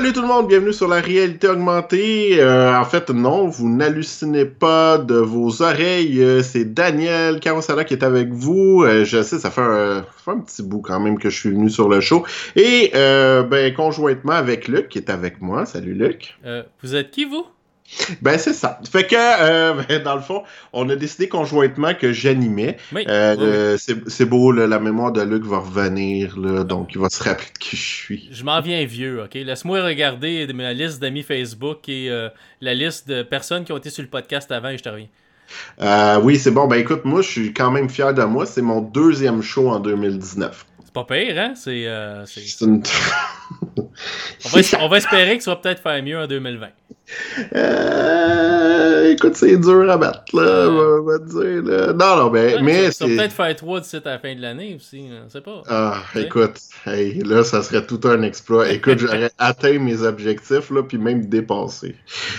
Salut 0.00 0.14
tout 0.14 0.22
le 0.22 0.28
monde, 0.28 0.48
bienvenue 0.48 0.72
sur 0.72 0.88
la 0.88 0.98
réalité 1.02 1.46
augmentée. 1.46 2.40
Euh, 2.40 2.74
en 2.74 2.86
fait, 2.86 3.10
non, 3.10 3.48
vous 3.48 3.68
n'hallucinez 3.68 4.46
pas 4.46 4.96
de 4.96 5.16
vos 5.16 5.60
oreilles. 5.60 6.22
Euh, 6.22 6.42
c'est 6.42 6.72
Daniel 6.72 7.38
Carosala 7.38 7.84
qui 7.84 7.92
est 7.92 8.02
avec 8.02 8.30
vous. 8.30 8.82
Euh, 8.82 9.04
je 9.04 9.22
sais, 9.22 9.38
ça 9.38 9.50
fait, 9.50 9.60
un, 9.60 10.02
fait 10.24 10.30
un 10.30 10.38
petit 10.38 10.62
bout 10.62 10.80
quand 10.80 10.98
même 11.00 11.18
que 11.18 11.28
je 11.28 11.38
suis 11.38 11.50
venu 11.50 11.68
sur 11.68 11.90
le 11.90 12.00
show. 12.00 12.24
Et 12.56 12.92
ben, 12.94 13.74
conjointement 13.74 14.32
avec 14.32 14.68
Luc 14.68 14.88
qui 14.88 14.96
est 14.96 15.10
avec 15.10 15.42
moi. 15.42 15.66
Salut 15.66 15.92
Luc. 15.92 16.34
vous 16.82 16.94
êtes 16.94 17.10
qui 17.10 17.26
vous? 17.26 17.44
Ben, 18.22 18.38
c'est 18.38 18.52
ça. 18.52 18.80
Fait 18.90 19.06
que, 19.06 19.16
euh, 19.16 19.82
ben, 19.88 20.02
dans 20.02 20.14
le 20.14 20.20
fond, 20.20 20.42
on 20.72 20.88
a 20.88 20.96
décidé 20.96 21.28
conjointement 21.28 21.94
que 21.94 22.12
j'animais. 22.12 22.76
Euh, 22.94 23.76
c'est 23.78 24.24
beau, 24.24 24.52
la 24.52 24.78
mémoire 24.78 25.12
de 25.12 25.22
Luc 25.22 25.44
va 25.44 25.58
revenir, 25.58 26.38
là, 26.38 26.64
donc 26.64 26.90
il 26.94 27.00
va 27.00 27.08
se 27.10 27.22
rappeler 27.22 27.48
de 27.52 27.58
qui 27.58 27.76
je 27.76 27.82
suis. 27.82 28.28
Je 28.32 28.44
m'en 28.44 28.60
viens 28.60 28.84
vieux, 28.84 29.22
ok? 29.22 29.34
Laisse-moi 29.34 29.82
regarder 29.84 30.46
ma 30.52 30.72
liste 30.72 31.00
d'amis 31.00 31.22
Facebook 31.22 31.88
et 31.88 32.10
euh, 32.10 32.28
la 32.60 32.74
liste 32.74 33.08
de 33.08 33.22
personnes 33.22 33.64
qui 33.64 33.72
ont 33.72 33.78
été 33.78 33.90
sur 33.90 34.02
le 34.02 34.08
podcast 34.08 34.50
avant 34.52 34.68
et 34.68 34.78
je 34.78 34.82
te 34.82 34.88
reviens. 34.88 36.20
oui, 36.22 36.38
c'est 36.38 36.50
bon. 36.50 36.66
Ben 36.66 36.76
écoute, 36.76 37.04
moi, 37.04 37.22
je 37.22 37.28
suis 37.28 37.52
quand 37.52 37.70
même 37.70 37.88
fier 37.88 38.14
de 38.14 38.22
moi. 38.22 38.46
C'est 38.46 38.62
mon 38.62 38.80
deuxième 38.80 39.42
show 39.42 39.68
en 39.68 39.80
2019. 39.80 40.66
C'est 40.90 41.06
pas 41.06 41.14
pire, 41.14 41.38
hein? 41.38 41.52
C'est. 41.54 41.84
Une... 42.62 42.82
on, 43.76 44.48
va, 44.48 44.60
on, 44.80 44.88
va, 44.88 44.96
espérer 44.96 45.38
que 45.38 45.44
ça 45.44 45.52
va 45.52 45.56
peut-être 45.58 45.80
faire 45.80 46.02
mieux 46.02 46.18
en 46.18 46.26
2020. 46.26 46.66
Euh, 47.54 49.12
écoute, 49.12 49.36
c'est 49.36 49.56
dur 49.56 49.88
à 49.88 49.96
battre, 49.96 50.24
là, 50.32 50.68
on 50.68 51.02
va 51.02 51.18
dire. 51.18 51.62
Là. 51.62 51.92
Non, 51.92 52.16
non, 52.16 52.30
mais. 52.30 52.60
mais 52.60 52.90
ça, 52.90 53.06
va 53.06 53.14
peut-être 53.14 53.32
faire 53.32 53.54
3 53.54 53.80
d'ici 53.80 53.96
à 53.96 54.00
la 54.04 54.18
fin 54.18 54.34
de 54.34 54.40
l'année 54.42 54.74
aussi, 54.74 55.08
on 55.24 55.28
sait 55.28 55.40
pas. 55.40 55.62
Ah, 55.68 56.02
écoute, 56.16 56.58
hey, 56.86 57.22
là, 57.22 57.44
ça 57.44 57.62
serait 57.62 57.86
tout 57.86 58.00
un 58.04 58.22
exploit. 58.22 58.68
Écoute, 58.70 58.98
j'aurais 58.98 59.30
atteint 59.38 59.78
mes 59.78 60.02
objectifs, 60.02 60.70
là, 60.70 60.82
puis 60.82 60.98
même 60.98 61.26
dépassé. 61.26 61.94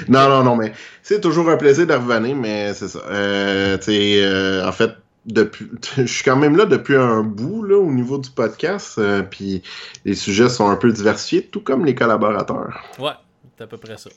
Non, 0.09 0.27
non, 0.27 0.43
non, 0.43 0.57
mais 0.57 0.73
c'est 1.03 1.21
toujours 1.21 1.49
un 1.49 1.57
plaisir 1.57 1.87
de 1.87 1.93
revenir, 1.93 2.35
mais 2.35 2.73
c'est 2.73 2.89
ça. 2.89 2.99
Euh, 3.09 3.77
tu 3.77 3.85
sais, 3.85 4.23
euh, 4.23 4.67
en 4.67 4.73
fait, 4.73 4.91
depuis, 5.25 5.69
je 5.97 6.05
suis 6.05 6.23
quand 6.23 6.35
même 6.35 6.57
là 6.57 6.65
depuis 6.65 6.95
un 6.95 7.21
bout 7.23 7.63
là, 7.63 7.77
au 7.77 7.91
niveau 7.91 8.17
du 8.17 8.29
podcast, 8.29 8.97
euh, 8.97 9.21
puis 9.21 9.61
les 10.05 10.15
sujets 10.15 10.49
sont 10.49 10.69
un 10.69 10.75
peu 10.75 10.91
diversifiés, 10.91 11.43
tout 11.43 11.61
comme 11.61 11.85
les 11.85 11.95
collaborateurs. 11.95 12.81
Ouais, 12.99 13.11
à 13.59 13.67
peu 13.67 13.77
près 13.77 13.97
ça. 13.97 14.09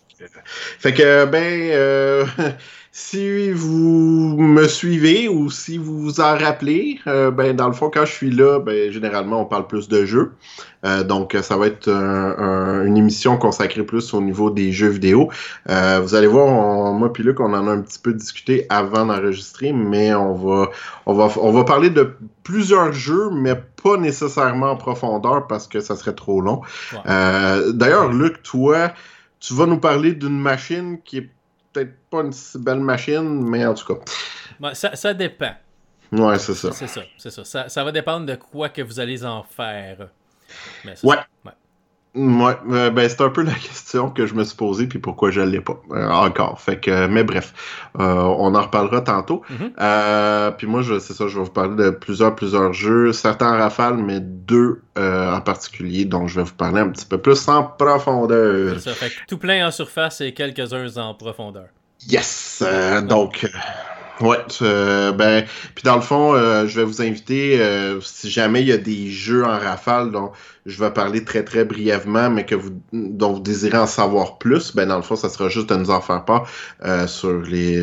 Fait 0.78 0.94
que, 0.94 1.26
ben, 1.26 1.70
euh, 1.72 2.26
si 2.96 3.50
vous 3.50 4.36
me 4.38 4.68
suivez 4.68 5.28
ou 5.28 5.50
si 5.50 5.78
vous 5.78 5.98
vous 5.98 6.20
en 6.20 6.38
rappelez, 6.38 7.00
euh, 7.08 7.32
ben, 7.32 7.56
dans 7.56 7.66
le 7.66 7.72
fond, 7.72 7.90
quand 7.92 8.04
je 8.04 8.12
suis 8.12 8.30
là, 8.30 8.60
ben, 8.60 8.92
généralement, 8.92 9.40
on 9.40 9.46
parle 9.46 9.66
plus 9.66 9.88
de 9.88 10.04
jeux. 10.04 10.30
Euh, 10.84 11.02
donc, 11.02 11.36
ça 11.42 11.56
va 11.56 11.66
être 11.66 11.88
une 11.88 12.96
émission 12.96 13.36
consacrée 13.36 13.82
plus 13.82 14.14
au 14.14 14.20
niveau 14.20 14.48
des 14.48 14.70
jeux 14.70 14.90
vidéo. 14.90 15.28
vous 15.66 16.14
allez 16.14 16.28
voir, 16.28 16.92
moi 16.92 17.12
puis 17.12 17.24
Luc, 17.24 17.40
on 17.40 17.52
en 17.52 17.66
a 17.66 17.72
un 17.72 17.80
petit 17.80 17.98
peu 17.98 18.14
discuté 18.14 18.64
avant 18.68 19.06
d'enregistrer, 19.06 19.72
mais 19.72 20.14
on 20.14 20.34
va, 20.34 20.70
on 21.06 21.14
va, 21.14 21.28
on 21.40 21.50
va 21.50 21.64
parler 21.64 21.90
de 21.90 22.12
plusieurs 22.44 22.92
jeux, 22.92 23.28
mais 23.32 23.60
pas 23.82 23.96
nécessairement 23.96 24.70
en 24.70 24.76
profondeur 24.76 25.48
parce 25.48 25.66
que 25.66 25.80
ça 25.80 25.96
serait 25.96 26.14
trop 26.14 26.40
long. 26.40 26.60
D'ailleurs, 27.04 28.12
Luc, 28.12 28.40
toi, 28.44 28.92
tu 29.40 29.52
vas 29.52 29.66
nous 29.66 29.78
parler 29.78 30.12
d'une 30.12 30.38
machine 30.38 30.98
qui 31.04 31.18
est 31.18 31.33
peut-être 31.74 31.94
pas 32.08 32.20
une 32.20 32.32
si 32.32 32.58
belle 32.58 32.80
machine, 32.80 33.42
mais 33.42 33.66
en 33.66 33.74
tout 33.74 33.94
cas. 33.94 34.74
ça, 34.74 35.12
dépend. 35.12 35.54
Ouais, 36.12 36.38
c'est 36.38 36.54
ça. 36.54 36.72
C'est 36.72 36.86
ça, 36.86 37.02
c'est 37.18 37.44
ça. 37.44 37.68
ça. 37.68 37.84
va 37.84 37.92
dépendre 37.92 38.24
de 38.24 38.36
quoi 38.36 38.68
que 38.68 38.80
vous 38.80 39.00
allez 39.00 39.24
en 39.24 39.42
faire. 39.42 40.08
ouais. 40.84 40.94
ouais. 41.02 41.52
Ouais, 42.14 42.56
euh, 42.70 42.90
ben 42.90 43.08
c'est 43.08 43.22
un 43.22 43.28
peu 43.28 43.42
la 43.42 43.54
question 43.54 44.08
que 44.08 44.24
je 44.26 44.34
me 44.34 44.44
suis 44.44 44.56
posée 44.56 44.86
puis 44.86 45.00
pourquoi 45.00 45.32
je 45.32 45.40
l'ai 45.40 45.60
pas 45.60 45.80
euh, 45.90 46.08
encore. 46.10 46.60
Fait 46.60 46.78
que, 46.78 47.06
mais 47.08 47.24
bref, 47.24 47.52
euh, 47.98 48.04
on 48.04 48.54
en 48.54 48.62
reparlera 48.62 49.00
tantôt. 49.00 49.42
Mm-hmm. 49.50 50.56
puis 50.56 50.66
moi, 50.68 50.82
c'est 51.00 51.12
ça, 51.12 51.26
je 51.26 51.38
vais 51.38 51.44
vous 51.44 51.50
parler 51.50 51.74
de 51.76 51.90
plusieurs, 51.90 52.36
plusieurs 52.36 52.72
jeux, 52.72 53.12
certains 53.12 53.54
en 53.54 53.58
rafale, 53.58 53.96
mais 53.96 54.20
deux 54.20 54.82
en 54.96 55.40
particulier, 55.40 56.04
dont 56.04 56.28
je 56.28 56.36
vais 56.36 56.46
vous 56.46 56.54
parler 56.54 56.80
un 56.80 56.88
petit 56.90 57.06
peu 57.06 57.18
plus 57.18 57.48
en 57.48 57.64
profondeur. 57.64 58.78
Ça, 58.78 58.92
fait 58.92 59.10
que 59.10 59.14
tout 59.26 59.38
plein 59.38 59.66
en 59.66 59.72
surface 59.72 60.20
et 60.20 60.32
quelques-uns 60.32 60.96
en 60.98 61.14
profondeur. 61.14 61.66
Yes, 62.06 62.62
donc. 63.08 63.44
Ouais, 64.20 64.38
ben, 64.60 65.44
puis 65.74 65.82
dans 65.84 65.96
le 65.96 66.02
fond, 66.02 66.34
je 66.66 66.80
vais 66.80 66.84
vous 66.84 67.02
inviter, 67.02 67.60
si 68.00 68.30
jamais 68.30 68.62
il 68.62 68.68
y 68.68 68.72
a 68.72 68.78
des 68.78 69.10
jeux 69.10 69.44
en 69.44 69.58
rafale 69.58 70.10
dont 70.12 70.30
je 70.66 70.82
vais 70.82 70.90
parler 70.90 71.24
très 71.24 71.44
très 71.44 71.64
brièvement, 71.64 72.30
mais 72.30 72.46
que 72.46 72.54
vous 72.54 72.70
dont 72.92 73.34
vous 73.34 73.40
désirez 73.40 73.76
en 73.76 73.86
savoir 73.86 74.38
plus, 74.38 74.74
ben 74.74 74.86
dans 74.86 74.96
le 74.96 75.02
fond, 75.02 75.16
ça 75.16 75.28
sera 75.28 75.48
juste 75.48 75.68
de 75.68 75.76
nous 75.76 75.90
en 75.90 76.00
faire 76.00 76.24
part 76.24 76.48
euh, 76.84 77.06
sur 77.06 77.42
les 77.42 77.80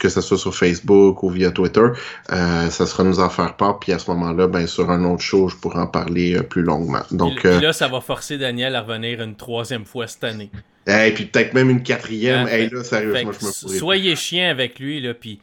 que 0.00 0.08
ce 0.08 0.20
soit 0.20 0.38
sur 0.38 0.54
Facebook 0.54 1.22
ou 1.22 1.28
via 1.28 1.50
Twitter. 1.50 1.86
Euh, 2.32 2.70
ça 2.70 2.86
sera 2.86 3.04
nous 3.04 3.20
en 3.20 3.28
faire 3.28 3.56
part, 3.56 3.78
puis 3.78 3.92
à 3.92 3.98
ce 3.98 4.10
moment-là, 4.10 4.46
ben 4.46 4.66
sur 4.66 4.90
un 4.90 5.04
autre 5.04 5.22
show, 5.22 5.48
je 5.48 5.56
pourrai 5.56 5.80
en 5.80 5.86
parler 5.86 6.34
euh, 6.34 6.42
plus 6.42 6.62
longuement. 6.62 7.02
Donc 7.10 7.42
là, 7.44 7.72
ça 7.72 7.88
va 7.88 8.00
forcer 8.00 8.38
Daniel 8.38 8.74
à 8.76 8.82
revenir 8.82 9.20
une 9.20 9.36
troisième 9.36 9.84
fois 9.84 10.06
cette 10.06 10.24
année. 10.24 10.50
Et 10.86 11.12
puis 11.14 11.26
peut-être 11.26 11.54
même 11.54 11.70
une 11.70 11.82
quatrième. 11.82 12.46
Ah, 12.46 12.58
hey, 12.58 12.68
là, 12.70 12.84
sérieusement, 12.84 13.32
je 13.40 13.46
me 13.46 13.78
Soyez 13.78 14.16
chien 14.16 14.50
avec 14.50 14.78
lui, 14.78 15.00
là, 15.00 15.14
puis 15.14 15.40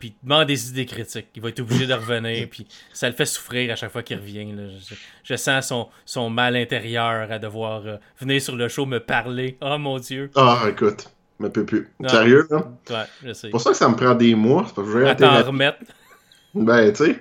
puis, 0.00 0.14
demande 0.22 0.46
des 0.46 0.70
idées 0.70 0.86
critiques. 0.86 1.28
Il 1.36 1.42
va 1.42 1.50
être 1.50 1.60
obligé 1.60 1.86
de 1.86 1.94
revenir, 1.94 2.48
puis 2.50 2.66
ça 2.92 3.08
le 3.08 3.14
fait 3.14 3.26
souffrir 3.26 3.70
à 3.70 3.76
chaque 3.76 3.92
fois 3.92 4.02
qu'il 4.02 4.16
revient. 4.16 4.48
Je, 5.22 5.36
sens 5.36 5.68
son, 5.68 5.88
son 6.04 6.30
mal 6.30 6.56
intérieur 6.56 7.30
à 7.30 7.38
devoir 7.38 7.86
euh, 7.86 7.96
venir 8.18 8.40
sur 8.40 8.56
le 8.56 8.68
show 8.68 8.86
me 8.86 8.98
parler. 8.98 9.58
Oh 9.60 9.76
mon 9.78 9.98
Dieu. 9.98 10.30
Ah, 10.34 10.62
écoute, 10.68 11.08
je 11.38 11.44
me 11.44 11.50
peux 11.50 11.64
plus. 11.64 11.88
Sérieux, 12.06 12.46
là? 12.50 12.68
Ouais, 12.88 12.96
je 13.22 13.32
sais. 13.32 13.40
C'est 13.42 13.50
pour 13.50 13.60
ça 13.60 13.70
que 13.70 13.76
ça 13.76 13.88
me 13.88 13.94
prend 13.94 14.14
des 14.14 14.34
mois. 14.34 14.64
C'est 14.66 14.74
parce 14.74 14.88
que 14.88 14.92
je 14.94 14.98
vais 14.98 15.16
t'en 15.16 15.42
remettre. 15.42 15.78
Ben, 16.54 16.92
tu 16.92 17.16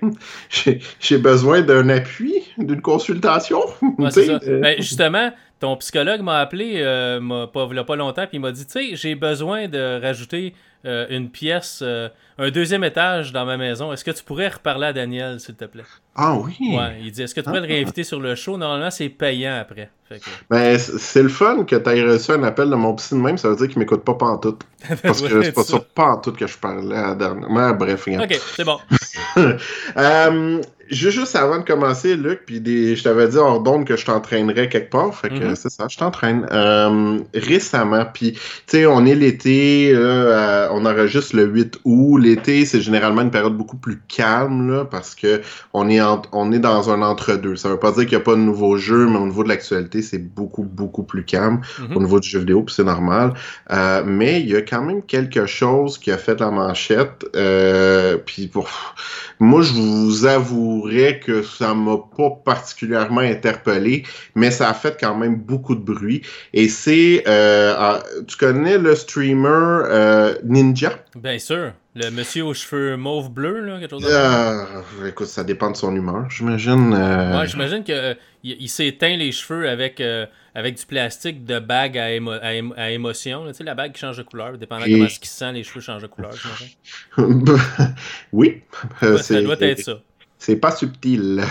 sais, 0.50 0.80
j'ai 1.00 1.18
besoin 1.18 1.62
d'un 1.62 1.88
appui, 1.90 2.34
d'une 2.58 2.82
consultation. 2.82 3.62
Ouais, 4.00 4.10
ça. 4.12 4.40
Ben, 4.40 4.82
justement, 4.82 5.32
ton 5.59 5.75
psychologue 5.78 6.22
m'a 6.22 6.40
appelé 6.40 6.75
euh, 6.78 7.47
pas, 7.47 7.68
il 7.70 7.75
y 7.75 7.80
a 7.80 7.84
pas 7.84 7.96
longtemps, 7.96 8.25
puis 8.28 8.38
il 8.38 8.40
m'a 8.40 8.52
dit, 8.52 8.66
tu 8.66 8.72
sais, 8.72 8.96
j'ai 8.96 9.16
besoin 9.16 9.68
de 9.68 10.02
rajouter 10.02 10.53
euh, 10.86 11.06
une 11.09 11.30
pièce, 11.30 11.81
euh, 11.81 12.08
un 12.38 12.50
deuxième 12.52 12.86
étage 12.86 13.34
dans 13.34 13.46
ma 13.46 13.58
maison. 13.58 13.92
Est-ce 13.92 14.06
que 14.06 14.12
tu 14.12 14.24
pourrais 14.24 14.48
reparler 14.48 14.88
à 14.88 14.94
Daniel, 14.94 15.40
s'il 15.42 15.56
te 15.56 15.66
plaît? 15.66 15.84
Ah 16.16 16.36
oui? 16.36 16.56
Ouais, 16.62 16.98
il 17.02 17.12
dit, 17.12 17.22
est-ce 17.22 17.36
que 17.36 17.42
tu 17.42 17.46
pourrais 17.46 17.59
le 17.59 17.66
ah. 17.66 17.74
réinviter 17.74 18.06
sur 18.06 18.22
le 18.22 18.36
show? 18.36 18.58
Normalement, 18.58 18.90
c'est 18.90 19.09
payant 19.09 19.58
après. 19.59 19.90
Ben, 20.50 20.80
c'est 20.80 21.22
le 21.22 21.30
fun 21.30 21.66
que 21.66 21.75
tu 21.75 21.90
aies 21.90 22.03
reçu 22.03 22.31
un 22.31 22.44
appel 22.44 22.69
de 22.69 22.75
mon 22.75 22.96
psy 22.96 23.14
de 23.14 23.19
même, 23.19 23.38
ça 23.38 23.50
veut 23.50 23.58
dire 23.58 23.68
qu'il 23.68 23.80
m'écoute 23.80 24.03
pas 24.03 24.14
pantoute. 24.14 24.62
Parce 25.03 25.22
que 25.22 25.44
c'est 25.44 25.52
pas 25.52 25.64
sur 25.64 25.86
pantoute 25.86 26.38
que 26.38 26.48
je 26.48 26.58
parlais 26.58 26.96
à 26.96 27.14
dernièrement. 27.14 27.74
Bref, 27.74 28.08
Ok, 28.08 28.40
c'est 28.56 28.64
bon. 28.64 28.80
euh, 29.98 30.62
juste 30.90 31.36
avant 31.36 31.60
de 31.60 31.64
commencer, 31.64 32.16
Luc, 32.16 32.42
puis 32.46 32.62
je 32.96 33.04
t'avais 33.04 33.28
dit 33.28 33.38
hors 33.38 33.62
d'onde 33.62 33.86
que 33.86 33.96
je 33.96 34.06
t'entraînerais 34.06 34.70
quelque 34.70 34.90
part. 34.90 35.14
Fait 35.16 35.30
que 35.30 35.36
mm-hmm. 35.36 35.56
c'est 35.56 35.70
ça, 35.70 35.88
je 35.90 35.98
t'entraîne. 35.98 36.48
Euh, 36.52 37.20
récemment, 37.34 38.06
puis 38.14 38.34
tu 38.34 38.40
sais, 38.68 38.86
on 38.86 39.06
est 39.06 39.16
l'été, 39.16 39.94
on 40.72 40.86
enregistre 40.86 41.36
le 41.36 41.46
8 41.46 41.80
août. 41.86 42.18
L'été, 42.18 42.66
c'est 42.66 42.82
généralement 42.82 43.22
une 43.22 43.32
période 43.32 43.56
beaucoup 43.56 43.78
plus 43.78 44.02
calme, 44.08 44.72
là, 44.72 44.86
parce 44.86 45.16
que 45.16 45.42
on 45.74 45.90
est, 45.90 46.02
on 46.31 46.52
est 46.52 46.60
dans 46.60 46.90
un 46.90 47.02
entre-deux. 47.02 47.56
Ça 47.56 47.69
veut 47.69 47.80
pas 47.80 47.92
dire 47.92 48.04
qu'il 48.04 48.18
n'y 48.18 48.22
a 48.22 48.25
pas 48.25 48.36
de 48.36 48.42
nouveaux 48.42 48.78
jeux, 48.78 49.08
mais 49.08 49.18
au 49.18 49.25
niveau 49.25 49.44
de 49.44 49.50
l'actualité, 49.50 50.02
c'est 50.02 50.19
beaucoup, 50.19 50.63
beaucoup 50.63 51.04
plus 51.04 51.24
calme 51.24 51.62
mm-hmm. 51.80 51.96
au 51.96 52.00
niveau 52.00 52.19
du 52.19 52.30
jeu 52.30 52.40
vidéo, 52.40 52.63
puis 52.63 52.75
c'est 52.75 52.84
normal. 52.84 53.34
Euh, 53.72 54.04
mais 54.06 54.42
il 54.42 54.50
y 54.50 54.56
a 54.56 54.62
quand 54.62 54.81
même 54.81 55.02
quelque 55.04 55.46
chose 55.46 55.98
qui 55.98 56.12
a 56.12 56.18
fait 56.18 56.40
la 56.40 56.52
manchette. 56.52 57.25
Euh, 57.36 58.18
puis 58.18 58.48
pour 58.48 58.69
moi, 59.40 59.62
je 59.62 59.74
vous 59.74 60.25
avoue 60.25 60.79
que 61.20 61.42
ça 61.44 61.74
m'a 61.74 61.98
pas 62.16 62.30
particulièrement 62.46 63.22
interpellé, 63.22 64.04
mais 64.36 64.52
ça 64.52 64.70
a 64.70 64.74
fait 64.74 64.98
quand 65.00 65.16
même 65.16 65.36
beaucoup 65.36 65.76
de 65.76 65.81
bruit. 65.81 66.22
Et 66.54 66.70
c'est, 66.70 67.24
euh, 67.28 67.74
ah, 67.78 68.04
tu 68.28 68.38
connais 68.38 68.78
le 68.78 68.96
streamer 68.96 69.48
euh, 69.50 70.36
Ninja? 70.44 71.04
Bien 71.16 71.40
sûr. 71.40 71.74
Le 71.96 72.12
monsieur 72.12 72.46
aux 72.46 72.54
cheveux 72.54 72.96
mauve 72.96 73.30
bleu, 73.31 73.60
là, 73.62 73.80
quelque 73.80 73.90
chose 73.90 74.06
Euh, 74.08 75.08
écoute, 75.08 75.28
ça 75.28 75.44
dépend 75.44 75.72
de 75.72 75.76
son 75.76 75.94
humeur, 75.96 76.30
j'imagine. 76.30 76.94
euh, 76.94 77.40
Ouais, 77.40 77.48
j'imagine 77.48 77.84
que 77.84 77.92
euh, 77.92 78.14
il, 78.44 78.70
les 79.18 79.32
cheveux 79.32 79.68
avec, 79.68 80.00
avec 80.56 80.75
du 80.78 80.86
plastique 80.86 81.46
de 81.46 81.60
bague 81.60 81.98
à, 81.98 82.10
émo- 82.12 82.40
à, 82.42 82.54
émo- 82.54 82.74
à 82.78 82.92
émotion. 82.92 83.44
là. 83.44 83.52
Tu 83.52 83.58
sais, 83.58 83.64
la 83.64 83.75
bague 83.75 83.92
qui 83.92 84.00
change 84.00 84.18
de 84.18 84.24
couleur. 84.24 84.58
Dépendant 84.58 84.86
Et- 84.86 84.92
comment 84.92 85.06
est-ce 85.06 85.20
qu'il 85.20 85.30
se 85.30 85.38
sent, 85.38 85.52
les 85.52 85.64
cheveux 85.64 85.82
changent 85.82 86.04
de 86.04 86.08
couleur. 86.08 86.32
oui, 88.32 88.62
ça 89.22 89.42
doit 89.42 89.58
être 89.60 89.82
ça. 89.82 89.94
C'est 90.39 90.56
pas 90.56 90.71
subtil. 90.71 91.44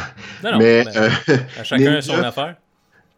Non, 0.43 0.53
non, 0.53 0.59
mais 0.61 0.85
euh, 0.97 1.09
à 1.61 1.63
chacun 1.65 1.85
Ninja- 1.99 2.03
son 2.03 2.23
affaire. 2.23 2.57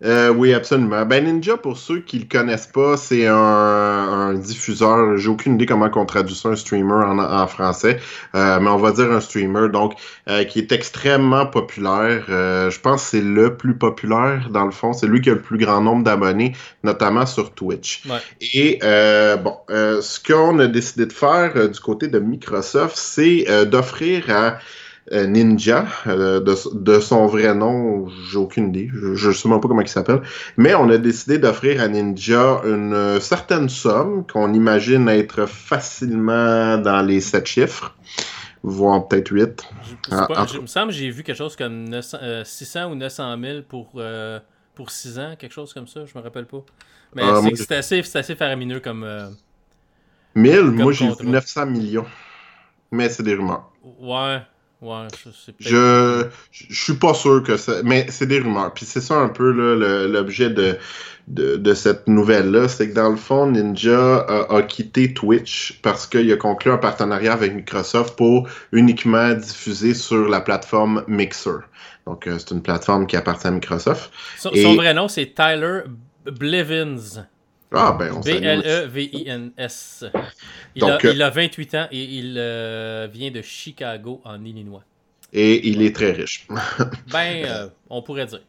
Euh, 0.02 0.31
oui, 0.31 0.55
absolument. 0.55 1.05
Ben 1.05 1.22
Ninja, 1.26 1.58
pour 1.58 1.76
ceux 1.76 2.00
qui 2.00 2.19
le 2.20 2.25
connaissent 2.25 2.69
pas, 2.69 2.96
c'est 2.96 3.26
un, 3.26 3.34
un 3.37 4.32
diffuseur. 4.32 5.19
J'ai 5.19 5.28
aucune 5.28 5.56
idée 5.56 5.67
comment 5.67 5.90
on 5.94 6.06
traduit 6.06 6.34
ça, 6.34 6.49
un 6.49 6.56
streamer 6.56 7.05
en, 7.05 7.19
en 7.19 7.46
français, 7.46 8.00
Euh, 8.34 8.58
mais 8.61 8.70
on 8.70 8.78
va 8.78 8.93
dire 8.93 9.12
un 9.12 9.20
streamer, 9.20 9.69
donc 9.69 9.93
euh, 10.26 10.44
qui 10.44 10.58
est 10.61 10.72
extrêmement 10.72 11.44
populaire. 11.44 12.25
Je 12.28 12.81
pense 12.81 13.02
que 13.02 13.08
c'est 13.11 13.20
le 13.20 13.58
plus 13.58 13.75
populaire 13.75 14.49
dans 14.50 14.64
le 14.64 14.70
fond. 14.70 14.94
C'est 14.94 15.06
lui 15.06 15.20
qui 15.20 15.28
a 15.28 15.34
le 15.34 15.43
plus 15.43 15.58
grand 15.58 15.82
nombre 15.82 16.02
d'abonnés, 16.02 16.56
notamment 16.82 17.26
sur 17.26 17.52
Twitch. 17.52 18.02
Ouais. 18.08 18.20
Et 18.55 18.78
bon, 19.44 19.55
ce 19.69 20.19
qu'on 20.19 20.58
a 20.61 20.67
décidé 20.67 21.05
de 21.05 21.12
faire 21.12 21.69
du 21.69 21.78
côté 21.78 22.08
de 22.08 22.19
Microsoft, 22.19 22.96
c'est 22.96 23.44
d'offrir 23.67 24.31
à 24.31 24.58
Ninja, 25.11 25.87
euh, 26.06 26.41
de, 26.41 26.55
de 26.75 27.00
son 27.00 27.26
vrai 27.26 27.55
nom, 27.55 28.08
j'ai 28.08 28.38
aucune 28.38 28.69
idée, 28.69 28.91
je 29.14 29.29
ne 29.29 29.32
sais 29.35 29.49
même 29.49 29.61
pas 29.61 29.69
comment 29.69 29.81
il 29.81 29.88
s'appelle, 29.88 30.23
mais 30.56 30.75
on 30.75 30.88
a 30.91 30.99
décidé 30.99 31.38
d'offrir 31.38 31.81
à 31.82 31.88
Ninja 31.88 32.61
une 32.64 32.93
euh, 32.94 33.20
certaine 33.20 33.69
somme 33.69 34.26
qu'on 34.26 34.52
imagine 34.55 35.08
être 35.08 35.47
facilement 35.47 36.79
dans 36.79 37.02
les 37.02 37.20
7 37.20 37.47
chiffres, 37.47 37.94
voire 38.62 39.08
peut-être 39.08 39.31
8. 39.32 39.64
Je- 39.82 39.94
Ah, 40.12 40.26
pas- 40.29 40.47
je- 40.47 40.58
me 40.58 40.67
semble 40.67 40.88
que 40.93 40.99
j'ai 40.99 41.11
vu 41.11 41.23
quelque 41.23 41.37
chose 41.37 41.56
comme 41.56 41.88
900, 41.88 42.19
euh, 42.23 42.44
600 42.44 42.91
ou 42.91 42.94
900 42.94 43.37
000 43.37 43.64
pour, 43.64 43.93
euh, 43.96 44.41
pour 44.75 44.91
6 44.91 45.19
ans, 45.19 45.35
quelque 45.38 45.53
chose 45.53 45.73
comme 45.75 45.88
ça, 45.88 46.05
je 46.06 46.17
me 46.17 46.23
rappelle 46.23 46.46
pas. 46.46 46.64
Mais 47.14 47.32
c'est 47.56 47.73
assez, 47.76 48.00
assez 48.17 48.37
faramineux 48.37 48.81
comme. 48.81 49.05
euh, 49.05 49.31
1000, 50.35 50.64
moi 50.70 50.93
j'ai 50.93 51.08
vu 51.08 51.26
900 51.26 51.67
millions. 51.67 52.06
Mais 52.93 53.08
c'est 53.08 53.23
des 53.23 53.35
rumeurs. 53.35 53.73
Ouais, 53.82 54.43
ouais, 54.82 55.06
je 55.25 55.31
Je, 55.59 56.27
je 56.71 56.82
suis 56.85 56.94
pas 56.94 57.15
sûr 57.15 57.43
que 57.43 57.56
ça. 57.56 57.82
Mais 57.85 58.06
c'est 58.11 58.27
des 58.27 58.38
rumeurs. 58.41 58.73
Puis 58.75 58.87
c'est 58.87 59.00
ça 59.00 59.15
un 59.17 59.29
peu 59.29 59.50
l'objet 60.09 60.50
de, 60.50 60.77
de, 61.29 61.56
de 61.56 61.75
cette 61.75 62.09
nouvelle-là. 62.09 62.69
C'est 62.69 62.88
que 62.91 62.94
dans 62.94 63.11
le 63.11 63.17
fond, 63.17 63.47
Ninja 63.47 64.19
a, 64.21 64.55
a 64.56 64.62
quitté 64.62 65.12
Twitch 65.15 65.81
parce 65.82 66.06
qu'il 66.06 66.31
a 66.32 66.37
conclu 66.37 66.71
un 66.71 66.79
partenariat 66.79 67.32
avec 67.32 67.55
Microsoft 67.55 68.17
pour 68.17 68.49
uniquement 68.73 69.32
diffuser 69.35 69.94
sur 69.94 70.29
la 70.29 70.41
plateforme 70.41 71.05
Mixer. 71.09 71.61
Donc 72.06 72.27
euh, 72.27 72.38
c'est 72.38 72.50
une 72.53 72.62
plateforme 72.62 73.06
qui 73.06 73.17
appartient 73.17 73.47
à 73.47 73.50
Microsoft. 73.50 74.11
Son, 74.38 74.50
et- 74.53 74.62
son 74.62 74.75
vrai 74.75 74.94
nom, 74.94 75.06
c'est 75.09 75.35
Tyler 75.35 75.82
Blevins. 76.25 77.27
Ah 77.73 77.94
ben 77.97 78.12
on. 78.17 78.21
B-L-E-V-I-N-S. 78.21 80.05
Il, 80.75 80.81
Donc, 80.81 81.05
a, 81.05 81.08
euh, 81.08 81.12
il 81.12 81.22
a 81.22 81.31
28 81.31 81.75
ans 81.75 81.87
et 81.90 82.02
il 82.05 82.37
euh, 82.38 83.08
vient 83.11 83.31
de 83.31 83.43
Chicago, 83.43 84.20
en 84.25 84.44
Illinois. 84.44 84.84
Et 85.32 85.69
il 85.69 85.82
est 85.82 85.94
très 85.94 86.12
riche. 86.12 86.46
Ben, 87.06 87.44
euh, 87.44 87.69
on 87.88 88.02
pourrait 88.02 88.26
dire. 88.26 88.40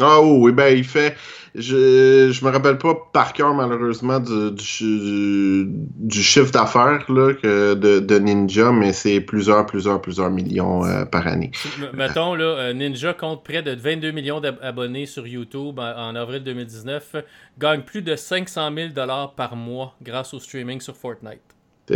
Ah 0.00 0.20
oh, 0.22 0.38
oui, 0.40 0.52
ben 0.52 0.74
il 0.76 0.84
fait. 0.84 1.16
Je, 1.54 2.30
je 2.32 2.44
me 2.44 2.50
rappelle 2.50 2.78
pas 2.78 2.94
par 3.12 3.32
cœur 3.34 3.52
malheureusement 3.54 4.18
du, 4.20 4.52
du, 4.52 4.64
chi- 4.64 5.64
du 5.66 6.22
chiffre 6.22 6.50
d'affaires 6.52 7.04
là, 7.10 7.34
que 7.34 7.74
de, 7.74 7.98
de 7.98 8.18
Ninja, 8.18 8.72
mais 8.72 8.92
c'est 8.92 9.20
plusieurs, 9.20 9.66
plusieurs, 9.66 10.00
plusieurs 10.00 10.30
millions 10.30 10.84
euh, 10.84 11.04
par 11.04 11.26
année. 11.26 11.50
Mettons, 11.92 12.34
là, 12.34 12.72
Ninja 12.72 13.12
compte 13.14 13.44
près 13.44 13.62
de 13.62 13.72
22 13.74 14.12
millions 14.12 14.40
d'abonnés 14.40 15.06
sur 15.06 15.26
YouTube 15.26 15.78
en, 15.78 16.10
en 16.10 16.14
avril 16.14 16.42
2019, 16.44 17.16
gagne 17.58 17.82
plus 17.82 18.00
de 18.02 18.16
500 18.16 18.72
000 18.74 18.88
dollars 18.90 19.34
par 19.34 19.56
mois 19.56 19.96
grâce 20.00 20.32
au 20.32 20.38
streaming 20.38 20.80
sur 20.80 20.96
Fortnite. 20.96 21.40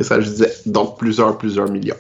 Ça, 0.03 0.21
je 0.21 0.29
disais. 0.29 0.53
Donc 0.67 0.99
plusieurs, 0.99 1.39
plusieurs 1.39 1.71
millions. 1.71 1.95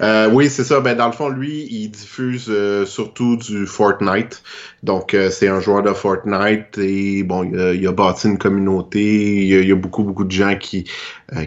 Euh, 0.00 0.28
oui, 0.30 0.50
c'est 0.50 0.64
ça. 0.64 0.80
Ben 0.80 0.96
dans 0.96 1.06
le 1.06 1.12
fond, 1.12 1.28
lui, 1.28 1.66
il 1.70 1.88
diffuse 1.88 2.46
euh, 2.48 2.84
surtout 2.86 3.36
du 3.36 3.66
Fortnite. 3.66 4.42
Donc 4.82 5.14
euh, 5.14 5.30
c'est 5.30 5.48
un 5.48 5.60
joueur 5.60 5.82
de 5.82 5.92
Fortnite 5.92 6.78
et 6.78 7.22
bon, 7.22 7.44
il 7.44 7.86
a, 7.86 7.92
bâti 7.92 8.28
une 8.28 8.38
communauté. 8.38 9.46
Il 9.46 9.68
y 9.68 9.72
a, 9.72 9.74
beaucoup, 9.74 10.04
beaucoup 10.04 10.24
de 10.24 10.32
gens 10.32 10.56
qui 10.56 10.84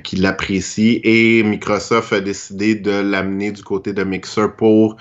qui 0.04 0.16
l'apprécient 0.16 1.02
et 1.04 1.44
Microsoft 1.44 2.14
a 2.14 2.22
décidé 2.22 2.76
de 2.76 2.92
l'amener 2.92 3.52
du 3.52 3.64
côté 3.64 3.92
de 3.92 4.04
Mixer 4.04 4.48
pour 4.56 4.96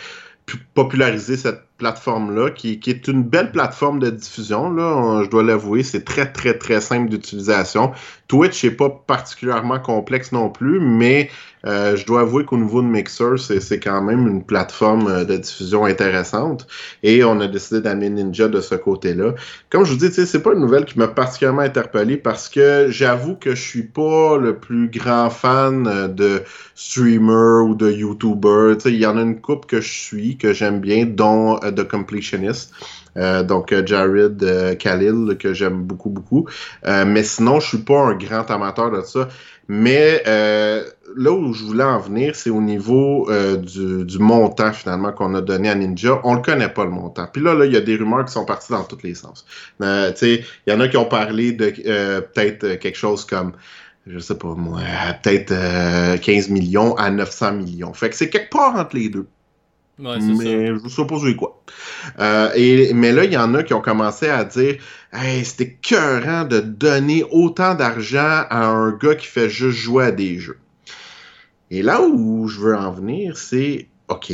populariser 0.74 1.36
cette 1.36 1.62
plateforme-là, 1.78 2.50
qui, 2.50 2.78
qui 2.78 2.90
est 2.90 3.08
une 3.08 3.22
belle 3.22 3.50
plateforme 3.50 3.98
de 3.98 4.10
diffusion. 4.10 4.72
Là, 4.72 5.22
je 5.24 5.28
dois 5.28 5.42
l'avouer, 5.42 5.82
c'est 5.82 6.04
très, 6.04 6.30
très, 6.30 6.56
très 6.56 6.80
simple 6.80 7.10
d'utilisation. 7.10 7.92
Twitch 8.32 8.64
n'est 8.64 8.70
pas 8.70 8.88
particulièrement 8.88 9.78
complexe 9.78 10.32
non 10.32 10.48
plus, 10.48 10.80
mais 10.80 11.28
euh, 11.66 11.96
je 11.96 12.06
dois 12.06 12.22
avouer 12.22 12.46
qu'au 12.46 12.56
niveau 12.56 12.80
de 12.80 12.86
Mixer, 12.86 13.36
c'est 13.36 13.78
quand 13.78 14.00
même 14.00 14.26
une 14.26 14.42
plateforme 14.42 15.06
euh, 15.06 15.24
de 15.26 15.36
diffusion 15.36 15.84
intéressante. 15.84 16.66
Et 17.02 17.24
on 17.24 17.38
a 17.40 17.46
décidé 17.46 17.82
d'amener 17.82 18.08
Ninja 18.08 18.48
de 18.48 18.62
ce 18.62 18.74
côté-là. 18.74 19.34
Comme 19.68 19.84
je 19.84 19.92
vous 19.92 19.98
dis, 19.98 20.10
c'est 20.10 20.42
pas 20.42 20.54
une 20.54 20.60
nouvelle 20.60 20.86
qui 20.86 20.98
m'a 20.98 21.08
particulièrement 21.08 21.60
interpellé 21.60 22.16
parce 22.16 22.48
que 22.48 22.86
j'avoue 22.88 23.34
que 23.34 23.54
je 23.54 23.60
suis 23.60 23.82
pas 23.82 24.38
le 24.38 24.56
plus 24.56 24.88
grand 24.88 25.28
fan 25.28 25.86
euh, 25.86 26.08
de 26.08 26.42
streamer 26.74 27.62
ou 27.68 27.74
de 27.74 27.90
YouTuber. 27.90 28.76
Il 28.86 28.96
y 28.96 29.04
en 29.04 29.18
a 29.18 29.20
une 29.20 29.42
coupe 29.42 29.66
que 29.66 29.82
je 29.82 29.92
suis, 29.92 30.38
que 30.38 30.54
j'aime 30.54 30.80
bien, 30.80 31.04
dont 31.04 31.62
euh, 31.62 31.70
The 31.70 31.86
Completionist. 31.86 32.72
Euh, 33.16 33.42
donc 33.42 33.72
euh, 33.72 33.84
Jared 33.84 34.42
euh, 34.42 34.74
Khalil, 34.74 35.36
que 35.38 35.52
j'aime 35.52 35.82
beaucoup, 35.82 36.10
beaucoup. 36.10 36.46
Mais 36.84 37.22
sinon, 37.22 37.60
je 37.60 37.68
suis 37.68 37.78
pas 37.78 38.00
un 38.00 38.14
grand 38.14 38.50
amateur 38.50 38.90
de 38.90 39.02
ça. 39.02 39.28
Mais 39.68 40.22
là 40.24 41.30
où 41.30 41.52
je 41.52 41.64
voulais 41.64 41.84
en 41.84 41.98
venir, 41.98 42.34
c'est 42.34 42.50
au 42.50 42.60
niveau 42.60 43.30
du, 43.58 44.18
montant 44.18 44.72
finalement 44.72 45.12
qu'on 45.12 45.34
a 45.34 45.40
donné 45.40 45.70
à 45.70 45.74
Ninja. 45.74 46.20
On 46.24 46.34
le 46.34 46.42
connaît 46.42 46.68
pas 46.68 46.84
le 46.84 46.90
montant. 46.90 47.26
Puis 47.32 47.42
là, 47.42 47.54
là, 47.54 47.64
il 47.66 47.72
y 47.72 47.76
a 47.76 47.80
des 47.80 47.96
rumeurs 47.96 48.24
qui 48.24 48.32
sont 48.32 48.44
parties 48.44 48.72
dans 48.72 48.84
tous 48.84 49.02
les 49.02 49.14
sens. 49.14 49.46
Il 49.80 50.44
y 50.66 50.72
en 50.72 50.80
a 50.80 50.88
qui 50.88 50.96
ont 50.96 51.06
parlé 51.06 51.52
de 51.52 51.70
peut-être 51.70 52.74
quelque 52.74 52.98
chose 52.98 53.24
comme 53.24 53.52
je 54.06 54.18
sais 54.18 54.36
pas 54.36 54.54
moi, 54.54 54.80
peut-être 55.22 55.52
euh, 55.52 56.16
15 56.16 56.48
millions 56.50 56.94
à 56.96 57.10
900 57.10 57.52
millions. 57.52 57.92
Fait 57.92 58.10
que 58.10 58.16
c'est 58.16 58.30
quelque 58.30 58.50
part 58.50 58.74
entre 58.76 58.96
les 58.96 59.08
deux. 59.08 59.26
Ouais, 59.98 60.20
c'est 60.20 60.34
ça. 60.34 60.42
mais 60.42 60.66
je 60.68 60.72
vous 60.72 60.88
suppose 60.88 61.22
oui, 61.24 61.36
quoi. 61.36 61.62
Euh, 62.18 62.50
et, 62.54 62.92
mais 62.94 63.12
là, 63.12 63.24
il 63.24 63.32
y 63.32 63.36
en 63.36 63.54
a 63.54 63.62
qui 63.62 63.74
ont 63.74 63.80
commencé 63.80 64.28
à 64.28 64.44
dire 64.44 64.76
Hey, 65.12 65.44
c'était 65.44 65.64
écœurant 65.64 66.44
de 66.44 66.60
donner 66.60 67.24
autant 67.30 67.74
d'argent 67.74 68.44
à 68.48 68.64
un 68.66 68.92
gars 68.92 69.14
qui 69.14 69.26
fait 69.26 69.50
juste 69.50 69.78
jouer 69.78 70.06
à 70.06 70.10
des 70.10 70.38
jeux. 70.38 70.58
Et 71.70 71.82
là 71.82 72.02
où 72.02 72.48
je 72.48 72.60
veux 72.60 72.76
en 72.76 72.90
venir, 72.90 73.36
c'est 73.36 73.88
OK, 74.12 74.30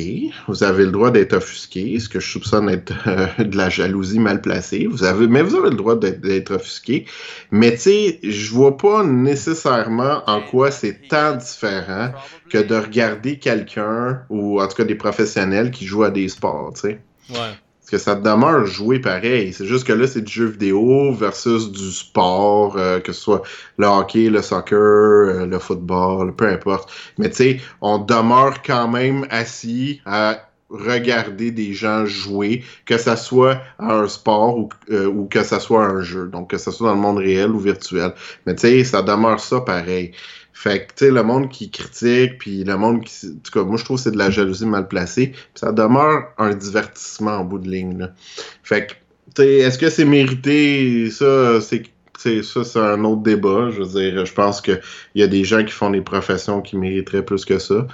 vous 0.48 0.64
avez 0.64 0.84
le 0.84 0.90
droit 0.90 1.12
d'être 1.12 1.34
offusqué, 1.34 2.00
ce 2.00 2.08
que 2.08 2.18
je 2.18 2.28
soupçonne 2.28 2.68
être 2.68 2.92
euh, 3.06 3.44
de 3.44 3.56
la 3.56 3.68
jalousie 3.68 4.18
mal 4.18 4.40
placée. 4.40 4.88
Vous 4.90 5.04
avez, 5.04 5.28
mais 5.28 5.42
vous 5.42 5.54
avez 5.54 5.70
le 5.70 5.76
droit 5.76 5.94
d'être 5.94 6.50
offusqué. 6.50 7.06
Mais 7.52 7.72
tu 7.72 7.78
sais, 7.78 8.18
je 8.24 8.50
vois 8.50 8.76
pas 8.76 9.04
nécessairement 9.04 10.22
en 10.26 10.40
quoi 10.40 10.72
c'est 10.72 11.08
tant 11.08 11.36
différent 11.36 12.10
que 12.50 12.58
de 12.58 12.74
regarder 12.74 13.38
quelqu'un, 13.38 14.22
ou 14.30 14.60
en 14.60 14.66
tout 14.66 14.74
cas 14.74 14.84
des 14.84 14.96
professionnels 14.96 15.70
qui 15.70 15.86
jouent 15.86 16.04
à 16.04 16.10
des 16.10 16.28
sports, 16.28 16.72
tu 16.74 16.80
sais. 16.80 17.00
Ouais. 17.30 17.54
Parce 17.88 18.02
que 18.02 18.10
ça 18.10 18.16
demeure 18.16 18.66
jouer 18.66 18.98
pareil. 18.98 19.54
C'est 19.54 19.64
juste 19.64 19.86
que 19.86 19.94
là, 19.94 20.06
c'est 20.06 20.20
du 20.20 20.30
jeu 20.30 20.44
vidéo 20.44 21.10
versus 21.14 21.72
du 21.72 21.90
sport, 21.90 22.76
euh, 22.76 23.00
que 23.00 23.12
ce 23.12 23.20
soit 23.22 23.42
le 23.78 23.86
hockey, 23.86 24.28
le 24.28 24.42
soccer, 24.42 24.76
euh, 24.76 25.46
le 25.46 25.58
football, 25.58 26.36
peu 26.36 26.48
importe. 26.48 26.92
Mais 27.16 27.30
tu 27.30 27.36
sais, 27.36 27.60
on 27.80 27.98
demeure 27.98 28.60
quand 28.60 28.88
même 28.88 29.26
assis 29.30 30.02
à 30.04 30.36
regarder 30.68 31.50
des 31.50 31.72
gens 31.72 32.04
jouer, 32.04 32.62
que 32.84 32.98
ça 32.98 33.16
soit 33.16 33.62
à 33.78 33.94
un 33.94 34.06
sport 34.06 34.58
ou, 34.58 34.68
euh, 34.90 35.06
ou 35.06 35.24
que 35.24 35.42
ça 35.42 35.58
soit 35.58 35.86
à 35.86 35.88
un 35.88 36.02
jeu. 36.02 36.26
Donc, 36.26 36.50
que 36.50 36.58
ça 36.58 36.70
soit 36.70 36.90
dans 36.90 36.94
le 36.94 37.00
monde 37.00 37.16
réel 37.16 37.52
ou 37.52 37.58
virtuel. 37.58 38.12
Mais 38.44 38.54
tu 38.54 38.68
sais, 38.68 38.84
ça 38.84 39.00
demeure 39.00 39.40
ça 39.40 39.62
pareil. 39.62 40.12
Fait 40.60 40.80
que, 40.80 40.86
tu 40.86 41.04
sais, 41.04 41.10
le 41.12 41.22
monde 41.22 41.50
qui 41.50 41.70
critique, 41.70 42.38
puis 42.40 42.64
le 42.64 42.76
monde 42.76 43.04
qui... 43.04 43.28
En 43.28 43.38
tout 43.44 43.52
cas, 43.52 43.62
moi, 43.62 43.76
je 43.76 43.84
trouve 43.84 43.96
que 43.96 44.02
c'est 44.02 44.10
de 44.10 44.18
la 44.18 44.28
jalousie 44.28 44.66
mal 44.66 44.88
placée. 44.88 45.28
Puis 45.28 45.40
ça 45.54 45.70
demeure 45.70 46.32
un 46.36 46.52
divertissement 46.52 47.36
en 47.36 47.44
bout 47.44 47.60
de 47.60 47.70
ligne, 47.70 47.96
là. 47.96 48.10
Fait 48.64 48.88
que, 48.88 48.92
tu 49.36 49.42
sais, 49.42 49.54
est-ce 49.58 49.78
que 49.78 49.88
c'est 49.88 50.04
mérité? 50.04 51.10
Ça, 51.12 51.60
c'est... 51.60 51.84
ça, 52.42 52.64
c'est 52.64 52.80
un 52.80 53.04
autre 53.04 53.22
débat. 53.22 53.70
Je 53.70 53.82
veux 53.82 54.00
dire, 54.00 54.26
je 54.26 54.34
pense 54.34 54.60
qu'il 54.60 54.80
y 55.14 55.22
a 55.22 55.28
des 55.28 55.44
gens 55.44 55.64
qui 55.64 55.70
font 55.72 55.90
des 55.90 56.00
professions 56.00 56.60
qui 56.60 56.76
mériteraient 56.76 57.24
plus 57.24 57.44
que 57.44 57.60
ça. 57.60 57.86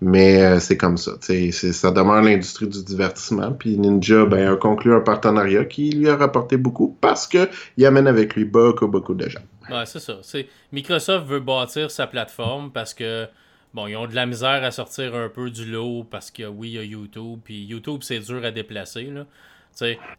Mais 0.00 0.44
euh, 0.44 0.60
c'est 0.60 0.76
comme 0.76 0.98
ça. 0.98 1.12
Ça 1.20 1.90
demeure 1.90 2.22
l'industrie 2.22 2.68
du 2.68 2.84
divertissement. 2.84 3.50
Puis 3.50 3.76
Ninja 3.78 4.26
ben, 4.26 4.52
a 4.52 4.56
conclu 4.56 4.94
un 4.94 5.00
partenariat 5.00 5.64
qui 5.64 5.90
lui 5.90 6.08
a 6.08 6.16
rapporté 6.16 6.56
beaucoup 6.56 6.96
parce 7.00 7.26
qu'il 7.26 7.84
amène 7.84 8.06
avec 8.06 8.36
lui 8.36 8.44
beaucoup, 8.44 8.86
beaucoup 8.86 9.14
de 9.14 9.28
gens. 9.28 9.42
Ouais, 9.70 9.86
c'est 9.86 10.00
ça. 10.00 10.18
C'est... 10.22 10.48
Microsoft 10.72 11.26
veut 11.26 11.40
bâtir 11.40 11.90
sa 11.90 12.06
plateforme 12.06 12.70
parce 12.72 12.94
que 12.94 13.28
bon, 13.74 13.86
ils 13.86 13.96
ont 13.96 14.06
de 14.06 14.14
la 14.14 14.26
misère 14.26 14.64
à 14.64 14.70
sortir 14.70 15.14
un 15.14 15.28
peu 15.28 15.50
du 15.50 15.64
lot 15.64 16.04
parce 16.04 16.30
que 16.30 16.44
oui, 16.44 16.70
il 16.70 16.74
y 16.74 16.78
a 16.78 16.84
YouTube. 16.84 17.40
Puis 17.44 17.64
YouTube, 17.64 18.00
c'est 18.02 18.20
dur 18.20 18.44
à 18.44 18.50
déplacer. 18.50 19.04
Là. 19.04 19.24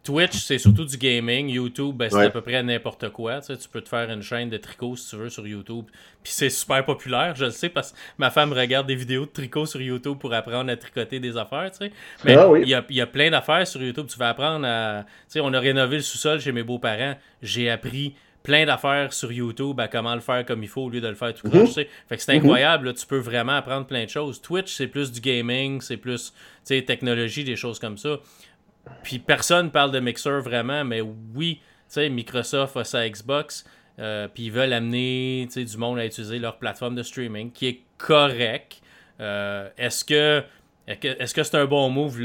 Twitch, 0.03 0.37
c'est 0.37 0.57
surtout 0.57 0.85
du 0.85 0.97
gaming. 0.97 1.47
YouTube, 1.47 1.95
ben, 1.95 2.09
c'est 2.09 2.25
à 2.25 2.29
peu 2.29 2.41
près 2.41 2.61
n'importe 2.63 3.09
quoi. 3.09 3.39
tu 3.41 3.55
peux 3.71 3.81
te 3.81 3.89
faire 3.89 4.09
une 4.09 4.21
chaîne 4.21 4.49
de 4.49 4.57
tricot 4.57 4.95
si 4.95 5.09
tu 5.09 5.15
veux 5.15 5.29
sur 5.29 5.45
YouTube. 5.45 5.85
Puis 6.23 6.33
c'est 6.33 6.49
super 6.49 6.83
populaire, 6.85 7.35
je 7.35 7.45
le 7.45 7.51
sais, 7.51 7.69
parce 7.69 7.91
que 7.91 7.97
ma 8.17 8.31
femme 8.31 8.53
regarde 8.53 8.87
des 8.87 8.95
vidéos 8.95 9.25
de 9.25 9.31
tricot 9.31 9.65
sur 9.65 9.81
YouTube 9.81 10.17
pour 10.17 10.33
apprendre 10.33 10.71
à 10.71 10.75
tricoter 10.75 11.19
des 11.19 11.37
affaires. 11.37 11.71
Mais 12.25 12.35
ah 12.35 12.49
il 12.57 12.67
y, 12.67 13.01
a, 13.01 13.07
plein 13.07 13.29
d'affaires 13.29 13.67
sur 13.67 13.81
YouTube. 13.81 14.07
Tu 14.09 14.17
vas 14.17 14.29
apprendre 14.29 14.65
à. 14.65 15.05
on 15.37 15.53
a 15.53 15.59
rénové 15.59 15.97
le 15.97 16.01
sous-sol 16.01 16.39
chez 16.39 16.51
mes 16.51 16.63
beaux-parents. 16.63 17.15
J'ai 17.41 17.69
appris 17.69 18.15
plein 18.43 18.65
d'affaires 18.65 19.13
sur 19.13 19.31
YouTube 19.31 19.79
à 19.79 19.87
comment 19.87 20.13
le 20.13 20.21
faire 20.21 20.45
comme 20.45 20.61
il 20.63 20.69
faut 20.69 20.83
au 20.83 20.89
lieu 20.89 21.01
de 21.01 21.07
le 21.07 21.15
faire 21.15 21.33
tout 21.33 21.47
mm 21.47 21.67
Fait 21.67 21.87
que 22.09 22.21
c'est 22.21 22.33
mhm. 22.33 22.39
incroyable, 22.39 22.93
tu 22.93 23.07
peux 23.07 23.17
vraiment 23.17 23.53
apprendre 23.53 23.87
plein 23.87 24.03
de 24.03 24.09
choses. 24.09 24.41
Twitch, 24.41 24.73
c'est 24.73 24.87
plus 24.87 25.11
du 25.11 25.21
gaming, 25.21 25.81
c'est 25.81 25.97
plus 25.97 26.33
technologie, 26.65 27.43
des 27.43 27.55
choses 27.55 27.79
comme 27.79 27.97
ça. 27.97 28.19
Puis 29.01 29.19
personne 29.19 29.71
parle 29.71 29.91
de 29.91 29.99
Mixer 29.99 30.41
vraiment, 30.41 30.83
mais 30.83 31.01
oui, 31.01 31.61
Microsoft 31.97 32.75
a 32.77 32.83
sa 32.83 33.07
Xbox, 33.07 33.65
euh, 33.99 34.27
puis 34.27 34.45
ils 34.45 34.51
veulent 34.51 34.73
amener 34.73 35.47
du 35.55 35.77
monde 35.77 35.99
à 35.99 36.05
utiliser 36.05 36.39
leur 36.39 36.57
plateforme 36.57 36.95
de 36.95 37.03
streaming, 37.03 37.51
qui 37.51 37.67
est 37.67 37.81
correct. 37.97 38.81
Euh, 39.19 39.69
est-ce 39.77 40.03
que 40.03 40.43
est-ce 40.87 41.33
que 41.33 41.43
c'est 41.43 41.57
un 41.57 41.65
bon 41.65 41.89
move? 41.89 42.19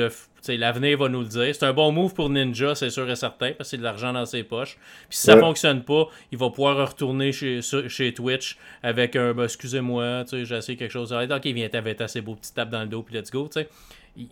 L'avenir 0.48 0.98
va 0.98 1.08
nous 1.08 1.20
le 1.20 1.28
dire. 1.28 1.54
C'est 1.54 1.64
un 1.64 1.72
bon 1.72 1.92
move 1.92 2.14
pour 2.14 2.28
Ninja, 2.30 2.74
c'est 2.74 2.90
sûr 2.90 3.08
et 3.08 3.16
certain, 3.16 3.52
parce 3.52 3.58
que 3.58 3.64
c'est 3.64 3.78
de 3.78 3.82
l'argent 3.82 4.12
dans 4.12 4.26
ses 4.26 4.42
poches. 4.42 4.76
Puis 5.08 5.18
si 5.18 5.22
ça 5.22 5.36
ne 5.36 5.40
fonctionne 5.40 5.84
pas, 5.84 6.08
il 6.32 6.38
va 6.38 6.50
pouvoir 6.50 6.88
retourner 6.88 7.32
chez, 7.32 7.60
chez 7.62 8.14
Twitch 8.14 8.56
avec 8.82 9.14
un 9.16 9.32
ben, 9.34 9.44
excusez-moi, 9.44 10.24
j'ai 10.30 10.56
essayé 10.56 10.76
quelque 10.76 10.90
chose. 10.90 11.12
Ok, 11.12 11.46
viens, 11.46 11.68
t'avais 11.68 12.00
assez 12.02 12.20
beau 12.20 12.34
petit 12.34 12.52
tape 12.52 12.70
dans 12.70 12.82
le 12.82 12.88
dos, 12.88 13.02
puis 13.02 13.14
let's 13.14 13.30
go. 13.30 13.48
sais 13.52 13.68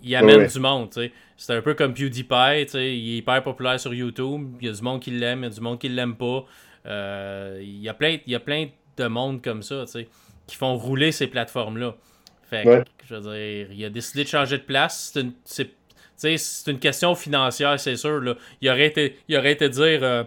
il 0.02 0.16
amène 0.16 0.46
du 0.46 0.58
monde. 0.58 0.88
C'est 1.36 1.54
un 1.54 1.62
peu 1.62 1.74
comme 1.74 1.94
PewDiePie. 1.94 2.66
Il 2.74 2.78
est 2.78 3.16
hyper 3.18 3.42
populaire 3.42 3.78
sur 3.78 3.94
YouTube. 3.94 4.56
Il 4.60 4.66
y 4.66 4.70
a 4.70 4.72
du 4.72 4.82
monde 4.82 5.00
qui 5.00 5.10
l'aime, 5.10 5.40
il 5.40 5.44
y 5.44 5.46
a 5.46 5.50
du 5.50 5.60
monde 5.60 5.78
qui 5.78 5.88
l'aime 5.88 6.16
pas. 6.16 6.44
Euh, 6.86 7.60
il, 7.62 7.80
y 7.80 7.88
a 7.88 7.94
plein, 7.94 8.18
il 8.26 8.32
y 8.32 8.34
a 8.34 8.40
plein 8.40 8.68
de 8.96 9.06
monde 9.06 9.42
comme 9.42 9.62
ça 9.62 9.84
qui 10.46 10.56
font 10.56 10.76
rouler 10.76 11.12
ces 11.12 11.26
plateformes-là. 11.26 11.94
Fait 12.48 12.84
je 13.04 13.14
veux 13.14 13.20
dire, 13.20 13.72
il 13.72 13.84
a 13.84 13.90
décidé 13.90 14.24
de 14.24 14.28
changer 14.28 14.58
de 14.58 14.62
place. 14.62 15.14
C'est 15.44 16.66
une, 16.66 16.78
question 16.78 17.14
financière, 17.14 17.78
c'est 17.78 17.96
sûr. 17.96 18.20
Là. 18.20 18.34
Il, 18.60 18.70
aurait 18.70 18.86
été, 18.86 19.18
il 19.28 19.36
aurait 19.36 19.52
été 19.52 19.68
dire 19.68 20.00
euh, 20.02 20.24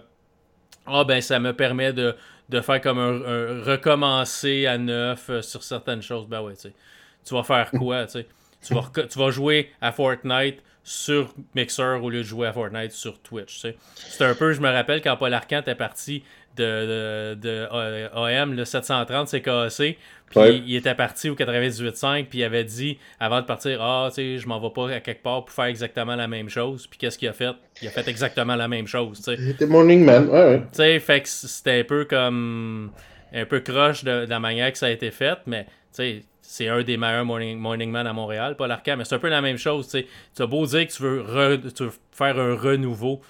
Ah, 0.85 1.03
ben, 1.03 1.21
ça 1.21 1.39
me 1.39 1.53
permet 1.53 1.93
de, 1.93 2.15
faire 2.61 2.81
comme 2.81 2.99
un, 2.99 3.63
recommencer 3.63 4.65
à 4.65 4.77
neuf 4.77 5.29
euh, 5.29 5.41
sur 5.41 5.63
certaines 5.63 6.01
choses. 6.01 6.27
Ben 6.27 6.41
ouais, 6.41 6.53
tu 6.55 7.33
vas 7.33 7.43
faire 7.43 7.71
quoi, 7.71 8.05
tu 8.05 8.11
sais? 8.13 8.27
tu 8.61 8.73
vas, 8.73 8.89
tu 9.07 9.19
vas 9.19 9.31
jouer 9.31 9.71
à 9.81 9.91
Fortnite 9.91 10.61
sur 10.83 11.33
Mixer 11.53 11.99
au 12.01 12.09
lieu 12.09 12.19
de 12.19 12.23
jouer 12.23 12.47
à 12.47 12.53
Fortnite 12.53 12.91
sur 12.91 13.19
Twitch. 13.21 13.63
C'est 13.95 14.25
un 14.25 14.33
peu, 14.33 14.53
je 14.53 14.61
me 14.61 14.69
rappelle, 14.69 15.01
quand 15.01 15.15
Paul 15.17 15.33
Arcand 15.33 15.61
est 15.65 15.75
parti 15.75 16.23
de, 16.61 17.33
de, 17.35 17.67
AM, 18.15 18.53
le 18.53 18.65
730 18.65 19.27
s'est 19.27 19.41
cassé. 19.41 19.97
Puis 20.29 20.63
il 20.67 20.75
était 20.75 20.93
parti 20.93 21.29
au 21.29 21.35
98.5, 21.35 22.25
puis 22.25 22.39
il 22.39 22.43
avait 22.43 22.63
dit, 22.63 22.99
avant 23.19 23.41
de 23.41 23.45
partir, 23.45 23.81
ah, 23.81 24.09
tu 24.09 24.15
sais, 24.15 24.37
je 24.37 24.47
m'en 24.47 24.59
vais 24.59 24.69
pas 24.69 24.89
à 24.91 24.99
quelque 24.99 25.23
part 25.23 25.45
pour 25.45 25.55
faire 25.55 25.65
exactement 25.65 26.15
la 26.15 26.27
même 26.27 26.49
chose. 26.49 26.85
Puis 26.85 26.99
qu'est-ce 26.99 27.17
qu'il 27.17 27.27
a 27.27 27.33
fait? 27.33 27.55
Il 27.81 27.87
a 27.87 27.91
fait 27.91 28.07
exactement 28.07 28.55
la 28.55 28.67
même 28.67 28.85
chose. 28.85 29.21
C'était 29.23 29.65
Morning 29.65 30.03
Man, 30.03 30.29
ouais, 30.29 30.43
ouais. 30.43 30.59
Tu 30.59 30.67
sais, 30.73 30.99
fait 30.99 31.21
que 31.21 31.29
c'était 31.29 31.79
un 31.79 31.83
peu 31.83 32.05
comme. 32.05 32.91
un 33.33 33.45
peu 33.45 33.59
croche 33.61 34.03
de, 34.03 34.25
de, 34.25 34.29
la 34.29 34.39
manière 34.39 34.71
que 34.71 34.77
ça 34.77 34.85
a 34.85 34.91
été 34.91 35.09
fait, 35.09 35.39
mais, 35.47 35.63
tu 35.63 35.69
sais, 35.93 36.21
c'est 36.49 36.67
un 36.67 36.81
des 36.81 36.97
meilleurs 36.97 37.25
morning, 37.25 37.59
morning 37.59 37.91
man 37.91 38.07
à 38.07 38.13
Montréal, 38.13 38.55
Paul 38.55 38.71
Arcand, 38.71 38.97
mais 38.97 39.05
c'est 39.05 39.13
un 39.13 39.19
peu 39.19 39.29
la 39.29 39.39
même 39.39 39.57
chose. 39.57 39.87
Tu 39.87 40.41
as 40.41 40.47
beau 40.47 40.65
dire 40.65 40.87
que 40.87 40.91
tu 40.91 41.03
veux, 41.03 41.91
faire 42.11 42.39
un 42.39 42.55
renouveau. 42.55 43.21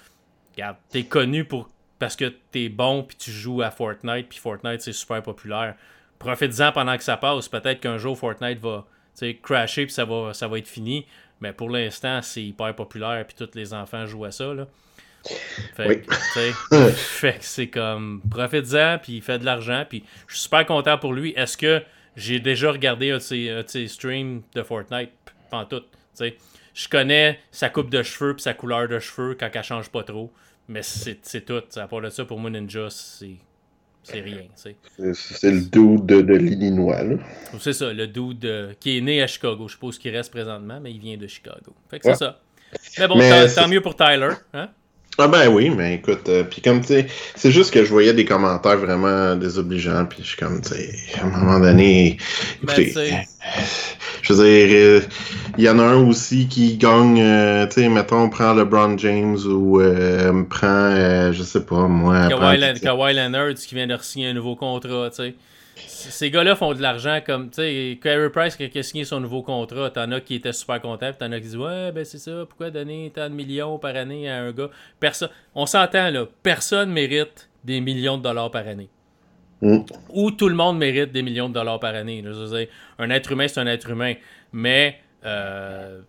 Regarde, 0.54 0.76
t'es 0.88 1.02
connu 1.02 1.44
pour 1.44 1.68
parce 2.00 2.16
que 2.16 2.24
t'es 2.50 2.68
bon 2.68 3.04
puis 3.04 3.16
tu 3.16 3.30
joues 3.30 3.62
à 3.62 3.70
Fortnite, 3.70 4.28
puis 4.28 4.38
Fortnite 4.38 4.80
c'est 4.80 4.92
super 4.92 5.22
populaire. 5.22 5.76
Profite-en 6.18 6.72
pendant 6.72 6.96
que 6.96 7.04
ça 7.04 7.16
passe. 7.16 7.48
Peut-être 7.48 7.80
qu'un 7.80 7.98
jour 7.98 8.18
Fortnite 8.18 8.58
va 8.58 8.86
crasher 9.42 9.84
puis 9.84 9.94
ça 9.94 10.04
va, 10.04 10.34
ça 10.34 10.48
va 10.48 10.58
être 10.58 10.66
fini. 10.66 11.06
Mais 11.40 11.52
pour 11.52 11.70
l'instant, 11.70 12.20
c'est 12.22 12.42
hyper 12.42 12.74
populaire 12.74 13.24
puis 13.26 13.36
tous 13.36 13.54
les 13.54 13.72
enfants 13.72 14.06
jouent 14.06 14.24
à 14.24 14.32
ça. 14.32 14.52
Là. 14.52 14.66
Fait, 15.76 16.02
fait 16.92 17.38
que 17.38 17.44
c'est 17.44 17.68
comme 17.68 18.22
profite-en 18.30 18.98
puis 18.98 19.16
il 19.16 19.22
fait 19.22 19.38
de 19.38 19.44
l'argent 19.44 19.84
puis 19.88 20.02
je 20.26 20.34
suis 20.34 20.44
super 20.44 20.66
content 20.66 20.98
pour 20.98 21.12
lui. 21.12 21.32
Est-ce 21.36 21.56
que 21.56 21.82
j'ai 22.16 22.40
déjà 22.40 22.72
regardé 22.72 23.10
un 23.10 23.18
de 23.18 23.64
ses, 23.66 23.88
streams 23.88 24.42
de 24.54 24.62
Fortnite, 24.62 25.10
tout. 25.68 25.82
Je 26.74 26.88
connais 26.88 27.40
sa 27.50 27.68
coupe 27.68 27.90
de 27.90 28.02
cheveux 28.02 28.34
et 28.38 28.40
sa 28.40 28.54
couleur 28.54 28.88
de 28.88 28.98
cheveux 28.98 29.36
quand 29.38 29.50
elle 29.52 29.62
change 29.62 29.90
pas 29.90 30.02
trop. 30.02 30.32
Mais 30.70 30.82
c'est 30.82 31.44
tout. 31.44 31.62
À 31.76 31.88
part 31.88 32.00
de 32.00 32.10
ça, 32.10 32.24
pour 32.24 32.38
moi, 32.38 32.48
Ninja, 32.48 32.88
c'est. 32.90 33.36
C'est 34.02 34.20
rien, 34.20 34.44
C'est 34.54 35.50
le 35.50 35.60
dude 35.60 36.06
de, 36.06 36.22
de 36.22 36.34
l'Illinois, 36.34 37.02
C'est 37.58 37.74
ça, 37.74 37.92
le 37.92 38.06
dude 38.06 38.44
euh, 38.46 38.72
qui 38.80 38.96
est 38.96 39.00
né 39.02 39.22
à 39.22 39.26
Chicago. 39.26 39.68
Je 39.68 39.74
suppose 39.74 39.98
qu'il 39.98 40.16
reste 40.16 40.30
présentement, 40.30 40.80
mais 40.80 40.90
il 40.90 40.98
vient 40.98 41.18
de 41.18 41.26
Chicago. 41.26 41.74
Fait 41.90 41.98
que 41.98 42.06
c'est 42.06 42.14
ça. 42.14 42.40
Mais 42.98 43.06
bon, 43.06 43.20
tant, 43.54 43.68
mieux 43.68 43.82
pour 43.82 43.94
Tyler. 43.94 44.30
Hein? 44.54 44.70
Ah 45.20 45.28
ben 45.28 45.48
oui, 45.48 45.70
mais 45.70 45.94
écoute, 45.94 46.28
euh, 46.28 46.44
puis 46.44 46.62
comme 46.62 46.80
tu 46.80 46.88
sais, 46.88 47.06
c'est 47.34 47.50
juste 47.50 47.72
que 47.72 47.84
je 47.84 47.90
voyais 47.90 48.14
des 48.14 48.24
commentaires 48.24 48.78
vraiment 48.78 49.36
désobligeants, 49.36 50.06
puis 50.06 50.20
je 50.22 50.28
suis 50.28 50.36
comme, 50.36 50.60
tu 50.62 50.70
sais, 50.70 50.94
à 51.20 51.26
un 51.26 51.28
moment 51.28 51.60
donné, 51.60 52.16
ben, 52.62 52.74
écoutez, 52.78 53.12
je 54.22 54.32
veux 54.32 54.44
dire, 54.44 54.68
euh, 54.72 55.00
il 55.58 55.64
y 55.64 55.68
en 55.68 55.78
a 55.78 55.82
un 55.82 56.06
aussi 56.06 56.48
qui 56.48 56.76
gagne, 56.76 57.20
euh, 57.20 57.66
tu 57.66 57.82
sais, 57.82 57.88
mettons, 57.88 58.22
on 58.22 58.30
prend 58.30 58.54
LeBron 58.54 58.96
James 58.98 59.38
ou 59.46 59.80
euh, 59.80 60.42
prend, 60.44 61.32
je 61.32 61.42
sais 61.42 61.64
pas, 61.64 61.86
moi. 61.86 62.28
Kawhi, 62.28 63.14
Leonard 63.14 63.54
qui 63.54 63.74
vient 63.74 63.86
de 63.86 63.96
signer 64.00 64.28
un 64.28 64.34
nouveau 64.34 64.56
contrat, 64.56 65.10
tu 65.10 65.16
sais 65.16 65.34
ces 65.86 66.30
gars-là 66.30 66.56
font 66.56 66.72
de 66.74 66.82
l'argent 66.82 67.20
comme, 67.24 67.50
tu 67.50 67.56
sais, 67.56 67.98
Carey 68.02 68.30
Price 68.30 68.56
qui 68.56 68.78
a 68.78 68.82
signé 68.82 69.04
son 69.04 69.20
nouveau 69.20 69.42
contrat, 69.42 69.90
t'en 69.90 70.10
as 70.12 70.20
qui 70.20 70.36
étaient 70.36 70.52
super 70.52 70.80
contents, 70.80 71.12
t'en 71.12 71.30
as 71.32 71.36
qui 71.36 71.46
disent, 71.46 71.56
ouais, 71.56 71.92
ben 71.92 72.04
c'est 72.04 72.18
ça, 72.18 72.44
pourquoi 72.48 72.70
donner 72.70 73.12
tant 73.14 73.28
de 73.28 73.34
millions 73.34 73.78
par 73.78 73.96
année 73.96 74.28
à 74.28 74.38
un 74.38 74.52
gars? 74.52 74.70
Personne, 74.98 75.30
On 75.54 75.66
s'entend 75.66 76.10
là, 76.10 76.26
personne 76.42 76.90
mérite 76.90 77.48
des 77.64 77.80
millions 77.80 78.18
de 78.18 78.22
dollars 78.22 78.50
par 78.50 78.66
année. 78.66 78.88
Mm. 79.60 79.80
Ou 80.10 80.30
tout 80.30 80.48
le 80.48 80.54
monde 80.54 80.78
mérite 80.78 81.12
des 81.12 81.22
millions 81.22 81.48
de 81.48 81.54
dollars 81.54 81.80
par 81.80 81.94
année. 81.94 82.24
un 82.98 83.10
être 83.10 83.32
humain, 83.32 83.48
c'est 83.48 83.60
un 83.60 83.66
être 83.66 83.90
humain. 83.90 84.14
Mais 84.52 84.98
euh, 85.24 86.00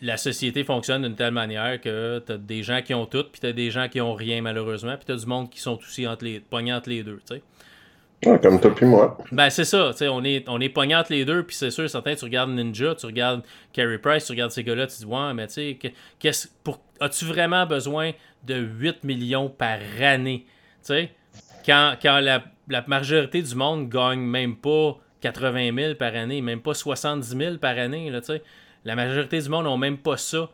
la 0.00 0.16
société 0.16 0.64
fonctionne 0.64 1.02
d'une 1.02 1.16
telle 1.16 1.32
manière 1.32 1.80
que 1.80 2.22
t'as 2.24 2.36
des 2.36 2.62
gens 2.62 2.82
qui 2.82 2.94
ont 2.94 3.06
tout, 3.06 3.24
puis 3.24 3.40
t'as 3.40 3.52
des 3.52 3.70
gens 3.70 3.88
qui 3.88 4.00
ont 4.00 4.14
rien 4.14 4.42
malheureusement, 4.42 4.96
puis 4.96 5.04
t'as 5.06 5.16
du 5.16 5.26
monde 5.26 5.50
qui 5.50 5.60
sont 5.60 5.78
aussi 5.78 6.06
entre 6.06 6.24
les, 6.24 6.40
pognés 6.40 6.72
entre 6.72 6.88
les 6.88 7.02
deux. 7.02 7.20
sais 7.24 7.42
comme 8.22 8.60
toi 8.60 8.74
puis 8.74 8.86
moi. 8.86 9.16
Ben, 9.32 9.48
c'est 9.50 9.64
ça. 9.64 9.92
On 10.10 10.24
est, 10.24 10.48
on 10.48 10.60
est 10.60 10.72
les 11.10 11.24
deux. 11.24 11.42
Puis 11.42 11.56
c'est 11.56 11.70
sûr, 11.70 11.88
certains, 11.88 12.14
tu 12.14 12.24
regardes 12.24 12.50
Ninja, 12.50 12.94
tu 12.94 13.06
regardes 13.06 13.42
Carey 13.72 13.98
Price, 13.98 14.26
tu 14.26 14.32
regardes 14.32 14.50
ces 14.50 14.62
gars-là, 14.62 14.86
tu 14.86 14.94
te 14.94 14.98
dis, 15.00 15.06
ouais, 15.06 15.34
mais 15.34 15.46
tu 15.46 15.78
sais, 16.22 16.44
as-tu 17.00 17.24
vraiment 17.24 17.66
besoin 17.66 18.12
de 18.46 18.56
8 18.56 19.04
millions 19.04 19.48
par 19.48 19.78
année? 20.00 20.44
Tu 20.46 20.94
sais, 20.94 21.10
quand, 21.64 21.94
quand 22.00 22.20
la, 22.20 22.42
majorité 22.86 23.42
du 23.42 23.54
monde 23.54 23.88
gagne 23.88 24.20
même 24.20 24.56
pas 24.56 24.98
80 25.22 25.70
000 25.76 25.94
par 25.94 26.14
année, 26.14 26.40
même 26.42 26.60
pas 26.60 26.74
70 26.74 27.36
000 27.36 27.56
par 27.56 27.78
année, 27.78 28.10
là, 28.10 28.20
la 28.84 28.96
majorité 28.96 29.40
du 29.40 29.48
monde 29.48 29.64
n'ont 29.64 29.76
même 29.76 29.98
pas 29.98 30.16
ça 30.16 30.50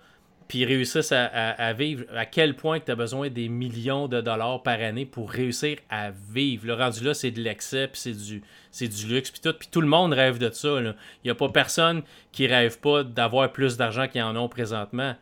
puis 0.48 0.64
réussissent 0.64 1.12
à, 1.12 1.72
vivre, 1.72 2.04
à 2.14 2.24
quel 2.24 2.54
point 2.54 2.78
tu 2.80 2.90
as 2.90 2.94
besoin 2.94 3.30
des 3.30 3.48
millions 3.48 4.06
de 4.06 4.20
dollars 4.20 4.62
par 4.62 4.80
année 4.80 5.04
pour 5.04 5.30
réussir 5.30 5.78
à 5.90 6.10
vivre? 6.10 6.66
Le 6.66 6.74
rendu 6.74 7.04
là, 7.04 7.14
c'est 7.14 7.30
de 7.30 7.40
l'excès, 7.40 7.88
puis 7.88 8.00
c'est 8.00 8.12
du, 8.12 8.42
c'est 8.70 8.88
du 8.88 9.06
luxe, 9.06 9.30
puis 9.30 9.40
tout. 9.40 9.56
Puis 9.58 9.68
tout 9.70 9.80
le 9.80 9.88
monde 9.88 10.12
rêve 10.12 10.38
de 10.38 10.50
ça. 10.50 10.80
Il 10.80 10.94
n'y 11.24 11.30
a 11.30 11.34
pas 11.34 11.48
personne 11.48 12.02
qui 12.32 12.46
rêve 12.46 12.78
pas 12.78 13.02
d'avoir 13.02 13.50
plus 13.52 13.76
d'argent 13.76 14.06
qu'ils 14.06 14.22
en 14.22 14.36
ont 14.36 14.48
présentement. 14.48 15.16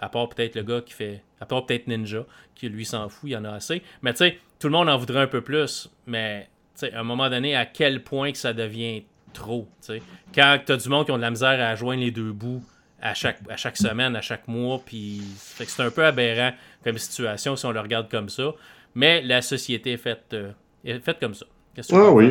à 0.00 0.08
part 0.08 0.28
peut-être 0.28 0.56
le 0.56 0.62
gars 0.62 0.80
qui 0.80 0.94
fait. 0.94 1.22
À 1.40 1.46
part 1.46 1.66
peut-être 1.66 1.86
Ninja, 1.86 2.24
qui 2.56 2.68
lui 2.68 2.84
s'en 2.84 3.08
fout, 3.08 3.30
il 3.30 3.32
y 3.34 3.36
en 3.36 3.44
a 3.44 3.52
assez. 3.52 3.82
Mais 4.02 4.12
tu 4.12 4.18
sais, 4.18 4.38
tout 4.58 4.66
le 4.66 4.72
monde 4.72 4.88
en 4.88 4.96
voudrait 4.96 5.22
un 5.22 5.28
peu 5.28 5.40
plus. 5.40 5.88
Mais 6.06 6.48
à 6.82 7.00
un 7.00 7.04
moment 7.04 7.30
donné, 7.30 7.54
à 7.54 7.64
quel 7.64 8.02
point 8.02 8.32
que 8.32 8.38
ça 8.38 8.52
devient 8.52 9.04
trop. 9.32 9.68
sais, 9.80 10.02
Quand 10.34 10.58
tu 10.64 10.72
as 10.72 10.76
du 10.76 10.88
monde 10.88 11.06
qui 11.06 11.12
ont 11.12 11.16
de 11.16 11.22
la 11.22 11.30
misère 11.30 11.60
à 11.60 11.74
joindre 11.76 12.02
les 12.02 12.10
deux 12.10 12.32
bouts 12.32 12.64
à 13.00 13.14
chaque, 13.14 13.38
à 13.48 13.56
chaque 13.56 13.76
semaine, 13.76 14.16
à 14.16 14.20
chaque 14.20 14.48
mois. 14.48 14.80
Puis 14.84 15.22
c'est 15.36 15.82
un 15.82 15.90
peu 15.90 16.04
aberrant 16.04 16.52
comme 16.84 16.98
situation 16.98 17.56
si 17.56 17.66
on 17.66 17.72
le 17.72 17.80
regarde 17.80 18.10
comme 18.10 18.28
ça. 18.28 18.52
Mais 18.94 19.22
la 19.22 19.42
société 19.42 19.92
est 19.92 19.98
faite, 19.98 20.26
euh, 20.32 20.52
est 20.84 20.98
faite 21.00 21.18
comme 21.20 21.34
ça. 21.34 21.46
Ah 21.92 22.10
oui. 22.10 22.30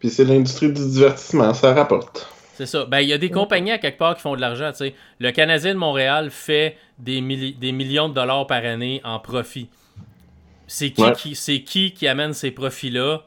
Puis 0.00 0.10
c'est 0.10 0.24
l'industrie 0.24 0.72
du 0.72 0.90
divertissement, 0.90 1.54
ça 1.54 1.72
rapporte. 1.72 2.28
C'est 2.54 2.66
ça. 2.66 2.84
Ben, 2.84 3.00
il 3.00 3.08
y 3.08 3.12
a 3.12 3.18
des 3.18 3.30
compagnies 3.30 3.70
à 3.70 3.78
quelque 3.78 3.98
part 3.98 4.14
qui 4.16 4.22
font 4.22 4.36
de 4.36 4.40
l'argent. 4.40 4.72
Le 5.18 5.30
Canadien 5.30 5.74
de 5.74 5.78
Montréal 5.78 6.30
fait 6.30 6.76
des, 6.98 7.20
des 7.52 7.72
millions 7.72 8.08
de 8.08 8.14
dollars 8.14 8.46
par 8.46 8.64
année 8.64 9.00
en 9.04 9.18
profit. 9.20 9.68
C'est 10.66 10.90
qui, 10.90 11.34
qui, 11.34 11.64
qui 11.64 11.92
qui 11.92 12.08
amène 12.08 12.32
ces 12.34 12.50
profits-là? 12.50 13.22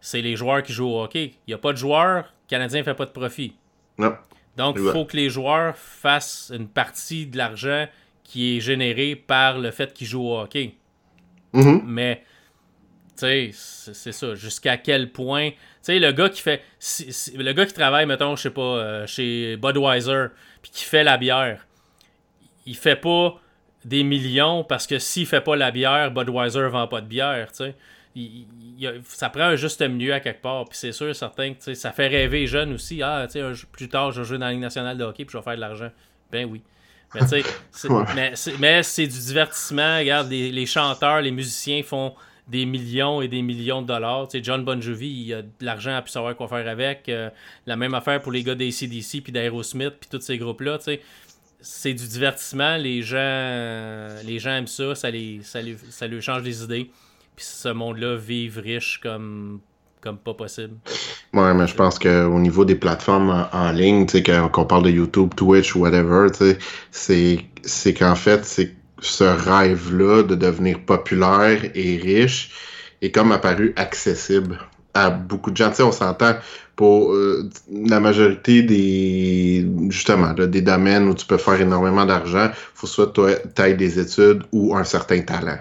C'est 0.00 0.22
les 0.22 0.36
joueurs 0.36 0.62
qui 0.62 0.72
jouent 0.72 0.88
au 0.88 1.02
hockey. 1.02 1.34
Il 1.46 1.50
n'y 1.50 1.54
a 1.54 1.58
pas 1.58 1.72
de 1.72 1.78
joueurs, 1.78 2.24
le 2.24 2.48
Canadien 2.48 2.80
ne 2.80 2.84
fait 2.84 2.94
pas 2.94 3.06
de 3.06 3.10
profit. 3.10 3.54
Non. 3.98 4.14
Donc, 4.56 4.76
il 4.78 4.90
faut 4.90 5.04
que 5.04 5.16
les 5.16 5.30
joueurs 5.30 5.76
fassent 5.76 6.52
une 6.54 6.68
partie 6.68 7.26
de 7.26 7.38
l'argent 7.38 7.86
qui 8.24 8.56
est 8.56 8.60
généré 8.60 9.16
par 9.16 9.58
le 9.58 9.70
fait 9.70 9.92
qu'ils 9.92 10.06
jouent 10.06 10.28
au 10.28 10.40
hockey. 10.40 10.74
Mm-hmm. 11.54 11.82
Mais, 11.84 12.24
tu 13.16 13.20
sais, 13.26 13.50
c'est 13.52 14.12
ça. 14.12 14.34
Jusqu'à 14.34 14.76
quel 14.76 15.10
point? 15.10 15.50
Tu 15.50 15.56
sais, 15.82 15.98
le 15.98 16.12
gars 16.12 16.28
qui 16.28 16.42
fait. 16.42 16.62
le 17.34 17.52
gars 17.52 17.66
qui 17.66 17.72
travaille, 17.72 18.06
mettons, 18.06 18.36
je 18.36 18.42
sais 18.42 18.50
pas, 18.50 18.60
euh, 18.60 19.06
chez 19.06 19.56
Budweiser, 19.56 20.26
puis 20.62 20.70
qui 20.70 20.84
fait 20.84 21.04
la 21.04 21.16
bière, 21.16 21.66
il 22.66 22.76
fait 22.76 22.96
pas 22.96 23.40
des 23.84 24.02
millions 24.02 24.62
parce 24.62 24.86
que 24.86 24.98
s'il 24.98 25.26
fait 25.26 25.40
pas 25.40 25.56
la 25.56 25.70
bière, 25.70 26.10
Budweiser 26.10 26.68
vend 26.68 26.86
pas 26.86 27.00
de 27.00 27.06
bière, 27.06 27.50
tu 27.50 27.64
sais. 27.64 27.74
Ça 29.04 29.30
prend 29.30 29.44
un 29.44 29.56
juste 29.56 29.80
milieu 29.82 30.14
à 30.14 30.20
quelque 30.20 30.42
part. 30.42 30.64
Puis 30.68 30.78
c'est 30.78 30.92
sûr, 30.92 31.14
certain 31.14 31.54
que 31.54 31.74
ça 31.74 31.92
fait 31.92 32.08
rêver 32.08 32.40
les 32.40 32.46
jeunes 32.46 32.74
aussi. 32.74 33.02
Ah, 33.02 33.26
tu 33.30 33.40
sais, 33.40 33.66
plus 33.70 33.88
tard, 33.88 34.12
je 34.12 34.20
vais 34.20 34.26
jouer 34.26 34.38
dans 34.38 34.46
la 34.46 34.52
Ligue 34.52 34.60
nationale 34.60 34.98
de 34.98 35.04
hockey 35.04 35.24
puis 35.24 35.32
je 35.32 35.38
vais 35.38 35.44
faire 35.44 35.56
de 35.56 35.60
l'argent. 35.60 35.90
Ben 36.30 36.48
oui. 36.50 36.62
Mais 37.14 37.20
tu 37.22 37.42
sais, 37.72 37.88
mais 38.58 38.82
c'est 38.82 39.06
du 39.06 39.18
divertissement. 39.18 39.98
Regarde, 39.98 40.30
les, 40.30 40.66
chanteurs, 40.66 41.20
les 41.20 41.32
musiciens 41.32 41.82
font 41.82 42.14
des 42.46 42.66
millions 42.66 43.20
et 43.20 43.28
des 43.28 43.42
millions 43.42 43.82
de 43.82 43.86
dollars. 43.86 44.28
Tu 44.28 44.38
sais, 44.38 44.44
John 44.44 44.64
Bon 44.64 44.80
Jovi, 44.80 45.08
il 45.08 45.34
a 45.34 45.42
de 45.42 45.48
l'argent 45.60 45.96
à 45.96 46.02
pu 46.02 46.10
savoir 46.10 46.36
quoi 46.36 46.48
faire 46.48 46.68
avec. 46.68 47.08
Euh, 47.08 47.30
la 47.66 47.76
même 47.76 47.94
affaire 47.94 48.20
pour 48.20 48.32
les 48.32 48.42
gars 48.42 48.54
d'ACDC 48.54 49.22
puis 49.22 49.32
d'Aerosmith 49.32 49.94
puis 50.00 50.08
tous 50.10 50.20
ces 50.20 50.38
groupes-là. 50.38 50.78
Tu 50.78 50.84
sais 50.84 51.00
c'est 51.62 51.92
du 51.92 52.06
divertissement. 52.06 52.76
Les 52.76 53.02
gens, 53.02 54.08
les 54.24 54.38
gens 54.38 54.50
aiment 54.50 54.66
ça. 54.66 54.94
Ça, 54.94 55.10
les, 55.10 55.40
ça, 55.42 55.60
ça 55.90 56.06
lui 56.06 56.22
change 56.22 56.42
les 56.42 56.62
idées. 56.64 56.90
Ce 57.40 57.68
monde-là 57.68 58.16
vive 58.16 58.58
riche 58.58 59.00
comme, 59.02 59.60
comme 60.00 60.18
pas 60.18 60.34
possible. 60.34 60.76
Ouais, 61.32 61.54
mais 61.54 61.66
je 61.66 61.74
pense 61.74 61.98
qu'au 61.98 62.38
niveau 62.38 62.64
des 62.64 62.74
plateformes 62.74 63.48
en, 63.52 63.72
ligne, 63.72 64.06
tu 64.06 64.22
sais, 64.22 64.50
qu'on 64.52 64.64
parle 64.64 64.84
de 64.84 64.90
YouTube, 64.90 65.34
Twitch, 65.36 65.74
whatever, 65.74 66.28
tu 66.30 66.56
sais, 66.90 67.46
c'est 67.62 67.94
qu'en 67.94 68.14
fait, 68.14 68.44
c'est 68.44 68.74
ce 69.00 69.24
rêve-là 69.24 70.22
de 70.22 70.34
devenir 70.34 70.80
populaire 70.80 71.62
et 71.74 71.96
riche 71.96 72.50
est 73.00 73.10
comme 73.10 73.32
apparu 73.32 73.72
accessible 73.76 74.58
à 74.94 75.10
beaucoup 75.10 75.50
de 75.50 75.56
gens. 75.56 75.70
Tu 75.70 75.76
sais, 75.76 75.82
on 75.82 75.92
s'entend 75.92 76.34
pour 76.80 77.12
euh, 77.12 77.46
la 77.70 78.00
majorité 78.00 78.62
des 78.62 79.66
justement 79.90 80.32
des 80.32 80.62
domaines 80.62 81.08
où 81.08 81.14
tu 81.14 81.26
peux 81.26 81.36
faire 81.36 81.60
énormément 81.60 82.06
d'argent, 82.06 82.48
faut 82.74 82.86
soit 82.86 83.12
tu 83.12 83.74
des 83.74 83.98
études 84.00 84.44
ou 84.50 84.74
un 84.74 84.84
certain 84.84 85.20
talent. 85.20 85.58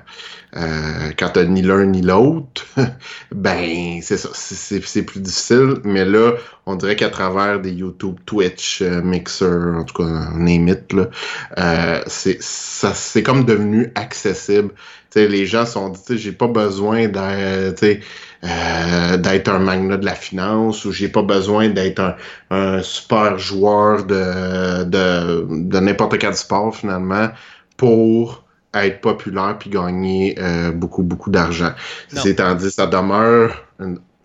Euh, 0.55 1.11
quand 1.17 1.31
tu 1.33 1.45
ni 1.49 1.61
l'un 1.61 1.85
ni 1.87 2.01
l'autre, 2.01 2.65
ben 3.35 3.99
c'est 4.01 4.15
ça, 4.15 4.29
c'est 4.33 5.01
plus 5.01 5.19
difficile. 5.19 5.73
Mais 5.83 6.05
là, 6.05 6.35
on 6.65 6.75
dirait 6.75 6.95
qu'à 6.95 7.09
travers 7.09 7.59
des 7.59 7.71
YouTube, 7.71 8.15
Twitch, 8.25 8.81
euh, 8.81 9.01
Mixer, 9.01 9.75
en 9.75 9.83
tout 9.83 10.01
cas, 10.01 10.29
name 10.35 10.69
it, 10.69 10.93
là, 10.93 11.09
euh, 11.57 12.01
c'est 12.07 13.23
comme 13.23 13.43
devenu 13.43 13.91
accessible. 13.95 14.69
Les 15.15 15.45
gens 15.45 15.65
sont 15.65 15.89
dit, 15.89 16.17
j'ai 16.17 16.31
pas 16.31 16.47
besoin 16.47 17.07
d'être 17.07 17.99
euh, 18.43 19.17
d'être 19.17 19.49
un 19.49 19.59
magnat 19.59 19.97
de 19.97 20.05
la 20.05 20.15
finance 20.15 20.85
ou 20.85 20.91
j'ai 20.91 21.09
pas 21.09 21.23
besoin 21.23 21.69
d'être 21.69 21.99
un, 21.99 22.15
un, 22.51 22.81
super 22.81 23.37
joueur 23.37 24.05
de, 24.05 24.83
de, 24.85 25.45
de 25.49 25.79
n'importe 25.79 26.17
quel 26.17 26.35
sport 26.35 26.75
finalement 26.75 27.29
pour 27.75 28.45
être 28.73 29.01
populaire 29.01 29.57
puis 29.59 29.69
gagner 29.69 30.35
euh, 30.39 30.71
beaucoup, 30.71 31.03
beaucoup 31.03 31.31
d'argent. 31.31 31.71
C'est 32.13 32.35
tandis 32.35 32.71
ça 32.71 32.87
demeure 32.87 33.55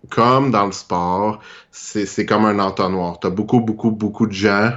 comme 0.09 0.51
dans 0.51 0.65
le 0.65 0.71
sport, 0.71 1.39
c'est 1.71 2.25
comme 2.25 2.45
un 2.45 2.59
entonnoir. 2.59 3.19
Tu 3.19 3.27
as 3.27 3.29
beaucoup, 3.29 3.59
beaucoup, 3.59 3.91
beaucoup 3.91 4.27
de 4.27 4.33
gens. 4.33 4.71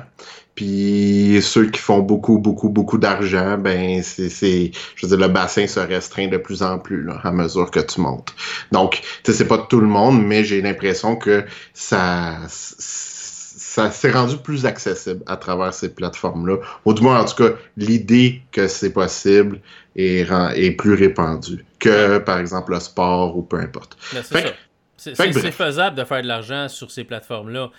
Puis 0.58 1.38
ceux 1.40 1.70
qui 1.70 1.78
font 1.78 2.00
beaucoup, 2.00 2.40
beaucoup, 2.40 2.68
beaucoup 2.68 2.98
d'argent, 2.98 3.56
ben 3.58 4.02
c'est, 4.02 4.72
je 4.96 5.06
veux 5.06 5.16
dire, 5.16 5.28
le 5.28 5.32
bassin 5.32 5.68
se 5.68 5.78
restreint 5.78 6.26
de 6.26 6.36
plus 6.36 6.64
en 6.64 6.80
plus 6.80 7.04
là, 7.04 7.20
à 7.22 7.30
mesure 7.30 7.70
que 7.70 7.78
tu 7.78 8.00
montes. 8.00 8.34
Donc, 8.72 9.02
tu 9.22 9.30
sais, 9.30 9.38
c'est 9.38 9.46
pas 9.46 9.58
tout 9.58 9.78
le 9.78 9.86
monde, 9.86 10.20
mais 10.20 10.42
j'ai 10.42 10.60
l'impression 10.60 11.14
que 11.14 11.44
ça, 11.74 12.38
ça 12.48 13.92
s'est 13.92 14.10
rendu 14.10 14.36
plus 14.38 14.66
accessible 14.66 15.22
à 15.28 15.36
travers 15.36 15.72
ces 15.72 15.94
plateformes-là. 15.94 16.56
Ou 16.84 16.92
du 16.92 17.02
moins, 17.02 17.20
en 17.20 17.24
tout 17.24 17.36
cas, 17.36 17.50
l'idée 17.76 18.42
que 18.50 18.66
c'est 18.66 18.92
possible 18.92 19.60
est, 19.94 20.28
est, 20.56 20.72
plus 20.72 20.94
répandue 20.94 21.64
que, 21.78 22.18
par 22.18 22.40
exemple, 22.40 22.72
le 22.72 22.80
sport 22.80 23.38
ou 23.38 23.42
peu 23.42 23.61
importe. 23.61 23.96
c'est 24.26 25.14
C'est 25.14 25.52
faisable 25.52 25.94
de 25.94 26.02
faire 26.02 26.22
de 26.22 26.26
l'argent 26.26 26.66
sur 26.68 26.90
ces 26.90 27.04
plateformes-là. 27.04 27.70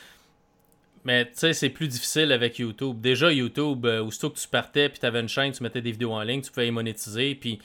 Mais 1.03 1.25
tu 1.25 1.31
sais, 1.35 1.53
c'est 1.53 1.69
plus 1.69 1.88
difficile 1.88 2.31
avec 2.31 2.59
YouTube. 2.59 2.99
Déjà, 2.99 3.31
YouTube, 3.31 3.85
euh, 3.85 4.03
aussitôt 4.03 4.29
que 4.29 4.38
tu 4.38 4.47
partais 4.47 4.89
puis 4.89 4.99
tu 4.99 5.05
avais 5.05 5.21
une 5.21 5.29
chaîne, 5.29 5.51
tu 5.51 5.63
mettais 5.63 5.81
des 5.81 5.91
vidéos 5.91 6.12
en 6.12 6.21
ligne, 6.21 6.41
tu 6.41 6.51
pouvais 6.51 6.67
y 6.67 6.71
monétiser. 6.71 7.35
Puis, 7.35 7.57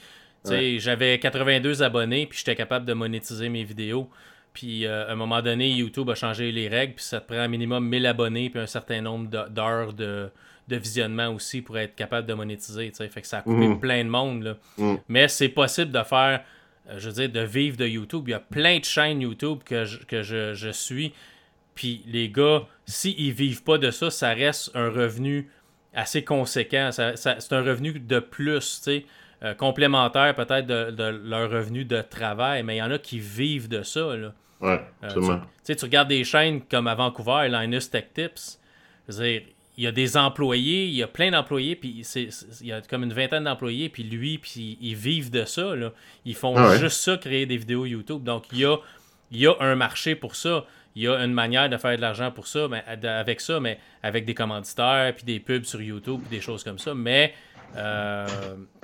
tu 0.43 0.51
sais, 0.51 0.79
j'avais 0.79 1.19
82 1.19 1.83
abonnés 1.83 2.27
puis 2.27 2.37
j'étais 2.37 2.55
capable 2.55 2.85
de 2.85 2.93
monétiser 2.93 3.49
mes 3.49 3.63
vidéos. 3.63 4.09
Puis 4.55 4.85
euh, 4.85 5.07
à 5.07 5.11
un 5.11 5.15
moment 5.15 5.41
donné, 5.41 5.69
YouTube 5.69 6.09
a 6.09 6.15
changé 6.15 6.51
les 6.51 6.69
règles, 6.69 6.93
puis 6.95 7.03
ça 7.03 7.19
te 7.19 7.27
prend 7.27 7.41
un 7.41 7.47
minimum 7.49 7.85
1000 7.87 8.05
abonnés, 8.05 8.49
puis 8.49 8.59
un 8.59 8.65
certain 8.65 9.01
nombre 9.01 9.27
d'heures 9.49 9.93
de, 9.93 10.31
visionnement 10.69 11.27
aussi 11.27 11.61
pour 11.61 11.77
être 11.77 11.93
capable 11.93 12.25
de 12.25 12.33
monétiser. 12.33 12.89
Fait 12.91 13.21
que 13.21 13.27
ça 13.27 13.39
a 13.39 13.41
coupé 13.41 13.67
mm. 13.67 13.79
plein 13.81 14.03
de 14.03 14.09
monde. 14.09 14.43
Là. 14.43 14.55
Mm. 14.77 14.95
Mais 15.09 15.27
c'est 15.27 15.49
possible 15.49 15.91
de 15.91 16.01
faire, 16.03 16.41
euh, 16.89 16.95
je 16.97 17.09
veux 17.09 17.13
dire, 17.13 17.29
de 17.29 17.41
vivre 17.41 17.75
de 17.75 17.85
YouTube. 17.85 18.23
Il 18.27 18.31
y 18.31 18.33
a 18.33 18.39
plein 18.39 18.79
de 18.79 18.85
chaînes 18.85 19.21
YouTube 19.21 19.59
que 19.65 19.83
je, 19.83 19.99
que 20.05 20.23
je, 20.23 20.71
suis. 20.71 21.11
Puis 21.75 22.03
les 22.07 22.29
gars, 22.29 22.63
s'ils 22.85 23.33
vivent 23.33 23.63
pas 23.63 23.77
de 23.77 23.91
ça, 23.91 24.09
ça 24.09 24.29
reste 24.29 24.71
un 24.73 24.89
revenu 24.89 25.49
assez 25.93 26.23
conséquent. 26.23 26.89
c'est 26.91 27.53
un 27.53 27.61
revenu 27.61 27.99
de 27.99 28.19
plus, 28.19 28.77
tu 28.77 28.83
sais. 28.83 29.05
Euh, 29.43 29.53
complémentaire 29.53 30.33
peut-être 30.33 30.65
de, 30.65 30.91
de, 30.91 31.03
leur 31.03 31.51
revenu 31.51 31.83
de 31.83 32.01
travail, 32.01 32.63
mais 32.63 32.77
il 32.77 32.79
y 32.79 32.81
en 32.81 32.89
a 32.89 32.97
qui 32.97 33.19
vivent 33.19 33.67
de 33.67 33.83
ça. 33.83 34.15
Là. 34.15 34.33
Ouais, 34.61 34.81
euh, 35.03 35.37
tu, 35.65 35.75
tu 35.75 35.85
regardes 35.85 36.07
des 36.07 36.23
chaînes 36.23 36.61
comme 36.61 36.87
à 36.87 36.95
Vancouver, 36.95 37.49
Linus 37.49 37.89
Tech 37.89 38.05
Tips. 38.13 38.59
il 39.19 39.43
y 39.77 39.87
a 39.87 39.91
des 39.91 40.15
employés, 40.15 40.85
il 40.85 40.95
y 40.95 41.03
a 41.03 41.07
plein 41.07 41.31
d'employés, 41.31 41.75
puis 41.75 42.05
il 42.15 42.67
y 42.67 42.71
a 42.71 42.81
comme 42.81 43.03
une 43.03 43.13
vingtaine 43.13 43.43
d'employés, 43.43 43.89
puis 43.89 44.03
lui, 44.03 44.37
puis 44.37 44.77
ils 44.81 44.95
vivent 44.95 45.31
de 45.31 45.43
ça. 45.43 45.75
Là. 45.75 45.91
Ils 46.23 46.35
font 46.35 46.55
ah 46.55 46.77
juste 46.77 47.01
ça, 47.01 47.17
créer 47.17 47.45
des 47.45 47.57
vidéos 47.57 47.85
YouTube. 47.85 48.23
Donc, 48.23 48.45
il 48.53 48.59
y 48.59 48.65
a, 48.65 48.77
il 49.31 49.39
y 49.39 49.47
a 49.47 49.53
un 49.59 49.75
marché 49.75 50.15
pour 50.15 50.35
ça. 50.35 50.65
Il 50.95 51.03
y 51.03 51.07
a 51.07 51.17
une 51.23 51.33
manière 51.33 51.69
de 51.69 51.77
faire 51.77 51.97
de 51.97 52.01
l'argent 52.01 52.31
pour 52.31 52.47
ça, 52.47 52.67
mais 52.69 52.83
avec 52.87 53.41
ça, 53.41 53.59
mais 53.59 53.79
avec 54.01 54.25
des 54.25 54.33
commanditaires, 54.33 55.13
puis 55.15 55.25
des 55.25 55.39
pubs 55.39 55.65
sur 55.65 55.81
YouTube, 55.81 56.21
des 56.29 56.39
choses 56.39 56.63
comme 56.63 56.79
ça. 56.79 56.93
Mais 56.93 57.33
euh, 57.75 58.25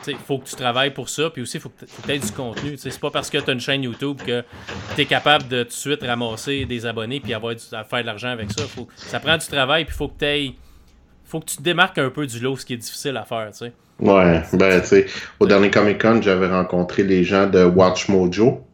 il 0.08 0.18
faut 0.18 0.40
que 0.40 0.50
tu 0.50 0.56
travailles 0.56 0.92
pour 0.92 1.08
ça, 1.08 1.30
puis 1.30 1.42
aussi 1.42 1.58
il 1.58 1.62
faut 1.62 1.70
que 1.70 1.86
tu 1.86 2.12
aies 2.12 2.20
du 2.20 2.32
contenu. 2.32 2.76
C'est 2.78 3.00
pas 3.00 3.12
parce 3.12 3.30
que 3.30 3.38
tu 3.38 3.50
as 3.50 3.54
une 3.54 3.62
chaîne 3.62 3.84
YouTube 3.84 4.20
que 4.26 4.44
tu 4.96 5.02
es 5.02 5.06
capable 5.06 5.48
de 5.48 5.64
tout 5.64 5.70
de 5.70 5.74
suite 5.74 6.04
ramasser 6.04 6.66
des 6.66 6.86
abonnés 6.86 7.22
puis 7.22 7.34
avoir 7.34 7.56
du, 7.56 7.62
faire 7.62 8.02
de 8.02 8.06
l'argent 8.06 8.30
avec 8.30 8.52
ça. 8.52 8.64
Ça 8.98 9.20
prend 9.20 9.38
du 9.38 9.48
travail, 9.48 9.86
puis 9.86 9.94
il 9.94 9.98
faut 9.98 10.10
que 10.10 10.20
tu 10.20 10.56
faut 11.24 11.40
que 11.40 11.46
tu 11.46 11.58
te 11.58 11.62
démarques 11.62 11.98
un 11.98 12.10
peu 12.10 12.28
du 12.28 12.42
lot, 12.42 12.58
ce 12.58 12.66
qui 12.66 12.74
est 12.74 12.78
difficile 12.78 13.16
à 13.16 13.24
faire. 13.24 13.48
sais. 13.54 13.72
Ouais, 14.02 14.42
ben 14.54 14.82
tu 14.82 14.88
sais, 14.88 15.06
au 15.40 15.46
dernier 15.46 15.70
Comic 15.70 16.02
Con, 16.02 16.22
j'avais 16.22 16.48
rencontré 16.48 17.04
les 17.04 17.24
gens 17.24 17.48
de 17.48 17.64
Watch 17.64 18.10
Mojo. 18.10 18.66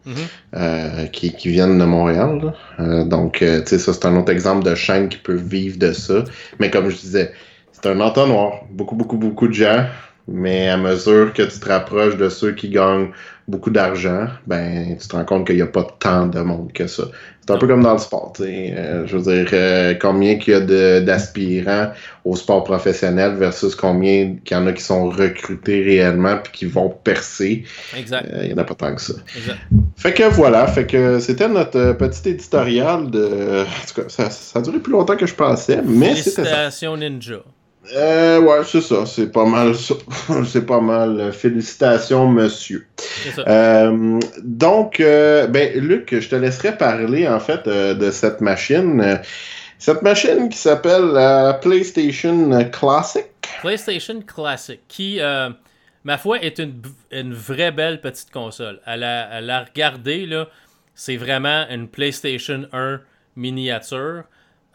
Euh, 0.56 1.06
qui, 1.08 1.34
qui, 1.34 1.50
viennent 1.50 1.78
de 1.78 1.86
Montréal. 1.86 2.54
Euh, 2.80 3.04
donc, 3.04 3.39
tu 3.39 3.46
sais, 3.46 3.80
ça, 3.80 3.93
c'est 3.93 4.06
un 4.06 4.15
autre 4.15 4.32
exemple 4.32 4.63
de 4.63 4.76
chaîne 4.76 5.10
qui 5.10 5.17
peut 5.17 5.36
vivre 5.36 5.78
de 5.78 5.91
ça. 5.91 6.24
Mais 6.60 6.70
comme 6.70 6.89
je 6.89 6.96
disais, 6.96 7.34
c'est 7.72 7.89
un 7.89 8.00
entonnoir. 8.00 8.62
Beaucoup, 8.72 8.96
beaucoup, 8.96 9.17
beaucoup 9.17 9.48
de 9.48 9.54
gens 9.54 9.86
mais 10.27 10.67
à 10.69 10.77
mesure 10.77 11.33
que 11.33 11.43
tu 11.43 11.59
te 11.59 11.69
rapproches 11.69 12.17
de 12.17 12.29
ceux 12.29 12.51
qui 12.51 12.69
gagnent 12.69 13.11
beaucoup 13.47 13.69
d'argent, 13.69 14.27
ben 14.45 14.97
tu 14.99 15.07
te 15.07 15.15
rends 15.15 15.23
compte 15.23 15.47
qu'il 15.47 15.55
n'y 15.55 15.61
a 15.61 15.67
pas 15.67 15.87
tant 15.99 16.27
de 16.27 16.39
monde 16.41 16.73
que 16.73 16.85
ça. 16.85 17.05
C'est 17.47 17.53
un 17.53 17.57
peu 17.59 17.67
comme 17.67 17.81
dans 17.81 17.93
le 17.93 17.99
sport. 17.99 18.33
Euh, 18.41 19.07
je 19.07 19.15
veux 19.15 19.23
dire, 19.23 19.49
euh, 19.53 19.93
combien 19.93 20.35
qu'il 20.37 20.53
y 20.53 20.57
a 20.57 20.99
d'aspirants 20.99 21.93
au 22.25 22.35
sport 22.35 22.65
professionnel 22.65 23.35
versus 23.35 23.73
combien 23.73 24.35
qu'il 24.43 24.57
y 24.57 24.59
en 24.59 24.67
a 24.67 24.73
qui 24.73 24.83
sont 24.83 25.07
recrutés 25.07 25.81
réellement 25.81 26.39
puis 26.43 26.51
qui 26.51 26.65
vont 26.65 26.89
percer. 26.89 27.63
Exact. 27.97 28.27
Euh, 28.33 28.39
il 28.41 28.47
n'y 28.49 28.53
en 28.53 28.57
a 28.57 28.65
pas 28.65 28.75
tant 28.75 28.93
que 28.93 29.01
ça. 29.01 29.13
Fait 29.95 30.13
que 30.13 30.23
voilà, 30.23 30.67
fait 30.67 30.85
que 30.85 31.19
c'était 31.19 31.47
notre 31.47 31.93
petit 31.93 32.31
éditorial 32.31 33.09
de. 33.09 33.61
En 33.61 33.87
tout 33.87 34.01
cas, 34.01 34.09
ça, 34.09 34.29
ça 34.29 34.59
a 34.59 34.61
duré 34.61 34.79
plus 34.79 34.91
longtemps 34.91 35.15
que 35.15 35.25
je 35.25 35.35
pensais, 35.35 35.81
mais 35.85 36.15
c'était 36.15 36.43
ça. 36.43 36.97
Ninja. 36.97 37.43
Euh, 37.95 38.39
ouais, 38.41 38.63
c'est 38.65 38.82
ça. 38.82 39.06
C'est 39.06 39.32
pas 39.32 39.45
mal 39.45 39.76
ça. 39.76 39.95
c'est 40.45 40.65
pas 40.65 40.82
mal. 40.82 41.32
Félicitations, 41.34 42.28
monsieur. 42.28 42.88
Euh, 43.47 44.19
donc, 44.43 45.00
euh, 45.00 45.47
ben, 45.47 45.78
Luc, 45.80 46.19
je 46.19 46.28
te 46.28 46.36
laisserai 46.36 46.78
parler, 46.78 47.28
en 47.28 47.39
fait, 47.39 47.67
euh, 47.67 47.93
de 47.93 48.12
cette 48.12 48.41
machine. 48.41 49.19
Cette 49.80 50.02
machine 50.02 50.50
qui 50.50 50.58
s'appelle 50.58 51.06
la 51.13 51.54
PlayStation 51.54 52.50
Classic. 52.71 53.28
PlayStation 53.62 54.21
Classic, 54.21 54.80
qui, 54.88 55.19
euh, 55.19 55.50
ma 56.04 56.17
foi, 56.17 56.41
est 56.41 56.60
une, 56.60 56.82
une, 57.12 57.34
vraie 57.34 57.71
belle 57.71 58.02
petite 58.02 58.32
console. 58.32 58.80
À 58.86 58.97
la, 58.97 59.23
à 59.28 59.41
la 59.41 59.63
regarder, 59.63 60.26
là, 60.26 60.47
c'est 60.95 61.17
vraiment 61.17 61.65
une 61.69 61.88
PlayStation 61.88 62.65
1 62.73 63.02
miniature. 63.36 64.23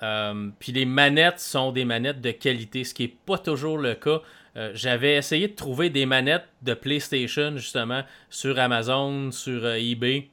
Euh, 0.02 0.48
puis 0.58 0.72
les 0.72 0.84
manettes 0.84 1.38
sont 1.40 1.72
des 1.72 1.84
manettes 1.84 2.20
de 2.20 2.32
qualité, 2.32 2.84
ce 2.84 2.92
qui 2.94 3.02
n'est 3.02 3.16
pas 3.24 3.38
toujours 3.38 3.78
le 3.78 3.94
cas. 3.94 4.20
Euh, 4.56 4.70
j'avais 4.74 5.14
essayé 5.14 5.48
de 5.48 5.54
trouver 5.54 5.90
des 5.90 6.06
manettes 6.06 6.48
de 6.62 6.74
PlayStation 6.74 7.56
justement 7.56 8.02
sur 8.28 8.58
Amazon, 8.58 9.30
sur 9.30 9.64
euh, 9.64 9.76
eBay. 9.76 10.28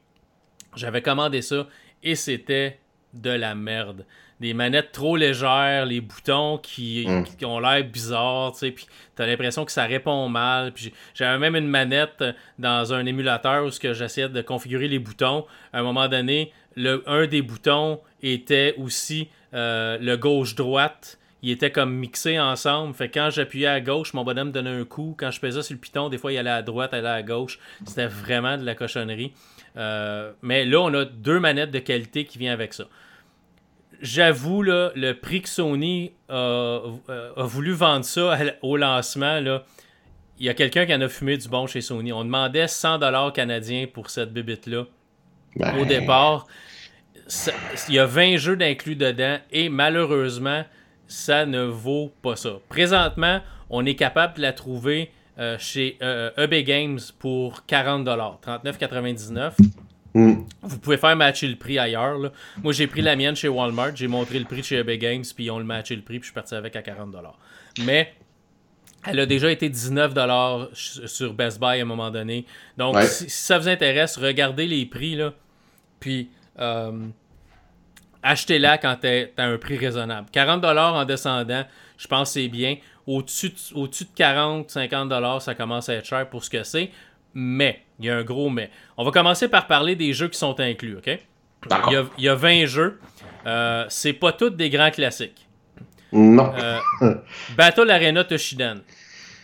J'avais 0.76 1.02
commandé 1.02 1.40
ça 1.40 1.66
et 2.02 2.14
c'était 2.14 2.78
de 3.14 3.30
la 3.30 3.54
merde. 3.54 4.04
Des 4.40 4.54
manettes 4.54 4.92
trop 4.92 5.16
légères, 5.16 5.84
les 5.84 6.00
boutons 6.00 6.58
qui, 6.58 7.06
mm. 7.06 7.44
ont 7.44 7.60
l'air 7.60 7.84
bizarres, 7.84 8.52
tu 8.52 8.58
sais, 8.58 8.70
puis 8.70 8.86
t'as 9.14 9.26
l'impression 9.26 9.64
que 9.66 9.72
ça 9.72 9.84
répond 9.84 10.28
mal. 10.28 10.72
Puis 10.72 10.92
j'avais 11.14 11.38
même 11.38 11.56
une 11.56 11.68
manette 11.68 12.24
dans 12.58 12.94
un 12.94 13.04
émulateur 13.04 13.66
où 13.66 13.70
j'essayais 13.70 14.28
de 14.30 14.42
configurer 14.42 14.88
les 14.88 14.98
boutons. 14.98 15.44
À 15.72 15.80
un 15.80 15.82
moment 15.82 16.08
donné, 16.08 16.52
le, 16.74 17.02
un 17.06 17.26
des 17.26 17.42
boutons 17.42 18.00
était 18.22 18.74
aussi 18.78 19.28
euh, 19.54 19.98
le 20.00 20.16
gauche-droite 20.16 21.18
il 21.42 21.50
était 21.50 21.70
comme 21.70 21.94
mixé 21.94 22.38
ensemble. 22.38 22.94
Fait 22.94 23.08
quand 23.08 23.30
j'appuyais 23.30 23.66
à 23.66 23.80
gauche, 23.80 24.12
mon 24.14 24.24
bonhomme 24.24 24.52
donnait 24.52 24.70
un 24.70 24.84
coup. 24.84 25.14
Quand 25.18 25.30
je 25.30 25.40
pesais 25.40 25.62
sur 25.62 25.74
le 25.74 25.80
piton, 25.80 26.08
des 26.08 26.18
fois 26.18 26.32
il 26.32 26.38
allait 26.38 26.50
à 26.50 26.62
droite, 26.62 26.90
il 26.92 26.98
allait 26.98 27.08
à 27.08 27.22
gauche. 27.22 27.58
C'était 27.86 28.06
vraiment 28.06 28.58
de 28.58 28.64
la 28.64 28.74
cochonnerie. 28.74 29.32
Euh, 29.76 30.32
mais 30.42 30.64
là, 30.64 30.80
on 30.80 30.92
a 30.92 31.04
deux 31.04 31.40
manettes 31.40 31.70
de 31.70 31.78
qualité 31.78 32.24
qui 32.24 32.38
viennent 32.38 32.52
avec 32.52 32.74
ça. 32.74 32.84
J'avoue, 34.02 34.62
le 34.62 35.12
prix 35.12 35.42
que 35.42 35.48
Sony 35.48 36.12
a, 36.28 36.80
voulu 37.36 37.72
vendre 37.72 38.04
ça 38.04 38.38
au 38.62 38.76
lancement, 38.76 39.40
là, 39.40 39.64
il 40.38 40.46
y 40.46 40.48
a 40.48 40.54
quelqu'un 40.54 40.86
qui 40.86 40.94
en 40.94 41.00
a 41.02 41.08
fumé 41.08 41.36
du 41.36 41.48
bon 41.48 41.66
chez 41.66 41.82
Sony. 41.82 42.12
On 42.12 42.24
demandait 42.24 42.64
100$ 42.64 43.32
canadiens 43.32 43.86
pour 43.92 44.08
cette 44.08 44.32
bibite-là. 44.32 44.86
Ben. 45.56 45.78
Au 45.78 45.84
départ, 45.84 46.46
il 47.88 47.94
y 47.94 47.98
a 47.98 48.06
20 48.06 48.36
jeux 48.36 48.56
d'inclus 48.56 48.96
dedans 48.96 49.38
et 49.50 49.68
malheureusement, 49.68 50.64
ça 51.06 51.46
ne 51.46 51.62
vaut 51.62 52.12
pas 52.22 52.36
ça. 52.36 52.58
Présentement, 52.68 53.40
on 53.68 53.86
est 53.86 53.94
capable 53.94 54.36
de 54.36 54.42
la 54.42 54.52
trouver 54.52 55.10
euh, 55.38 55.56
chez 55.58 55.96
euh, 56.02 56.30
EB 56.36 56.64
Games 56.64 56.98
pour 57.18 57.62
40$, 57.68 58.04
39,99$. 58.04 59.52
Mm. 60.12 60.34
Vous 60.62 60.78
pouvez 60.78 60.96
faire 60.96 61.14
matcher 61.16 61.46
le 61.46 61.56
prix 61.56 61.78
ailleurs. 61.78 62.32
Moi, 62.62 62.72
j'ai 62.72 62.86
pris 62.86 63.00
la 63.00 63.16
mienne 63.16 63.36
chez 63.36 63.48
Walmart, 63.48 63.94
j'ai 63.94 64.08
montré 64.08 64.38
le 64.38 64.44
prix 64.44 64.62
chez 64.62 64.76
EB 64.76 64.90
Games, 64.98 65.24
puis 65.34 65.50
on 65.50 65.58
le 65.58 65.64
matché 65.64 65.94
le 65.94 66.02
prix, 66.02 66.18
puis 66.18 66.26
je 66.26 66.32
suis 66.32 66.34
parti 66.34 66.54
avec 66.54 66.74
à 66.74 66.82
40$. 66.82 67.14
Mais 67.84 68.12
elle 69.06 69.20
a 69.20 69.26
déjà 69.26 69.50
été 69.50 69.70
19$ 69.70 70.68
sur 70.74 71.32
Best 71.34 71.58
Buy 71.60 71.78
à 71.78 71.82
un 71.82 71.84
moment 71.84 72.10
donné. 72.10 72.44
Donc, 72.76 73.00
si, 73.02 73.30
ça 73.30 73.58
vous 73.58 73.68
intéresse, 73.68 74.18
regardez 74.18 74.66
les 74.66 74.84
prix, 74.84 75.14
là. 75.14 75.32
Puis, 76.00 76.28
euh, 76.60 76.92
achetez-la 78.22 78.78
quand 78.78 78.96
tu 79.00 79.08
as 79.08 79.42
un 79.42 79.58
prix 79.58 79.78
raisonnable. 79.78 80.28
40$ 80.32 80.78
en 80.78 81.04
descendant, 81.04 81.64
je 81.96 82.06
pense 82.06 82.28
que 82.30 82.40
c'est 82.40 82.48
bien. 82.48 82.76
Au-dessus 83.06 83.50
de, 83.50 83.78
au 83.78 83.88
de 83.88 83.94
40, 84.14 84.70
50$, 84.70 85.40
ça 85.40 85.54
commence 85.54 85.88
à 85.88 85.94
être 85.94 86.06
cher 86.06 86.28
pour 86.28 86.44
ce 86.44 86.50
que 86.50 86.62
c'est. 86.62 86.90
Mais, 87.34 87.82
il 87.98 88.06
y 88.06 88.10
a 88.10 88.16
un 88.16 88.24
gros 88.24 88.50
mais. 88.50 88.70
On 88.96 89.04
va 89.04 89.10
commencer 89.10 89.48
par 89.48 89.66
parler 89.66 89.96
des 89.96 90.12
jeux 90.12 90.28
qui 90.28 90.38
sont 90.38 90.58
inclus, 90.60 90.96
OK? 90.96 91.06
Il 91.88 91.92
y, 91.92 91.96
a, 91.96 92.04
il 92.18 92.24
y 92.24 92.28
a 92.28 92.34
20 92.34 92.66
jeux. 92.66 92.98
Euh, 93.46 93.84
c'est 93.88 94.12
pas 94.12 94.32
tous 94.32 94.50
des 94.50 94.70
grands 94.70 94.90
classiques. 94.90 95.46
Non. 96.12 96.52
Euh, 96.56 97.14
Battle 97.56 97.90
Arena 97.90 98.24
Toshidan, 98.24 98.76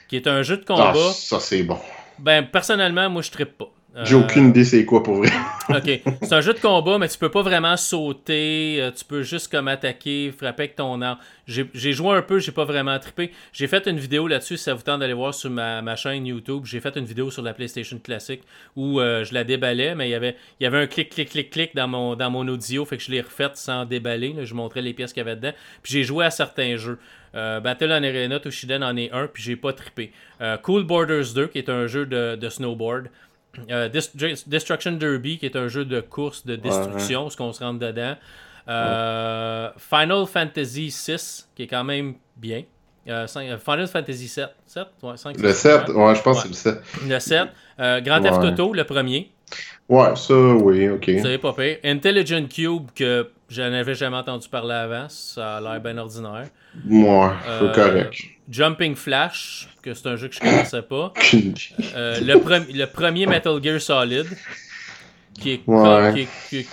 qui 0.09 0.17
est 0.17 0.27
un 0.27 0.43
jeu 0.43 0.57
de 0.57 0.65
combat. 0.65 0.93
Ah, 0.95 1.13
ça, 1.13 1.41
c'est 1.41 1.63
bon. 1.63 1.79
Ben, 2.19 2.45
personnellement, 2.47 3.09
moi, 3.11 3.23
je 3.23 3.31
trippe 3.31 3.59
pas. 3.59 3.71
J'ai 4.05 4.15
aucune 4.15 4.49
idée 4.49 4.65
c'est 4.65 4.85
quoi 4.85 5.03
pour 5.03 5.17
vrai. 5.17 5.31
ok. 5.71 6.01
C'est 6.23 6.33
un 6.33 6.41
jeu 6.43 6.53
de 6.53 6.59
combat, 6.59 6.99
mais 6.99 7.09
tu 7.09 7.17
peux 7.17 7.31
pas 7.31 7.43
vraiment 7.43 7.77
sauter. 7.77 8.77
Euh, 8.81 8.91
tu 8.91 9.05
peux 9.05 9.23
juste 9.23 9.51
comme 9.51 9.69
attaquer, 9.69 10.33
frapper 10.37 10.65
avec 10.65 10.77
ton 10.77 11.01
arme. 11.01 11.19
J'ai 11.47 11.93
joué 11.93 12.11
un 12.11 12.23
peu, 12.23 12.39
j'ai 12.39 12.53
pas 12.53 12.65
vraiment 12.65 12.99
trippé. 12.99 13.31
J'ai 13.53 13.69
fait 13.69 13.87
une 13.87 13.99
vidéo 13.99 14.27
là-dessus, 14.27 14.57
si 14.57 14.65
ça 14.65 14.75
vous 14.75 14.83
tente 14.83 15.01
d'aller 15.01 15.15
voir 15.15 15.33
sur 15.33 15.49
ma, 15.49 15.97
chaîne 15.97 16.27
YouTube. 16.27 16.65
J'ai 16.65 16.81
fait 16.81 16.97
une 16.97 17.05
vidéo 17.05 17.31
sur 17.31 17.43
la 17.43 17.55
PlayStation 17.55 17.99
classique 17.99 18.43
où 18.75 19.01
euh, 19.01 19.25
je 19.25 19.33
la 19.33 19.45
déballais, 19.45 19.95
mais 19.95 20.09
il 20.09 20.11
y 20.11 20.15
avait, 20.15 20.37
il 20.61 20.65
y 20.65 20.67
avait 20.67 20.79
un 20.79 20.87
clic, 20.87 21.11
clic, 21.11 21.31
clic, 21.31 21.51
clic 21.51 21.75
dans 21.75 21.89
mon, 21.89 22.17
dans 22.17 22.31
mon 22.31 22.47
audio, 22.49 22.85
fait 22.85 22.97
que 22.97 23.03
je 23.03 23.11
l'ai 23.11 23.21
refaite 23.21 23.57
sans 23.57 23.85
déballer. 23.85 24.35
Je 24.43 24.55
montrais 24.55 24.83
les 24.83 24.93
pièces 24.93 25.13
qu'il 25.13 25.21
y 25.21 25.27
avait 25.27 25.37
dedans. 25.37 25.53
Puis 25.83 25.93
j'ai 25.93 26.05
joué 26.05 26.27
à 26.27 26.31
certains 26.31 26.77
jeux. 26.77 26.99
Euh, 27.35 27.61
Battle 27.61 27.91
on 27.91 28.03
Arena 28.03 28.41
Toshiden 28.41 28.83
en 28.83 28.97
est 28.97 29.13
un, 29.13 29.27
puis 29.27 29.43
j'ai 29.43 29.57
pas 29.57 29.73
trippé. 29.73 30.11
cool 30.63 30.85
Borders 30.85 31.33
2, 31.35 31.47
qui 31.47 31.59
est 31.59 31.69
un 31.69 31.87
jeu 31.87 32.07
de, 32.07 32.35
de 32.35 32.49
snowboard. 32.49 33.09
Euh, 33.71 33.89
Destruction 33.89 34.93
Derby, 34.93 35.39
qui 35.39 35.47
est 35.47 35.57
un 35.57 35.69
jeu 35.69 35.85
de 35.85 36.01
course 36.01 36.45
de 36.45 36.57
destruction, 36.57 37.31
ce 37.31 37.37
qu'on 37.37 37.53
se 37.53 37.63
rentre 37.63 37.79
dedans. 37.79 38.15
Euh, 38.69 39.71
Final 39.79 40.27
Fantasy 40.27 40.89
VI, 40.89 41.45
qui 41.55 41.63
est 41.63 41.67
quand 41.67 41.85
même 41.85 42.15
bien. 42.37 42.63
Euh, 43.09 43.27
Final 43.29 43.87
Fantasy 43.87 44.29
7. 44.29 44.49
7 44.67 44.87
ouais, 45.03 45.17
5, 45.17 45.39
le 45.39 45.53
7, 45.53 45.89
ouais, 45.91 46.15
je 46.15 46.23
pense 46.23 46.43
que 46.43 46.53
c'est 46.53 46.71
le 46.71 47.19
7. 47.21 47.49
Le 47.79 47.79
7. 47.79 48.05
Grand 48.05 48.21
Theft 48.21 48.43
Auto, 48.45 48.73
le 48.73 48.85
premier. 48.85 49.31
Ouais, 49.89 50.17
ça, 50.17 50.35
oui, 50.35 50.89
ok. 50.89 51.05
C'est 51.23 51.39
pas 51.39 51.53
pire. 51.53 51.77
Intelligent 51.85 52.45
Cube, 52.49 52.91
que 52.95 53.31
je 53.49 53.63
n'avais 53.63 53.95
jamais 53.95 54.17
entendu 54.17 54.49
parler 54.49 54.75
avant, 54.75 55.09
ça 55.09 55.59
a 55.59 55.61
l'air 55.61 55.81
bien 55.81 55.97
ordinaire. 55.99 56.49
Ouais, 56.89 57.29
c'est 57.61 57.73
correct. 57.73 58.36
Jumping 58.49 58.95
Flash, 58.95 59.69
que 59.83 59.95
c'est 59.95 60.09
un 60.09 60.17
jeu 60.17 60.29
que 60.29 60.35
je 60.35 60.41
connaissais 60.41 60.83
pas. 60.83 61.13
Euh, 61.95 62.21
le, 62.21 62.35
le, 62.73 62.87
premier 62.87 63.27
Metal 63.27 63.63
Gear 63.63 63.81
Solid, 63.81 64.27
qui 65.41 65.53
est, 65.53 65.65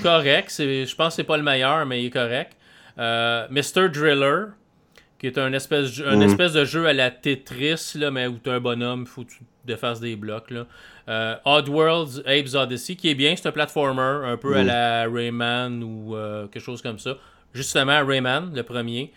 correct. 0.01 0.53
Je 0.59 0.95
pense 0.95 1.09
que 1.09 1.15
c'est 1.15 1.23
pas 1.23 1.38
le 1.38 1.43
meilleur, 1.43 1.86
mais 1.86 2.03
il 2.03 2.07
est 2.07 2.09
correct. 2.09 2.53
Euh, 2.97 3.47
Mr. 3.49 3.89
Driller, 3.89 4.47
qui 5.19 5.27
est 5.27 5.38
un 5.38 5.53
espèce, 5.53 6.01
un 6.05 6.17
mm. 6.17 6.21
espèce 6.23 6.53
de 6.53 6.65
jeu 6.65 6.88
à 6.88 6.93
la 6.93 7.09
Tetris, 7.09 7.93
là, 7.95 8.12
mais 8.12 8.27
où 8.27 8.38
tu 8.43 8.49
un 8.49 8.59
bonhomme, 8.59 9.01
il 9.01 9.07
faut 9.07 9.23
que 9.23 9.31
tu 9.31 9.39
défasses 9.65 9.99
des 9.99 10.15
blocs. 10.15 10.51
Là. 10.51 10.65
Euh, 11.07 11.36
Oddworld's 11.45 12.19
Apes 12.25 12.53
Odyssey, 12.55 12.95
qui 12.95 13.09
est 13.09 13.15
bien, 13.15 13.36
c'est 13.36 13.47
un 13.47 13.51
platformer, 13.51 14.27
un 14.27 14.38
peu 14.38 14.55
à 14.57 14.63
mm. 14.63 14.67
la 14.67 15.07
Rayman 15.09 15.83
ou 15.83 16.15
quelque 16.51 16.63
chose 16.63 16.81
comme 16.81 16.99
ça. 16.99 17.17
Justement, 17.53 18.05
Rayman, 18.05 18.53
le 18.53 18.63
premier. 18.63 19.13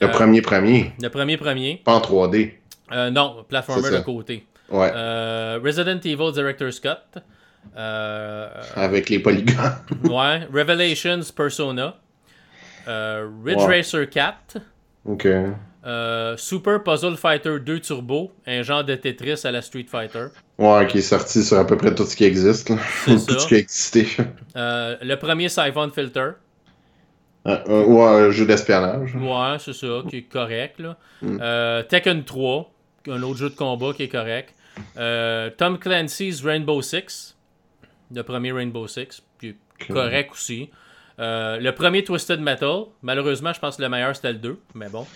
Le 0.00 0.10
premier 0.10 0.42
premier. 0.42 0.92
Le 1.00 1.08
premier 1.08 1.36
premier. 1.36 1.82
Pas 1.84 1.94
en 1.94 2.00
3D. 2.00 2.52
Euh, 2.92 3.10
non, 3.10 3.44
platformer 3.48 3.90
de 3.90 4.00
côté. 4.00 4.46
Ouais. 4.70 4.90
Euh, 4.94 5.58
Resident 5.62 6.00
Evil 6.04 6.32
Director 6.32 6.72
Scott. 6.72 7.18
Euh, 7.76 8.48
Avec 8.76 9.08
les 9.08 9.18
polygones. 9.18 9.56
ouais. 10.04 10.46
Revelations 10.52 11.20
Persona. 11.34 11.96
Ridge 12.86 13.62
Racer 13.62 14.08
4. 14.08 14.58
Ok. 15.06 15.26
Super 16.36 16.82
Puzzle 16.82 17.16
Fighter 17.16 17.58
2 17.60 17.80
Turbo, 17.80 18.32
un 18.46 18.62
genre 18.62 18.84
de 18.84 18.94
Tetris 18.94 19.40
à 19.44 19.50
la 19.50 19.60
Street 19.60 19.86
Fighter. 19.90 20.26
Ouais, 20.58 20.86
qui 20.86 20.98
est 20.98 21.02
sorti 21.02 21.42
sur 21.42 21.58
à 21.58 21.66
peu 21.66 21.76
près 21.76 21.94
tout 21.94 22.04
ce 22.04 22.16
qui 22.16 22.24
existe. 22.24 22.68
tout 23.04 23.18
ce 23.18 23.46
qui 23.46 23.54
a 23.54 23.58
existé. 23.58 24.06
le 24.54 25.14
premier 25.16 25.48
Siphon 25.48 25.90
Filter. 25.90 26.30
Ou 27.44 28.02
un 28.02 28.30
jeu 28.30 28.46
d'espionnage. 28.46 29.14
Ouais, 29.16 29.56
c'est 29.58 29.74
ça, 29.74 30.02
qui 30.08 30.18
est 30.18 30.22
correct. 30.22 30.80
Là. 30.80 30.96
Mm. 31.22 31.84
Tekken 31.88 32.24
3, 32.24 32.70
un 33.08 33.22
autre 33.22 33.38
jeu 33.38 33.50
de 33.50 33.54
combat 33.54 33.92
qui 33.92 34.04
est 34.04 34.08
correct. 34.08 34.54
Euh, 34.96 35.50
Tom 35.56 35.78
Clancy's 35.78 36.42
Rainbow 36.42 36.82
Six, 36.82 37.36
le 38.12 38.22
premier 38.22 38.52
Rainbow 38.52 38.86
Six, 38.86 39.22
qui 39.38 39.48
est 39.48 39.92
correct 39.92 40.32
aussi. 40.32 40.70
Euh, 41.20 41.58
le 41.58 41.72
premier 41.72 42.02
Twisted 42.02 42.40
Metal, 42.40 42.86
malheureusement, 43.02 43.52
je 43.52 43.60
pense 43.60 43.76
que 43.76 43.82
le 43.82 43.88
meilleur 43.88 44.16
c'était 44.16 44.32
le 44.32 44.38
2, 44.38 44.60
mais 44.74 44.88
bon, 44.88 45.06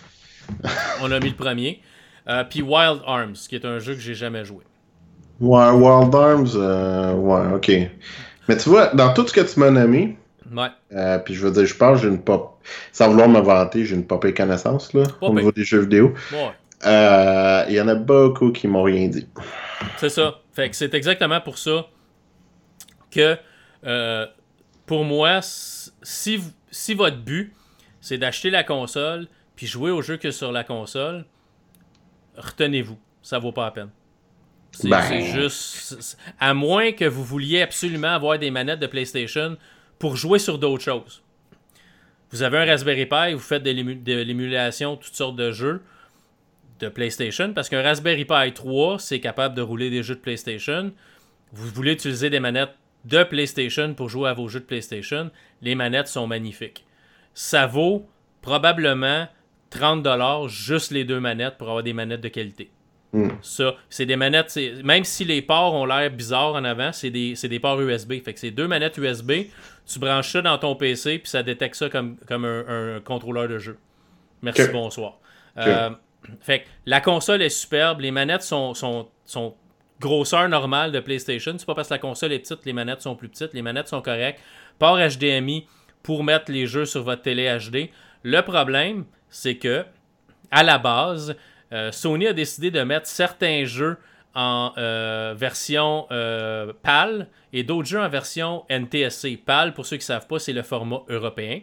on 1.01 1.11
a 1.11 1.19
mis 1.19 1.29
le 1.29 1.35
premier. 1.35 1.81
Euh, 2.27 2.43
puis 2.43 2.61
Wild 2.61 3.01
Arms, 3.05 3.33
qui 3.33 3.55
est 3.55 3.65
un 3.65 3.79
jeu 3.79 3.95
que 3.95 3.99
j'ai 3.99 4.13
jamais 4.13 4.45
joué. 4.45 4.63
Ouais, 5.39 5.69
Wild 5.71 6.13
Arms, 6.13 6.55
ouais, 7.17 7.53
ok. 7.55 7.71
Mais 8.47 8.57
tu 8.57 8.69
vois, 8.69 8.87
dans 8.93 9.13
tout 9.13 9.27
ce 9.27 9.33
que 9.33 9.41
tu 9.41 9.59
m'as 9.59 9.71
nommé, 9.71 10.17
ouais. 10.51 11.19
puis 11.25 11.33
je 11.33 11.45
veux 11.45 11.51
dire, 11.51 11.65
je 11.65 11.75
pense, 11.75 12.01
j'ai 12.01 12.07
une 12.07 12.21
pop. 12.21 12.57
Sans 12.91 13.09
vouloir 13.09 13.29
me 13.29 13.39
vanter, 13.39 13.85
j'ai 13.85 13.95
une 13.95 14.05
pop 14.05 14.25
connaissance 14.35 14.93
là, 14.93 15.03
au 15.21 15.33
niveau 15.33 15.51
des 15.51 15.63
jeux 15.63 15.81
vidéo. 15.81 16.13
Ouais. 16.31 16.51
Euh, 16.85 17.65
il 17.67 17.75
y 17.75 17.81
en 17.81 17.87
a 17.87 17.95
beaucoup 17.95 18.51
qui 18.51 18.67
m'ont 18.67 18.83
rien 18.83 19.07
dit. 19.07 19.27
C'est 19.97 20.09
ça. 20.09 20.39
Fait 20.53 20.69
que 20.69 20.75
c'est 20.75 20.93
exactement 20.93 21.41
pour 21.41 21.57
ça 21.57 21.87
que 23.11 23.37
euh, 23.85 24.25
pour 24.85 25.03
moi, 25.03 25.39
si, 25.41 26.41
si 26.71 26.93
votre 26.93 27.17
but 27.17 27.53
c'est 28.01 28.17
d'acheter 28.17 28.49
la 28.49 28.63
console 28.63 29.27
puis 29.55 29.67
jouer 29.67 29.91
au 29.91 30.01
jeu 30.01 30.17
que 30.17 30.31
sur 30.31 30.51
la 30.51 30.63
console, 30.63 31.25
retenez-vous, 32.37 32.97
ça 33.21 33.39
vaut 33.39 33.51
pas 33.51 33.65
la 33.65 33.71
peine. 33.71 33.89
C'est 34.71 34.87
ben. 34.87 35.21
juste. 35.21 36.17
À 36.39 36.53
moins 36.53 36.91
que 36.91 37.05
vous 37.05 37.23
vouliez 37.23 37.61
absolument 37.61 38.09
avoir 38.09 38.39
des 38.39 38.51
manettes 38.51 38.79
de 38.79 38.87
PlayStation 38.87 39.57
pour 39.99 40.15
jouer 40.15 40.39
sur 40.39 40.57
d'autres 40.57 40.83
choses. 40.83 41.21
vous 42.31 42.41
avez 42.41 42.57
un 42.57 42.65
Raspberry 42.65 43.05
Pi, 43.05 43.33
vous 43.33 43.39
faites 43.39 43.63
de 43.63 43.71
l'émulation, 43.71 44.95
toutes 44.95 45.15
sortes 45.15 45.35
de 45.35 45.51
jeux 45.51 45.81
de 46.79 46.87
PlayStation, 46.87 47.53
parce 47.53 47.67
qu'un 47.67 47.81
Raspberry 47.81 48.25
Pi 48.25 48.53
3, 48.53 48.99
c'est 48.99 49.19
capable 49.19 49.55
de 49.55 49.61
rouler 49.61 49.89
des 49.89 50.01
jeux 50.01 50.15
de 50.15 50.21
PlayStation. 50.21 50.93
Vous 51.51 51.67
voulez 51.67 51.93
utiliser 51.93 52.29
des 52.29 52.39
manettes 52.39 52.75
de 53.05 53.23
PlayStation 53.23 53.93
pour 53.93 54.09
jouer 54.09 54.29
à 54.29 54.33
vos 54.33 54.47
jeux 54.47 54.61
de 54.61 54.65
PlayStation, 54.65 55.31
les 55.61 55.75
manettes 55.75 56.07
sont 56.07 56.27
magnifiques. 56.27 56.85
Ça 57.33 57.67
vaut 57.67 58.07
probablement 58.41 59.27
30$ 59.71 60.47
juste 60.47 60.91
les 60.91 61.03
deux 61.03 61.19
manettes 61.19 61.57
pour 61.57 61.67
avoir 61.67 61.83
des 61.83 61.93
manettes 61.93 62.21
de 62.21 62.29
qualité. 62.29 62.71
Hmm. 63.11 63.29
Ça, 63.41 63.75
c'est 63.89 64.05
des 64.05 64.15
manettes, 64.15 64.57
même 64.83 65.03
si 65.03 65.25
les 65.25 65.41
ports 65.41 65.73
ont 65.73 65.85
l'air 65.85 66.11
bizarres 66.11 66.53
en 66.53 66.63
avant, 66.63 66.91
c'est 66.91 67.09
des, 67.09 67.33
des, 67.33 67.59
ports 67.59 67.81
USB. 67.81 68.21
Fait 68.23 68.33
que 68.33 68.39
c'est 68.39 68.51
deux 68.51 68.67
manettes 68.67 68.97
USB, 68.97 69.31
tu 69.87 69.99
branches 69.99 70.31
ça 70.31 70.41
dans 70.43 70.57
ton 70.59 70.75
PC, 70.75 71.17
puis 71.17 71.29
ça 71.29 71.41
détecte 71.41 71.75
ça 71.75 71.89
comme, 71.89 72.17
comme 72.27 72.45
un, 72.45 72.99
contrôleur 73.03 73.47
de 73.47 73.57
jeu. 73.57 73.77
Merci, 74.43 74.67
bonsoir. 74.71 75.17
Euh, 75.57 75.89
fait 76.41 76.59
que 76.59 76.65
la 76.85 77.01
console 77.01 77.41
est 77.41 77.49
superbe, 77.49 78.01
les 78.01 78.11
manettes 78.11 78.43
sont, 78.43 78.75
sont, 78.75 79.09
sont 79.25 79.55
grosseur 79.99 80.47
normale 80.47 80.91
de 80.91 80.99
PlayStation. 80.99 81.55
C'est 81.57 81.65
pas 81.65 81.75
parce 81.75 81.89
que 81.89 81.95
la 81.95 81.99
console 81.99 82.33
est 82.33 82.39
petite, 82.39 82.65
les 82.65 82.73
manettes 82.73 83.01
sont 83.01 83.15
plus 83.15 83.29
petites, 83.29 83.53
les 83.53 83.61
manettes 83.61 83.87
sont 83.87 84.01
correctes. 84.01 84.39
Port 84.77 84.97
HDMI 84.97 85.67
pour 86.03 86.23
mettre 86.23 86.51
les 86.51 86.67
jeux 86.67 86.85
sur 86.85 87.03
votre 87.03 87.21
télé 87.21 87.57
HD. 87.57 87.89
Le 88.23 88.41
problème, 88.41 89.05
c'est 89.29 89.57
que, 89.57 89.85
à 90.51 90.63
la 90.63 90.77
base, 90.77 91.35
euh, 91.71 91.91
Sony 91.91 92.27
a 92.27 92.33
décidé 92.33 92.71
de 92.71 92.81
mettre 92.81 93.07
certains 93.07 93.65
jeux 93.65 93.97
en 94.35 94.73
euh, 94.77 95.33
version 95.37 96.07
euh, 96.11 96.73
PAL 96.83 97.27
et 97.51 97.63
d'autres 97.63 97.87
jeux 97.87 97.99
en 97.99 98.09
version 98.09 98.65
NTSC. 98.69 99.37
PAL, 99.37 99.73
pour 99.73 99.85
ceux 99.85 99.97
qui 99.97 100.03
ne 100.03 100.07
savent 100.07 100.27
pas, 100.27 100.39
c'est 100.39 100.53
le 100.53 100.63
format 100.63 101.01
européen. 101.09 101.61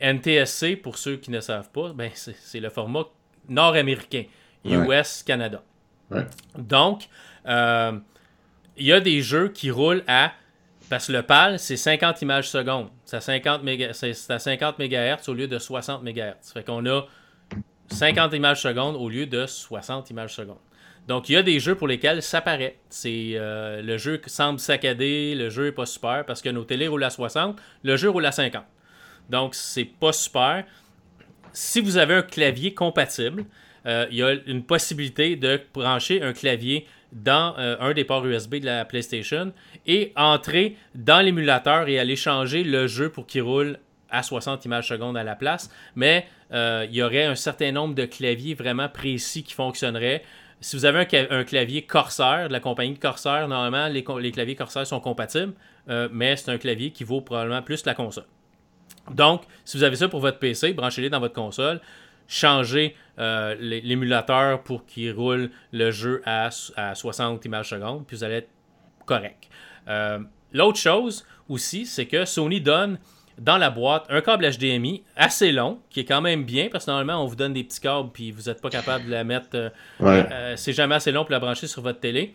NTSC, 0.00 0.76
pour 0.76 0.98
ceux 0.98 1.16
qui 1.16 1.30
ne 1.30 1.40
savent 1.40 1.70
pas, 1.70 1.92
ben, 1.92 2.10
c'est 2.14 2.60
le 2.60 2.68
format 2.68 3.04
nord-américain, 3.48 4.24
US-Canada. 4.64 5.62
Donc, 6.58 7.08
il 7.46 8.86
y 8.86 8.92
a 8.92 9.00
des 9.00 9.22
jeux 9.22 9.48
qui 9.48 9.70
roulent 9.70 10.04
à. 10.06 10.32
Parce 10.88 11.08
que 11.08 11.12
le 11.12 11.22
PAL, 11.22 11.58
c'est 11.58 11.76
50 11.76 12.22
images 12.22 12.48
secondes. 12.48 12.88
C'est 13.04 13.16
à 13.16 13.20
50, 13.20 13.62
à 14.28 14.38
50 14.38 14.78
MHz 14.78 15.28
au 15.28 15.34
lieu 15.34 15.48
de 15.48 15.58
60 15.58 16.02
MHz. 16.04 16.52
Fait 16.52 16.64
qu'on 16.64 16.86
a 16.86 17.02
50 17.88 18.32
images 18.34 18.62
secondes 18.62 18.96
au 18.96 19.08
lieu 19.08 19.26
de 19.26 19.46
60 19.46 20.10
images 20.10 20.34
secondes. 20.34 20.58
Donc, 21.08 21.28
il 21.28 21.34
y 21.34 21.36
a 21.36 21.42
des 21.42 21.60
jeux 21.60 21.76
pour 21.76 21.86
lesquels 21.86 22.20
ça 22.20 22.40
paraît. 22.40 22.78
C'est 22.88 23.32
euh, 23.34 23.80
le 23.80 23.96
jeu 23.96 24.20
semble 24.26 24.58
saccadé, 24.58 25.34
le 25.36 25.50
jeu 25.50 25.68
est 25.68 25.72
pas 25.72 25.86
super 25.86 26.24
parce 26.26 26.42
que 26.42 26.48
nos 26.48 26.64
télés 26.64 26.88
roulent 26.88 27.04
à 27.04 27.10
60, 27.10 27.56
le 27.84 27.96
jeu 27.96 28.10
roule 28.10 28.26
à 28.26 28.32
50. 28.32 28.64
Donc, 29.30 29.54
c'est 29.54 29.84
pas 29.84 30.12
super. 30.12 30.64
Si 31.52 31.80
vous 31.80 31.96
avez 31.96 32.14
un 32.14 32.22
clavier 32.22 32.74
compatible, 32.74 33.44
euh, 33.86 34.06
il 34.10 34.16
y 34.16 34.22
a 34.22 34.32
une 34.46 34.64
possibilité 34.64 35.36
de 35.36 35.60
brancher 35.72 36.22
un 36.22 36.32
clavier 36.32 36.86
dans 37.12 37.54
euh, 37.58 37.76
un 37.78 37.92
des 37.92 38.04
ports 38.04 38.26
USB 38.26 38.56
de 38.56 38.66
la 38.66 38.84
PlayStation 38.84 39.52
et 39.86 40.12
entrer 40.16 40.76
dans 40.94 41.24
l'émulateur 41.24 41.88
et 41.88 41.98
aller 42.00 42.16
changer 42.16 42.64
le 42.64 42.88
jeu 42.88 43.10
pour 43.10 43.26
qu'il 43.26 43.42
roule 43.42 43.78
à 44.10 44.22
60 44.22 44.64
images 44.64 44.88
secondes 44.88 45.16
à 45.16 45.24
la 45.24 45.36
place, 45.36 45.70
mais 45.94 46.26
il 46.52 46.88
y 46.92 47.02
aurait 47.02 47.24
un 47.24 47.34
certain 47.34 47.72
nombre 47.72 47.94
de 47.94 48.04
claviers 48.04 48.54
vraiment 48.54 48.88
précis 48.88 49.42
qui 49.42 49.54
fonctionneraient. 49.54 50.22
Si 50.60 50.76
vous 50.76 50.86
avez 50.86 51.06
un, 51.30 51.44
clavier 51.44 51.82
Corsair, 51.82 52.48
de 52.48 52.52
la 52.52 52.60
compagnie 52.60 52.96
Corsair, 52.96 53.46
normalement, 53.46 53.88
les, 53.88 54.02
claviers 54.32 54.56
Corsair 54.56 54.86
sont 54.86 55.00
compatibles, 55.00 55.52
euh, 55.88 56.08
mais 56.10 56.36
c'est 56.36 56.50
un 56.50 56.58
clavier 56.58 56.90
qui 56.90 57.04
vaut 57.04 57.20
probablement 57.20 57.62
plus 57.62 57.84
la 57.84 57.94
console. 57.94 58.24
Donc, 59.10 59.42
si 59.64 59.76
vous 59.76 59.84
avez 59.84 59.96
ça 59.96 60.08
pour 60.08 60.20
votre 60.20 60.38
PC, 60.38 60.72
branchez-les 60.72 61.10
dans 61.10 61.20
votre 61.20 61.34
console, 61.34 61.80
changez 62.26 62.96
euh, 63.18 63.54
l'émulateur 63.60 64.62
pour 64.62 64.86
qu'il 64.86 65.12
roule 65.12 65.50
le 65.72 65.90
jeu 65.90 66.22
à, 66.24 66.48
à, 66.76 66.94
60 66.94 67.44
images 67.44 67.70
secondes, 67.70 68.06
puis 68.06 68.16
vous 68.16 68.24
allez 68.24 68.36
être 68.36 68.50
correct. 69.04 69.48
L'autre 70.52 70.78
chose 70.78 71.26
aussi, 71.48 71.86
c'est 71.86 72.06
que 72.06 72.24
Sony 72.24 72.60
donne 72.60 72.98
dans 73.38 73.58
la 73.58 73.70
boîte 73.70 74.04
un 74.08 74.20
câble 74.20 74.48
HDMI 74.50 75.02
assez 75.16 75.52
long, 75.52 75.78
qui 75.90 76.00
est 76.00 76.04
quand 76.04 76.20
même 76.20 76.44
bien, 76.44 76.68
parce 76.70 76.86
que 76.86 76.90
normalement, 76.90 77.22
on 77.22 77.26
vous 77.26 77.36
donne 77.36 77.52
des 77.52 77.64
petits 77.64 77.80
câbles, 77.80 78.10
puis 78.12 78.30
vous 78.30 78.42
n'êtes 78.42 78.60
pas 78.60 78.70
capable 78.70 79.06
de 79.06 79.10
la 79.10 79.24
mettre. 79.24 79.48
Euh, 79.54 79.70
euh, 80.02 80.54
c'est 80.56 80.72
jamais 80.72 80.94
assez 80.94 81.12
long 81.12 81.24
pour 81.24 81.32
la 81.32 81.38
brancher 81.38 81.66
sur 81.66 81.82
votre 81.82 82.00
télé. 82.00 82.34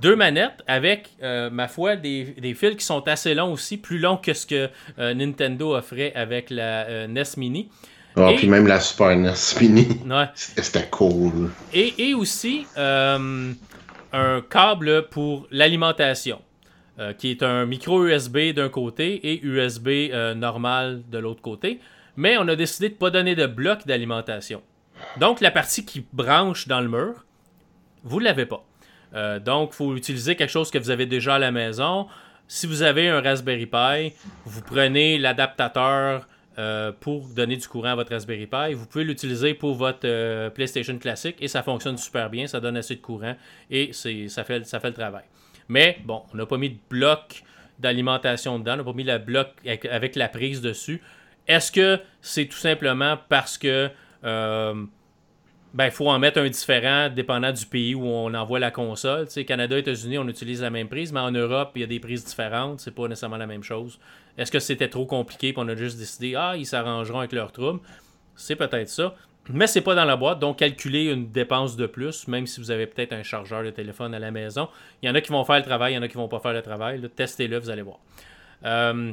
Deux 0.00 0.16
manettes 0.16 0.62
avec, 0.66 1.10
euh, 1.22 1.48
ma 1.50 1.68
foi, 1.68 1.96
des, 1.96 2.54
fils 2.56 2.76
qui 2.76 2.84
sont 2.84 3.06
assez 3.06 3.34
longs 3.34 3.52
aussi, 3.52 3.76
plus 3.76 3.98
longs 3.98 4.16
que 4.16 4.34
ce 4.34 4.46
que 4.46 4.68
Nintendo 4.98 5.76
offrait 5.76 6.12
avec 6.14 6.50
la 6.50 7.06
NES 7.06 7.22
Mini. 7.36 7.68
Ah, 8.14 8.32
puis 8.36 8.46
même 8.46 8.66
la 8.66 8.80
Super 8.80 9.16
NES 9.16 9.32
Mini. 9.60 9.88
C'était 10.34 10.88
cool. 10.90 11.50
Et, 11.72 12.08
et 12.08 12.14
aussi 12.14 12.66
un 12.76 14.40
câble 14.50 15.08
pour 15.08 15.46
l'alimentation. 15.50 16.40
Euh, 16.98 17.14
qui 17.14 17.30
est 17.30 17.42
un 17.42 17.64
micro 17.64 18.06
USB 18.06 18.52
d'un 18.54 18.68
côté 18.68 19.14
et 19.26 19.42
USB 19.42 19.88
euh, 19.88 20.34
normal 20.34 21.00
de 21.10 21.16
l'autre 21.16 21.40
côté. 21.40 21.80
Mais 22.16 22.36
on 22.36 22.46
a 22.48 22.54
décidé 22.54 22.90
de 22.90 22.92
ne 22.92 22.98
pas 22.98 23.08
donner 23.08 23.34
de 23.34 23.46
bloc 23.46 23.86
d'alimentation. 23.86 24.60
Donc, 25.16 25.40
la 25.40 25.50
partie 25.50 25.86
qui 25.86 26.04
branche 26.12 26.68
dans 26.68 26.82
le 26.82 26.90
mur, 26.90 27.24
vous 28.04 28.20
ne 28.20 28.24
l'avez 28.26 28.44
pas. 28.44 28.62
Euh, 29.14 29.40
donc, 29.40 29.70
il 29.72 29.76
faut 29.76 29.96
utiliser 29.96 30.36
quelque 30.36 30.50
chose 30.50 30.70
que 30.70 30.76
vous 30.76 30.90
avez 30.90 31.06
déjà 31.06 31.36
à 31.36 31.38
la 31.38 31.50
maison. 31.50 32.08
Si 32.46 32.66
vous 32.66 32.82
avez 32.82 33.08
un 33.08 33.22
Raspberry 33.22 33.64
Pi, 33.64 34.12
vous 34.44 34.60
prenez 34.60 35.18
l'adaptateur 35.18 36.28
pour 37.00 37.26
donner 37.28 37.56
du 37.56 37.66
courant 37.66 37.92
à 37.92 37.94
votre 37.94 38.12
Raspberry 38.12 38.46
Pi. 38.46 38.74
Vous 38.74 38.84
pouvez 38.84 39.04
l'utiliser 39.04 39.54
pour 39.54 39.74
votre 39.74 40.50
PlayStation 40.50 40.98
classique 40.98 41.36
et 41.40 41.48
ça 41.48 41.62
fonctionne 41.62 41.96
super 41.96 42.28
bien. 42.28 42.46
Ça 42.46 42.60
donne 42.60 42.76
assez 42.76 42.96
de 42.96 43.00
courant 43.00 43.34
et 43.70 43.92
ça 43.94 44.44
fait, 44.44 44.66
ça 44.66 44.78
fait 44.78 44.88
le 44.88 44.94
travail. 44.94 45.24
Mais 45.68 45.98
bon, 46.04 46.22
on 46.32 46.36
n'a 46.36 46.46
pas 46.46 46.58
mis 46.58 46.70
de 46.70 46.78
bloc 46.90 47.42
d'alimentation 47.78 48.58
dedans, 48.58 48.74
on 48.74 48.76
n'a 48.76 48.84
pas 48.84 48.92
mis 48.92 49.04
le 49.04 49.18
bloc 49.18 49.48
avec, 49.66 50.16
la 50.16 50.28
prise 50.28 50.60
dessus. 50.60 51.02
Est-ce 51.48 51.72
que 51.72 52.00
c'est 52.20 52.46
tout 52.46 52.56
simplement 52.56 53.18
parce 53.28 53.58
que 53.58 53.90
euh, 54.24 54.84
ben, 55.74 55.90
faut 55.90 56.08
en 56.08 56.18
mettre 56.18 56.38
un 56.38 56.48
différent 56.48 57.08
dépendant 57.08 57.50
du 57.50 57.64
pays 57.64 57.94
où 57.94 58.04
on 58.04 58.34
envoie 58.34 58.58
la 58.58 58.70
console? 58.70 59.26
Tu 59.28 59.44
Canada, 59.44 59.78
États-Unis, 59.78 60.18
on 60.18 60.28
utilise 60.28 60.60
la 60.60 60.70
même 60.70 60.88
prise, 60.88 61.12
mais 61.12 61.20
en 61.20 61.30
Europe, 61.30 61.72
il 61.74 61.80
y 61.80 61.84
a 61.84 61.86
des 61.86 61.98
prises 61.98 62.24
différentes. 62.24 62.80
C'est 62.80 62.94
pas 62.94 63.08
nécessairement 63.08 63.38
la 63.38 63.46
même 63.46 63.62
chose. 63.62 63.98
Est-ce 64.36 64.52
que 64.52 64.60
c'était 64.60 64.88
trop 64.88 65.06
compliqué 65.06 65.48
et 65.48 65.54
on 65.56 65.66
a 65.68 65.74
juste 65.74 65.98
décidé, 65.98 66.34
ah, 66.36 66.54
ils 66.56 66.66
s'arrangeront 66.66 67.20
avec 67.20 67.32
leurs 67.32 67.52
troubles? 67.52 67.80
C'est 68.36 68.56
peut-être 68.56 68.88
ça. 68.88 69.14
Mais 69.50 69.66
c'est 69.66 69.80
pas 69.80 69.94
dans 69.94 70.04
la 70.04 70.16
boîte, 70.16 70.38
donc 70.38 70.58
calculez 70.58 71.06
une 71.06 71.32
dépense 71.32 71.76
de 71.76 71.86
plus, 71.86 72.28
même 72.28 72.46
si 72.46 72.60
vous 72.60 72.70
avez 72.70 72.86
peut-être 72.86 73.12
un 73.12 73.24
chargeur 73.24 73.64
de 73.64 73.70
téléphone 73.70 74.14
à 74.14 74.20
la 74.20 74.30
maison. 74.30 74.68
Il 75.02 75.08
y 75.08 75.10
en 75.10 75.14
a 75.14 75.20
qui 75.20 75.32
vont 75.32 75.44
faire 75.44 75.56
le 75.56 75.62
travail, 75.62 75.94
il 75.94 75.96
y 75.96 75.98
en 75.98 76.02
a 76.02 76.08
qui 76.08 76.16
vont 76.16 76.28
pas 76.28 76.38
faire 76.38 76.52
le 76.52 76.62
travail. 76.62 77.02
Testez-le, 77.16 77.58
vous 77.58 77.70
allez 77.70 77.82
voir. 77.82 77.98
Euh, 78.64 79.12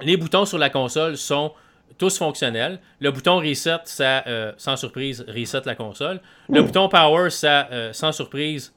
les 0.00 0.16
boutons 0.16 0.44
sur 0.44 0.58
la 0.58 0.70
console 0.70 1.16
sont 1.16 1.52
tous 1.98 2.18
fonctionnels. 2.18 2.80
Le 2.98 3.12
bouton 3.12 3.36
Reset, 3.36 3.78
ça, 3.84 4.24
euh, 4.26 4.52
sans 4.56 4.76
surprise, 4.76 5.24
reset 5.28 5.62
la 5.66 5.76
console. 5.76 6.20
Le 6.48 6.60
bouton 6.60 6.88
Power, 6.88 7.30
ça, 7.30 7.68
euh, 7.70 7.92
sans 7.92 8.10
surprise, 8.10 8.74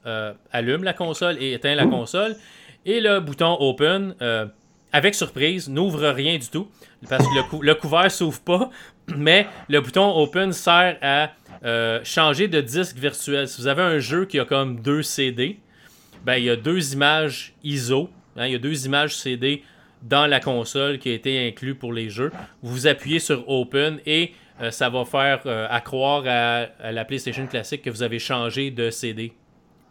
allume 0.52 0.84
la 0.84 0.92
console 0.92 1.42
et 1.42 1.54
éteint 1.54 1.74
la 1.74 1.86
console. 1.86 2.36
Et 2.86 3.00
le 3.00 3.18
bouton 3.18 3.56
Open, 3.58 4.14
avec 4.92 5.16
surprise, 5.16 5.68
n'ouvre 5.68 6.06
rien 6.10 6.38
du 6.38 6.48
tout. 6.48 6.68
Parce 7.08 7.24
que 7.26 7.34
le, 7.34 7.66
le 7.66 7.74
couvert 7.74 8.10
s'ouvre 8.10 8.40
pas, 8.40 8.70
mais 9.16 9.46
le 9.68 9.80
bouton 9.80 10.16
Open 10.16 10.52
sert 10.52 10.98
à 11.02 11.30
euh, 11.64 12.00
changer 12.04 12.48
de 12.48 12.60
disque 12.60 12.96
virtuel. 12.96 13.48
Si 13.48 13.60
vous 13.60 13.66
avez 13.66 13.82
un 13.82 13.98
jeu 13.98 14.24
qui 14.24 14.38
a 14.38 14.44
comme 14.44 14.80
deux 14.80 15.02
CD, 15.02 15.58
ben, 16.24 16.36
il 16.36 16.44
y 16.44 16.50
a 16.50 16.56
deux 16.56 16.92
images 16.92 17.54
ISO, 17.64 18.10
hein, 18.36 18.46
il 18.46 18.52
y 18.52 18.54
a 18.54 18.58
deux 18.58 18.86
images 18.86 19.16
CD 19.16 19.62
dans 20.02 20.26
la 20.26 20.40
console 20.40 20.98
qui 20.98 21.10
a 21.10 21.14
été 21.14 21.48
inclus 21.48 21.74
pour 21.74 21.92
les 21.92 22.10
jeux. 22.10 22.30
Vous 22.62 22.86
appuyez 22.86 23.18
sur 23.18 23.48
Open 23.48 23.98
et 24.06 24.32
euh, 24.60 24.70
ça 24.70 24.88
va 24.88 25.04
faire 25.04 25.40
euh, 25.46 25.66
accroire 25.70 26.22
à, 26.26 26.92
la 26.92 27.04
PlayStation 27.04 27.46
classique 27.46 27.82
que 27.82 27.90
vous 27.90 28.02
avez 28.02 28.18
changé 28.18 28.70
de 28.70 28.90
CD 28.90 29.32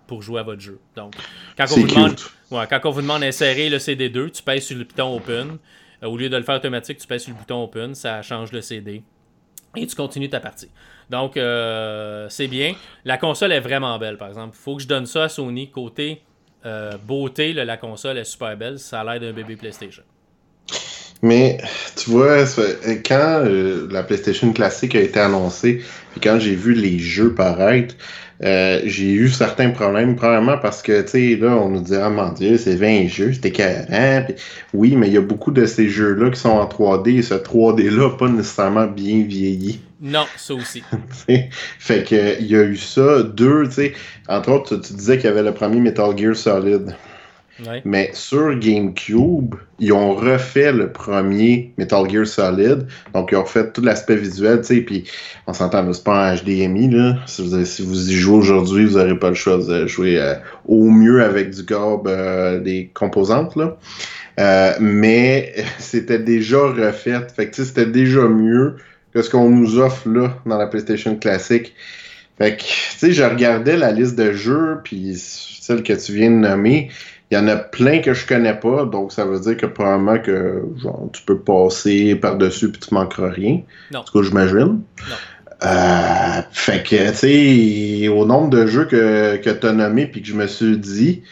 pour 0.06 0.22
jouer 0.22 0.40
à 0.40 0.44
votre 0.44 0.62
jeu. 0.62 0.80
Donc, 0.96 1.14
quand 1.58 1.66
on, 1.72 1.76
vous 1.76 1.88
demande, 1.88 2.16
quand 2.50 2.80
on 2.86 2.92
vous 2.92 3.02
demande 3.02 3.22
d'insérer 3.22 3.70
le 3.70 3.78
CD2, 3.78 4.32
tu 4.32 4.44
pèses 4.44 4.66
sur 4.66 4.78
le 4.78 4.86
bouton 4.86 5.16
Open. 5.16 5.58
Euh, 6.04 6.08
au 6.08 6.18
lieu 6.18 6.30
de 6.30 6.38
le 6.38 6.44
faire 6.44 6.56
automatique, 6.56 7.00
tu 7.00 7.08
pèses 7.08 7.24
sur 7.24 7.34
le 7.34 7.38
bouton 7.38 7.64
Open, 7.64 7.96
ça 7.96 8.22
change 8.22 8.52
le 8.52 8.62
CD. 8.62 9.04
Et 9.76 9.86
tu 9.86 9.96
continues 9.96 10.30
ta 10.30 10.40
partie. 10.40 10.70
Donc, 11.10 11.38
euh, 11.38 12.28
c'est 12.30 12.48
bien. 12.48 12.74
La 13.06 13.18
console 13.18 13.52
est 13.52 13.60
vraiment 13.60 13.98
belle, 14.00 14.18
par 14.18 14.30
exemple. 14.30 14.56
Il 14.60 14.64
faut 14.64 14.76
que 14.76 14.84
je 14.84 14.88
donne 14.88 15.06
ça 15.06 15.24
à 15.24 15.30
Sony. 15.30 15.70
Côté 15.70 16.22
euh, 16.66 16.94
beauté, 17.06 17.54
la 17.54 17.78
console 17.78 18.18
est 18.18 18.24
super 18.24 18.58
belle. 18.58 18.80
Ça 18.80 19.02
a 19.02 19.04
l'air 19.04 19.20
d'un 19.20 19.34
bébé 19.34 19.56
PlayStation. 19.56 20.04
Mais 21.22 21.58
tu 21.96 22.12
vois, 22.12 22.44
quand 23.06 23.44
la 23.90 24.04
PlayStation 24.04 24.54
classique 24.54 24.94
a 24.96 25.02
été 25.02 25.20
annoncée, 25.20 25.84
puis 26.12 26.22
quand 26.22 26.40
j'ai 26.40 26.54
vu 26.54 26.74
les 26.74 27.00
jeux 27.00 27.34
paraître, 27.34 27.96
euh, 28.44 28.82
j'ai 28.86 29.12
eu 29.12 29.30
certains 29.30 29.70
problèmes. 29.72 30.16
Premièrement 30.16 30.58
parce 30.58 30.82
que, 30.82 31.02
tu 31.02 31.10
sais, 31.10 31.36
là, 31.36 31.56
on 31.58 31.70
nous 31.70 31.82
dit, 31.82 31.96
ah 31.96 32.10
mon 32.10 32.32
Dieu, 32.32 32.58
c'est 32.58 32.76
20 32.76 33.08
jeux, 33.08 33.34
c'était 33.34 33.52
40. 33.52 34.34
oui, 34.74 34.96
mais 34.96 35.08
il 35.08 35.14
y 35.14 35.18
a 35.18 35.22
beaucoup 35.22 35.52
de 35.52 35.66
ces 35.66 35.90
jeux-là 35.90 36.30
qui 36.30 36.40
sont 36.40 36.50
en 36.50 36.66
3D 36.66 37.18
et 37.18 37.22
ce 37.22 37.34
3D-là 37.34 38.12
pas 38.18 38.30
nécessairement 38.30 38.88
bien 38.88 39.24
vieilli. 39.24 39.80
Non, 40.00 40.26
ça 40.38 40.54
aussi. 40.54 40.84
fait 41.80 42.08
que, 42.08 42.40
il 42.40 42.48
y 42.48 42.56
a 42.56 42.64
eu 42.64 42.78
ça. 42.78 43.24
Deux, 43.24 43.66
tu 43.68 43.74
sais, 43.74 43.94
entre 44.28 44.52
autres, 44.52 44.76
tu, 44.76 44.88
tu 44.88 44.94
disais 44.94 45.18
qu'il 45.18 45.26
y 45.26 45.34
avait 45.34 45.44
le 45.44 45.54
premier 45.54 45.80
Metal 45.80 46.16
Gear 46.16 46.36
Solid. 46.36 46.96
Mais 47.86 48.12
sur 48.14 48.58
GameCube, 48.58 49.56
ils 49.80 49.94
ont 49.94 50.14
refait 50.14 50.72
le 50.72 50.92
premier 50.92 51.74
Metal 51.78 52.10
Gear 52.10 52.26
Solid. 52.26 52.88
Donc, 53.14 53.30
ils 53.32 53.36
ont 53.36 53.44
refait 53.44 53.72
tout 53.72 53.82
l'aspect 53.82 54.16
visuel, 54.16 54.62
tu 54.62 54.68
sais, 54.68 54.82
puis 54.82 55.06
on 55.48 55.54
s'entend, 55.54 55.92
c'est 55.92 56.04
pas 56.04 56.34
en 56.34 56.36
HDMI, 56.36 56.90
là. 56.90 57.18
Si 57.26 57.42
vous, 57.42 58.10
y 58.10 58.14
jouez 58.14 58.38
aujourd'hui, 58.38 58.86
vous 58.86 58.98
n'aurez 58.98 59.18
pas 59.18 59.30
le 59.30 59.36
choix 59.36 59.58
de 59.58 59.88
jouer 59.88 60.20
euh, 60.20 60.36
au 60.68 60.90
mieux 60.90 61.24
avec 61.24 61.52
du 61.52 61.64
GOB 61.64 62.08
euh, 62.08 62.60
des 62.60 62.92
composantes, 62.94 63.56
là. 63.56 63.78
Euh, 64.40 64.74
mais 64.80 65.56
c'était 65.80 66.20
déjà 66.20 66.60
refait. 66.60 67.20
Fait 67.36 67.50
que, 67.50 67.64
c'était 67.64 67.86
déjà 67.86 68.22
mieux 68.28 68.76
que 69.14 69.22
ce 69.22 69.30
qu'on 69.30 69.50
nous 69.50 69.80
offre, 69.80 70.08
là, 70.10 70.38
dans 70.46 70.58
la 70.58 70.68
PlayStation 70.68 71.16
classique. 71.16 71.74
Fait 72.38 72.56
que, 72.56 72.62
tu 72.62 72.98
sais, 72.98 73.12
je 73.14 73.24
regardais 73.24 73.78
la 73.78 73.92
liste 73.92 74.16
de 74.16 74.32
jeux, 74.32 74.80
puis 74.84 75.16
celle 75.16 75.82
que 75.82 75.94
tu 75.94 76.14
viens 76.14 76.30
de 76.30 76.36
nommer, 76.36 76.90
il 77.30 77.36
y 77.36 77.38
en 77.38 77.48
a 77.48 77.58
plein 77.58 78.00
que 78.00 78.14
je 78.14 78.26
connais 78.26 78.54
pas, 78.54 78.86
donc 78.86 79.12
ça 79.12 79.26
veut 79.26 79.40
dire 79.40 79.58
que 79.58 79.66
probablement 79.66 80.18
que 80.20 80.64
genre, 80.82 81.10
tu 81.12 81.22
peux 81.24 81.38
passer 81.38 82.16
par-dessus 82.16 82.68
et 82.68 82.72
tu 82.72 82.94
manqueras 82.94 83.30
rien. 83.30 83.62
Non. 83.92 84.00
En 84.00 84.04
tout 84.04 84.20
cas, 84.20 84.26
j'imagine. 84.26 84.82
Euh, 85.64 86.42
fait 86.52 86.84
que, 86.84 87.10
tu 87.10 88.04
sais, 88.04 88.08
au 88.08 88.26
nombre 88.26 88.50
de 88.50 88.68
jeux 88.68 88.86
que, 88.86 89.38
que 89.38 89.50
tu 89.50 89.68
as 89.68 89.74
nommés 89.74 90.08
puis 90.08 90.22
que 90.22 90.28
je 90.28 90.36
me 90.36 90.48
suis 90.48 90.78
dit, 90.78 91.24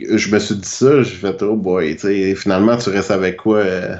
je 0.00 0.32
me 0.32 0.38
suis 0.38 0.54
dit 0.54 0.68
ça, 0.68 1.02
j'ai 1.02 1.16
fait, 1.16 1.42
oh 1.42 1.56
boy, 1.56 1.96
tu 1.96 2.02
sais, 2.02 2.34
finalement, 2.36 2.76
tu 2.76 2.90
restes 2.90 3.10
avec 3.10 3.38
quoi? 3.38 3.58
Euh, 3.58 3.96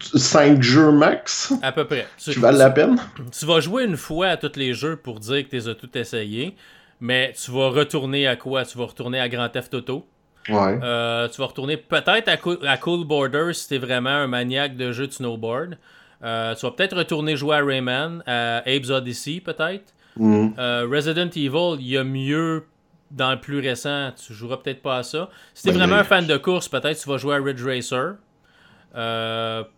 5 0.00 0.62
jeux 0.62 0.92
max? 0.92 1.52
À 1.62 1.72
peu 1.72 1.84
près. 1.84 2.06
Tu, 2.18 2.38
valent 2.38 2.58
la 2.58 2.70
peine? 2.70 2.96
Tu 3.38 3.44
vas 3.44 3.60
jouer 3.60 3.84
une 3.84 3.96
fois 3.96 4.28
à 4.28 4.36
tous 4.36 4.56
les 4.56 4.72
jeux 4.72 4.96
pour 4.96 5.20
dire 5.20 5.44
que 5.44 5.50
tu 5.50 5.56
les 5.56 5.68
as 5.68 5.74
tous 5.74 5.90
essayés. 5.94 6.54
Mais 7.00 7.32
tu 7.32 7.50
vas 7.50 7.68
retourner 7.68 8.26
à 8.26 8.36
quoi? 8.36 8.64
Tu 8.64 8.78
vas 8.78 8.86
retourner 8.86 9.20
à 9.20 9.28
Grand 9.28 9.48
Theft 9.48 9.74
Auto. 9.74 10.06
Ouais. 10.48 10.78
Euh, 10.82 11.28
tu 11.28 11.40
vas 11.40 11.46
retourner 11.46 11.76
peut-être 11.76 12.28
à, 12.28 12.76
Cool, 12.76 13.04
Border 13.04 13.52
si 13.52 13.68
t'es 13.68 13.78
vraiment 13.78 14.10
un 14.10 14.26
maniaque 14.26 14.76
de 14.76 14.92
jeux 14.92 15.06
de 15.06 15.12
snowboard. 15.12 15.76
Euh, 16.24 16.54
tu 16.54 16.64
vas 16.64 16.72
peut-être 16.72 16.96
retourner 16.96 17.36
jouer 17.36 17.56
à 17.56 17.64
Rayman, 17.64 18.22
à 18.26 18.58
Abe's 18.58 18.90
Odyssey 18.90 19.40
peut-être. 19.40 19.92
Mm. 20.16 20.50
Euh, 20.58 20.88
Resident 20.90 21.28
Evil, 21.28 21.76
il 21.80 21.88
y 21.88 21.98
a 21.98 22.04
mieux 22.04 22.64
dans 23.10 23.32
le 23.32 23.40
plus 23.40 23.60
récent. 23.60 24.12
Tu 24.12 24.32
joueras 24.32 24.58
peut-être 24.58 24.82
pas 24.82 24.98
à 24.98 25.02
ça. 25.02 25.28
Si 25.52 25.64
t'es 25.64 25.72
ben, 25.72 25.78
vraiment 25.78 25.96
un 25.96 26.04
fan 26.04 26.26
de 26.26 26.36
course, 26.36 26.68
peut-être 26.68 26.98
tu 26.98 27.08
vas 27.08 27.18
jouer 27.18 27.36
à 27.36 27.38
Ridge 27.38 27.62
Racer. 27.62 28.14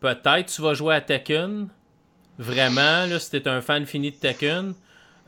peut-être 0.00 0.46
tu 0.46 0.62
vas 0.62 0.74
jouer 0.74 0.94
à 0.94 1.00
Tekken. 1.00 1.68
Vraiment, 2.38 3.07
là, 3.07 3.18
si 3.18 3.31
t'es 3.31 3.48
un 3.48 3.61
fan 3.61 3.85
fini 3.85 4.12
de 4.12 4.16
Tekken. 4.16 4.74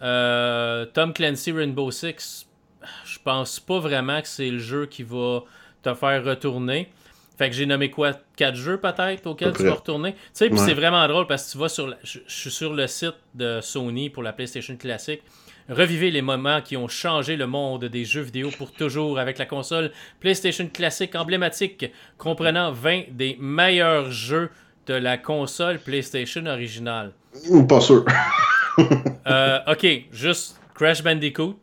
Euh, 0.02 0.86
Tom 0.86 1.12
Clancy 1.12 1.52
Rainbow 1.52 1.90
Six, 1.90 2.46
je 3.04 3.18
pense 3.22 3.60
pas 3.60 3.78
vraiment 3.78 4.20
que 4.20 4.28
c'est 4.28 4.50
le 4.50 4.58
jeu 4.58 4.86
qui 4.86 5.02
va 5.02 5.44
te 5.82 5.94
faire 5.94 6.24
retourner. 6.24 6.88
Fait 7.36 7.48
que 7.48 7.56
j'ai 7.56 7.64
nommé 7.64 7.90
quoi 7.90 8.12
4 8.36 8.54
jeux 8.54 8.76
peut-être 8.76 9.26
auxquels 9.26 9.54
tu 9.54 9.64
vas 9.64 9.74
retourner? 9.74 10.12
Tu 10.12 10.18
sais, 10.34 10.50
puis 10.50 10.58
c'est 10.58 10.74
vraiment 10.74 11.06
drôle 11.08 11.26
parce 11.26 11.46
que 11.46 11.52
tu 11.52 11.58
vas 11.58 11.70
sur 11.70 11.94
je, 12.02 12.18
suis 12.26 12.50
sur 12.50 12.74
le 12.74 12.86
site 12.86 13.14
de 13.34 13.60
Sony 13.62 14.10
pour 14.10 14.22
la 14.22 14.34
PlayStation 14.34 14.76
classique. 14.76 15.22
Revivez 15.70 16.10
les 16.10 16.20
moments 16.20 16.60
qui 16.60 16.76
ont 16.76 16.88
changé 16.88 17.36
le 17.36 17.46
monde 17.46 17.86
des 17.86 18.04
jeux 18.04 18.20
vidéo 18.20 18.50
pour 18.58 18.72
toujours 18.72 19.18
avec 19.18 19.38
la 19.38 19.46
console 19.46 19.90
PlayStation 20.18 20.68
classique 20.68 21.14
emblématique 21.14 21.86
comprenant 22.18 22.72
20 22.72 23.04
des 23.12 23.38
meilleurs 23.40 24.10
jeux 24.10 24.50
de 24.86 24.94
la 24.94 25.16
console 25.16 25.78
PlayStation 25.78 26.44
originale. 26.44 27.12
Pas 27.66 27.80
sûr. 27.80 28.04
Euh, 29.26 29.58
ok, 29.68 29.86
juste 30.12 30.58
Crash 30.74 31.02
Bandicoot. 31.02 31.56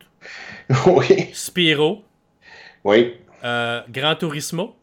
Oui. 0.86 1.30
Spyro. 1.32 2.04
Oui. 2.84 3.14
Euh, 3.44 3.80
Gran 3.88 4.14
Turismo. 4.14 4.76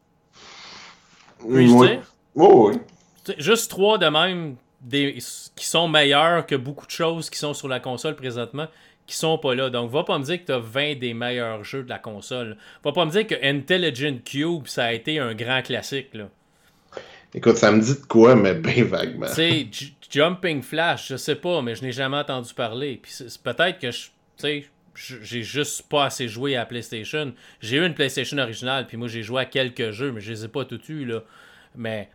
Oui. 1.44 1.68
oui. 1.70 2.00
oui. 2.36 2.74
Juste 3.38 3.70
trois 3.70 3.98
de 3.98 4.08
même 4.08 4.56
des, 4.82 5.18
qui 5.56 5.66
sont 5.66 5.88
meilleurs 5.88 6.46
que 6.46 6.56
beaucoup 6.56 6.86
de 6.86 6.92
choses 6.92 7.30
qui 7.30 7.38
sont 7.38 7.54
sur 7.54 7.68
la 7.68 7.80
console 7.80 8.16
présentement 8.16 8.68
qui 9.08 9.16
sont 9.16 9.38
pas 9.38 9.54
là. 9.54 9.70
Donc, 9.70 9.92
va 9.92 10.04
pas 10.04 10.18
me 10.18 10.24
dire 10.24 10.40
que 10.42 10.46
tu 10.46 10.52
as 10.52 10.60
20 10.60 10.96
des 10.96 11.14
meilleurs 11.14 11.64
jeux 11.64 11.84
de 11.84 11.90
la 11.90 12.00
console. 12.00 12.58
Va 12.84 12.92
pas 12.92 13.06
me 13.06 13.12
dire 13.12 13.28
que 13.28 13.36
Intelligent 13.44 14.18
Cube, 14.24 14.68
ça 14.68 14.86
a 14.86 14.94
été 14.94 15.20
un 15.20 15.34
grand 15.34 15.62
classique. 15.62 16.14
Là. 16.14 16.30
Écoute, 17.34 17.58
ça 17.58 17.72
me 17.72 17.82
dit 17.82 17.94
de 17.94 18.06
quoi, 18.08 18.36
mais 18.36 18.54
bien 18.54 18.86
vaguement. 18.86 19.28
Tu 19.28 19.34
sais, 19.34 19.68
Jumping 20.10 20.62
Flash, 20.62 21.10
je 21.10 21.15
sais 21.18 21.36
pas, 21.36 21.62
mais 21.62 21.76
je 21.76 21.84
n'ai 21.84 21.91
jamais 21.91 22.18
entendu 22.18 22.54
parler. 22.54 23.00
Puis 23.02 23.12
peut-être 23.44 23.80
que 23.80 23.91
je, 23.91 24.08
sais, 24.38 24.65
j'ai 24.96 25.44
juste 25.44 25.89
pas 25.89 26.06
assez 26.06 26.28
joué 26.28 26.56
à 26.56 26.65
PlayStation. 26.65 27.34
J'ai 27.62 27.78
eu 27.78 27.86
une 27.86 27.94
PlayStation 27.94 28.38
originale, 28.38 28.88
puis 28.88 28.98
moi 28.98 29.08
j'ai 29.08 29.24
joué 29.24 29.41
à 29.41 29.46
quelques 29.46 29.91
jeux, 29.91 30.12
mais 30.12 30.22
je 30.22 30.32
les 30.32 30.46
ai 30.46 30.48
pas 30.48 30.65
tous 30.65 30.89
eus, 30.89 31.06
là. 31.06 31.24
Mais 31.76 32.10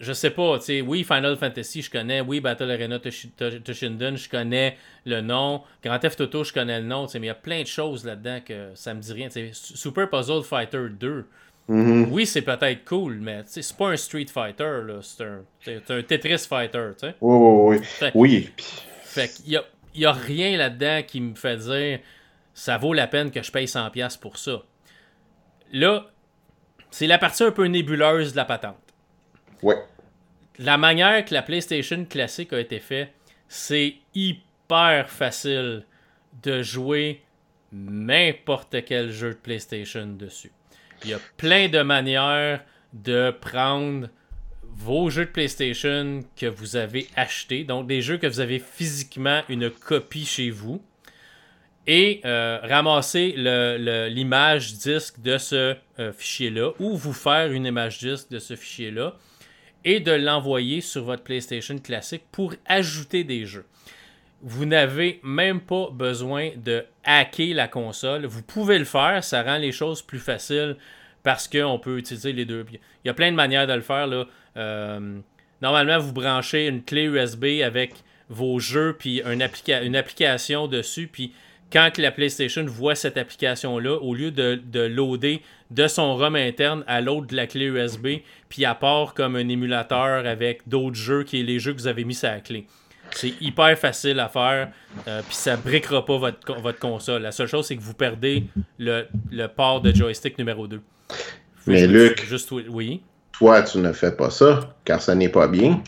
je 0.00 0.12
sais 0.12 0.30
pas, 0.30 0.58
tu 0.58 0.64
sais, 0.64 0.80
oui, 0.80 1.04
Final 1.04 1.36
Fantasy, 1.36 1.82
je 1.82 1.90
connais, 1.90 2.20
oui, 2.20 2.40
Battle 2.40 2.70
Arena 2.70 2.98
Toshinden, 2.98 4.16
je 4.16 4.28
connais 4.28 4.76
le 5.04 5.20
nom, 5.20 5.62
Grand 5.82 5.98
Theft 5.98 6.20
Auto, 6.20 6.44
je 6.44 6.52
connais 6.52 6.80
le 6.80 6.86
nom, 6.86 7.06
mais 7.14 7.20
il 7.20 7.24
y 7.26 7.30
a 7.30 7.34
plein 7.34 7.62
de 7.62 7.66
choses 7.66 8.04
là-dedans 8.04 8.40
que 8.44 8.70
ça 8.74 8.94
me 8.94 9.00
dit 9.00 9.12
rien. 9.12 9.28
Super 9.52 10.08
Puzzle 10.08 10.42
Fighter 10.42 10.88
2, 10.90 11.26
Mm-hmm. 11.68 12.08
Oui, 12.10 12.26
c'est 12.26 12.42
peut-être 12.42 12.84
cool, 12.84 13.18
mais 13.20 13.42
c'est 13.46 13.76
pas 13.76 13.88
un 13.88 13.96
Street 13.96 14.26
Fighter, 14.32 14.80
c'est 15.02 15.24
un, 15.24 15.42
un, 15.90 16.02
Tetris 16.02 16.46
Fighter, 16.48 16.90
tu 16.98 17.06
sais. 17.06 17.14
Oui, 17.20 17.76
oui, 17.76 17.86
oui. 18.00 18.10
oui. 18.14 18.50
Fait 19.02 19.28
qu'il 19.28 19.52
y 19.52 19.56
a, 19.56 19.64
y 19.94 20.06
a 20.06 20.12
rien 20.12 20.56
là-dedans 20.56 21.02
qui 21.06 21.20
me 21.20 21.34
fait 21.34 21.56
dire 21.58 22.00
ça 22.54 22.76
vaut 22.76 22.92
la 22.92 23.06
peine 23.06 23.30
que 23.30 23.42
je 23.42 23.52
paye 23.52 23.66
100$ 23.66 24.18
pour 24.18 24.38
ça. 24.38 24.62
Là, 25.72 26.06
c'est 26.90 27.06
la 27.06 27.18
partie 27.18 27.44
un 27.44 27.52
peu 27.52 27.66
nébuleuse 27.66 28.32
de 28.32 28.36
la 28.36 28.44
patente. 28.44 28.76
Ouais. 29.62 29.76
La 30.58 30.76
manière 30.76 31.24
que 31.24 31.34
la 31.34 31.42
PlayStation 31.42 32.04
classique 32.04 32.52
a 32.52 32.58
été 32.58 32.80
faite, 32.80 33.12
c'est 33.46 33.94
hyper 34.14 35.08
facile 35.08 35.84
de 36.42 36.62
jouer 36.62 37.22
n'importe 37.70 38.84
quel 38.84 39.12
jeu 39.12 39.30
de 39.30 39.38
PlayStation 39.38 40.06
dessus. 40.06 40.52
Il 41.04 41.10
y 41.10 41.14
a 41.14 41.20
plein 41.36 41.68
de 41.68 41.80
manières 41.82 42.62
de 42.92 43.30
prendre 43.30 44.08
vos 44.62 45.10
jeux 45.10 45.26
de 45.26 45.30
PlayStation 45.30 46.24
que 46.36 46.46
vous 46.46 46.76
avez 46.76 47.08
achetés, 47.16 47.64
donc 47.64 47.86
des 47.86 48.00
jeux 48.00 48.16
que 48.16 48.26
vous 48.26 48.40
avez 48.40 48.58
physiquement 48.58 49.42
une 49.48 49.70
copie 49.70 50.24
chez 50.24 50.50
vous, 50.50 50.82
et 51.86 52.20
euh, 52.24 52.58
ramasser 52.62 53.34
l'image 54.10 54.74
disque 54.74 55.20
de 55.20 55.38
ce 55.38 55.74
euh, 55.98 56.12
fichier-là, 56.12 56.72
ou 56.78 56.96
vous 56.96 57.12
faire 57.12 57.50
une 57.50 57.66
image 57.66 57.98
disque 57.98 58.30
de 58.30 58.38
ce 58.38 58.54
fichier-là, 58.56 59.16
et 59.84 60.00
de 60.00 60.12
l'envoyer 60.12 60.80
sur 60.80 61.04
votre 61.04 61.22
PlayStation 61.22 61.78
classique 61.78 62.24
pour 62.30 62.54
ajouter 62.66 63.24
des 63.24 63.46
jeux. 63.46 63.64
Vous 64.42 64.66
n'avez 64.66 65.20
même 65.24 65.60
pas 65.60 65.88
besoin 65.90 66.50
de 66.56 66.84
hacker 67.04 67.54
la 67.54 67.66
console. 67.66 68.26
Vous 68.26 68.42
pouvez 68.42 68.78
le 68.78 68.84
faire, 68.84 69.24
ça 69.24 69.42
rend 69.42 69.58
les 69.58 69.72
choses 69.72 70.00
plus 70.02 70.20
faciles 70.20 70.76
parce 71.22 71.48
qu'on 71.48 71.78
peut 71.78 71.98
utiliser 71.98 72.32
les 72.32 72.44
deux. 72.44 72.64
Il 72.72 73.08
y 73.08 73.10
a 73.10 73.14
plein 73.14 73.30
de 73.30 73.36
manières 73.36 73.66
de 73.66 73.72
le 73.72 73.80
faire. 73.80 74.06
Là. 74.06 74.26
Euh, 74.56 75.18
normalement, 75.60 75.98
vous 75.98 76.12
branchez 76.12 76.68
une 76.68 76.82
clé 76.82 77.04
USB 77.04 77.62
avec 77.64 77.94
vos 78.28 78.58
jeux 78.60 78.94
puis 78.98 79.22
une, 79.24 79.42
application 79.42 80.68
dessus. 80.68 81.08
Puis 81.08 81.32
quand 81.72 81.98
la 81.98 82.12
PlayStation 82.12 82.64
voit 82.64 82.94
cette 82.94 83.16
application-là, 83.16 83.96
au 83.96 84.14
lieu 84.14 84.30
de, 84.30 84.60
de, 84.64 84.80
loader 84.80 85.42
de 85.70 85.86
son 85.86 86.16
ROM 86.16 86.36
interne 86.36 86.84
à 86.86 87.00
l'autre 87.00 87.26
de 87.26 87.36
la 87.36 87.46
clé 87.46 87.66
USB, 87.66 88.18
puis 88.48 88.64
à 88.64 88.74
part 88.74 89.14
comme 89.14 89.36
un 89.36 89.48
émulateur 89.48 90.26
avec 90.26 90.66
d'autres 90.68 90.96
jeux 90.96 91.24
qui 91.24 91.40
est 91.40 91.44
les 91.44 91.58
jeux 91.58 91.72
que 91.72 91.78
vous 91.78 91.88
avez 91.88 92.04
mis 92.04 92.14
sur 92.14 92.28
la 92.28 92.40
clé. 92.40 92.66
C'est 93.12 93.34
hyper 93.40 93.76
facile 93.78 94.20
à 94.20 94.28
faire, 94.28 94.70
euh, 95.06 95.20
puis 95.26 95.34
ça 95.36 95.56
briquera 95.56 96.04
pas 96.04 96.18
votre, 96.18 96.60
votre 96.60 96.78
console. 96.78 97.22
La 97.22 97.32
seule 97.32 97.46
chose, 97.48 97.66
c'est 97.66 97.76
que 97.76 97.82
vous 97.82 97.94
perdez 97.94 98.44
le, 98.78 99.46
port 99.46 99.80
de 99.80 99.94
joystick 99.94 100.38
numéro 100.38 100.66
2. 100.66 100.80
Mais 101.66 101.86
Luc, 101.86 102.24
juste, 102.26 102.50
oui. 102.52 103.02
toi, 103.32 103.62
tu 103.62 103.78
ne 103.78 103.92
fais 103.92 104.12
pas 104.12 104.30
ça, 104.30 104.74
car 104.84 105.00
ça 105.02 105.14
n'est 105.14 105.28
pas 105.28 105.48
bien. 105.48 105.82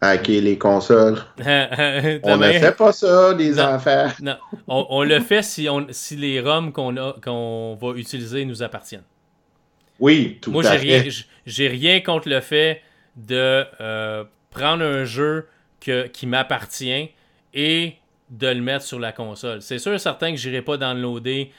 Hacker 0.00 0.42
les 0.42 0.58
consoles. 0.58 1.18
on 1.38 2.36
ne 2.36 2.52
fait 2.52 2.76
pas 2.76 2.92
ça, 2.92 3.32
les 3.34 3.58
enfants. 3.58 4.08
Non, 4.20 4.36
on, 4.68 5.02
le 5.02 5.20
fait 5.20 5.42
si, 5.42 5.68
on, 5.68 5.86
si 5.90 6.16
les 6.16 6.40
ROM 6.40 6.70
qu'on 6.72 6.94
qu'on 7.24 7.78
va 7.80 7.96
utiliser 7.96 8.44
nous 8.44 8.62
appartiennent. 8.62 9.04
Oui, 9.98 10.38
tout 10.42 10.52
Moi, 10.52 10.66
à 10.66 10.76
fait. 10.78 11.10
j- 11.10 11.26
j'ai 11.46 11.68
rien 11.68 12.00
contre 12.00 12.28
le 12.28 12.40
fait 12.40 12.82
de 13.16 13.64
euh, 13.80 14.24
prendre 14.50 14.84
un 14.84 15.04
jeu 15.04 15.46
que, 15.80 16.06
qui 16.06 16.26
m'appartient 16.26 17.10
et 17.54 17.94
de 18.30 18.48
le 18.48 18.60
mettre 18.60 18.84
sur 18.84 18.98
la 18.98 19.12
console. 19.12 19.62
C'est 19.62 19.78
sûr 19.78 19.94
et 19.94 19.98
certain 19.98 20.30
que 20.32 20.36
j'irai 20.36 20.62
pas 20.62 20.76
downloader 20.76 21.52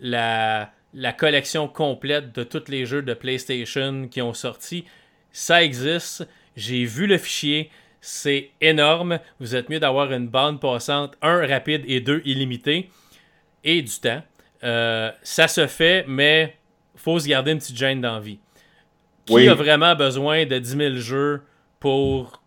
la, 0.00 0.70
la 0.94 1.12
collection 1.12 1.68
complète 1.68 2.32
de 2.34 2.42
tous 2.44 2.68
les 2.68 2.86
jeux 2.86 3.02
de 3.02 3.14
PlayStation 3.14 4.08
qui 4.08 4.20
ont 4.22 4.34
sorti. 4.34 4.84
Ça 5.32 5.62
existe. 5.62 6.26
J'ai 6.56 6.84
vu 6.84 7.06
le 7.06 7.16
fichier. 7.18 7.70
C'est 8.00 8.50
énorme. 8.60 9.18
Vous 9.40 9.54
êtes 9.54 9.68
mieux 9.68 9.80
d'avoir 9.80 10.12
une 10.12 10.28
bande 10.28 10.60
passante, 10.60 11.16
un 11.22 11.46
rapide 11.46 11.84
et 11.86 12.00
deux 12.00 12.22
illimité. 12.24 12.90
Et 13.64 13.82
du 13.82 13.92
temps. 14.00 14.22
Euh, 14.64 15.10
ça 15.22 15.48
se 15.48 15.66
fait, 15.66 16.04
mais 16.08 16.56
faut 16.96 17.18
se 17.18 17.28
garder 17.28 17.52
une 17.52 17.58
petite 17.58 17.76
gêne 17.78 18.00
d'envie. 18.00 18.38
Qui 19.26 19.34
Oui. 19.34 19.48
a 19.48 19.54
vraiment 19.54 19.94
besoin 19.94 20.44
de 20.44 20.58
10 20.58 20.70
000 20.76 20.94
jeux 20.96 21.42
pour 21.78 22.39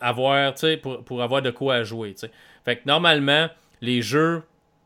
avoir, 0.00 0.54
pour, 1.04 1.22
avoir 1.22 1.42
de 1.42 1.50
quoi 1.50 1.82
jouer, 1.82 2.14
normalement, 2.86 3.48
les 3.80 4.02
jeux 4.02 4.42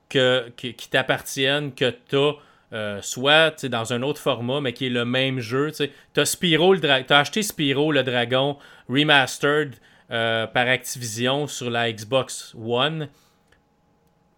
qui, 0.09 0.89
t'appartiennent, 0.91 1.73
que 1.75 1.95
tu 2.09 2.17
as 2.17 3.03
soit 3.03 3.65
dans 3.67 3.93
un 3.93 4.03
autre 4.03 4.21
format, 4.21 4.61
mais 4.61 4.73
qui 4.73 4.87
est 4.87 4.91
le 4.91 5.05
même 5.05 5.41
jeu. 5.41 5.71
Tu 5.73 6.21
as 6.21 6.25
le 6.73 7.13
acheté 7.15 7.43
Spyro 7.43 7.93
le 7.93 8.03
Dragon 8.03 8.59
Remastered 8.89 9.75
euh, 10.11 10.47
par 10.47 10.67
Activision 10.69 11.47
sur 11.47 11.71
la 11.71 11.91
Xbox 11.91 12.55
One. 12.55 13.09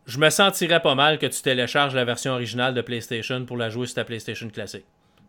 Je 0.07 0.19
me 0.19 0.31
sentirais 0.31 0.81
pas 0.81 0.95
mal 0.95 1.19
que 1.19 1.27
tu 1.27 1.43
télécharges 1.43 1.95
la 1.95 2.05
version 2.05 2.33
originale 2.33 2.75
de 2.75 2.81
PlayStation 2.81 3.45
pour 3.45 3.57
la 3.57 3.71
jouer 3.71 3.87
sur 3.87 3.97
ta 3.97 4.05
PlayStation 4.05 4.49
classique. 4.49 4.85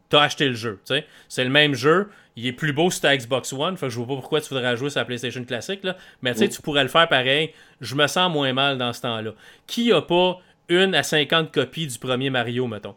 T'as 0.09 0.21
acheté 0.21 0.47
le 0.47 0.53
jeu, 0.55 0.79
tu 0.85 0.93
sais. 0.93 1.05
C'est 1.27 1.43
le 1.43 1.49
même 1.49 1.73
jeu. 1.73 2.09
Il 2.37 2.45
est 2.45 2.53
plus 2.53 2.71
beau 2.71 2.89
sur 2.91 3.01
ta 3.01 3.17
Xbox 3.17 3.51
One. 3.51 3.75
Fait 3.77 3.87
que 3.87 3.91
je 3.91 3.97
vois 3.97 4.07
pas 4.07 4.15
pourquoi 4.15 4.39
tu 4.41 4.49
voudrais 4.49 4.77
jouer 4.77 4.89
sur 4.89 4.99
la 4.99 5.05
PlayStation 5.05 5.43
classique, 5.43 5.83
là. 5.83 5.97
Mais 6.21 6.33
tu 6.33 6.39
sais, 6.39 6.49
tu 6.49 6.61
pourrais 6.61 6.83
le 6.83 6.89
faire 6.89 7.07
pareil. 7.09 7.51
Je 7.81 7.95
me 7.95 8.07
sens 8.07 8.31
moins 8.31 8.53
mal 8.53 8.77
dans 8.77 8.93
ce 8.93 9.01
temps-là. 9.01 9.31
Qui 9.65 9.91
a 9.91 10.01
pas 10.01 10.39
une 10.69 10.93
à 10.95 11.03
50 11.03 11.51
copies 11.51 11.87
du 11.87 11.97
premier 11.99 12.29
Mario, 12.29 12.67
mettons? 12.67 12.95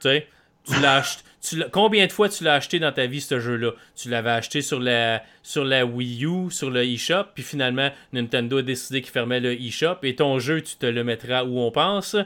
Tu 0.00 0.08
sais, 0.08 0.26
tu 0.64 0.80
l'as 0.80 0.96
ach- 0.98 1.18
tu 1.40 1.56
l'as- 1.56 1.68
combien 1.70 2.06
de 2.06 2.12
fois 2.12 2.28
tu 2.28 2.44
l'as 2.44 2.54
acheté 2.54 2.78
dans 2.78 2.92
ta 2.92 3.06
vie, 3.06 3.20
ce 3.20 3.38
jeu-là? 3.40 3.72
Tu 3.96 4.08
l'avais 4.10 4.30
acheté 4.30 4.60
sur 4.60 4.80
la, 4.80 5.22
sur 5.42 5.64
la 5.64 5.84
Wii 5.86 6.24
U, 6.24 6.50
sur 6.50 6.70
le 6.70 6.84
eShop, 6.84 7.24
puis 7.34 7.42
finalement, 7.44 7.90
Nintendo 8.12 8.58
a 8.58 8.62
décidé 8.62 9.00
qu'il 9.02 9.12
fermait 9.12 9.40
le 9.40 9.52
eShop, 9.60 9.98
et 10.02 10.14
ton 10.16 10.38
jeu, 10.38 10.60
tu 10.62 10.76
te 10.76 10.86
le 10.86 11.04
mettras 11.04 11.44
où 11.44 11.58
on 11.60 11.70
pense. 11.70 12.16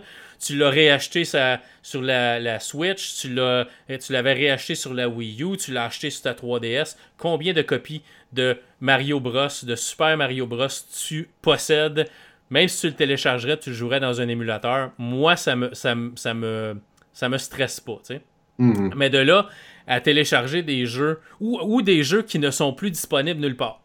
Tu 0.44 0.56
l'as 0.56 0.70
réacheté 0.70 1.24
sur 1.24 2.02
la, 2.02 2.40
la 2.40 2.58
Switch, 2.58 3.20
tu 3.20 3.32
l'as- 3.32 3.66
tu 3.88 4.12
l'avais 4.12 4.32
réacheté 4.32 4.74
sur 4.74 4.92
la 4.94 5.08
Wii 5.08 5.42
U, 5.42 5.56
tu 5.56 5.72
l'as 5.72 5.84
acheté 5.84 6.10
sur 6.10 6.22
ta 6.22 6.34
3DS. 6.34 6.96
Combien 7.16 7.52
de 7.52 7.62
copies 7.62 8.02
de 8.32 8.56
Mario 8.80 9.20
Bros, 9.20 9.46
de 9.62 9.76
Super 9.76 10.16
Mario 10.16 10.46
Bros 10.46 10.66
tu 11.06 11.28
possèdes? 11.42 12.08
Même 12.50 12.68
si 12.68 12.80
tu 12.80 12.86
le 12.88 12.94
téléchargerais, 12.94 13.56
tu 13.58 13.70
le 13.70 13.76
jouerais 13.76 14.00
dans 14.00 14.20
un 14.20 14.28
émulateur. 14.28 14.90
Moi, 14.98 15.36
ça 15.36 15.54
me, 15.56 15.72
ça, 15.74 15.94
me- 15.94 16.12
ça 16.16 16.34
me, 16.34 16.76
ça 17.12 17.28
me 17.28 17.38
stresse 17.38 17.80
pas, 17.80 17.98
tu 18.06 18.14
sais. 18.14 18.20
Mhm. 18.58 18.92
Mais 18.96 19.10
de 19.10 19.18
là 19.18 19.48
à 19.86 20.00
télécharger 20.00 20.62
des 20.62 20.86
jeux 20.86 21.20
ou, 21.40 21.58
ou 21.62 21.82
des 21.82 22.02
jeux 22.02 22.22
qui 22.22 22.38
ne 22.38 22.50
sont 22.50 22.72
plus 22.72 22.90
disponibles 22.90 23.40
nulle 23.40 23.56
part. 23.56 23.80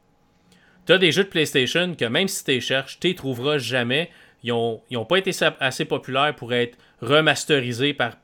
Tu 0.86 0.93
as 0.93 0.97
des 0.97 1.12
jeux 1.12 1.24
de 1.26 1.30
PlayStation 1.30 1.95
que 1.95 2.05
même 2.05 2.28
si 2.28 2.43
tu 2.43 2.51
les 2.51 2.62
cherches, 2.62 2.99
tu 2.99 3.08
les 3.08 3.16
trouveras 3.16 3.58
jamais. 3.58 4.10
Ils 4.43 4.49
n'ont 4.49 4.81
ont 4.91 5.05
pas 5.05 5.17
été 5.17 5.31
assez 5.59 5.85
populaires 5.85 6.35
pour 6.35 6.53
être 6.53 6.77
remasterisés 7.01 7.93
par, 7.93 8.17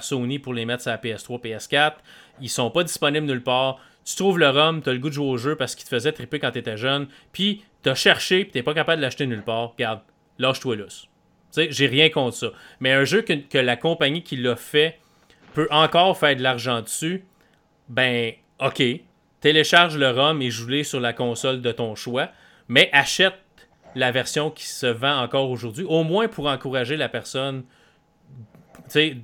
Sony 0.00 0.38
pour 0.38 0.54
les 0.54 0.64
mettre 0.64 0.82
sur 0.82 0.90
la 0.90 0.98
PS3, 0.98 1.40
PS4. 1.42 1.94
Ils 2.40 2.48
sont 2.48 2.70
pas 2.70 2.84
disponibles 2.84 3.26
nulle 3.26 3.42
part. 3.42 3.78
Tu 4.04 4.16
trouves 4.16 4.38
le 4.38 4.48
ROM, 4.48 4.82
tu 4.82 4.88
as 4.88 4.92
le 4.94 4.98
goût 4.98 5.08
de 5.08 5.14
jouer 5.14 5.26
au 5.26 5.36
jeu 5.36 5.56
parce 5.56 5.74
qu'il 5.74 5.84
te 5.84 5.90
faisait 5.90 6.12
triper 6.12 6.38
quand 6.38 6.50
tu 6.50 6.58
étais 6.58 6.76
jeune. 6.76 7.08
Puis 7.32 7.62
tu 7.82 7.90
as 7.90 7.94
cherché, 7.94 8.44
puis 8.44 8.52
tu 8.52 8.62
pas 8.62 8.74
capable 8.74 8.98
de 8.98 9.02
l'acheter 9.02 9.26
nulle 9.26 9.42
part. 9.42 9.72
Regarde, 9.72 10.00
lâche-toi 10.38 10.76
sais, 11.50 11.68
j'ai 11.70 11.86
rien 11.86 12.08
contre 12.08 12.36
ça. 12.36 12.48
Mais 12.80 12.92
un 12.92 13.04
jeu 13.04 13.22
que, 13.22 13.32
que 13.32 13.58
la 13.58 13.76
compagnie 13.76 14.22
qui 14.22 14.36
l'a 14.36 14.56
fait 14.56 14.98
peut 15.54 15.68
encore 15.70 16.16
faire 16.18 16.36
de 16.36 16.42
l'argent 16.42 16.82
dessus, 16.82 17.24
ben, 17.88 18.32
ok, 18.60 18.82
télécharge 19.40 19.96
le 19.96 20.10
ROM 20.10 20.40
et 20.42 20.50
joue-le 20.50 20.84
sur 20.84 21.00
la 21.00 21.12
console 21.12 21.62
de 21.62 21.72
ton 21.72 21.94
choix, 21.94 22.30
mais 22.68 22.90
achète 22.92 23.34
la 23.94 24.10
version 24.12 24.50
qui 24.50 24.66
se 24.66 24.86
vend 24.86 25.20
encore 25.22 25.50
aujourd'hui, 25.50 25.84
au 25.88 26.04
moins 26.04 26.28
pour 26.28 26.46
encourager 26.46 26.96
la 26.96 27.08
personne 27.08 27.64
de, 28.94 29.14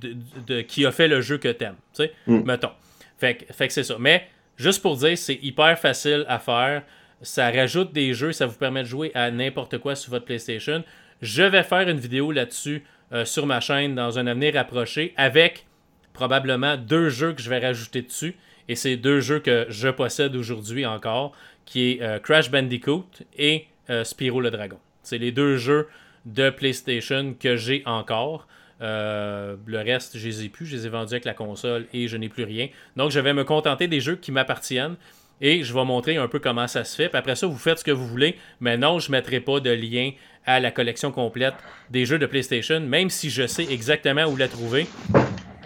de- 0.45 0.61
qui 0.61 0.85
a 0.85 0.91
fait 0.91 1.07
le 1.07 1.21
jeu 1.21 1.37
que 1.37 1.47
t'aimes, 1.47 1.75
tu 1.95 2.03
sais, 2.03 2.13
Mm. 2.27 2.41
mettons. 2.45 2.71
Fait, 3.17 3.35
que- 3.35 3.53
fait 3.53 3.67
que 3.67 3.73
c'est 3.73 3.83
ça. 3.83 3.95
Mais, 3.99 4.27
juste 4.57 4.81
pour 4.81 4.97
dire, 4.97 5.17
c'est 5.17 5.39
hyper 5.41 5.77
facile 5.79 6.25
à 6.27 6.39
faire. 6.39 6.83
Ça 7.21 7.49
rajoute 7.49 7.93
des 7.93 8.13
jeux, 8.13 8.31
ça 8.33 8.45
vous 8.45 8.57
permet 8.57 8.81
de 8.83 8.87
jouer 8.87 9.11
à 9.15 9.31
n'importe 9.31 9.77
quoi 9.79 9.95
sur 9.95 10.11
votre 10.11 10.25
PlayStation. 10.25 10.83
Je 11.21 11.43
vais 11.43 11.63
faire 11.63 11.87
une 11.89 11.99
vidéo 11.99 12.31
là-dessus 12.31 12.83
euh, 13.13 13.23
sur 13.25 13.45
ma 13.45 13.59
chaîne 13.61 13.95
dans 13.95 14.19
un 14.19 14.27
avenir 14.27 14.53
rapproché 14.55 15.13
avec 15.15 15.65
probablement 16.13 16.75
deux 16.77 17.09
jeux 17.09 17.33
que 17.33 17.41
je 17.41 17.49
vais 17.49 17.59
rajouter 17.59 18.01
dessus. 18.01 18.35
Et 18.67 18.75
c'est 18.75 18.97
deux 18.97 19.19
jeux 19.21 19.39
que 19.39 19.65
je 19.69 19.87
possède 19.89 20.35
aujourd'hui 20.35 20.85
encore, 20.85 21.31
qui 21.65 21.91
est 21.91 22.01
euh, 22.01 22.19
Crash 22.19 22.51
Bandicoot 22.51 23.05
et 23.37 23.65
euh, 23.89 24.03
Spyro 24.03 24.41
le 24.41 24.51
Dragon. 24.51 24.77
C'est 25.03 25.17
les 25.17 25.31
deux 25.31 25.57
jeux 25.57 25.87
de 26.25 26.49
PlayStation 26.49 27.35
que 27.39 27.55
j'ai 27.55 27.83
encore. 27.85 28.47
Euh, 28.81 29.55
le 29.65 29.77
reste, 29.79 30.17
je 30.17 30.27
les 30.27 30.45
ai 30.45 30.49
plus. 30.49 30.65
Je 30.65 30.75
les 30.75 30.85
ai 30.87 30.89
vendus 30.89 31.13
avec 31.13 31.25
la 31.25 31.33
console 31.33 31.85
et 31.93 32.07
je 32.07 32.17
n'ai 32.17 32.29
plus 32.29 32.43
rien. 32.43 32.67
Donc, 32.95 33.11
je 33.11 33.19
vais 33.19 33.33
me 33.33 33.43
contenter 33.43 33.87
des 33.87 33.99
jeux 34.01 34.15
qui 34.15 34.31
m'appartiennent. 34.31 34.95
Et 35.41 35.63
je 35.63 35.73
vais 35.73 35.83
montrer 35.83 36.15
un 36.15 36.29
peu 36.29 36.39
comment 36.39 36.65
ça 36.65 36.85
se 36.85 36.95
fait. 36.95 37.09
Puis 37.09 37.17
après 37.17 37.35
ça, 37.35 37.45
vous 37.45 37.57
faites 37.57 37.79
ce 37.79 37.83
que 37.83 37.91
vous 37.91 38.07
voulez. 38.07 38.37
Mais 38.61 38.77
non, 38.77 38.99
je 38.99 39.09
ne 39.09 39.17
mettrai 39.17 39.41
pas 39.41 39.59
de 39.59 39.69
lien 39.69 40.11
à 40.45 40.61
la 40.61 40.71
collection 40.71 41.11
complète 41.11 41.55
des 41.89 42.05
jeux 42.05 42.17
de 42.19 42.25
PlayStation, 42.25 42.79
même 42.79 43.09
si 43.09 43.29
je 43.29 43.45
sais 43.45 43.65
exactement 43.69 44.23
où 44.25 44.37
la 44.37 44.47
trouver. 44.47 44.87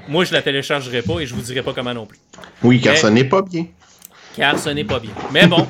Moi, 0.08 0.26
je 0.26 0.34
la 0.34 0.42
téléchargerai 0.42 1.04
pas 1.04 1.20
et 1.20 1.28
je 1.28 1.36
vous 1.36 1.42
dirai 1.42 1.62
pas 1.62 1.74
comment 1.74 1.94
non 1.94 2.08
plus. 2.08 2.18
Oui, 2.64 2.82
car 2.82 2.94
Mais- 2.94 3.00
ça 3.00 3.12
n'est 3.12 3.26
pas 3.26 3.44
bien. 3.44 3.68
Car 4.40 4.58
ce 4.58 4.70
n'est 4.70 4.86
pas 4.86 5.02
bien. 5.02 5.12
Mais 5.34 5.48
bon, 5.48 5.68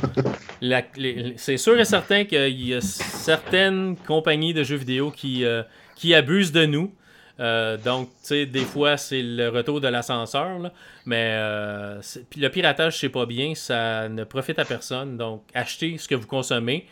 c'est 1.38 1.58
sûr 1.58 1.80
et 1.80 1.86
certain 1.86 2.24
qu'il 2.24 2.68
y 2.68 2.76
a 2.76 2.82
certaines 2.82 3.98
compagnies 3.98 4.54
de 4.54 4.62
jeux 4.62 4.76
vidéo 4.76 5.10
qui, 5.10 5.44
euh, 5.44 5.64
qui 5.96 6.14
abusent 6.14 6.52
de 6.52 6.68
nous. 6.68 6.94
Euh, 7.40 7.78
donc, 7.78 8.10
tu 8.10 8.28
sais, 8.28 8.46
des 8.46 8.66
fois, 8.66 8.96
c'est 8.96 9.24
le 9.24 9.50
retour 9.50 9.82
de 9.82 9.88
l'ascenseur. 9.88 10.72
Mais 11.08 11.32
euh, 11.32 12.00
le 12.38 12.48
piratage, 12.50 13.00
c'est 13.00 13.10
pas 13.10 13.26
bien. 13.26 13.56
Ça 13.56 14.08
ne 14.08 14.24
profite 14.24 14.60
à 14.60 14.66
personne. 14.66 15.18
Donc, 15.18 15.42
achetez 15.56 15.98
ce 15.98 16.08
que 16.08 16.14
vous 16.14 16.28
consommez. 16.28 16.86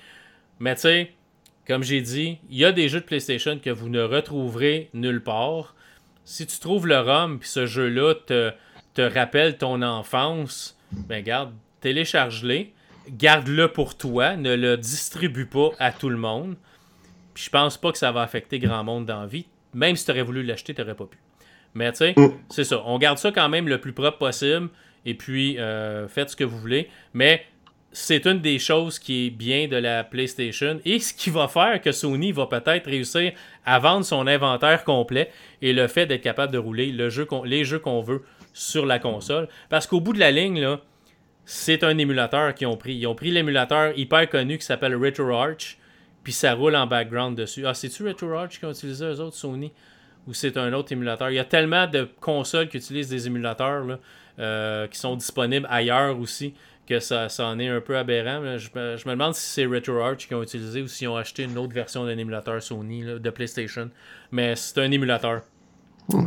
Mais 0.59 0.73
tu 0.73 0.81
sais, 0.81 1.11
comme 1.67 1.83
j'ai 1.83 2.01
dit, 2.01 2.39
il 2.49 2.57
y 2.57 2.65
a 2.65 2.71
des 2.71 2.89
jeux 2.89 3.01
de 3.01 3.05
PlayStation 3.05 3.59
que 3.59 3.69
vous 3.69 3.89
ne 3.89 4.01
retrouverez 4.01 4.89
nulle 4.95 5.21
part. 5.21 5.75
Si 6.25 6.47
tu 6.47 6.59
trouves 6.59 6.87
le 6.87 6.99
ROM, 6.99 7.37
puis 7.37 7.47
ce 7.47 7.67
jeu-là 7.67 8.15
te, 8.15 8.51
te 8.95 9.01
rappelle 9.03 9.59
ton 9.59 9.83
enfance, 9.83 10.75
ben 10.91 11.23
garde, 11.23 11.53
télécharge-les, 11.81 12.73
garde-le 13.09 13.67
pour 13.69 13.97
toi, 13.97 14.35
ne 14.35 14.55
le 14.55 14.77
distribue 14.77 15.45
pas 15.45 15.69
à 15.79 15.91
tout 15.91 16.09
le 16.09 16.17
monde. 16.17 16.55
Puis 17.33 17.45
je 17.45 17.49
pense 17.49 17.77
pas 17.77 17.91
que 17.91 17.97
ça 17.97 18.11
va 18.11 18.21
affecter 18.21 18.59
grand 18.59 18.83
monde 18.83 19.05
dans 19.05 19.21
la 19.21 19.27
vie. 19.27 19.45
Même 19.73 19.95
si 19.95 20.05
tu 20.05 20.11
aurais 20.11 20.23
voulu 20.23 20.43
l'acheter, 20.43 20.73
tu 20.73 20.81
n'aurais 20.81 20.95
pas 20.95 21.05
pu. 21.05 21.17
Mais 21.73 21.91
tu 21.91 21.97
sais, 21.99 22.13
Mm. 22.17 22.31
c'est 22.49 22.63
ça. 22.63 22.81
On 22.85 22.97
garde 22.97 23.17
ça 23.19 23.31
quand 23.31 23.49
même 23.49 23.67
le 23.67 23.79
plus 23.79 23.93
propre 23.93 24.17
possible. 24.17 24.69
Et 25.05 25.13
puis, 25.13 25.57
euh, 25.59 26.07
faites 26.07 26.31
ce 26.31 26.35
que 26.35 26.43
vous 26.43 26.57
voulez. 26.57 26.89
Mais 27.13 27.43
c'est 27.91 28.25
une 28.25 28.39
des 28.41 28.59
choses 28.59 28.99
qui 28.99 29.27
est 29.27 29.29
bien 29.29 29.67
de 29.67 29.77
la 29.77 30.03
PlayStation 30.03 30.79
et 30.83 30.99
ce 30.99 31.13
qui 31.13 31.29
va 31.29 31.47
faire 31.47 31.79
que 31.81 31.91
Sony 31.91 32.31
va 32.31 32.45
peut-être 32.47 32.85
réussir 32.87 33.31
à 33.65 33.79
vendre 33.79 34.05
son 34.05 34.27
inventaire 34.27 34.83
complet 34.83 35.31
et 35.61 35.73
le 35.73 35.87
fait 35.87 36.05
d'être 36.05 36.21
capable 36.21 36.51
de 36.51 36.57
rouler 36.57 36.91
le 36.91 37.09
jeu 37.09 37.27
les 37.45 37.63
jeux 37.63 37.79
qu'on 37.79 38.01
veut 38.01 38.23
sur 38.53 38.85
la 38.85 38.99
console. 38.99 39.47
Parce 39.69 39.87
qu'au 39.87 40.01
bout 40.01 40.13
de 40.13 40.19
la 40.19 40.31
ligne, 40.31 40.59
là, 40.59 40.81
c'est 41.49 41.85
un 41.85 41.97
émulateur 41.97 42.53
qu'ils 42.53 42.67
ont 42.67 42.75
pris. 42.75 42.95
Ils 42.95 43.07
ont 43.07 43.15
pris 43.15 43.31
l'émulateur 43.31 43.97
hyper 43.97 44.29
connu 44.29 44.57
qui 44.57 44.65
s'appelle 44.65 44.97
RetroArch, 44.97 45.77
puis 46.21 46.33
ça 46.33 46.53
roule 46.53 46.75
en 46.75 46.87
background 46.87 47.37
dessus. 47.37 47.65
Ah, 47.65 47.73
c'est-tu 47.73 48.05
RetroArch 48.05 48.59
qu'ils 48.59 48.67
ont 48.67 48.71
utilisé 48.71 49.05
eux 49.05 49.21
autres, 49.21 49.37
Sony? 49.37 49.71
Ou 50.27 50.33
c'est 50.33 50.57
un 50.57 50.73
autre 50.73 50.91
émulateur? 50.91 51.29
Il 51.29 51.35
y 51.35 51.39
a 51.39 51.45
tellement 51.45 51.87
de 51.87 52.09
consoles 52.19 52.67
qui 52.67 52.75
utilisent 52.75 53.07
des 53.07 53.27
émulateurs 53.27 53.85
là, 53.85 53.99
euh, 54.39 54.87
qui 54.87 54.99
sont 54.99 55.15
disponibles 55.15 55.65
ailleurs 55.69 56.19
aussi 56.19 56.53
que 56.85 56.99
ça, 56.99 57.29
ça 57.29 57.45
en 57.45 57.59
est 57.59 57.69
un 57.69 57.79
peu 57.79 57.97
aberrant. 57.97 58.41
mais 58.41 58.59
Je, 58.59 58.69
me, 58.75 58.97
je 58.97 59.07
me 59.07 59.13
demande 59.13 59.33
si 59.33 59.47
c'est 59.49 59.65
RetroArch 59.65 60.27
qu'ils 60.27 60.35
ont 60.35 60.43
utilisé 60.43 60.81
ou 60.81 60.87
s'ils 60.87 61.07
ont 61.07 61.15
acheté 61.15 61.43
une 61.43 61.57
autre 61.57 61.73
version 61.73 62.05
d'un 62.05 62.17
émulateur 62.17 62.61
Sony 62.61 63.03
là, 63.03 63.19
de 63.19 63.29
PlayStation. 63.29 63.89
Mais 64.31 64.57
c'est 64.57 64.81
un 64.81 64.91
émulateur 64.91 65.43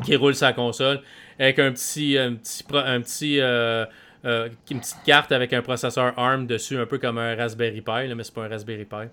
qui 0.03 0.17
roule 0.17 0.35
sa 0.35 0.55
console 0.55 1.03
avec 1.39 1.59
un 1.59 1.73
petit, 1.73 2.17
un 2.17 2.37
petit, 2.37 2.65
un 2.73 3.01
petit 3.03 3.39
euh, 3.41 3.85
euh, 4.25 4.49
une 4.71 4.81
petite 4.81 5.03
carte 5.05 5.33
avec 5.33 5.53
un 5.53 5.63
processeur 5.63 6.19
ARM 6.19 6.47
dessus, 6.47 6.79
un 6.79 6.87
peu 6.87 6.99
comme 6.99 7.19
un 7.19 7.35
Raspberry 7.37 7.81
Pi, 7.81 8.09
là, 8.09 8.15
mais 8.15 8.25
c'est 8.25 8.35
pas 8.35 8.45
un 8.45 8.49
Raspberry 8.49 8.85
Pi. 8.85 9.09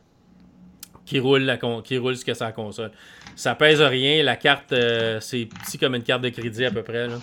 Qui 1.05 1.19
roule, 1.19 1.43
la 1.43 1.55
con- 1.57 1.81
qui 1.81 1.97
roule 1.97 2.17
ce 2.17 2.25
que 2.25 2.33
sa 2.33 2.51
console. 2.51 2.91
Ça 3.35 3.55
pèse 3.55 3.81
rien, 3.81 4.23
la 4.23 4.35
carte, 4.35 4.73
euh, 4.73 5.19
c'est 5.21 5.45
petit 5.45 5.77
comme 5.77 5.95
une 5.95 6.03
carte 6.03 6.21
de 6.21 6.29
crédit 6.29 6.65
à 6.65 6.71
peu 6.71 6.83
près. 6.83 7.07
Là. 7.07 7.15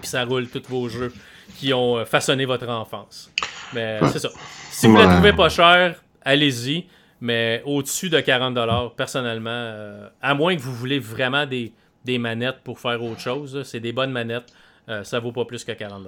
Puis 0.00 0.08
ça 0.08 0.24
roule 0.24 0.48
tous 0.48 0.62
vos 0.68 0.88
jeux 0.88 1.12
qui 1.56 1.72
ont 1.72 1.98
euh, 1.98 2.04
façonné 2.04 2.44
votre 2.44 2.68
enfance. 2.68 3.30
Mais 3.72 4.00
c'est 4.08 4.18
ça. 4.18 4.30
Si 4.70 4.86
vous 4.88 4.94
ne 4.98 5.04
la 5.04 5.12
trouvez 5.14 5.32
pas 5.32 5.48
cher, 5.48 6.02
allez-y. 6.22 6.86
Mais 7.20 7.62
au-dessus 7.64 8.10
de 8.10 8.18
40$, 8.18 8.96
personnellement, 8.96 9.50
euh, 9.52 10.08
à 10.20 10.34
moins 10.34 10.56
que 10.56 10.60
vous 10.60 10.74
voulez 10.74 10.98
vraiment 10.98 11.46
des, 11.46 11.72
des 12.04 12.18
manettes 12.18 12.62
pour 12.64 12.80
faire 12.80 13.00
autre 13.00 13.20
chose, 13.20 13.62
c'est 13.62 13.78
des 13.78 13.92
bonnes 13.92 14.10
manettes, 14.10 14.52
euh, 14.88 15.04
ça 15.04 15.20
vaut 15.20 15.30
pas 15.30 15.44
plus 15.44 15.62
que 15.62 15.70
40$. 15.70 16.00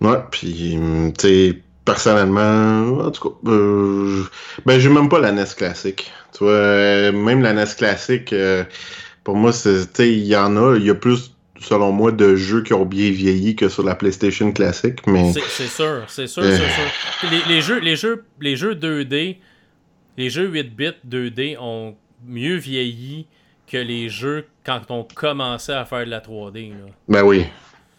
Ouais, 0.00 0.18
puis, 0.30 0.78
tu 1.18 1.28
sais, 1.28 1.62
personnellement, 1.84 3.04
en 3.04 3.10
tout 3.10 3.30
cas, 3.30 3.50
euh, 3.50 4.24
ben, 4.66 4.78
j'ai 4.78 4.88
même 4.88 5.08
pas 5.08 5.18
la 5.18 5.32
NES 5.32 5.44
classique. 5.56 6.10
Tu 6.32 6.44
vois, 6.44 7.12
même 7.12 7.42
la 7.42 7.52
NES 7.52 7.74
classique, 7.76 8.34
pour 9.24 9.36
moi, 9.36 9.52
il 9.98 10.24
y 10.24 10.36
en 10.36 10.56
a, 10.56 10.76
il 10.76 10.84
y 10.84 10.90
a 10.90 10.94
plus 10.94 11.32
selon 11.60 11.92
moi, 11.92 12.10
de 12.10 12.34
jeux 12.36 12.62
qui 12.62 12.72
ont 12.72 12.86
bien 12.86 13.10
vieilli 13.10 13.54
que 13.54 13.68
sur 13.68 13.84
la 13.84 13.94
PlayStation 13.94 14.50
classique. 14.52 15.06
Mais... 15.06 15.32
C'est 15.32 15.66
sûr, 15.66 16.04
c'est 16.08 16.26
sûr, 16.26 16.42
c'est 16.42 16.56
sûr. 16.56 17.30
Les, 17.30 17.54
les, 17.54 17.60
jeux, 17.60 17.78
les, 17.78 17.96
jeux, 17.96 18.24
les 18.40 18.56
jeux 18.56 18.74
2D, 18.74 19.36
les 20.16 20.30
jeux 20.30 20.48
8 20.48 20.74
bits 20.74 20.92
2D 21.06 21.58
ont 21.58 21.96
mieux 22.26 22.56
vieilli 22.56 23.26
que 23.66 23.76
les 23.76 24.08
jeux 24.08 24.46
quand 24.64 24.80
on 24.88 25.04
commençait 25.04 25.74
à 25.74 25.84
faire 25.84 26.04
de 26.04 26.10
la 26.10 26.20
3D. 26.20 26.70
Là. 26.70 26.76
Ben 27.08 27.22
oui. 27.22 27.44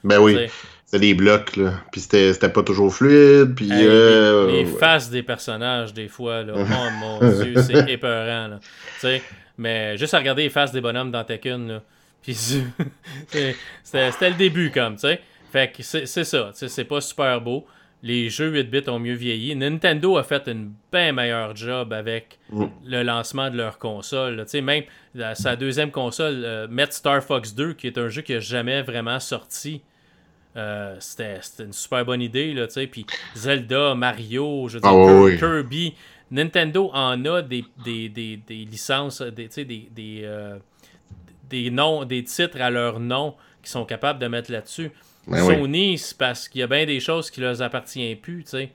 Ben 0.03 0.19
oui. 0.19 0.47
C'était 0.91 1.07
des 1.07 1.13
blocs, 1.13 1.55
là. 1.55 1.75
Puis 1.89 2.01
c'était 2.01 2.49
pas 2.49 2.63
toujours 2.63 2.93
fluide. 2.93 3.55
Puis. 3.55 3.69
euh, 3.71 4.51
les, 4.51 4.65
faces 4.65 5.09
des 5.09 5.23
personnages, 5.23 5.93
des 5.93 6.09
fois, 6.09 6.43
là. 6.43 6.53
oh 6.57 6.89
mon 6.99 7.19
dieu, 7.19 7.53
c'est 7.61 7.89
épeurant, 7.89 8.49
là. 8.49 8.59
sais 8.99 9.21
mais 9.57 9.95
juste 9.95 10.13
à 10.13 10.17
regarder 10.17 10.43
les 10.43 10.49
faces 10.49 10.71
des 10.71 10.81
bonhommes 10.81 11.11
dans 11.11 11.23
Tekken, 11.23 11.67
là. 11.67 11.81
Puis 12.21 12.35
c'était 13.27 14.29
le 14.29 14.35
début, 14.35 14.71
comme, 14.71 14.95
tu 14.95 15.01
sais. 15.01 15.21
Fait 15.51 15.71
que 15.71 15.83
c'est 15.83 16.05
ça, 16.05 16.51
c'est 16.53 16.83
pas 16.85 16.99
super 16.99 17.39
beau. 17.39 17.65
Les 18.03 18.29
jeux 18.29 18.49
8 18.49 18.63
bits 18.71 18.89
ont 18.89 18.99
mieux 18.99 19.13
vieilli. 19.13 19.55
Nintendo 19.55 20.17
a 20.17 20.23
fait 20.23 20.47
une 20.47 20.73
bien 20.91 21.11
meilleure 21.13 21.55
job 21.55 21.93
avec 21.93 22.39
mm. 22.49 22.65
le 22.85 23.03
lancement 23.03 23.49
de 23.51 23.57
leur 23.57 23.77
console. 23.77 24.37
Tu 24.45 24.49
sais, 24.49 24.61
même 24.61 24.83
sa 25.35 25.55
deuxième 25.55 25.91
console, 25.91 26.41
euh, 26.43 26.67
Met 26.69 26.91
Star 26.91 27.23
Fox 27.23 27.53
2, 27.53 27.73
qui 27.73 27.87
est 27.87 27.97
un 27.99 28.09
jeu 28.09 28.23
qui 28.23 28.33
n'a 28.33 28.39
jamais 28.39 28.81
vraiment 28.81 29.19
sorti. 29.19 29.83
Euh, 30.57 30.95
c'était 30.99 31.39
une 31.59 31.73
super 31.73 32.03
bonne 32.05 32.21
idée, 32.21 32.53
là, 32.53 32.67
tu 32.67 32.73
sais. 32.73 32.87
Puis 32.87 33.05
Zelda, 33.35 33.95
Mario, 33.95 34.67
je 34.67 34.75
veux 34.75 34.81
dire, 34.81 34.89
ah 34.89 35.37
Kirby. 35.37 35.93
Nintendo 36.29 36.89
en 36.93 37.23
a 37.25 37.41
des, 37.41 37.65
des, 37.83 38.07
des, 38.07 38.37
des 38.37 38.65
licences, 38.65 39.21
des, 39.21 39.47
des, 39.47 39.63
des, 39.65 40.21
euh, 40.23 40.57
des 41.49 41.69
noms, 41.69 42.05
des 42.05 42.23
titres 42.23 42.61
à 42.61 42.69
leur 42.69 42.99
nom 42.99 43.35
qui 43.61 43.69
sont 43.69 43.83
capables 43.85 44.19
de 44.19 44.27
mettre 44.27 44.51
là-dessus. 44.51 44.91
Ben 45.27 45.45
Sony, 45.45 45.97
c'est 45.97 46.17
parce 46.17 46.47
qu'il 46.47 46.61
y 46.61 46.63
a 46.63 46.67
bien 46.67 46.85
des 46.85 46.99
choses 46.99 47.29
qui 47.29 47.41
leur 47.41 47.61
appartiennent 47.61 48.17
plus, 48.17 48.43
tu 48.43 48.51
sais. 48.51 48.71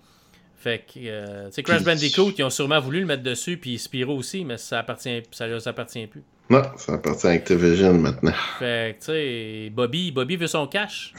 Fait 0.59 0.85
que, 0.87 0.99
euh, 0.99 1.47
tu 1.47 1.55
sais, 1.55 1.63
Crash 1.63 1.83
Bandicoot, 1.83 2.33
ils 2.37 2.45
ont 2.45 2.51
sûrement 2.51 2.81
voulu 2.81 3.01
le 3.01 3.07
mettre 3.07 3.23
dessus, 3.23 3.57
puis 3.57 3.79
Spyro 3.79 4.15
aussi, 4.17 4.45
mais 4.45 4.57
ça 4.59 4.81
appartient, 4.81 5.23
ça 5.31 5.47
leur 5.47 5.67
appartient 5.67 6.07
plus. 6.07 6.25
Non, 6.49 6.63
ça 6.77 6.95
appartient 6.95 7.27
à 7.27 7.31
Activision 7.31 7.95
maintenant. 7.95 8.33
Fait 8.59 8.97
que, 8.99 9.05
tu 9.05 9.13
sais, 9.13 9.71
Bobby, 9.75 10.13
Bobby 10.13 10.37
veut 10.37 10.47
son 10.47 10.69
cash. 10.69 11.13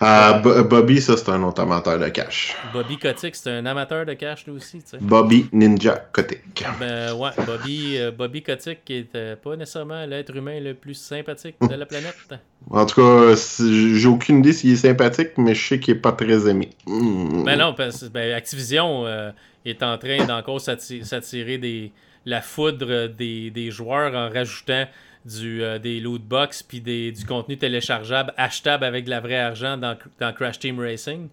Ah, 0.00 0.40
Bobby, 0.42 1.00
ça, 1.00 1.16
c'est 1.16 1.28
un 1.28 1.42
autre 1.42 1.60
amateur 1.60 1.98
de 1.98 2.08
cash. 2.08 2.56
Bobby 2.72 2.96
Kotick, 2.96 3.36
c'est 3.36 3.50
un 3.50 3.66
amateur 3.66 4.06
de 4.06 4.14
cash, 4.14 4.46
lui 4.46 4.54
aussi, 4.54 4.78
tu 4.78 4.90
sais. 4.90 4.98
Bobby 5.00 5.46
Ninja 5.52 6.08
Kotick. 6.12 6.64
Ben, 6.80 7.12
ouais, 7.12 7.30
Bobby, 7.46 7.98
euh, 7.98 8.10
Bobby 8.10 8.42
Kotick, 8.42 8.84
qui 8.84 8.94
était 8.94 9.36
pas 9.36 9.56
nécessairement 9.56 10.06
l'être 10.06 10.34
humain 10.34 10.58
le 10.58 10.72
plus 10.72 10.94
sympathique 10.94 11.56
de 11.60 11.74
la 11.74 11.86
planète. 11.86 12.16
En 12.70 12.86
tout 12.86 13.02
cas, 13.02 13.34
j'ai 13.58 14.06
aucune 14.06 14.38
idée 14.38 14.52
s'il 14.52 14.74
est 14.74 14.76
sympathique, 14.76 15.30
mais 15.36 15.52
je 15.52 15.66
sais 15.66 15.80
qu'il 15.80 15.96
est 15.96 15.98
pas 15.98 16.12
très 16.12 16.48
aimé. 16.48 16.70
Hmm. 16.86 17.42
Ben 17.42 17.58
non, 17.58 17.74
parce, 17.74 18.04
ben, 18.04 18.32
Activision 18.34 19.04
euh, 19.04 19.32
est 19.64 19.82
en 19.82 19.98
train 19.98 20.24
d'encore 20.26 20.60
s'attirer 20.60 21.58
des 21.58 21.92
la 22.24 22.40
foudre 22.40 23.08
des, 23.08 23.70
joueurs 23.70 24.14
en 24.14 24.32
rajoutant 24.32 24.86
du, 25.24 25.62
euh, 25.62 25.78
des 25.78 26.00
loot 26.00 26.22
box 26.22 26.62
puis 26.62 26.80
du 26.80 27.24
contenu 27.26 27.56
téléchargeable 27.56 28.32
achetable 28.36 28.84
avec 28.84 29.04
de 29.04 29.10
la 29.10 29.20
vraie 29.20 29.38
argent 29.38 29.76
dans, 29.76 29.96
Crash 30.32 30.58
Team 30.58 30.80
Racing. 30.80 31.28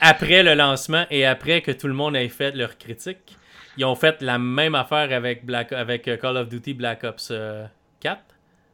après 0.00 0.42
le 0.42 0.54
lancement 0.54 1.04
et 1.10 1.24
après 1.24 1.62
que 1.62 1.72
tout 1.72 1.88
le 1.88 1.94
monde 1.94 2.16
ait 2.16 2.28
fait 2.28 2.54
leur 2.54 2.78
critique, 2.78 3.36
ils 3.76 3.84
ont 3.84 3.94
fait 3.94 4.22
la 4.22 4.38
même 4.38 4.74
affaire 4.74 5.12
avec, 5.12 5.44
Black, 5.44 5.72
avec 5.72 6.08
euh, 6.08 6.16
Call 6.16 6.36
of 6.36 6.48
Duty 6.48 6.74
Black 6.74 7.04
Ops 7.04 7.28
4. 7.28 7.32
Euh, 7.32 7.66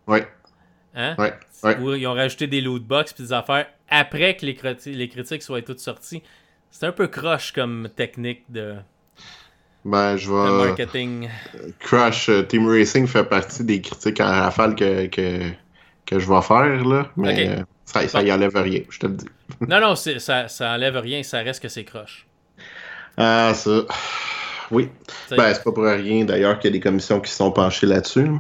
oui. 0.07 0.21
Hein? 0.95 1.17
ils 1.65 2.07
ont 2.07 2.13
rajouté 2.13 2.47
des 2.47 2.61
loot 2.61 2.85
box 2.85 3.15
puis 3.15 3.25
des 3.25 3.33
affaires 3.33 3.67
après 3.89 4.37
que 4.37 4.45
les, 4.45 4.57
les 4.95 5.09
critiques 5.09 5.43
soient 5.43 5.63
toutes 5.63 5.81
sorties. 5.81 6.23
C'est 6.73 6.87
un 6.87 6.93
peu 6.93 7.07
croche 7.07 7.53
comme 7.53 7.89
technique 7.95 8.45
de. 8.49 8.77
Ben, 9.85 10.17
je 10.17 10.31
vais. 10.31 10.67
marketing. 10.67 11.29
Crash 11.79 12.31
euh, 12.31 12.43
Team 12.43 12.67
Racing 12.67 13.07
fait 13.07 13.25
partie 13.25 13.63
des 13.63 13.81
critiques 13.83 14.21
en 14.21 14.27
rafale 14.27 14.75
que, 14.75 15.07
que, 15.07 15.51
que 16.07 16.19
je 16.19 16.27
vais 16.27 16.41
faire, 16.41 16.85
là. 16.85 17.11
Mais 17.17 17.51
euh, 17.51 17.63
ça, 17.85 18.09
ça 18.09 18.23
y 18.23 18.33
enlève 18.33 18.57
rien, 18.57 18.81
je 18.89 18.99
te 18.99 19.07
le 19.07 19.15
dis. 19.15 19.27
non, 19.61 19.81
non, 19.81 19.95
ça, 19.95 20.49
ça 20.49 20.73
enlève 20.73 20.97
rien, 20.97 21.23
ça 21.23 21.41
reste 21.41 21.63
que 21.63 21.69
c'est 21.69 21.85
croche. 21.85 22.27
Ah, 23.19 23.53
ça. 23.55 23.83
Oui. 24.71 24.89
Ben, 25.31 25.53
c'est 25.53 25.63
pas 25.63 25.73
pour 25.73 25.85
rien 25.85 26.25
d'ailleurs 26.25 26.59
qu'il 26.59 26.71
y 26.71 26.73
a 26.73 26.79
des 26.79 26.81
commissions 26.81 27.21
qui 27.21 27.31
se 27.31 27.37
sont 27.37 27.53
penchées 27.53 27.87
là-dessus. 27.87 28.31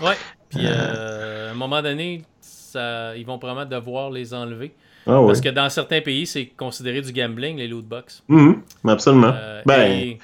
Ouais. 0.00 0.16
Puis, 0.48 0.60
euh, 0.62 1.48
à 1.48 1.50
un 1.50 1.54
moment 1.54 1.82
donné, 1.82 2.22
ça, 2.40 3.14
ils 3.14 3.26
vont 3.26 3.38
probablement 3.38 3.68
devoir 3.68 4.10
les 4.10 4.32
enlever. 4.32 4.74
Ah, 5.06 5.20
Parce 5.26 5.40
que 5.40 5.50
dans 5.50 5.68
certains 5.68 6.00
pays, 6.00 6.26
c'est 6.26 6.46
considéré 6.46 7.00
du 7.02 7.12
gambling, 7.12 7.58
les 7.58 7.68
loot 7.68 7.84
box. 7.84 8.22
Mm 8.28 8.52
absolument. 8.86 9.34
ben. 9.66 10.16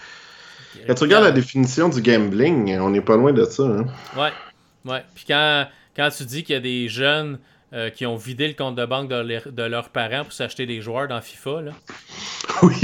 Quand 0.86 0.94
tu 0.94 1.02
regardes 1.02 1.24
la 1.24 1.32
définition 1.32 1.88
du 1.88 2.00
gambling, 2.00 2.78
on 2.78 2.90
n'est 2.90 3.00
pas 3.00 3.16
loin 3.16 3.32
de 3.32 3.44
ça. 3.44 3.64
Hein? 3.64 3.86
Ouais, 4.16 4.32
ouais. 4.90 5.02
Puis 5.14 5.24
quand, 5.26 5.66
quand 5.96 6.08
tu 6.10 6.24
dis 6.24 6.42
qu'il 6.44 6.54
y 6.54 6.58
a 6.58 6.60
des 6.60 6.88
jeunes 6.88 7.38
euh, 7.72 7.90
qui 7.90 8.04
ont 8.04 8.16
vidé 8.16 8.48
le 8.48 8.54
compte 8.54 8.74
de 8.74 8.84
banque 8.84 9.08
de, 9.08 9.62
leurs 9.62 9.90
parents 9.90 10.24
pour 10.24 10.32
s'acheter 10.32 10.66
des 10.66 10.80
joueurs 10.80 11.06
dans 11.06 11.20
FIFA, 11.20 11.62
là. 11.62 11.72
Oui. 12.62 12.76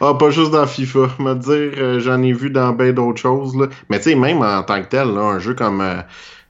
ah, 0.00 0.14
pas 0.14 0.30
juste 0.30 0.50
dans 0.50 0.66
FIFA. 0.66 1.10
Me 1.18 1.34
dire, 1.34 1.78
euh, 1.78 2.00
j'en 2.00 2.22
ai 2.22 2.32
vu 2.32 2.50
dans 2.50 2.72
bien 2.72 2.92
d'autres 2.92 3.20
choses. 3.20 3.54
Là. 3.56 3.66
Mais 3.88 3.98
tu 3.98 4.04
sais, 4.04 4.14
même 4.14 4.42
en 4.42 4.62
tant 4.62 4.82
que 4.82 4.88
tel, 4.88 5.08
là, 5.08 5.20
un 5.20 5.38
jeu 5.38 5.54
comme 5.54 5.80
euh, 5.80 6.00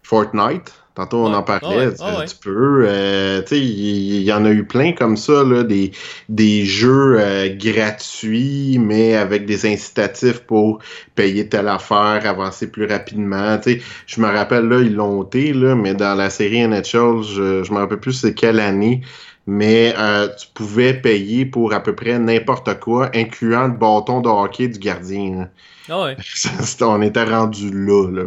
Fortnite, 0.03 0.73
Tantôt, 0.97 1.27
on 1.27 1.35
en 1.35 1.43
parlait. 1.43 1.93
tu 1.93 2.37
peux. 2.43 2.87
Euh, 2.89 3.43
tu 3.43 3.49
sais, 3.49 3.61
il 3.61 4.23
y, 4.23 4.33
en 4.33 4.47
a 4.47 4.51
eu 4.51 4.65
plein 4.65 4.93
comme 4.93 5.19
ça, 5.19 5.45
là, 5.45 5.63
des, 5.63 5.93
des 6.31 6.65
jeux 6.65 7.19
euh, 7.21 7.55
gratuits, 7.55 8.79
mais 8.81 9.15
avec 9.15 9.45
des 9.45 9.71
incitatifs 9.71 10.39
pour 10.41 10.79
payer 11.15 11.51
telle 11.51 11.69
affaire, 11.69 12.23
avancer 12.25 12.71
plus 12.71 12.87
rapidement. 12.87 13.59
Tu 13.59 13.73
sais, 13.73 13.83
je 14.07 14.23
me 14.23 14.27
rappelle, 14.27 14.69
là, 14.69 14.81
ils 14.81 14.95
l'ont 14.95 15.19
ôté, 15.19 15.53
là, 15.53 15.75
mais 15.75 15.93
dans 15.93 16.15
la 16.15 16.31
série 16.31 16.67
NHL, 16.67 17.23
je, 17.23 17.63
je 17.63 17.73
me 17.75 17.77
rappelle 17.77 18.01
plus 18.01 18.15
c'est 18.15 18.33
quelle 18.33 18.59
année, 18.59 19.03
mais 19.47 19.95
euh, 19.99 20.29
tu 20.29 20.47
pouvais 20.55 20.95
payer 20.95 21.45
pour 21.45 21.75
à 21.75 21.83
peu 21.83 21.95
près 21.95 22.19
n'importe 22.19 22.81
quoi, 22.81 23.11
incluant 23.15 23.67
le 23.67 23.75
bâton 23.75 24.23
de 24.23 24.31
hockey 24.31 24.69
du 24.69 24.79
gardien. 24.79 25.51
Ah 25.91 26.05
ouais. 26.05 26.17
on 26.81 27.03
était 27.03 27.25
rendu 27.25 27.71
là, 27.71 28.11
là. 28.11 28.23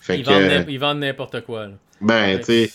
Fait 0.00 0.20
ils, 0.20 0.78
vendent, 0.78 1.00
n'importe 1.00 1.42
quoi. 1.42 1.66
Là. 1.66 1.74
Ben, 2.00 2.38
tu 2.38 2.44
sais, 2.44 2.72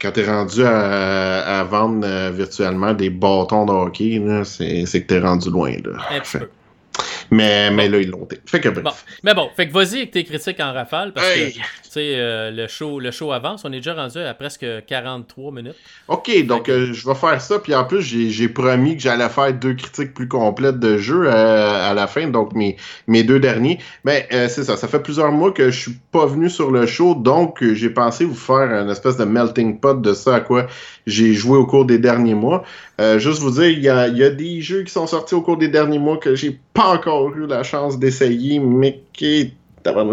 quand 0.00 0.12
t'es 0.12 0.26
rendu 0.26 0.64
à, 0.64 1.64
vendre 1.68 2.06
euh, 2.06 2.30
virtuellement 2.30 2.94
des 2.94 3.10
bâtons 3.10 3.66
de 3.66 3.72
hockey, 3.72 4.22
c'est 4.44 5.02
que 5.02 5.06
t'es 5.06 5.20
rendu 5.20 5.50
loin. 5.50 5.72
Là. 5.84 6.22
Mais, 7.30 7.70
mais 7.70 7.88
là, 7.88 7.98
ils 7.98 8.08
l'ont 8.08 8.26
Fait 8.46 8.60
que 8.60 8.68
bref. 8.68 9.04
Mais 9.22 9.34
bon, 9.34 9.48
fait 9.54 9.68
que 9.68 9.72
vas-y 9.72 9.98
avec 9.98 10.10
tes 10.12 10.24
critiques 10.24 10.60
en 10.60 10.72
rafale 10.72 11.12
parce 11.12 11.28
que 11.28 11.50
tu 11.88 11.94
sais, 11.94 12.12
euh, 12.16 12.50
le, 12.50 12.68
show, 12.68 13.00
le 13.00 13.10
show 13.10 13.32
avance. 13.32 13.64
On 13.64 13.72
est 13.72 13.76
déjà 13.76 13.94
rendu 13.94 14.18
à 14.18 14.34
presque 14.34 14.66
43 14.86 15.52
minutes. 15.52 15.74
Ok, 16.08 16.44
donc 16.46 16.68
euh, 16.68 16.92
je 16.92 17.06
vais 17.06 17.14
faire 17.14 17.40
ça. 17.40 17.58
Puis 17.58 17.74
en 17.74 17.84
plus, 17.84 18.02
j'ai 18.02 18.48
promis 18.48 18.96
que 18.96 19.02
j'allais 19.02 19.28
faire 19.28 19.52
deux 19.54 19.74
critiques 19.74 20.14
plus 20.14 20.28
complètes 20.28 20.78
de 20.78 20.98
jeu 20.98 21.30
à, 21.30 21.94
la 21.94 22.06
fin. 22.06 22.28
Donc 22.28 22.54
mes, 22.54 22.76
mes 23.06 23.22
deux 23.22 23.40
derniers. 23.40 23.78
Mais 24.04 24.28
euh, 24.32 24.48
c'est 24.48 24.64
ça. 24.64 24.76
Ça 24.76 24.88
fait 24.88 25.00
plusieurs 25.00 25.32
mois 25.32 25.52
que 25.52 25.70
je 25.70 25.78
suis 25.78 25.98
pas 26.12 26.26
venu 26.26 26.50
sur 26.50 26.70
le 26.70 26.86
show. 26.86 27.14
Donc 27.14 27.64
j'ai 27.72 27.90
pensé 27.90 28.24
vous 28.24 28.34
faire 28.34 28.70
une 28.70 28.90
espèce 28.90 29.16
de 29.16 29.24
melting 29.24 29.80
pot 29.80 30.00
de 30.00 30.12
ça 30.12 30.36
à 30.36 30.40
quoi 30.40 30.66
j'ai 31.06 31.32
joué 31.32 31.56
au 31.56 31.66
cours 31.66 31.86
des 31.86 31.98
derniers 31.98 32.34
mois. 32.34 32.64
juste 33.16 33.40
vous 33.40 33.52
dire, 33.52 33.68
il 33.68 33.80
y 33.80 33.88
a, 33.88 34.08
y 34.08 34.22
a 34.22 34.30
des 34.30 34.60
jeux 34.60 34.82
qui 34.82 34.92
sont 34.92 35.06
sortis 35.06 35.34
au 35.34 35.40
cours 35.40 35.56
des 35.56 35.68
derniers 35.68 35.98
mois 35.98 36.18
que 36.18 36.34
j'ai 36.34 36.58
pas 36.78 36.94
encore 36.94 37.34
eu 37.36 37.44
la 37.48 37.64
chance 37.64 37.98
d'essayer, 37.98 38.60
mais 38.60 39.02
qui 39.12 39.52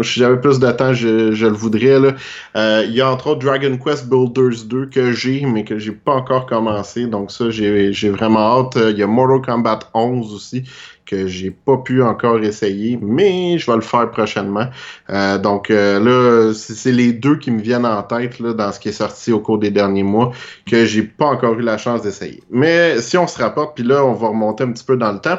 si 0.02 0.20
j'avais 0.20 0.40
plus 0.40 0.58
de 0.58 0.70
temps, 0.70 0.92
je, 0.92 1.46
le 1.46 1.52
voudrais. 1.52 2.14
Euh, 2.56 2.84
il 2.86 2.94
y 2.94 3.00
a 3.00 3.10
entre 3.10 3.28
autres 3.28 3.40
Dragon 3.40 3.76
Quest 3.76 4.08
Builders 4.08 4.64
2 4.66 4.86
que 4.86 5.12
j'ai, 5.12 5.44
mais 5.46 5.64
que 5.64 5.78
j'ai 5.78 5.92
pas 5.92 6.14
encore 6.14 6.46
commencé. 6.46 7.06
Donc 7.06 7.30
ça, 7.30 7.50
j'ai 7.50 8.10
vraiment 8.10 8.60
hâte. 8.60 8.76
Il 8.76 8.98
y 8.98 9.02
a 9.02 9.06
Mortal 9.06 9.40
Kombat 9.42 9.80
11 9.94 10.34
aussi 10.34 10.64
que 11.04 11.28
j'ai 11.28 11.52
pas 11.52 11.76
pu 11.76 12.02
encore 12.02 12.42
essayer, 12.42 12.98
mais 13.00 13.58
je 13.58 13.70
vais 13.70 13.76
le 13.76 13.82
faire 13.82 14.10
prochainement. 14.10 14.66
Euh, 15.08 15.38
donc 15.38 15.70
euh, 15.70 16.00
là, 16.00 16.52
c'est 16.52 16.90
les 16.90 17.12
deux 17.12 17.36
qui 17.36 17.52
me 17.52 17.60
viennent 17.60 17.86
en 17.86 18.02
tête 18.02 18.40
là, 18.40 18.52
dans 18.52 18.72
ce 18.72 18.80
qui 18.80 18.88
est 18.88 18.92
sorti 18.92 19.30
au 19.32 19.38
cours 19.38 19.58
des 19.58 19.70
derniers 19.70 20.02
mois 20.02 20.32
que 20.68 20.84
j'ai 20.84 21.02
pas 21.02 21.26
encore 21.26 21.54
eu 21.54 21.62
la 21.62 21.78
chance 21.78 22.02
d'essayer. 22.02 22.42
Mais 22.50 23.00
si 23.00 23.16
on 23.16 23.28
se 23.28 23.40
rapporte, 23.40 23.76
puis 23.76 23.84
là, 23.84 24.04
on 24.04 24.14
va 24.14 24.28
remonter 24.28 24.64
un 24.64 24.72
petit 24.72 24.84
peu 24.84 24.96
dans 24.96 25.12
le 25.12 25.20
temps. 25.20 25.38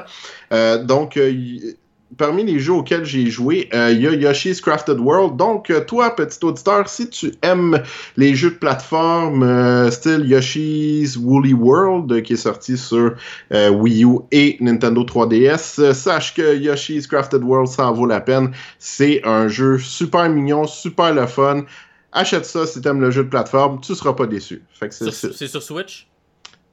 donc 0.85 1.19
parmi 2.17 2.43
les 2.43 2.59
jeux 2.59 2.73
auxquels 2.73 3.05
j'ai 3.05 3.29
joué, 3.29 3.69
euh, 3.73 3.91
il 3.91 4.01
y 4.01 4.07
a 4.07 4.13
Yoshi's 4.13 4.61
Crafted 4.61 4.99
World. 4.99 5.37
Donc, 5.37 5.69
euh, 5.69 5.81
toi, 5.81 6.15
petit 6.15 6.43
auditeur, 6.43 6.89
si 6.89 7.09
tu 7.09 7.33
aimes 7.41 7.81
les 8.17 8.35
jeux 8.35 8.51
de 8.51 8.55
plateforme 8.55 9.43
euh, 9.43 9.91
style 9.91 10.25
Yoshi's 10.27 11.17
Woolly 11.17 11.53
World, 11.53 12.21
qui 12.23 12.33
est 12.33 12.37
sorti 12.37 12.77
sur 12.77 13.15
Wii 13.51 14.03
U 14.03 14.19
et 14.31 14.57
Nintendo 14.59 15.03
3DS, 15.03 15.93
sache 15.93 16.33
que 16.33 16.57
Yoshi's 16.57 17.07
Crafted 17.07 17.43
World, 17.43 17.67
ça 17.67 17.87
en 17.87 17.93
vaut 17.93 18.05
la 18.05 18.21
peine. 18.21 18.51
C'est 18.79 19.21
un 19.25 19.47
jeu 19.47 19.77
super 19.77 20.29
mignon, 20.29 20.67
super 20.67 21.13
le 21.13 21.27
fun. 21.27 21.63
Achète 22.11 22.45
ça 22.45 22.65
si 22.65 22.81
tu 22.81 22.87
aimes 22.87 23.01
le 23.01 23.11
jeu 23.11 23.23
de 23.23 23.29
plateforme, 23.29 23.79
tu 23.81 23.93
seras 23.93 24.13
pas 24.13 24.25
déçu. 24.25 24.63
C'est 24.91 25.47
sur 25.47 25.61
Switch? 25.61 26.07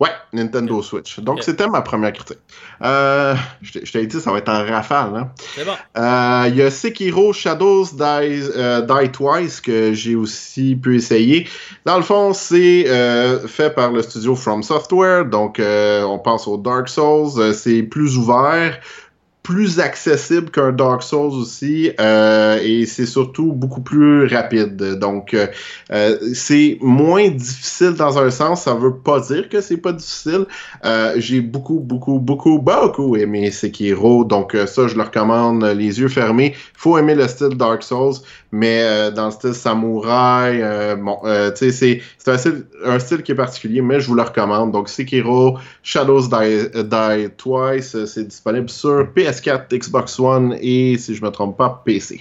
Ouais, 0.05 0.11
Nintendo 0.35 0.83
Switch. 0.83 1.19
Donc, 1.21 1.43
c'était 1.43 1.67
ma 1.67 1.81
première 1.81 2.13
critique. 2.13 2.39
Euh, 2.83 3.35
je 3.63 3.91
t'ai 3.91 4.07
dit, 4.07 4.21
ça 4.21 4.33
va 4.33 4.39
être 4.39 4.51
en 4.51 4.65
rafale. 4.65 5.17
Hein? 5.17 5.31
C'est 5.57 5.65
bon. 5.65 5.73
Euh, 5.97 6.45
il 6.49 6.57
y 6.57 6.63
a 6.63 6.71
Sekiro 6.71 7.33
Shadows 7.33 7.87
Die, 7.95 8.51
euh, 8.57 8.83
Die 8.83 9.11
Twice 9.13 9.63
que 9.63 9.95
j'ai 9.95 10.15
aussi 10.15 10.77
pu 10.77 10.97
essayer. 10.97 11.49
Dans 11.87 11.97
le 11.97 12.03
fond, 12.03 12.35
c'est 12.35 12.85
fait 13.47 13.75
par 13.75 13.93
le 13.93 14.03
studio 14.03 14.35
From 14.35 14.63
Software. 14.63 15.25
Donc, 15.25 15.59
on 15.61 16.19
pense 16.19 16.47
au 16.47 16.59
Dark 16.59 16.89
Souls. 16.89 17.55
c'est 17.55 17.83
plus 17.83 18.19
ouvert 18.19 18.79
plus 19.45 19.79
accessible 19.79 20.51
qu'un 20.51 20.73
Dark 20.73 21.03
Souls 21.03 21.35
aussi 21.35 21.93
euh, 22.01 22.59
et 22.63 22.87
c'est 22.87 23.05
surtout 23.05 23.53
beaucoup 23.53 23.83
plus 23.83 24.27
rapide. 24.27 24.77
Donc 24.99 25.35
euh, 25.35 25.47
euh, 25.93 26.17
c'est 26.33 26.79
moins 26.81 27.29
difficile 27.29 27.93
dans 27.93 28.19
un 28.19 28.31
sens, 28.31 28.63
ça 28.63 28.73
veut 28.73 28.97
pas 28.97 29.21
dire 29.21 29.51
que 29.51 29.61
c'est 29.61 29.77
pas 29.77 29.93
difficile. 29.93 30.47
J'ai 31.17 31.43
beaucoup 31.43 31.79
beaucoup 31.79 32.19
beaucoup 32.19 32.59
beaucoup 32.59 33.17
aimé 33.17 33.51
Sekiro, 33.51 34.25
donc 34.25 34.57
ça 34.67 34.89
je 34.89 34.97
le 34.97 35.03
recommande 35.03 35.63
les 35.63 36.01
yeux 36.01 36.09
fermés. 36.09 36.55
Faut 36.75 36.97
aimer 36.97 37.15
le 37.15 37.29
style 37.29 37.57
Dark 37.59 37.83
Souls, 37.83 38.15
mais 38.55 39.11
dans 39.13 39.27
le 39.27 39.31
style 39.31 39.55
samouraï, 39.55 40.63
bon, 40.97 41.19
tu 41.57 41.73
sais 41.73 42.03
c'est 42.19 42.31
un 42.31 42.39
style, 42.39 42.65
un 42.85 42.99
style 42.99 43.23
qui 43.23 43.33
est 43.33 43.37
particulier, 43.37 43.83
mais 43.83 44.01
je 44.01 44.09
vous 44.09 44.15
le 44.15 44.23
recommande. 44.23 44.73
Donc 44.73 44.89
Sekiro, 44.89 45.59
Shadows 45.83 46.29
Die, 46.29 46.69
Die 46.73 47.31
Twice, 47.37 48.05
c'est 48.07 48.27
disponible 48.27 48.71
sur 48.71 49.07
PS 49.15 49.41
4 49.41 49.75
Xbox 49.75 50.19
One 50.19 50.57
et, 50.61 50.97
si 50.99 51.15
je 51.15 51.23
me 51.25 51.31
trompe 51.31 51.57
pas, 51.57 51.83
PC. 51.85 52.21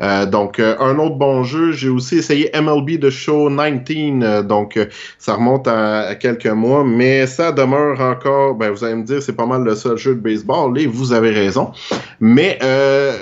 Euh, 0.00 0.26
donc, 0.26 0.58
euh, 0.58 0.76
un 0.80 0.98
autre 0.98 1.16
bon 1.16 1.44
jeu, 1.44 1.72
j'ai 1.72 1.88
aussi 1.88 2.18
essayé 2.18 2.50
MLB 2.54 3.00
The 3.00 3.10
Show 3.10 3.48
19, 3.48 4.22
euh, 4.22 4.42
donc 4.42 4.78
ça 5.18 5.34
remonte 5.34 5.68
à, 5.68 6.14
quelques 6.16 6.46
mois, 6.46 6.84
mais 6.84 7.26
ça 7.26 7.52
demeure 7.52 8.00
encore, 8.00 8.54
ben, 8.54 8.70
vous 8.70 8.84
allez 8.84 8.96
me 8.96 9.04
dire, 9.04 9.22
c'est 9.22 9.32
pas 9.32 9.46
mal 9.46 9.62
le 9.62 9.74
seul 9.74 9.96
jeu 9.96 10.14
de 10.14 10.20
baseball, 10.20 10.78
et 10.78 10.86
vous 10.86 11.12
avez 11.12 11.30
raison, 11.30 11.72
mais 12.20 12.58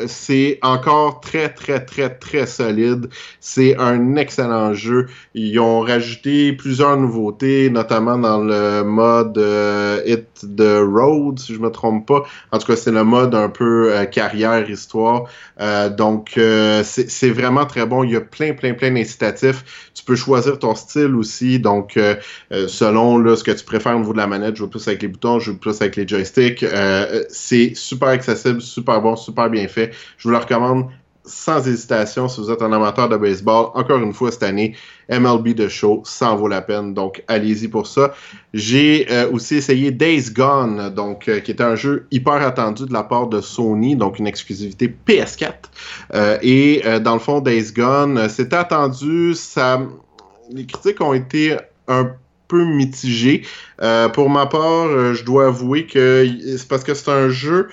c'est 0.07 0.59
encore 0.63 1.21
très, 1.21 1.49
très, 1.49 1.85
très, 1.85 2.11
très 2.11 2.47
solide. 2.53 3.09
C'est 3.41 3.77
un 3.79 4.17
excellent 4.17 4.75
jeu. 4.75 5.07
Ils 5.35 5.59
ont 5.59 5.81
rajouté 5.81 6.53
plusieurs 6.53 6.97
nouveautés, 6.97 7.71
notamment 7.71 8.19
dans 8.19 8.39
le 8.39 8.83
mode 8.85 9.39
Hit 10.07 10.27
the 10.43 10.81
Road, 10.83 11.39
si 11.39 11.55
je 11.55 11.61
me 11.61 11.71
trompe 11.71 12.07
pas. 12.07 12.25
En 12.51 12.59
tout 12.59 12.67
cas, 12.67 12.77
c'est 12.77 12.91
le 12.91 13.05
mode 13.05 13.35
un 13.35 13.49
peu 13.49 13.93
euh, 13.93 14.05
carrière, 14.05 14.69
histoire. 14.69 15.25
Euh, 15.61 15.89
donc, 15.89 16.35
euh, 16.37 16.83
c'est 16.85 17.31
vraiment 17.31 17.67
très 17.67 17.87
bon. 17.87 18.05
Il 18.05 18.13
y 18.13 18.17
a 18.17 18.21
plein, 18.21 18.53
plein, 18.55 18.75
plein 18.75 18.91
d'incitatifs. 18.91 19.91
Tu 19.95 20.05
peux 20.05 20.17
choisir 20.17 20.59
ton 20.59 20.75
style 20.75 21.15
aussi. 21.15 21.59
Donc, 21.59 21.99
selon 22.51 23.19
là, 23.19 23.37
ce 23.37 23.45
que 23.45 23.51
tu 23.53 23.65
préfères 23.65 23.95
au 23.95 24.01
niveau 24.01 24.13
de 24.13 24.19
la 24.19 24.27
manette, 24.27 24.57
je 24.57 24.61
joue 24.61 24.69
plus 24.69 24.87
avec 24.89 25.03
les 25.03 25.09
boutons, 25.09 25.39
je 25.39 25.53
joue 25.53 25.59
plus 25.59 25.81
avec 25.81 25.97
les 25.97 26.07
joysticks. 26.07 26.65
c'est 27.29 27.73
super 27.75 28.09
accessible, 28.09 28.61
super 28.61 29.01
bon, 29.01 29.17
super 29.17 29.51
bien 29.51 29.69
fait. 29.69 29.93
Je 30.19 30.25
vous 30.25 30.31
le 30.31 30.39
recommande 30.39 30.87
sans 31.25 31.67
hésitation, 31.67 32.29
si 32.29 32.41
vous 32.41 32.51
êtes 32.51 32.63
un 32.63 32.73
amateur 32.73 33.09
de 33.09 33.17
baseball, 33.17 33.67
encore 33.75 33.99
une 33.99 34.13
fois 34.13 34.33
cette 34.33 34.43
année, 34.43 34.75
MLB 35.09 35.55
The 35.55 35.69
Show, 35.69 36.03
ça 36.05 36.33
en 36.33 36.37
vaut 36.37 36.49
la 36.49 36.63
peine. 36.63 36.95
Donc, 36.95 37.23
allez-y 37.29 37.69
pour 37.69 37.87
ça. 37.87 38.13
J'ai 38.55 39.07
euh, 39.11 39.31
aussi 39.31 39.57
essayé 39.57 39.91
Days 39.93 40.31
Gone, 40.33 40.93
donc, 40.95 41.29
euh, 41.29 41.41
qui 41.41 41.53
est 41.53 41.61
un 41.61 41.77
jeu 41.77 42.07
hyper 42.11 42.35
attendu 42.35 42.87
de 42.87 42.93
la 42.93 43.05
part 43.05 43.29
de 43.29 43.41
Sony, 43.41 43.95
donc 43.95 44.19
une 44.19 44.27
exclusivité 44.27 44.93
PS4. 45.07 45.53
Euh, 46.15 46.39
et 46.43 46.83
dans 47.01 47.15
le 47.15 47.21
fond, 47.21 47.41
Days 47.41 47.73
Gone, 47.73 48.29
c'était 48.29 48.57
attendu. 48.57 49.35
Ça, 49.35 49.81
les 50.51 50.67
critiques 50.67 51.01
ont 51.01 51.15
été 51.15 51.57
un 51.87 52.11
peu 52.49 52.65
mitigées. 52.65 53.43
pour 54.13 54.29
ma 54.29 54.47
part, 54.47 55.15
je 55.15 55.25
dois 55.25 55.47
avouer 55.47 55.87
que 55.87 56.29
c'est 56.57 56.69
parce 56.69 56.85
que 56.85 56.95
c'est 56.95 57.11
un 57.11 57.29
jeu 57.29 57.69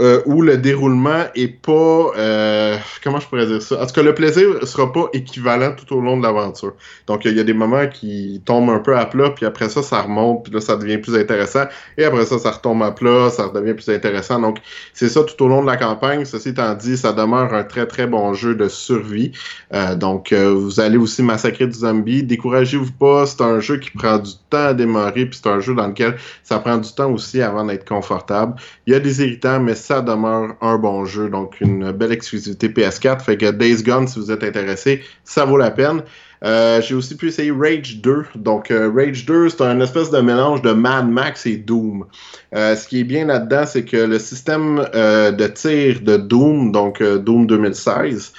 euh, 0.00 0.20
où 0.26 0.42
le 0.42 0.56
déroulement 0.56 1.24
est 1.36 1.46
pas 1.46 2.10
euh, 2.16 2.76
comment 3.04 3.20
je 3.20 3.28
pourrais 3.28 3.46
dire 3.46 3.62
ça? 3.62 3.80
En 3.80 3.86
tout 3.86 3.92
cas 3.92 4.02
le 4.02 4.12
plaisir 4.12 4.66
sera 4.66 4.92
pas 4.92 5.08
équivalent 5.12 5.72
tout 5.76 5.94
au 5.94 6.00
long 6.00 6.16
de 6.16 6.22
l'aventure. 6.24 6.72
Donc 7.06 7.24
il 7.24 7.36
y 7.36 7.38
a 7.38 7.44
des 7.44 7.52
moments 7.52 7.86
qui 7.86 8.42
tombent 8.44 8.70
un 8.70 8.80
peu 8.80 8.96
à 8.96 9.06
plat 9.06 9.30
puis 9.30 9.46
après 9.46 9.68
ça 9.68 9.84
ça 9.84 10.02
remonte 10.02 10.44
puis 10.44 10.52
là 10.52 10.60
ça 10.60 10.76
devient 10.76 10.98
plus 10.98 11.14
intéressant. 11.14 11.66
Et 11.96 12.04
après 12.04 12.26
ça 12.26 12.40
ça 12.40 12.50
retombe 12.50 12.82
à 12.82 12.90
plat 12.90 13.30
ça 13.30 13.48
devient 13.54 13.74
plus 13.74 13.88
intéressant. 13.88 14.40
Donc 14.40 14.58
c'est 14.94 15.08
ça 15.08 15.22
tout 15.22 15.40
au 15.44 15.46
long 15.46 15.62
de 15.62 15.68
la 15.68 15.76
campagne. 15.76 16.24
Ceci 16.24 16.48
étant 16.48 16.74
dit 16.74 16.96
ça 16.96 17.12
demeure 17.12 17.54
un 17.54 17.62
très 17.62 17.86
très 17.86 18.08
bon 18.08 18.34
jeu 18.34 18.56
de 18.56 18.66
survie. 18.66 19.30
Euh, 19.72 19.94
donc 19.94 20.32
vous 20.32 20.80
allez 20.80 20.96
aussi 20.96 21.22
massacrer 21.22 21.68
du 21.68 21.78
zombie. 21.78 22.24
Découragez-vous 22.24 22.92
pas. 22.92 23.26
C'est 23.26 23.42
un 23.42 23.60
jeu 23.60 23.76
qui 23.76 23.92
prend 23.92 24.18
du 24.18 24.32
temps 24.50 24.66
à 24.66 24.74
démarrer 24.74 25.26
puis 25.26 25.38
c'est 25.40 25.48
un 25.48 25.60
jeu 25.60 25.72
dans 25.72 25.86
lequel 25.86 26.16
ça 26.42 26.58
prend 26.58 26.78
du 26.78 26.92
temps 26.92 27.12
aussi 27.12 27.40
avant 27.42 27.64
d'être 27.64 27.88
confortable. 27.88 28.56
Il 28.88 28.92
y 28.92 28.96
a 28.96 29.00
des 29.00 29.22
irritants 29.22 29.60
mais 29.60 29.83
ça 29.84 30.00
demeure 30.00 30.56
un 30.60 30.78
bon 30.78 31.04
jeu. 31.04 31.28
Donc, 31.28 31.60
une 31.60 31.92
belle 31.92 32.12
exclusivité 32.12 32.68
PS4. 32.68 33.20
Fait 33.20 33.36
que 33.36 33.50
Days 33.50 33.82
Gone, 33.82 34.08
si 34.08 34.18
vous 34.18 34.30
êtes 34.30 34.42
intéressé, 34.42 35.02
ça 35.24 35.44
vaut 35.44 35.58
la 35.58 35.70
peine. 35.70 36.02
Euh, 36.42 36.80
j'ai 36.82 36.94
aussi 36.94 37.16
pu 37.16 37.28
essayer 37.28 37.50
Rage 37.50 37.98
2. 38.00 38.24
Donc, 38.34 38.70
euh, 38.70 38.90
Rage 38.94 39.24
2, 39.26 39.50
c'est 39.50 39.62
un 39.62 39.80
espèce 39.80 40.10
de 40.10 40.20
mélange 40.20 40.62
de 40.62 40.72
Mad 40.72 41.08
Max 41.08 41.46
et 41.46 41.56
Doom. 41.56 42.06
Euh, 42.54 42.76
ce 42.76 42.88
qui 42.88 43.00
est 43.00 43.04
bien 43.04 43.26
là-dedans, 43.26 43.64
c'est 43.66 43.84
que 43.84 43.96
le 43.96 44.18
système 44.18 44.76
de 44.94 45.46
tir 45.48 46.00
de 46.00 46.16
Doom, 46.16 46.72
donc 46.72 47.02
Doom 47.02 47.46
2016, 47.46 48.32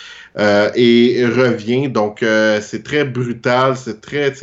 et 0.75 1.25
revient. 1.25 1.89
Donc, 1.89 2.23
c'est 2.61 2.83
très 2.83 3.05
brutal, 3.05 3.75
c'est 3.75 4.01
très, 4.01 4.33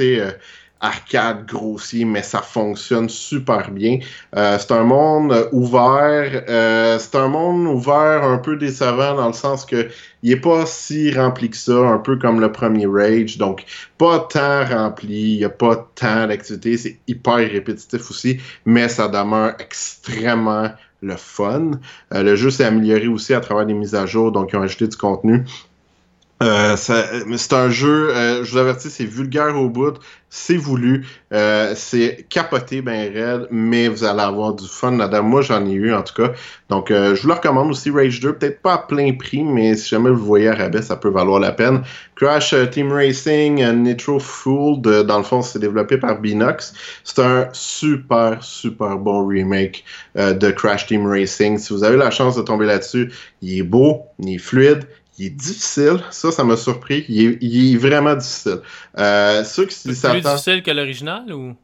arcade 0.82 1.46
grossier, 1.46 2.04
mais 2.04 2.22
ça 2.22 2.42
fonctionne 2.42 3.08
super 3.08 3.70
bien. 3.70 4.00
Euh, 4.36 4.58
c'est 4.58 4.72
un 4.72 4.82
monde 4.82 5.48
ouvert. 5.52 6.44
Euh, 6.48 6.98
c'est 6.98 7.14
un 7.14 7.28
monde 7.28 7.66
ouvert 7.68 8.24
un 8.24 8.38
peu 8.38 8.56
décevant 8.56 9.14
dans 9.14 9.28
le 9.28 9.32
sens 9.32 9.64
que 9.64 9.88
il 10.22 10.32
est 10.32 10.40
pas 10.40 10.66
si 10.66 11.12
rempli 11.12 11.50
que 11.50 11.56
ça, 11.56 11.72
un 11.72 11.98
peu 11.98 12.16
comme 12.16 12.40
le 12.40 12.52
premier 12.52 12.86
Rage. 12.86 13.38
Donc, 13.38 13.64
pas 13.96 14.20
tant 14.20 14.64
rempli, 14.64 15.36
il 15.36 15.44
a 15.44 15.48
pas 15.48 15.88
tant 15.94 16.26
d'activités. 16.26 16.76
C'est 16.76 16.98
hyper 17.06 17.36
répétitif 17.36 18.10
aussi, 18.10 18.38
mais 18.64 18.88
ça 18.88 19.08
demeure 19.08 19.54
extrêmement 19.58 20.70
le 21.00 21.16
fun. 21.16 21.72
Euh, 22.14 22.22
le 22.22 22.36
jeu 22.36 22.50
s'est 22.50 22.64
amélioré 22.64 23.08
aussi 23.08 23.34
à 23.34 23.40
travers 23.40 23.66
des 23.66 23.74
mises 23.74 23.94
à 23.94 24.06
jour, 24.06 24.32
donc 24.32 24.50
ils 24.52 24.56
ont 24.56 24.62
ajouté 24.62 24.86
du 24.86 24.96
contenu. 24.96 25.44
Euh, 26.42 26.76
c'est 26.76 27.52
un 27.52 27.70
jeu, 27.70 28.10
euh, 28.10 28.42
je 28.42 28.50
vous 28.50 28.58
avertis, 28.58 28.90
c'est 28.90 29.04
vulgaire 29.04 29.56
au 29.56 29.68
bout, 29.68 29.98
c'est 30.28 30.56
voulu, 30.56 31.06
euh, 31.32 31.72
c'est 31.76 32.26
capoté 32.28 32.82
ben 32.82 33.12
raide, 33.12 33.46
mais 33.52 33.86
vous 33.86 34.02
allez 34.02 34.22
avoir 34.22 34.54
du 34.54 34.66
fun 34.66 34.96
là-dedans. 34.96 35.22
Moi, 35.22 35.42
j'en 35.42 35.64
ai 35.66 35.72
eu 35.72 35.94
en 35.94 36.02
tout 36.02 36.14
cas. 36.14 36.32
Donc, 36.68 36.88
je 36.88 37.20
vous 37.20 37.28
le 37.28 37.34
recommande 37.34 37.70
aussi, 37.70 37.90
Rage 37.90 38.18
2, 38.18 38.32
peut-être 38.32 38.60
pas 38.60 38.74
à 38.74 38.78
plein 38.78 39.12
prix, 39.12 39.44
mais 39.44 39.76
si 39.76 39.90
jamais 39.90 40.10
vous 40.10 40.24
voyez 40.24 40.48
à 40.48 40.54
rabais, 40.54 40.82
ça 40.82 40.96
peut 40.96 41.10
valoir 41.10 41.38
la 41.38 41.52
peine. 41.52 41.82
Crash 42.16 42.54
Team 42.70 42.92
Racing 42.92 43.64
Nitro 43.82 44.18
Fooled, 44.18 44.82
dans 44.82 45.18
le 45.18 45.24
fond, 45.24 45.42
c'est 45.42 45.58
développé 45.58 45.98
par 45.98 46.18
Binox. 46.20 46.72
C'est 47.04 47.20
un 47.20 47.48
super, 47.52 48.42
super 48.42 48.96
bon 48.96 49.26
remake 49.26 49.84
de 50.16 50.50
Crash 50.50 50.86
Team 50.86 51.06
Racing. 51.06 51.58
Si 51.58 51.72
vous 51.72 51.84
avez 51.84 51.96
la 51.96 52.10
chance 52.10 52.36
de 52.36 52.42
tomber 52.42 52.66
là-dessus, 52.66 53.12
il 53.42 53.58
est 53.58 53.62
beau, 53.62 54.02
il 54.18 54.36
est 54.36 54.38
fluide, 54.38 54.86
il 55.22 55.26
est 55.26 55.30
difficile. 55.30 56.00
Ça, 56.10 56.32
ça 56.32 56.42
m'a 56.42 56.56
surpris. 56.56 57.04
Il 57.08 57.74
est, 57.74 57.76
vraiment 57.76 58.14
difficile. 58.14 58.60
Euh, 58.98 59.44
ceux 59.44 59.66
qui 59.66 59.76
plus 59.88 60.20
difficile 60.20 60.62
que 60.62 60.70
l'original 60.72 61.32
ou? 61.32 61.54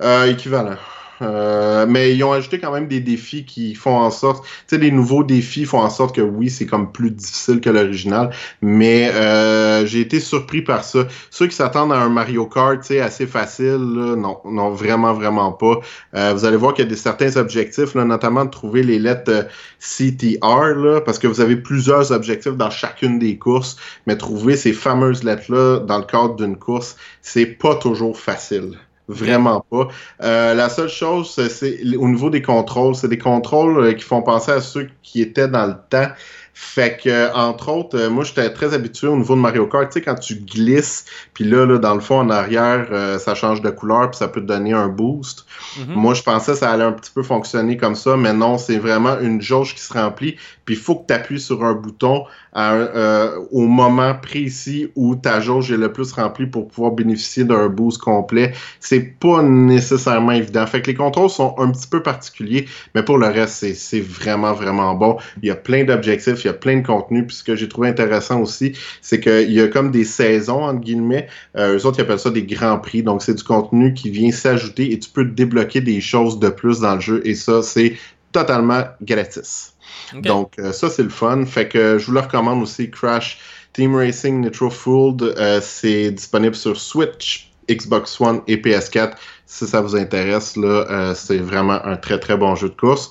Euh, 0.00 0.30
Équivalent. 0.30 0.76
Euh, 1.22 1.86
mais 1.88 2.14
ils 2.14 2.22
ont 2.24 2.32
ajouté 2.32 2.58
quand 2.58 2.72
même 2.72 2.88
des 2.88 3.00
défis 3.00 3.44
qui 3.44 3.74
font 3.74 3.96
en 3.96 4.10
sorte, 4.10 4.44
tu 4.44 4.50
sais, 4.66 4.78
les 4.78 4.90
nouveaux 4.90 5.24
défis 5.24 5.64
font 5.64 5.80
en 5.80 5.90
sorte 5.90 6.14
que 6.14 6.20
oui, 6.20 6.50
c'est 6.50 6.66
comme 6.66 6.92
plus 6.92 7.10
difficile 7.10 7.60
que 7.60 7.70
l'original, 7.70 8.30
mais 8.60 9.10
euh, 9.14 9.86
j'ai 9.86 10.00
été 10.00 10.20
surpris 10.20 10.62
par 10.62 10.84
ça. 10.84 11.06
Ceux 11.30 11.46
qui 11.46 11.56
s'attendent 11.56 11.92
à 11.92 11.96
un 11.96 12.08
Mario 12.08 12.46
Kart, 12.46 12.80
tu 12.80 12.88
sais, 12.88 13.00
assez 13.00 13.26
facile, 13.26 13.78
là, 13.94 14.16
non, 14.16 14.38
non, 14.44 14.70
vraiment, 14.70 15.12
vraiment 15.12 15.52
pas. 15.52 15.80
Euh, 16.14 16.32
vous 16.34 16.44
allez 16.44 16.56
voir 16.56 16.74
qu'il 16.74 16.84
y 16.84 16.88
a 16.88 16.90
des 16.90 16.96
certains 16.96 17.36
objectifs, 17.36 17.94
là, 17.94 18.04
notamment 18.04 18.44
de 18.44 18.50
trouver 18.50 18.82
les 18.82 18.98
lettres 18.98 19.30
euh, 19.30 19.42
CTR, 19.80 20.74
là, 20.76 21.00
parce 21.00 21.18
que 21.18 21.26
vous 21.26 21.40
avez 21.40 21.56
plusieurs 21.56 22.12
objectifs 22.12 22.56
dans 22.56 22.70
chacune 22.70 23.18
des 23.18 23.38
courses, 23.38 23.76
mais 24.06 24.16
trouver 24.16 24.56
ces 24.56 24.72
fameuses 24.72 25.22
lettres-là 25.24 25.80
dans 25.80 25.98
le 25.98 26.04
cadre 26.04 26.36
d'une 26.36 26.56
course, 26.56 26.96
c'est 27.22 27.46
pas 27.46 27.74
toujours 27.76 28.18
facile. 28.18 28.78
Vraiment 29.08 29.64
pas. 29.68 29.88
Euh, 30.22 30.54
la 30.54 30.68
seule 30.68 30.88
chose, 30.88 31.30
c'est 31.50 31.96
au 31.96 32.08
niveau 32.08 32.30
des 32.30 32.40
contrôles, 32.40 32.94
c'est 32.94 33.08
des 33.08 33.18
contrôles 33.18 33.78
euh, 33.78 33.92
qui 33.92 34.04
font 34.04 34.22
penser 34.22 34.52
à 34.52 34.60
ceux 34.60 34.88
qui 35.02 35.20
étaient 35.20 35.48
dans 35.48 35.66
le 35.66 35.74
temps. 35.90 36.12
Fait 36.54 37.00
que, 37.02 37.34
entre 37.34 37.70
autres, 37.70 37.98
euh, 37.98 38.10
moi, 38.10 38.24
j'étais 38.24 38.52
très 38.52 38.74
habitué 38.74 39.06
au 39.06 39.16
niveau 39.16 39.34
de 39.34 39.40
Mario 39.40 39.66
Kart. 39.66 39.88
Tu 39.88 39.94
sais, 39.94 40.02
quand 40.02 40.14
tu 40.14 40.34
glisses, 40.34 41.06
puis 41.32 41.44
là, 41.44 41.64
là, 41.64 41.78
dans 41.78 41.94
le 41.94 42.00
fond, 42.00 42.20
en 42.20 42.28
arrière, 42.28 42.88
euh, 42.90 43.18
ça 43.18 43.34
change 43.34 43.62
de 43.62 43.70
couleur, 43.70 44.10
puis 44.10 44.18
ça 44.18 44.28
peut 44.28 44.42
te 44.42 44.46
donner 44.46 44.74
un 44.74 44.88
boost. 44.88 45.46
Mhm. 45.78 45.94
Moi, 45.94 46.12
je 46.12 46.22
pensais 46.22 46.52
que 46.52 46.58
ça 46.58 46.70
allait 46.70 46.84
un 46.84 46.92
petit 46.92 47.10
peu 47.10 47.22
fonctionner 47.22 47.78
comme 47.78 47.94
ça, 47.94 48.18
mais 48.18 48.34
non, 48.34 48.58
c'est 48.58 48.78
vraiment 48.78 49.18
une 49.20 49.40
jauge 49.40 49.74
qui 49.74 49.80
se 49.80 49.94
remplit. 49.94 50.36
Puis 50.64 50.74
il 50.76 50.80
faut 50.80 50.96
que 50.96 51.06
tu 51.08 51.14
appuies 51.14 51.40
sur 51.40 51.64
un 51.64 51.74
bouton 51.74 52.24
euh, 52.56 53.36
au 53.50 53.66
moment 53.66 54.14
précis 54.14 54.90
où 54.94 55.14
ta 55.16 55.40
jauge 55.40 55.72
est 55.72 55.76
le 55.76 55.92
plus 55.92 56.12
remplie 56.12 56.46
pour 56.46 56.68
pouvoir 56.68 56.92
bénéficier 56.92 57.44
d'un 57.44 57.68
boost 57.68 57.98
complet. 58.00 58.52
C'est 58.80 59.00
pas 59.18 59.42
nécessairement 59.42 60.32
évident. 60.32 60.66
Fait 60.66 60.82
que 60.82 60.88
les 60.88 60.94
contrôles 60.94 61.30
sont 61.30 61.54
un 61.58 61.70
petit 61.70 61.86
peu 61.88 62.02
particuliers, 62.02 62.66
mais 62.94 63.02
pour 63.02 63.18
le 63.18 63.26
reste, 63.26 63.54
c'est- 63.54 63.74
c'est 63.74 64.00
vraiment, 64.00 64.52
vraiment 64.52 64.94
bon. 64.94 65.16
Il 65.42 65.48
y 65.48 65.50
a 65.50 65.56
plein 65.56 65.84
d'objectifs, 65.84 66.44
il 66.44 66.46
y 66.46 66.50
a 66.50 66.54
plein 66.54 66.78
de 66.80 66.86
contenu. 66.86 67.26
Puis 67.26 67.36
ce 67.36 67.44
que 67.44 67.56
j'ai 67.56 67.68
trouvé 67.68 67.88
intéressant 67.88 68.40
aussi, 68.40 68.72
c'est 69.00 69.20
qu'il 69.20 69.52
y 69.52 69.60
a 69.60 69.68
comme 69.68 69.90
des 69.90 70.04
saisons, 70.04 70.62
entre 70.64 70.80
guillemets. 70.80 71.28
Euh, 71.56 71.76
eux 71.78 71.86
autres, 71.86 71.98
ils 71.98 72.02
appellent 72.02 72.18
ça 72.18 72.30
des 72.30 72.44
grands 72.44 72.78
prix. 72.78 73.02
Donc, 73.02 73.22
c'est 73.22 73.34
du 73.34 73.42
contenu 73.44 73.94
qui 73.94 74.10
vient 74.10 74.30
s'ajouter 74.30 74.92
et 74.92 74.98
tu 74.98 75.10
peux 75.10 75.24
débloquer 75.24 75.80
des 75.80 76.00
choses 76.00 76.38
de 76.38 76.48
plus 76.48 76.80
dans 76.80 76.94
le 76.96 77.00
jeu. 77.00 77.20
Et 77.24 77.34
ça, 77.34 77.62
c'est 77.62 77.96
totalement 78.32 78.84
gratis. 79.02 79.71
Donc, 80.20 80.54
euh, 80.58 80.72
ça, 80.72 80.90
c'est 80.90 81.02
le 81.02 81.08
fun. 81.08 81.44
Fait 81.46 81.68
que 81.68 81.98
je 81.98 82.06
vous 82.06 82.12
le 82.12 82.20
recommande 82.20 82.62
aussi, 82.62 82.90
Crash 82.90 83.38
Team 83.72 83.94
Racing 83.94 84.40
Nitro 84.40 84.70
Fueled. 84.70 85.22
Euh, 85.22 85.60
c'est 85.62 86.10
disponible 86.10 86.54
sur 86.54 86.78
Switch, 86.78 87.50
Xbox 87.70 88.20
One 88.20 88.40
et 88.46 88.56
PS4. 88.56 89.12
Si 89.46 89.66
ça 89.66 89.82
vous 89.82 89.94
intéresse, 89.94 90.56
là, 90.56 90.86
euh, 90.90 91.14
c'est 91.14 91.36
vraiment 91.36 91.84
un 91.84 91.96
très, 91.96 92.18
très 92.18 92.38
bon 92.38 92.54
jeu 92.54 92.70
de 92.70 92.74
course. 92.74 93.10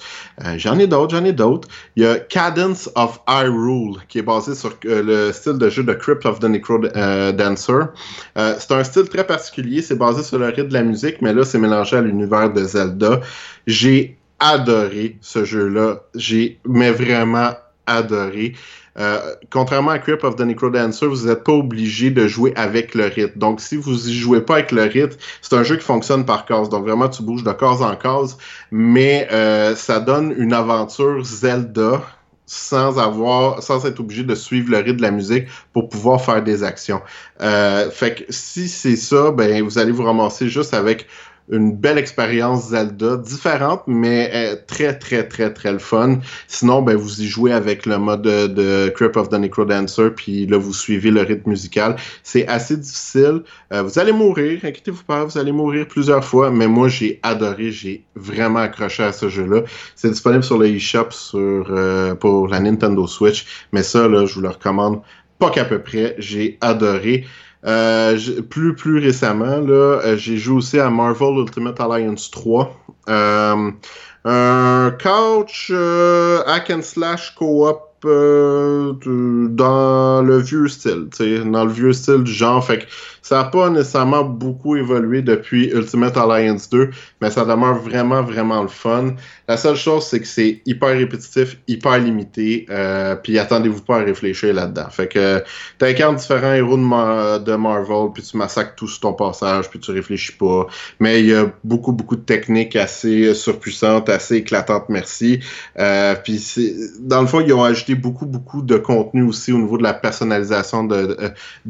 J'en 0.58 0.80
ai 0.80 0.88
d'autres, 0.88 1.16
j'en 1.16 1.24
ai 1.24 1.34
d'autres. 1.34 1.68
Il 1.96 2.04
y 2.04 2.06
a 2.08 2.18
Cadence 2.18 2.90
of 2.96 3.20
Hyrule, 3.28 3.98
qui 4.10 4.20
est 4.20 4.24
basé 4.24 4.56
sur 4.56 4.76
le 4.84 5.32
style 5.32 5.60
de 5.60 5.70
jeu 5.70 5.84
de 5.84 5.94
Crypt 5.94 6.26
of 6.26 6.40
the 6.40 6.46
Necro 6.46 6.80
Dancer. 6.80 7.90
C'est 8.36 8.72
un 8.72 8.84
style 8.84 9.08
très 9.08 9.26
particulier, 9.26 9.84
c'est 9.84 9.98
basé 9.98 10.24
sur 10.24 10.40
le 10.40 10.48
rythme 10.48 10.70
de 10.70 10.74
la 10.74 10.82
musique, 10.82 11.22
mais 11.22 11.32
là, 11.32 11.44
c'est 11.44 11.60
mélangé 11.60 11.98
à 11.98 12.02
l'univers 12.02 12.52
de 12.52 12.64
Zelda. 12.64 13.22
J'ai 13.68 14.18
adoré 14.42 15.18
ce 15.22 15.46
jeu-là. 15.46 16.02
J'ai, 16.16 16.60
mais 16.68 16.92
vraiment 16.92 17.52
adoré. 17.88 18.54
Euh, 19.00 19.36
contrairement 19.50 19.92
à 19.92 20.00
Crypt 20.00 20.24
of 20.26 20.36
the 20.36 20.42
Necrodancer, 20.42 21.06
vous 21.06 21.28
n'êtes 21.28 21.46
pas 21.46 21.54
obligé 21.54 22.12
de 22.12 22.28
jouer 22.28 22.52
avec 22.58 22.94
le 22.94 23.06
rythme. 23.06 23.40
Donc, 23.40 23.62
si 23.62 23.78
vous 23.78 24.10
y 24.10 24.14
jouez 24.14 24.42
pas 24.42 24.56
avec 24.56 24.74
le 24.74 24.84
rythme, 24.84 25.18
c'est 25.42 25.56
un 25.56 25.64
jeu 25.64 25.78
qui 25.78 25.86
fonctionne 25.86 26.26
par 26.26 26.46
case. 26.46 26.68
Donc, 26.68 26.84
vraiment, 26.86 27.08
tu 27.08 27.24
bouges 27.24 27.44
de 27.44 27.54
case 27.54 27.82
en 27.82 27.96
case, 27.96 28.38
mais 28.70 29.30
euh, 29.32 29.76
ça 29.76 30.00
donne 30.02 30.34
une 30.38 30.52
aventure 30.52 31.24
Zelda 31.24 32.02
sans 32.46 33.00
avoir, 33.00 33.64
sans 33.64 33.86
être 33.86 34.02
obligé 34.02 34.24
de 34.24 34.36
suivre 34.36 34.72
le 34.72 34.80
rythme 34.80 34.98
de 34.98 35.02
la 35.04 35.12
musique 35.12 35.46
pour 35.72 35.88
pouvoir 35.88 36.22
faire 36.22 36.44
des 36.44 36.64
actions. 36.64 37.02
Euh, 37.42 37.90
fait 37.90 38.16
que 38.16 38.24
si 38.28 38.68
c'est 38.68 38.98
ça, 38.98 39.32
ben 39.32 39.64
vous 39.64 39.78
allez 39.78 39.94
vous 39.94 40.04
ramasser 40.04 40.50
juste 40.50 40.74
avec 40.74 41.08
une 41.52 41.76
belle 41.76 41.98
expérience 41.98 42.70
Zelda, 42.70 43.18
différente, 43.18 43.84
mais 43.86 44.32
euh, 44.34 44.56
très, 44.68 44.98
très, 44.98 45.28
très, 45.28 45.54
très 45.54 45.72
le 45.72 45.80
fun. 45.80 46.20
Sinon, 46.48 46.82
ben, 46.82 46.96
vous 46.96 47.22
y 47.22 47.28
jouez 47.28 47.52
avec 47.52 47.86
le 47.86 47.98
mode 47.98 48.22
de, 48.22 48.90
Crypt 48.96 49.18
of 49.18 49.30
the 49.30 49.34
Necrodancer, 49.34 50.10
puis 50.16 50.48
là, 50.48 50.58
vous 50.58 50.74
suivez 50.74 51.12
le 51.12 51.22
rythme 51.22 51.50
musical. 51.50 51.98
C'est 52.24 52.48
assez 52.48 52.78
difficile. 52.78 53.44
Euh, 53.74 53.84
vous 53.84 54.00
allez 54.00 54.14
mourir, 54.14 54.60
inquiétez-vous 54.64 55.04
pas, 55.04 55.26
vous 55.26 55.38
allez 55.38 55.52
mourir 55.52 55.88
plusieurs 55.88 56.24
fois, 56.24 56.50
mais 56.52 56.68
moi, 56.68 56.88
j'ai 56.88 57.20
adoré, 57.22 57.72
j'ai 57.72 58.06
vraiment 58.16 58.60
accroché 58.60 59.04
à 59.04 59.12
ce 59.12 59.28
jeu-là. 59.28 59.64
C'est 59.96 60.10
disponible 60.10 60.44
sur 60.44 60.58
le 60.58 60.68
eShop 60.68 61.12
sur, 61.12 61.68
euh, 61.70 62.16
pour 62.16 62.48
la 62.48 62.60
Nintendo 62.62 63.06
Switch, 63.08 63.46
mais 63.74 63.84
ça, 63.84 64.08
là, 64.08 64.26
je 64.26 64.36
vous 64.36 64.42
le 64.42 64.50
recommande 64.50 65.02
pas 65.42 65.50
qu'à 65.50 65.66
peu 65.66 65.80
près. 65.80 66.16
J'ai 66.20 66.58
adoré. 66.62 67.26
Euh, 67.66 68.18
plus 68.50 68.76
plus 68.76 69.00
récemment, 69.00 69.60
là, 69.60 70.00
euh, 70.04 70.18
j'ai 70.18 70.38
joué 70.38 70.58
aussi 70.58 70.80
à 70.80 70.90
Marvel 70.90 71.38
Ultimate 71.38 71.80
Alliance 71.80 72.32
3. 72.32 72.76
Euh, 73.10 73.72
un 74.26 74.98
couch 75.02 75.72
euh, 75.74 76.44
hack 76.48 76.72
and 76.72 76.82
slash 76.82 77.36
co-op 77.36 77.91
euh, 78.06 78.94
dans 79.50 80.22
le 80.22 80.38
vieux 80.38 80.68
style, 80.68 81.08
dans 81.46 81.66
le 81.66 81.72
vieux 81.72 81.94
style 81.94 82.24
du 82.24 82.32
genre. 82.32 82.66
Fait 82.66 82.80
que 82.80 82.86
ça 83.22 83.38
n'a 83.38 83.44
pas 83.46 83.70
nécessairement 83.70 84.24
beaucoup 84.24 84.76
évolué 84.76 85.22
depuis 85.22 85.70
Ultimate 85.70 86.18
Alliance 86.18 86.70
2, 86.70 86.90
mais 87.22 87.30
ça 87.30 87.46
demeure 87.46 87.76
vraiment, 87.76 88.24
vraiment 88.24 88.62
le 88.62 88.68
fun. 88.68 89.16
La 89.48 89.58
seule 89.58 89.76
chose, 89.76 90.06
c'est 90.06 90.20
que 90.20 90.28
c'est 90.28 90.62
hyper 90.66 90.90
répétitif, 90.90 91.58
hyper 91.68 92.00
limité, 92.00 92.66
euh, 92.70 93.16
puis 93.16 93.38
attendez-vous 93.38 93.84
pas 93.84 93.98
à 93.98 94.04
réfléchir 94.04 94.54
là-dedans. 94.54 94.90
Fait 94.90 95.08
que 95.08 95.44
t'incarnes 95.78 96.16
différents 96.16 96.54
héros 96.54 96.78
de, 96.78 97.38
de 97.44 97.56
Marvel, 97.56 98.12
puis 98.14 98.24
tu 98.24 98.38
massacres 98.38 98.76
tout 98.76 98.88
sur 98.88 99.02
ton 99.02 99.14
passage, 99.14 99.70
puis 99.70 99.80
tu 99.80 99.92
réfléchis 99.92 100.34
pas. 100.34 100.68
Mais 101.00 101.20
il 101.22 101.28
y 101.28 101.34
a 101.34 101.52
beaucoup, 101.64 101.92
beaucoup 101.92 102.16
de 102.16 102.22
techniques 102.22 102.76
assez 102.76 103.34
surpuissantes, 103.34 104.10
assez 104.10 104.38
éclatantes, 104.38 104.90
merci. 104.90 105.40
Euh, 105.80 106.16
puis 106.16 106.42
dans 107.00 107.22
le 107.22 107.28
fond, 107.28 107.40
ils 107.40 107.54
ont 107.54 107.64
ajouté 107.64 107.91
beaucoup, 107.96 108.26
beaucoup 108.26 108.62
de 108.62 108.78
contenu 108.78 109.24
aussi 109.24 109.52
au 109.52 109.58
niveau 109.58 109.78
de 109.78 109.84
la 109.84 109.94
personnalisation 109.94 110.84
de, 110.84 111.18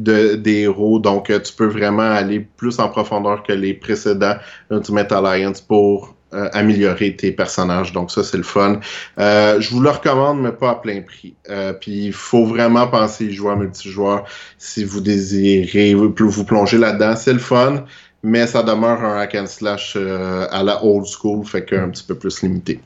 euh, 0.08 0.36
des 0.36 0.60
héros. 0.60 0.98
Donc, 0.98 1.30
euh, 1.30 1.38
tu 1.40 1.52
peux 1.52 1.66
vraiment 1.66 2.10
aller 2.10 2.40
plus 2.40 2.78
en 2.78 2.88
profondeur 2.88 3.42
que 3.42 3.52
les 3.52 3.74
précédents 3.74 4.36
Ultimate 4.70 5.12
Alliance 5.12 5.60
pour 5.60 6.14
euh, 6.34 6.48
améliorer 6.52 7.14
tes 7.14 7.30
personnages. 7.30 7.92
Donc 7.92 8.10
ça, 8.10 8.24
c'est 8.24 8.38
le 8.38 8.42
fun. 8.42 8.80
Je 9.18 9.70
vous 9.70 9.80
le 9.80 9.90
recommande, 9.90 10.40
mais 10.40 10.52
pas 10.52 10.70
à 10.70 10.74
plein 10.76 11.02
prix. 11.02 11.34
Puis 11.80 12.06
il 12.06 12.12
faut 12.12 12.46
vraiment 12.46 12.86
penser 12.86 13.30
jouer 13.30 13.52
à 13.52 13.56
multijoueur 13.56 14.24
si 14.58 14.84
vous 14.84 15.00
désirez 15.00 15.94
vous, 15.94 16.10
plonger 16.44 16.78
là-dedans. 16.78 17.16
C'est 17.16 17.34
le 17.34 17.38
fun, 17.38 17.84
mais 18.22 18.46
ça 18.46 18.62
demeure 18.62 19.04
un 19.04 19.20
hack 19.20 19.34
and 19.34 19.46
slash 19.46 19.96
à 19.96 20.62
la 20.62 20.82
old 20.82 21.04
school, 21.04 21.44
fait 21.44 21.66
qu'un 21.66 21.90
petit 21.90 22.04
peu 22.04 22.14
plus 22.14 22.42
limité. 22.42 22.80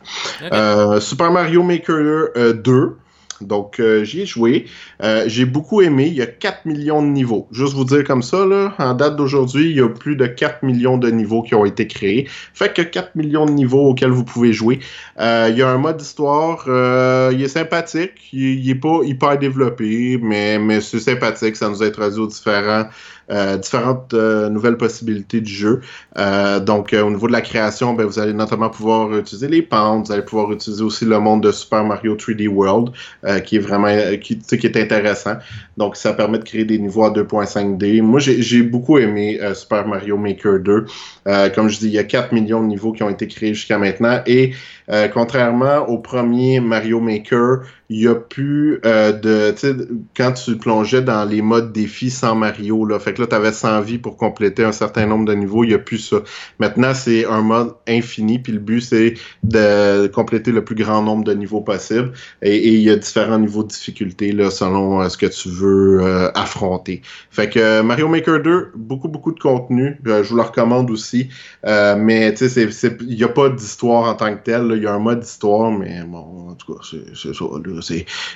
Super 0.98 1.30
Mario 1.30 1.62
Maker 1.62 2.54
2 2.54 2.96
donc, 3.40 3.80
euh, 3.80 4.04
j'y 4.04 4.22
ai 4.22 4.26
joué. 4.26 4.66
Euh, 5.02 5.24
j'ai 5.26 5.44
beaucoup 5.44 5.82
aimé. 5.82 6.06
Il 6.06 6.14
y 6.14 6.22
a 6.22 6.26
4 6.26 6.66
millions 6.66 7.02
de 7.02 7.08
niveaux. 7.08 7.48
Juste 7.50 7.74
vous 7.74 7.84
dire 7.84 8.04
comme 8.04 8.22
ça, 8.22 8.46
là, 8.46 8.74
en 8.78 8.94
date 8.94 9.16
d'aujourd'hui, 9.16 9.70
il 9.70 9.76
y 9.76 9.80
a 9.80 9.88
plus 9.88 10.16
de 10.16 10.26
4 10.26 10.62
millions 10.62 10.98
de 10.98 11.10
niveaux 11.10 11.42
qui 11.42 11.54
ont 11.54 11.64
été 11.64 11.86
créés. 11.86 12.28
Fait 12.54 12.72
que 12.72 12.82
4 12.82 13.14
millions 13.14 13.46
de 13.46 13.52
niveaux 13.52 13.90
auxquels 13.90 14.10
vous 14.10 14.24
pouvez 14.24 14.52
jouer. 14.52 14.80
Euh, 15.18 15.48
il 15.50 15.58
y 15.58 15.62
a 15.62 15.68
un 15.68 15.78
mode 15.78 16.00
histoire. 16.00 16.64
Euh, 16.68 17.30
il 17.32 17.42
est 17.42 17.48
sympathique. 17.48 18.12
Il, 18.32 18.60
il, 18.60 18.70
est 18.70 18.74
pas 18.74 19.00
hyper 19.02 19.38
développé, 19.38 20.18
mais, 20.22 20.58
mais 20.58 20.80
c'est 20.80 21.00
sympathique. 21.00 21.56
Ça 21.56 21.68
nous 21.68 21.82
a 21.82 21.86
introduit 21.86 22.20
aux 22.20 22.26
différents 22.26 22.86
différentes 23.28 24.14
euh, 24.14 24.48
nouvelles 24.48 24.76
possibilités 24.76 25.40
du 25.40 25.52
jeu. 25.52 25.80
Euh, 26.18 26.60
donc, 26.60 26.92
euh, 26.92 27.02
au 27.02 27.10
niveau 27.10 27.26
de 27.26 27.32
la 27.32 27.40
création, 27.40 27.94
ben, 27.94 28.04
vous 28.04 28.18
allez 28.18 28.32
notamment 28.32 28.70
pouvoir 28.70 29.12
utiliser 29.16 29.48
les 29.48 29.62
pentes. 29.62 30.06
Vous 30.06 30.12
allez 30.12 30.22
pouvoir 30.22 30.52
utiliser 30.52 30.82
aussi 30.82 31.04
le 31.04 31.18
monde 31.18 31.42
de 31.42 31.52
Super 31.52 31.84
Mario 31.84 32.16
3D 32.16 32.48
World, 32.48 32.90
euh, 33.24 33.40
qui 33.40 33.56
est 33.56 33.60
vraiment 33.60 33.88
euh, 33.88 34.16
qui, 34.16 34.38
qui 34.38 34.66
est 34.66 34.76
intéressant. 34.76 35.34
Donc, 35.76 35.96
ça 35.96 36.12
permet 36.12 36.38
de 36.38 36.44
créer 36.44 36.64
des 36.64 36.78
niveaux 36.78 37.04
à 37.04 37.10
2.5D. 37.10 38.02
Moi, 38.02 38.20
j'ai 38.20 38.62
beaucoup 38.62 38.98
aimé 38.98 39.38
euh, 39.42 39.54
Super 39.54 39.86
Mario 39.86 40.16
Maker 40.16 40.60
2. 40.60 40.86
Euh, 41.26 41.48
comme 41.50 41.68
je 41.68 41.78
dis, 41.78 41.86
il 41.86 41.92
y 41.92 41.98
a 41.98 42.04
4 42.04 42.32
millions 42.32 42.62
de 42.62 42.68
niveaux 42.68 42.92
qui 42.92 43.02
ont 43.02 43.10
été 43.10 43.26
créés 43.26 43.54
jusqu'à 43.54 43.78
maintenant. 43.78 44.20
Et 44.26 44.52
euh, 44.90 45.08
contrairement 45.08 45.88
au 45.88 45.98
premier 45.98 46.60
Mario 46.60 47.00
Maker, 47.00 47.62
il 47.88 48.00
y 48.00 48.08
a 48.08 48.14
plus 48.14 48.80
euh, 48.84 49.12
de. 49.12 49.54
Quand 50.16 50.32
tu 50.32 50.56
plongeais 50.56 51.02
dans 51.02 51.24
les 51.24 51.42
modes 51.42 51.72
défis 51.72 52.10
sans 52.10 52.34
Mario, 52.34 52.84
là, 52.84 52.98
fait 52.98 53.15
que 53.16 53.22
là, 53.22 53.26
tu 53.26 53.34
avais 53.34 53.52
100 53.52 53.80
vies 53.80 53.98
pour 53.98 54.16
compléter 54.16 54.64
un 54.64 54.72
certain 54.72 55.06
nombre 55.06 55.24
de 55.24 55.34
niveaux, 55.34 55.64
il 55.64 55.68
n'y 55.68 55.74
a 55.74 55.78
plus 55.78 55.98
ça. 55.98 56.18
Maintenant, 56.58 56.94
c'est 56.94 57.24
un 57.26 57.42
mode 57.42 57.74
infini, 57.88 58.38
puis 58.38 58.52
le 58.52 58.58
but, 58.58 58.80
c'est 58.80 59.14
de 59.42 60.06
compléter 60.08 60.52
le 60.52 60.64
plus 60.64 60.74
grand 60.74 61.02
nombre 61.02 61.24
de 61.24 61.32
niveaux 61.32 61.60
possible. 61.60 62.12
Et, 62.42 62.54
et 62.56 62.72
il 62.74 62.82
y 62.82 62.90
a 62.90 62.96
différents 62.96 63.38
niveaux 63.38 63.62
de 63.62 63.68
difficulté 63.68 64.32
là, 64.32 64.50
selon 64.50 65.00
euh, 65.00 65.08
ce 65.08 65.16
que 65.16 65.26
tu 65.26 65.48
veux 65.48 66.02
euh, 66.02 66.30
affronter. 66.34 67.02
Fait 67.30 67.48
que 67.48 67.80
Mario 67.80 68.08
Maker 68.08 68.42
2, 68.42 68.72
beaucoup, 68.74 69.08
beaucoup 69.08 69.32
de 69.32 69.40
contenu. 69.40 69.98
je 70.04 70.22
vous 70.22 70.36
le 70.36 70.42
recommande 70.42 70.90
aussi. 70.90 71.28
mais 71.64 72.34
tu 72.34 72.48
sais, 72.48 72.68
il 73.00 73.16
n'y 73.16 73.24
a 73.24 73.28
pas 73.28 73.48
d'histoire 73.48 74.08
en 74.10 74.14
tant 74.14 74.34
que 74.34 74.42
telle. 74.42 74.72
Il 74.76 74.82
y 74.82 74.86
a 74.86 74.92
un 74.92 74.98
mode 74.98 75.20
d'histoire, 75.20 75.70
mais 75.70 76.02
bon, 76.06 76.50
en 76.50 76.54
tout 76.54 76.74
cas, 76.74 76.80
c'est 76.82 77.34
ça. 77.34 77.44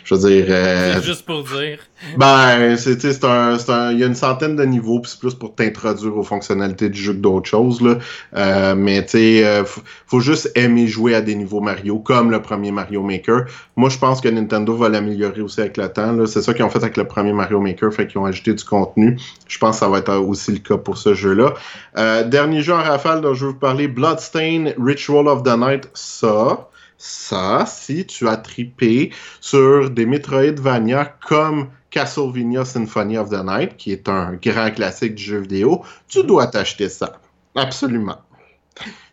Je 0.04 0.14
veux 0.14 0.30
dire. 0.30 1.02
juste 1.02 1.26
pour 1.26 1.42
dire. 1.42 1.78
Ben, 2.16 2.76
c'est 2.76 3.24
un. 3.24 3.56
Il 3.92 3.98
y 3.98 4.04
a 4.04 4.06
une 4.06 4.14
centaine 4.14 4.56
de 4.56 4.64
niveaux, 4.70 5.00
puis 5.00 5.10
c'est 5.10 5.20
plus 5.20 5.34
pour 5.34 5.54
t'introduire 5.54 6.16
aux 6.16 6.22
fonctionnalités 6.22 6.88
du 6.88 7.00
jeu 7.00 7.12
que 7.12 7.18
d'autres 7.18 7.48
choses. 7.48 7.80
Là. 7.82 8.74
mais 8.74 9.04
tu 9.04 9.10
sais, 9.10 9.64
faut, 9.64 9.82
faut 10.06 10.20
juste 10.20 10.50
aimer 10.54 10.86
jouer 10.86 11.14
à 11.14 11.20
des 11.20 11.34
niveaux 11.34 11.60
Mario, 11.60 11.98
comme 11.98 12.30
le 12.30 12.40
premier 12.40 12.72
Mario 12.72 13.02
Maker. 13.02 13.44
Moi, 13.76 13.88
je 13.88 13.98
pense 13.98 14.20
que 14.20 14.28
Nintendo 14.28 14.76
va 14.76 14.88
l'améliorer 14.88 15.40
aussi 15.40 15.60
avec 15.60 15.76
le 15.76 15.88
temps. 15.88 16.26
C'est 16.26 16.42
ça 16.42 16.54
qu'ils 16.54 16.64
ont 16.64 16.70
fait 16.70 16.82
avec 16.82 16.96
le 16.96 17.04
premier 17.04 17.32
Mario 17.32 17.60
Maker, 17.60 17.92
fait 17.92 18.06
qu'ils 18.06 18.18
ont 18.18 18.24
ajouté 18.24 18.54
du 18.54 18.64
contenu. 18.64 19.18
Je 19.48 19.58
pense 19.58 19.76
que 19.76 19.80
ça 19.80 19.88
va 19.88 19.98
être 19.98 20.14
aussi 20.16 20.52
le 20.52 20.58
cas 20.58 20.76
pour 20.76 20.98
ce 20.98 21.14
jeu-là. 21.14 21.54
Euh, 21.98 22.24
dernier 22.24 22.62
jeu 22.62 22.72
en 22.72 22.82
rafale 22.82 23.20
dont 23.20 23.34
je 23.34 23.46
vais 23.46 23.52
vous 23.52 23.58
parler, 23.58 23.88
Bloodstain 23.88 24.72
Ritual 24.78 25.28
of 25.28 25.42
the 25.42 25.56
Night. 25.56 25.88
Ça, 25.94 26.68
ça, 26.98 27.64
si 27.66 28.06
tu 28.06 28.28
as 28.28 28.36
tripé 28.36 29.10
sur 29.40 29.90
des 29.90 30.06
Metroidvania 30.06 31.16
comme 31.26 31.68
Castlevania 31.90 32.64
Symphony 32.64 33.18
of 33.18 33.30
the 33.30 33.44
Night, 33.44 33.76
qui 33.76 33.92
est 33.92 34.08
un 34.08 34.34
grand 34.34 34.70
classique 34.70 35.14
du 35.14 35.22
jeu 35.22 35.38
vidéo, 35.40 35.84
tu 36.08 36.22
dois 36.24 36.46
t'acheter 36.46 36.88
ça. 36.88 37.20
Absolument. 37.54 38.18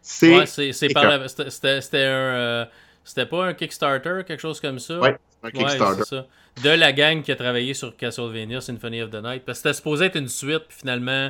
C'est. 0.01 0.45
C'était 0.45 0.95
un. 0.97 2.01
Euh, 2.03 2.65
c'était 3.03 3.25
pas 3.25 3.45
un 3.45 3.53
Kickstarter, 3.53 4.21
quelque 4.27 4.39
chose 4.39 4.59
comme 4.59 4.79
ça? 4.79 4.99
Ouais, 4.99 5.17
un 5.43 5.51
Kickstarter. 5.51 6.03
ça. 6.03 6.27
De 6.63 6.69
la 6.69 6.91
gang 6.91 7.21
qui 7.21 7.31
a 7.31 7.35
travaillé 7.35 7.73
sur 7.73 7.95
Castlevania 7.95 8.61
Symphony 8.61 9.01
of 9.01 9.11
the 9.11 9.23
Night. 9.23 9.43
Parce 9.45 9.59
que 9.59 9.69
c'était 9.69 9.73
supposé 9.73 10.05
être 10.05 10.17
une 10.17 10.27
suite, 10.27 10.63
puis 10.67 10.79
finalement, 10.79 11.29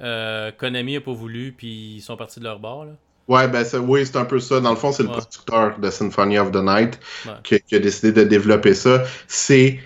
euh, 0.00 0.50
Konami 0.56 0.96
a 0.96 1.00
pas 1.00 1.12
voulu, 1.12 1.52
puis 1.52 1.96
ils 1.96 2.00
sont 2.00 2.16
partis 2.16 2.38
de 2.40 2.44
leur 2.44 2.58
bord. 2.58 2.86
Là. 2.86 2.92
Ouais, 3.28 3.46
ben 3.46 3.62
oui, 3.82 4.06
c'est 4.06 4.16
un 4.16 4.24
peu 4.24 4.40
ça. 4.40 4.60
Dans 4.60 4.70
le 4.70 4.76
fond, 4.76 4.90
c'est 4.90 5.02
le 5.02 5.10
producteur 5.10 5.78
de 5.78 5.90
Symphony 5.90 6.38
of 6.38 6.50
the 6.50 6.62
Night 6.62 6.98
qui, 7.44 7.60
qui, 7.60 7.74
a 7.74 7.78
décidé 7.78 8.12
de 8.12 8.24
développer 8.24 8.72
ça. 8.72 9.04
C'est 9.26 9.80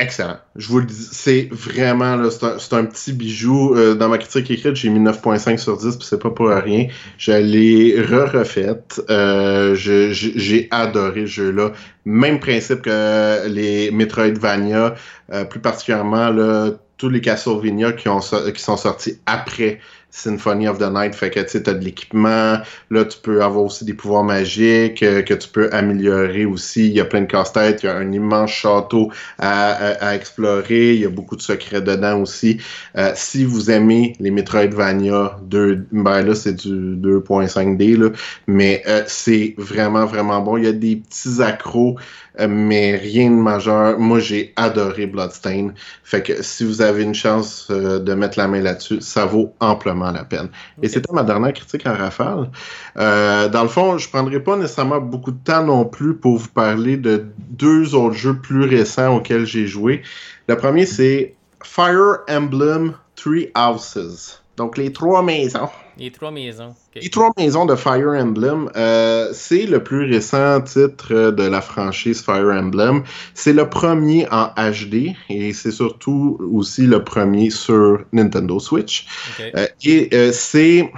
excellent. 0.00 0.38
Je 0.56 0.68
vous 0.68 0.78
le 0.80 0.86
dis, 0.86 1.08
c'est 1.12 1.48
vraiment, 1.52 2.28
c'est 2.30 2.72
un, 2.72 2.84
petit 2.84 3.12
bijou. 3.12 3.74
Euh, 3.74 3.94
dans 3.94 4.08
ma 4.08 4.18
critique 4.18 4.50
écrite, 4.50 4.74
j'ai 4.74 4.88
mis 4.88 4.98
9.5 4.98 5.58
sur 5.58 5.76
10, 5.76 5.96
puis 5.96 6.06
c'est 6.08 6.20
pas 6.20 6.30
pour 6.30 6.48
rien. 6.48 6.88
Je 7.18 7.32
l'ai 7.32 8.00
re-refaite. 8.00 9.00
Euh, 9.10 9.74
j'ai 9.74 10.68
adoré 10.70 11.22
ce 11.22 11.26
jeu-là. 11.26 11.72
Même 12.04 12.40
principe 12.40 12.82
que 12.82 13.46
les 13.46 13.90
Metroidvania, 13.90 14.94
euh, 15.32 15.44
plus 15.44 15.60
particulièrement 15.60 16.30
là, 16.30 16.70
tous 16.96 17.08
les 17.08 17.20
Castlevania 17.20 17.92
qui, 17.92 18.08
ont, 18.08 18.20
qui 18.20 18.62
sont 18.62 18.76
sortis 18.76 19.18
après 19.26 19.80
Symphony 20.10 20.68
of 20.68 20.78
the 20.78 20.90
Night. 20.90 21.14
Fait 21.14 21.30
que 21.30 21.40
tu 21.40 21.56
as 21.56 21.74
de 21.74 21.84
l'équipement. 21.84 22.58
Là, 22.90 23.04
tu 23.04 23.18
peux 23.22 23.42
avoir 23.42 23.64
aussi 23.64 23.84
des 23.84 23.94
pouvoirs 23.94 24.24
magiques 24.24 25.02
euh, 25.02 25.22
que 25.22 25.34
tu 25.34 25.48
peux 25.48 25.68
améliorer 25.72 26.44
aussi. 26.44 26.86
Il 26.86 26.92
y 26.92 27.00
a 27.00 27.04
plein 27.04 27.22
de 27.22 27.26
casse-têtes. 27.26 27.82
Il 27.82 27.86
y 27.86 27.88
a 27.88 27.96
un 27.96 28.12
immense 28.12 28.50
château 28.50 29.10
à, 29.38 30.14
explorer. 30.14 30.94
Il 30.94 31.00
y 31.00 31.04
a 31.04 31.08
beaucoup 31.08 31.36
de 31.36 31.42
secrets 31.42 31.80
dedans 31.80 32.20
aussi. 32.20 32.58
Euh, 32.96 33.12
si 33.14 33.44
vous 33.44 33.70
aimez 33.70 34.14
les 34.20 34.30
Metroidvania, 34.30 35.38
2, 35.42 35.86
ben 35.92 36.22
là, 36.22 36.34
c'est 36.34 36.54
du 36.54 36.96
2.5D, 36.96 37.96
là, 37.96 38.10
mais 38.46 38.82
euh, 38.86 39.02
c'est 39.06 39.54
vraiment, 39.58 40.06
vraiment 40.06 40.40
bon. 40.40 40.56
Il 40.56 40.64
y 40.64 40.68
a 40.68 40.72
des 40.72 40.96
petits 40.96 41.42
accros 41.42 41.96
mais 42.38 42.96
rien 42.96 43.30
de 43.30 43.36
majeur. 43.36 43.98
Moi, 43.98 44.20
j'ai 44.20 44.52
adoré 44.56 45.06
Bloodstain. 45.06 45.72
Fait 46.04 46.22
que 46.22 46.42
si 46.42 46.64
vous 46.64 46.82
avez 46.82 47.02
une 47.02 47.14
chance 47.14 47.68
euh, 47.70 47.98
de 47.98 48.14
mettre 48.14 48.38
la 48.38 48.48
main 48.48 48.60
là-dessus, 48.60 49.00
ça 49.00 49.26
vaut 49.26 49.54
amplement 49.60 50.10
la 50.10 50.24
peine. 50.24 50.48
Et 50.82 50.88
c'était 50.88 51.12
ma 51.12 51.22
dernière 51.22 51.52
critique 51.52 51.86
en 51.86 51.94
rafale. 51.94 52.50
Euh, 52.96 53.48
dans 53.48 53.62
le 53.62 53.68
fond, 53.68 53.98
je 53.98 54.08
prendrai 54.08 54.40
pas 54.40 54.56
nécessairement 54.56 55.00
beaucoup 55.00 55.32
de 55.32 55.42
temps 55.42 55.64
non 55.64 55.84
plus 55.84 56.14
pour 56.14 56.38
vous 56.38 56.48
parler 56.48 56.96
de 56.96 57.26
deux 57.38 57.94
autres 57.94 58.16
jeux 58.16 58.36
plus 58.36 58.64
récents 58.64 59.16
auxquels 59.16 59.46
j'ai 59.46 59.66
joué. 59.66 60.02
Le 60.48 60.56
premier, 60.56 60.86
c'est 60.86 61.34
Fire 61.62 62.18
Emblem 62.28 62.94
Three 63.16 63.50
Houses. 63.56 64.42
Donc, 64.56 64.76
les 64.76 64.92
trois 64.92 65.22
maisons. 65.22 65.68
Les 66.00 66.10
trois 66.10 66.30
maisons. 66.30 66.74
Les 66.94 67.10
trois 67.10 67.30
maisons 67.36 67.66
de 67.66 67.76
Fire 67.76 68.08
Emblem, 68.08 68.70
euh, 68.74 69.28
c'est 69.34 69.66
le 69.66 69.84
plus 69.84 70.10
récent 70.10 70.62
titre 70.62 71.30
de 71.30 71.42
la 71.42 71.60
franchise 71.60 72.22
Fire 72.22 72.48
Emblem. 72.48 73.04
C'est 73.34 73.52
le 73.52 73.68
premier 73.68 74.26
en 74.30 74.46
HD 74.56 75.14
et 75.28 75.52
c'est 75.52 75.70
surtout 75.70 76.38
aussi 76.54 76.86
le 76.86 77.04
premier 77.04 77.50
sur 77.50 78.02
Nintendo 78.14 78.58
Switch. 78.58 79.06
Euh, 79.40 79.66
et 79.84 80.08
euh, 80.14 80.32
c'est 80.32 80.90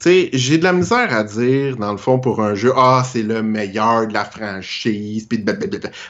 tu 0.00 0.08
sais, 0.08 0.30
j'ai 0.32 0.56
de 0.56 0.64
la 0.64 0.72
misère 0.72 1.14
à 1.14 1.22
dire, 1.22 1.76
dans 1.76 1.92
le 1.92 1.98
fond, 1.98 2.18
pour 2.18 2.42
un 2.42 2.54
jeu, 2.54 2.72
ah, 2.74 3.04
c'est 3.06 3.22
le 3.22 3.40
meilleur 3.42 4.08
de 4.08 4.14
la 4.14 4.24
franchise, 4.24 5.28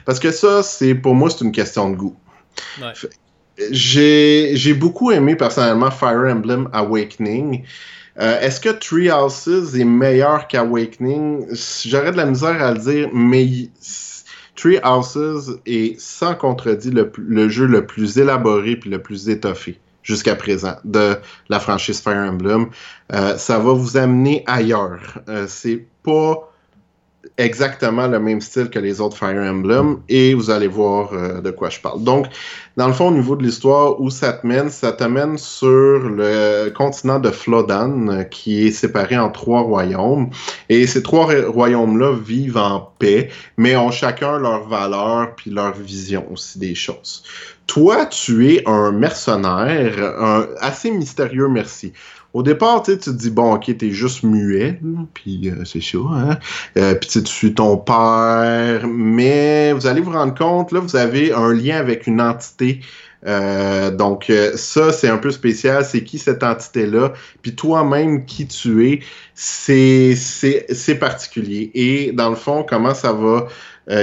parce 0.06 0.18
que 0.18 0.30
ça, 0.30 0.62
c'est 0.62 0.94
pour 0.94 1.14
moi, 1.14 1.28
c'est 1.28 1.44
une 1.44 1.52
question 1.52 1.90
de 1.90 1.96
goût. 1.96 2.16
Ouais 2.80 2.92
j'ai 3.70 4.74
beaucoup 4.74 5.10
aimé 5.10 5.36
personnellement 5.36 5.90
Fire 5.90 6.24
Emblem 6.28 6.68
Awakening. 6.72 7.64
Euh, 8.20 8.40
est-ce 8.40 8.60
que 8.60 8.68
Three 8.68 9.10
Houses 9.10 9.78
est 9.78 9.84
meilleur 9.84 10.46
qu'Awakening? 10.46 11.46
J'aurais 11.86 12.12
de 12.12 12.16
la 12.16 12.26
misère 12.26 12.62
à 12.62 12.72
le 12.72 12.78
dire, 12.78 13.08
mais 13.12 13.46
Three 14.54 14.78
Houses 14.84 15.60
est 15.64 15.98
sans 15.98 16.34
contredit 16.34 16.90
le, 16.90 17.48
jeu 17.48 17.66
le 17.66 17.86
plus 17.86 18.18
élaboré 18.18 18.72
et 18.72 18.88
le 18.88 19.00
plus 19.00 19.28
étoffé 19.28 19.78
jusqu'à 20.02 20.34
présent 20.34 20.76
de 20.84 21.16
la 21.48 21.58
franchise 21.58 22.00
Fire 22.00 22.16
Emblem. 22.16 22.66
Euh, 23.12 23.36
ça 23.38 23.58
va 23.58 23.72
vous 23.72 23.96
amener 23.96 24.44
ailleurs. 24.46 25.20
Euh, 25.28 25.46
c'est 25.48 25.86
pas 26.02 26.51
exactement 27.38 28.06
le 28.06 28.18
même 28.18 28.40
style 28.40 28.68
que 28.68 28.78
les 28.78 29.00
autres 29.00 29.16
Fire 29.16 29.42
Emblem 29.42 29.98
et 30.08 30.34
vous 30.34 30.50
allez 30.50 30.68
voir 30.68 31.12
euh, 31.12 31.40
de 31.40 31.50
quoi 31.50 31.70
je 31.70 31.80
parle. 31.80 32.02
Donc, 32.02 32.26
dans 32.76 32.86
le 32.86 32.92
fond, 32.92 33.08
au 33.08 33.12
niveau 33.12 33.36
de 33.36 33.42
l'histoire, 33.42 34.00
où 34.00 34.10
ça 34.10 34.32
te 34.32 34.46
mène, 34.46 34.70
ça 34.70 34.92
te 34.92 35.04
mène 35.04 35.36
sur 35.38 35.70
le 35.70 36.70
continent 36.70 37.18
de 37.18 37.30
Flodan 37.30 38.08
euh, 38.08 38.22
qui 38.24 38.66
est 38.66 38.70
séparé 38.70 39.18
en 39.18 39.30
trois 39.30 39.62
royaumes. 39.62 40.30
Et 40.68 40.86
ces 40.86 41.02
trois 41.02 41.28
royaumes-là 41.46 42.16
vivent 42.16 42.58
en 42.58 42.92
paix, 42.98 43.30
mais 43.56 43.76
ont 43.76 43.90
chacun 43.90 44.38
leurs 44.38 44.68
valeurs 44.68 45.34
puis 45.36 45.50
leur 45.50 45.72
vision 45.72 46.26
aussi 46.30 46.58
des 46.58 46.74
choses. 46.74 47.22
Toi, 47.66 48.06
tu 48.06 48.52
es 48.52 48.68
un 48.68 48.92
mercenaire, 48.92 49.98
un 50.18 50.46
assez 50.60 50.90
mystérieux 50.90 51.48
merci. 51.48 51.92
Au 52.34 52.42
départ, 52.42 52.82
tu 52.82 52.96
te 52.96 53.10
dis, 53.10 53.30
bon, 53.30 53.54
ok, 53.54 53.76
t'es 53.76 53.90
juste 53.90 54.22
muet, 54.22 54.80
puis 55.12 55.50
euh, 55.50 55.64
c'est 55.66 55.82
ça, 55.82 55.98
hein? 55.98 56.38
Euh, 56.78 56.94
puis 56.94 57.08
tu 57.10 57.26
suis 57.26 57.52
ton 57.52 57.76
père, 57.76 58.86
mais 58.88 59.72
vous 59.74 59.86
allez 59.86 60.00
vous 60.00 60.12
rendre 60.12 60.34
compte, 60.34 60.72
là, 60.72 60.80
vous 60.80 60.96
avez 60.96 61.32
un 61.32 61.52
lien 61.52 61.76
avec 61.76 62.06
une 62.06 62.22
entité. 62.22 62.80
Euh, 63.26 63.90
donc 63.90 64.32
ça, 64.56 64.92
c'est 64.92 65.08
un 65.08 65.18
peu 65.18 65.30
spécial. 65.30 65.84
C'est 65.84 66.02
qui 66.02 66.18
cette 66.18 66.42
entité-là? 66.42 67.12
Puis 67.42 67.54
toi-même, 67.54 68.24
qui 68.24 68.48
tu 68.48 68.88
es, 68.88 69.00
c'est, 69.34 70.16
c'est, 70.16 70.94
particulier. 70.96 71.70
Et 71.74 72.12
dans 72.12 72.30
le 72.30 72.36
fond, 72.36 72.64
comment 72.68 72.94
ça 72.94 73.12
va 73.12 73.46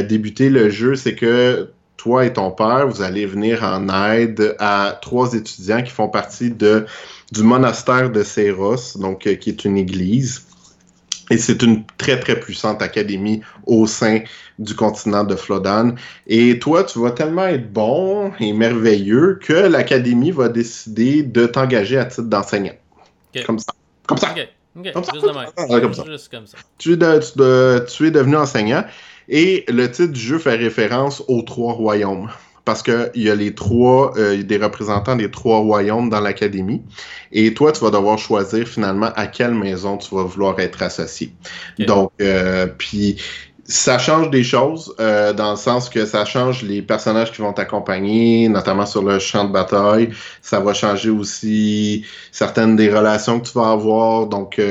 débuter 0.04 0.50
le 0.50 0.70
jeu, 0.70 0.96
c'est 0.96 1.16
que 1.16 1.70
toi 2.00 2.26
et 2.26 2.32
ton 2.32 2.50
père, 2.50 2.88
vous 2.88 3.02
allez 3.02 3.26
venir 3.26 3.62
en 3.62 3.90
aide 3.90 4.56
à 4.58 4.98
trois 5.02 5.34
étudiants 5.34 5.84
qui 5.84 5.92
font 5.92 6.08
partie 6.08 6.50
de 6.50 6.86
du 7.34 7.44
monastère 7.44 8.10
de 8.10 8.24
Seiros, 8.24 8.98
donc 8.98 9.28
euh, 9.28 9.36
qui 9.36 9.50
est 9.50 9.66
une 9.66 9.78
église. 9.78 10.46
Et 11.30 11.38
c'est 11.38 11.62
une 11.62 11.84
très, 11.98 12.20
très 12.20 12.40
puissante 12.40 12.82
académie 12.82 13.42
au 13.68 13.86
sein 13.86 14.22
du 14.58 14.74
continent 14.76 15.24
de 15.26 15.36
Flodan. 15.36 15.94
Et 16.26 16.58
toi, 16.58 16.84
tu 16.86 17.00
vas 17.00 17.12
tellement 17.12 17.46
être 17.46 17.72
bon 17.72 18.32
et 18.40 18.52
merveilleux 18.52 19.38
que 19.40 19.54
l'académie 19.54 20.32
va 20.32 20.50
décider 20.50 21.22
de 21.22 21.46
t'engager 21.46 22.00
à 22.00 22.06
titre 22.06 22.30
d'enseignant. 22.30 22.74
Comme 23.46 23.60
ça. 23.60 23.74
Comme 24.08 24.18
ça. 24.18 24.34
Comme 24.74 25.94
ça. 25.94 26.06
Juste, 26.08 26.32
comme 26.32 26.48
ça. 26.48 26.58
Tu, 26.80 26.94
es 26.94 27.86
tu 27.86 28.08
es 28.08 28.12
devenu 28.12 28.38
enseignant. 28.38 28.86
Et 29.30 29.64
le 29.68 29.90
titre 29.90 30.12
du 30.12 30.20
jeu 30.20 30.40
fait 30.40 30.56
référence 30.56 31.24
aux 31.28 31.44
trois 31.44 31.74
royaumes 31.74 32.30
parce 32.66 32.84
qu'il 32.84 33.10
y 33.16 33.32
a 33.32 33.36
les 33.36 33.56
trois, 33.56 34.14
euh, 34.18 34.44
des 34.44 34.58
représentants 34.58 35.16
des 35.16 35.32
trois 35.32 35.58
royaumes 35.58 36.10
dans 36.10 36.20
l'académie. 36.20 36.84
Et 37.32 37.54
toi, 37.56 37.72
tu 37.72 37.84
vas 37.84 37.90
devoir 37.90 38.20
choisir 38.20 38.68
finalement 38.68 39.10
à 39.16 39.26
quelle 39.26 39.56
maison 39.56 39.98
tu 39.98 40.14
vas 40.14 40.22
vouloir 40.22 40.60
être 40.60 40.84
associé. 40.84 41.32
Donc, 41.80 42.12
euh, 42.22 42.68
puis 42.78 43.18
ça 43.64 43.98
change 43.98 44.30
des 44.30 44.44
choses 44.44 44.94
euh, 45.00 45.34
dans 45.34 45.52
le 45.52 45.58
sens 45.58 45.90
que 45.90 46.06
ça 46.06 46.26
change 46.26 46.62
les 46.62 46.84
personnages 46.84 47.32
qui 47.32 47.42
vont 47.42 47.54
t'accompagner, 47.54 48.50
notamment 48.50 48.86
sur 48.86 49.04
le 49.04 49.18
champ 49.18 49.46
de 49.46 49.52
bataille. 49.52 50.10
Ça 50.44 50.60
va 50.60 50.76
changer 50.76 51.10
aussi 51.10 52.06
certaines 52.32 52.76
des 52.76 52.90
relations 52.90 53.40
que 53.40 53.48
tu 53.48 53.54
vas 53.58 53.72
avoir. 53.72 54.28
Donc, 54.28 54.62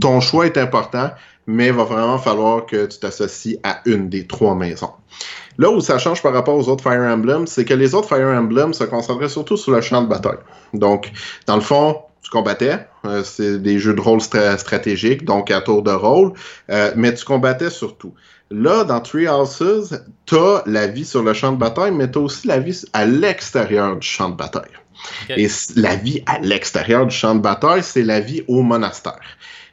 ton 0.00 0.20
choix 0.20 0.46
est 0.46 0.56
important, 0.56 1.10
mais 1.46 1.68
il 1.68 1.72
va 1.72 1.84
vraiment 1.84 2.18
falloir 2.18 2.66
que 2.66 2.86
tu 2.86 2.98
t'associes 2.98 3.58
à 3.62 3.80
une 3.86 4.08
des 4.08 4.26
trois 4.26 4.54
maisons. 4.54 4.90
Là 5.58 5.70
où 5.70 5.80
ça 5.80 5.98
change 5.98 6.22
par 6.22 6.32
rapport 6.32 6.56
aux 6.56 6.68
autres 6.68 6.82
Fire 6.82 7.00
Emblem, 7.00 7.46
c'est 7.46 7.64
que 7.64 7.74
les 7.74 7.94
autres 7.94 8.08
Fire 8.08 8.26
Emblem 8.26 8.74
se 8.74 8.84
concentraient 8.84 9.28
surtout 9.28 9.56
sur 9.56 9.72
le 9.72 9.80
champ 9.80 10.02
de 10.02 10.08
bataille. 10.08 10.38
Donc, 10.74 11.10
dans 11.46 11.56
le 11.56 11.62
fond, 11.62 12.02
tu 12.22 12.30
combattais, 12.30 12.86
euh, 13.04 13.22
c'est 13.22 13.62
des 13.62 13.78
jeux 13.78 13.94
de 13.94 14.00
rôle 14.00 14.20
stratégiques, 14.20 15.24
donc 15.24 15.50
à 15.50 15.60
tour 15.60 15.82
de 15.82 15.92
rôle, 15.92 16.32
euh, 16.70 16.92
mais 16.96 17.14
tu 17.14 17.24
combattais 17.24 17.70
surtout. 17.70 18.12
Là, 18.50 18.84
dans 18.84 19.00
Three 19.00 19.28
Houses, 19.28 20.00
t'as 20.26 20.62
la 20.66 20.86
vie 20.86 21.04
sur 21.04 21.22
le 21.22 21.32
champ 21.32 21.52
de 21.52 21.58
bataille, 21.58 21.92
mais 21.92 22.10
t'as 22.10 22.20
aussi 22.20 22.46
la 22.46 22.58
vie 22.58 22.84
à 22.92 23.06
l'extérieur 23.06 23.96
du 23.96 24.06
champ 24.06 24.28
de 24.28 24.36
bataille. 24.36 24.70
Et 25.28 25.48
la 25.76 25.94
vie 25.96 26.22
à 26.26 26.38
l'extérieur 26.38 27.06
du 27.06 27.14
champ 27.14 27.34
de 27.34 27.40
bataille, 27.40 27.82
c'est 27.82 28.02
la 28.02 28.20
vie 28.20 28.42
au 28.48 28.62
monastère. 28.62 29.20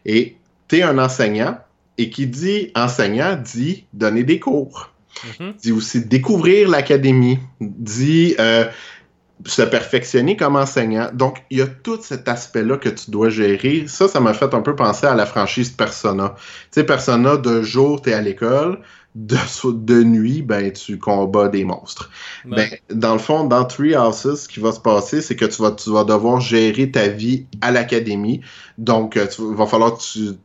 Et 0.05 0.37
tu 0.73 0.79
es 0.79 0.83
un 0.83 0.97
enseignant, 0.97 1.57
et 1.99 2.09
qui 2.09 2.25
dit 2.25 2.71
enseignant 2.75 3.35
dit 3.35 3.85
donner 3.93 4.23
des 4.23 4.39
cours. 4.39 4.89
Mm-hmm. 5.13 5.57
Dit 5.61 5.71
aussi 5.71 6.05
découvrir 6.05 6.67
l'académie, 6.67 7.37
dit 7.61 8.35
euh, 8.39 8.65
se 9.45 9.61
perfectionner 9.61 10.35
comme 10.35 10.55
enseignant. 10.55 11.09
Donc, 11.13 11.43
il 11.51 11.59
y 11.59 11.61
a 11.61 11.67
tout 11.67 11.99
cet 12.01 12.27
aspect-là 12.27 12.77
que 12.77 12.89
tu 12.89 13.11
dois 13.11 13.29
gérer. 13.29 13.85
Ça, 13.87 14.07
ça 14.07 14.19
m'a 14.19 14.33
fait 14.33 14.53
un 14.55 14.61
peu 14.61 14.75
penser 14.75 15.05
à 15.05 15.13
la 15.13 15.27
franchise 15.27 15.69
Persona. 15.69 16.33
Tu 16.37 16.43
sais, 16.71 16.83
Persona, 16.83 17.37
de 17.37 17.61
jour, 17.61 18.01
tu 18.01 18.09
es 18.09 18.13
à 18.13 18.21
l'école. 18.21 18.79
De, 19.13 19.37
de 19.71 20.03
nuit, 20.03 20.41
ben, 20.41 20.71
tu 20.71 20.97
combats 20.97 21.49
des 21.49 21.65
monstres. 21.65 22.09
Ben, 22.45 22.67
dans 22.89 23.13
le 23.13 23.19
fond, 23.19 23.43
dans 23.43 23.63
Three 23.65 23.95
Houses, 23.95 24.41
ce 24.41 24.47
qui 24.47 24.59
va 24.59 24.71
se 24.71 24.79
passer, 24.79 25.21
c'est 25.21 25.35
que 25.35 25.45
tu 25.45 25.61
vas, 25.61 25.71
tu 25.71 25.91
vas 25.91 26.03
devoir 26.03 26.41
gérer 26.41 26.89
ta 26.89 27.09
vie 27.09 27.45
à 27.61 27.69
l'académie. 27.69 28.41
Donc, 28.79 29.13
il 29.15 29.21
euh, 29.21 29.55
va 29.55 29.67
falloir 29.67 29.97
que 29.97 30.01
tu 30.01 30.37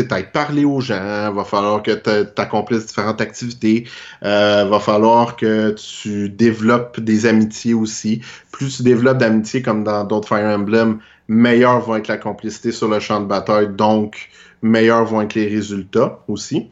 tu 0.00 0.24
parler 0.32 0.64
aux 0.64 0.80
gens, 0.80 1.32
va 1.32 1.44
falloir 1.44 1.82
que 1.82 1.92
tu 1.92 2.40
accomplisses 2.40 2.86
différentes 2.86 3.20
activités, 3.20 3.86
euh, 4.24 4.64
va 4.64 4.80
falloir 4.80 5.36
que 5.36 5.70
tu 5.70 6.28
développes 6.28 7.00
des 7.00 7.26
amitiés 7.26 7.74
aussi. 7.74 8.20
Plus 8.52 8.78
tu 8.78 8.82
développes 8.82 9.18
d'amitiés 9.18 9.62
comme 9.62 9.84
dans 9.84 10.04
d'autres 10.04 10.28
Fire 10.28 10.46
Emblem, 10.46 10.98
meilleure 11.28 11.80
va 11.80 11.98
être 11.98 12.08
la 12.08 12.18
complicité 12.18 12.72
sur 12.72 12.88
le 12.88 13.00
champ 13.00 13.20
de 13.20 13.26
bataille, 13.26 13.68
donc 13.68 14.28
meilleurs 14.66 15.04
vont 15.04 15.22
être 15.22 15.34
les 15.34 15.48
résultats 15.48 16.18
aussi. 16.28 16.70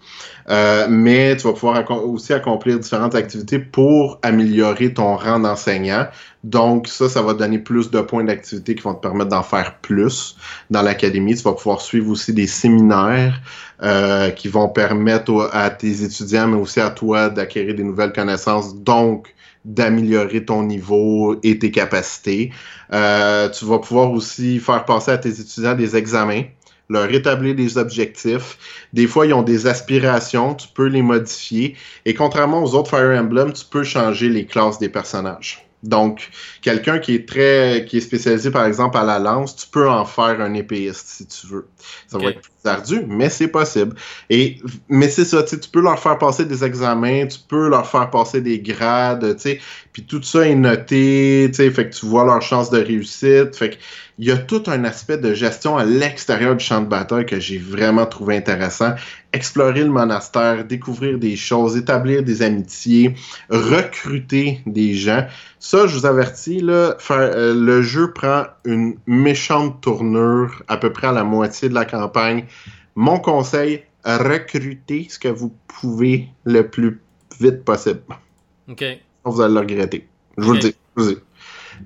Euh, 0.51 0.86
mais 0.90 1.36
tu 1.36 1.45
vas 1.45 1.55
pouvoir 1.55 1.90
aussi 2.07 2.32
accomplir 2.32 2.78
différentes 2.78 3.14
activités 3.14 3.59
pour 3.59 4.18
améliorer 4.22 4.92
ton 4.92 5.16
rang 5.16 5.40
d'enseignant. 5.40 6.07
Donc 6.42 6.88
ça, 6.88 7.09
ça 7.09 7.22
va 7.22 7.32
donner 7.32 7.59
plus 7.59 7.90
de 7.90 8.01
points 8.01 8.24
d'activité 8.24 8.74
qui 8.74 8.82
vont 8.82 8.95
te 8.95 9.01
permettre 9.01 9.30
d'en 9.30 9.42
faire 9.42 9.78
plus 9.78 10.36
dans 10.70 10.82
l'académie. 10.82 11.34
Tu 11.34 11.42
vas 11.42 11.55
pouvoir 11.55 11.80
suivre 11.80 12.11
aussi 12.11 12.34
des 12.34 12.47
séminaires 12.47 13.40
euh, 13.82 14.30
qui 14.30 14.49
vont 14.49 14.68
permettre 14.68 15.49
à 15.53 15.70
tes 15.70 16.03
étudiants, 16.05 16.49
mais 16.49 16.59
aussi 16.59 16.80
à 16.80 16.90
toi 16.90 17.30
d'acquérir 17.30 17.74
des 17.74 17.84
nouvelles 17.84 18.12
connaissances. 18.12 18.76
Donc, 18.76 19.34
d'améliorer 19.64 20.45
ton 20.45 20.62
niveau 20.62 21.36
et 21.42 21.59
tes 21.59 21.70
capacités. 21.70 22.53
Euh, 22.92 23.49
tu 23.49 23.64
vas 23.64 23.78
pouvoir 23.78 24.12
aussi 24.12 24.59
faire 24.59 24.84
passer 24.84 25.12
à 25.12 25.18
tes 25.18 25.40
étudiants 25.40 25.74
des 25.74 25.97
examens 25.97 26.42
leur 26.89 27.12
établir 27.12 27.55
des 27.55 27.78
objectifs. 27.78 28.59
Des 28.93 29.07
fois, 29.07 29.26
ils 29.26 29.35
ont 29.35 29.43
des 29.43 29.66
aspirations, 29.66 30.55
tu 30.55 30.68
peux 30.68 30.87
les 30.87 31.03
modifier. 31.03 31.76
Et 32.05 32.14
contrairement 32.14 32.62
aux 32.62 32.74
autres 32.74 32.91
Fire 32.91 33.18
Emblem, 33.18 33.53
tu 33.53 33.64
peux 33.64 33.85
changer 33.85 34.28
les 34.28 34.47
classes 34.47 34.78
des 34.78 34.89
personnages. 34.89 35.66
Donc, 35.82 36.30
quelqu'un 36.62 36.99
qui 36.99 37.14
est 37.14 37.28
très, 37.28 37.85
qui 37.87 37.99
est 37.99 38.01
spécialisé 38.01 38.51
par 38.51 38.64
exemple 38.64 38.97
à 38.97 39.05
la 39.05 39.18
lance, 39.18 39.55
tu 39.55 39.66
peux 39.66 39.89
en 39.89 40.07
faire 40.07 40.41
un 40.41 40.55
épéiste 40.55 41.09
si 41.09 41.26
tu 41.26 41.47
veux. 41.47 41.68
Ça 42.07 42.18
va 42.18 42.30
être 42.30 42.41
plus 42.41 42.53
ardu, 42.66 43.04
mais 43.06 43.30
c'est 43.30 43.48
possible. 43.48 43.94
Et, 44.30 44.58
mais 44.88 45.08
c'est 45.08 45.24
ça, 45.24 45.42
tu 45.42 45.56
peux 45.70 45.80
leur 45.80 45.98
faire 45.98 46.18
passer 46.18 46.44
des 46.44 46.64
examens, 46.64 47.26
tu 47.26 47.38
peux 47.48 47.68
leur 47.68 47.88
faire 47.88 48.10
passer 48.10 48.40
des 48.40 48.58
grades, 48.60 49.36
puis 49.92 50.04
tout 50.04 50.22
ça 50.22 50.48
est 50.48 50.54
noté, 50.54 51.50
fait 51.52 51.90
que 51.90 51.94
tu 51.94 52.06
vois 52.06 52.24
leur 52.24 52.42
chance 52.42 52.70
de 52.70 52.78
réussite, 52.78 53.56
fait 53.56 53.70
que 53.70 53.76
il 54.18 54.28
y 54.28 54.30
a 54.30 54.36
tout 54.36 54.62
un 54.68 54.84
aspect 54.84 55.18
de 55.18 55.34
gestion 55.34 55.76
à 55.76 55.84
l'extérieur 55.84 56.54
du 56.54 56.64
champ 56.64 56.80
de 56.80 56.86
bataille 56.86 57.26
que 57.26 57.40
j'ai 57.40 57.58
vraiment 57.58 58.06
trouvé 58.06 58.36
intéressant. 58.36 58.94
Explorer 59.32 59.82
le 59.82 59.90
monastère, 59.90 60.64
découvrir 60.64 61.18
des 61.18 61.34
choses, 61.34 61.76
établir 61.76 62.22
des 62.22 62.42
amitiés, 62.42 63.14
recruter 63.50 64.60
des 64.66 64.94
gens. 64.94 65.26
Ça, 65.58 65.88
je 65.88 65.98
vous 65.98 66.06
avertis, 66.06 66.60
là, 66.60 66.96
euh, 67.10 67.54
le 67.54 67.82
jeu 67.82 68.12
prend 68.12 68.44
une 68.64 68.94
méchante 69.08 69.80
tournure 69.80 70.62
à 70.68 70.76
peu 70.76 70.92
près 70.92 71.08
à 71.08 71.12
la 71.12 71.24
moitié 71.24 71.68
de 71.68 71.74
la 71.74 71.84
campagne. 71.84 72.44
Mon 72.97 73.18
conseil, 73.18 73.82
recrutez 74.05 75.09
ce 75.09 75.18
que 75.18 75.28
vous 75.28 75.55
pouvez 75.66 76.28
le 76.45 76.68
plus 76.68 77.01
vite 77.40 77.64
possible. 77.64 78.03
OK. 78.68 78.84
Vous 79.24 79.40
allez 79.40 79.55
le 79.55 79.61
regretter. 79.61 80.09
Je 80.36 80.45
vous 80.45 80.53
le 80.53 80.59
dis. 80.61 80.74
Je 80.97 81.03
vous 81.03 81.09
le 81.09 81.14
dis. 81.14 81.20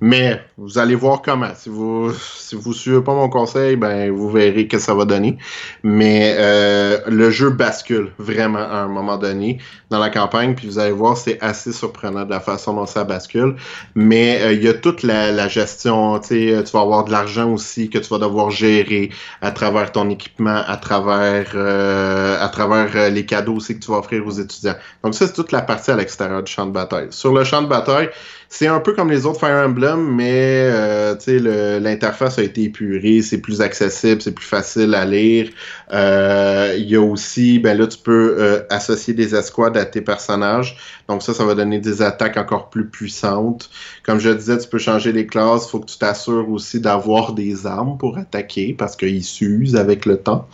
Mais 0.00 0.40
vous 0.60 0.76
allez 0.76 0.96
voir 0.96 1.22
comment. 1.22 1.50
Si 1.54 1.68
vous 1.68 2.12
si 2.12 2.56
vous 2.56 2.72
suivez 2.72 3.00
pas 3.00 3.14
mon 3.14 3.28
conseil, 3.28 3.76
ben 3.76 4.10
vous 4.10 4.28
verrez 4.28 4.66
que 4.66 4.80
ça 4.80 4.92
va 4.92 5.04
donner. 5.04 5.38
Mais 5.84 6.34
euh, 6.36 6.98
le 7.06 7.30
jeu 7.30 7.50
bascule 7.50 8.10
vraiment 8.18 8.58
à 8.58 8.78
un 8.78 8.88
moment 8.88 9.18
donné 9.18 9.58
dans 9.90 10.00
la 10.00 10.10
campagne, 10.10 10.56
puis 10.56 10.66
vous 10.66 10.80
allez 10.80 10.92
voir, 10.92 11.16
c'est 11.16 11.40
assez 11.40 11.72
surprenant 11.72 12.24
de 12.24 12.30
la 12.30 12.40
façon 12.40 12.74
dont 12.74 12.86
ça 12.86 13.04
bascule. 13.04 13.54
Mais 13.94 14.42
euh, 14.42 14.52
il 14.52 14.64
y 14.64 14.68
a 14.68 14.74
toute 14.74 15.04
la, 15.04 15.46
gestion, 15.46 16.18
tu 16.18 16.28
sais, 16.28 16.64
tu 16.64 16.72
vas 16.72 16.80
avoir 16.80 17.04
de 17.04 17.12
l'argent 17.12 17.52
aussi 17.52 17.88
que 17.88 17.98
tu 17.98 18.08
vas 18.08 18.18
devoir 18.18 18.50
gérer 18.50 19.10
à 19.40 19.52
travers 19.52 19.92
ton 19.92 20.10
équipement, 20.10 20.62
à 20.66 20.76
travers 20.76 21.52
euh, 21.54 22.36
à 22.40 22.48
travers 22.48 23.10
les 23.10 23.24
cadeaux 23.24 23.54
aussi 23.54 23.78
que 23.78 23.84
tu 23.84 23.92
vas 23.92 23.98
offrir 23.98 24.26
aux 24.26 24.32
étudiants. 24.32 24.76
Donc 25.04 25.14
ça, 25.14 25.28
c'est 25.28 25.34
toute 25.34 25.52
la 25.52 25.62
partie 25.62 25.92
à 25.92 25.96
l'extérieur 25.96 26.42
du 26.42 26.50
champ 26.50 26.66
de 26.66 26.72
bataille. 26.72 27.06
Sur 27.10 27.32
le 27.32 27.44
champ 27.44 27.62
de 27.62 27.68
bataille, 27.68 28.10
c'est 28.48 28.66
un 28.66 28.80
peu 28.80 28.94
comme 28.94 29.10
les 29.10 29.26
autres 29.26 29.40
Fire 29.40 29.66
Emblem, 29.66 30.14
mais 30.14 30.47
euh, 30.48 31.80
l'interface 31.80 32.38
a 32.38 32.42
été 32.42 32.64
épurée, 32.64 33.22
c'est 33.22 33.38
plus 33.38 33.60
accessible, 33.60 34.22
c'est 34.22 34.34
plus 34.34 34.46
facile 34.46 34.94
à 34.94 35.04
lire. 35.04 35.50
Euh, 35.92 36.74
il 36.78 36.88
y 36.88 36.96
a 36.96 37.00
aussi, 37.00 37.58
ben 37.58 37.76
là, 37.76 37.86
tu 37.86 37.98
peux 37.98 38.36
euh, 38.38 38.62
associer 38.70 39.14
des 39.14 39.34
escouades 39.34 39.76
à 39.76 39.84
tes 39.84 40.00
personnages. 40.00 40.76
Donc 41.08 41.22
ça, 41.22 41.32
ça 41.34 41.44
va 41.44 41.54
donner 41.54 41.78
des 41.78 42.02
attaques 42.02 42.36
encore 42.36 42.70
plus 42.70 42.86
puissantes. 42.86 43.70
Comme 44.04 44.20
je 44.20 44.30
disais, 44.30 44.58
tu 44.58 44.68
peux 44.68 44.78
changer 44.78 45.12
les 45.12 45.26
classes. 45.26 45.66
Il 45.66 45.70
faut 45.70 45.80
que 45.80 45.90
tu 45.90 45.98
t'assures 45.98 46.50
aussi 46.50 46.80
d'avoir 46.80 47.32
des 47.32 47.66
armes 47.66 47.96
pour 47.98 48.18
attaquer 48.18 48.74
parce 48.76 48.94
qu'ils 48.96 49.24
s'usent 49.24 49.76
avec 49.76 50.04
le 50.04 50.18
temps. 50.18 50.48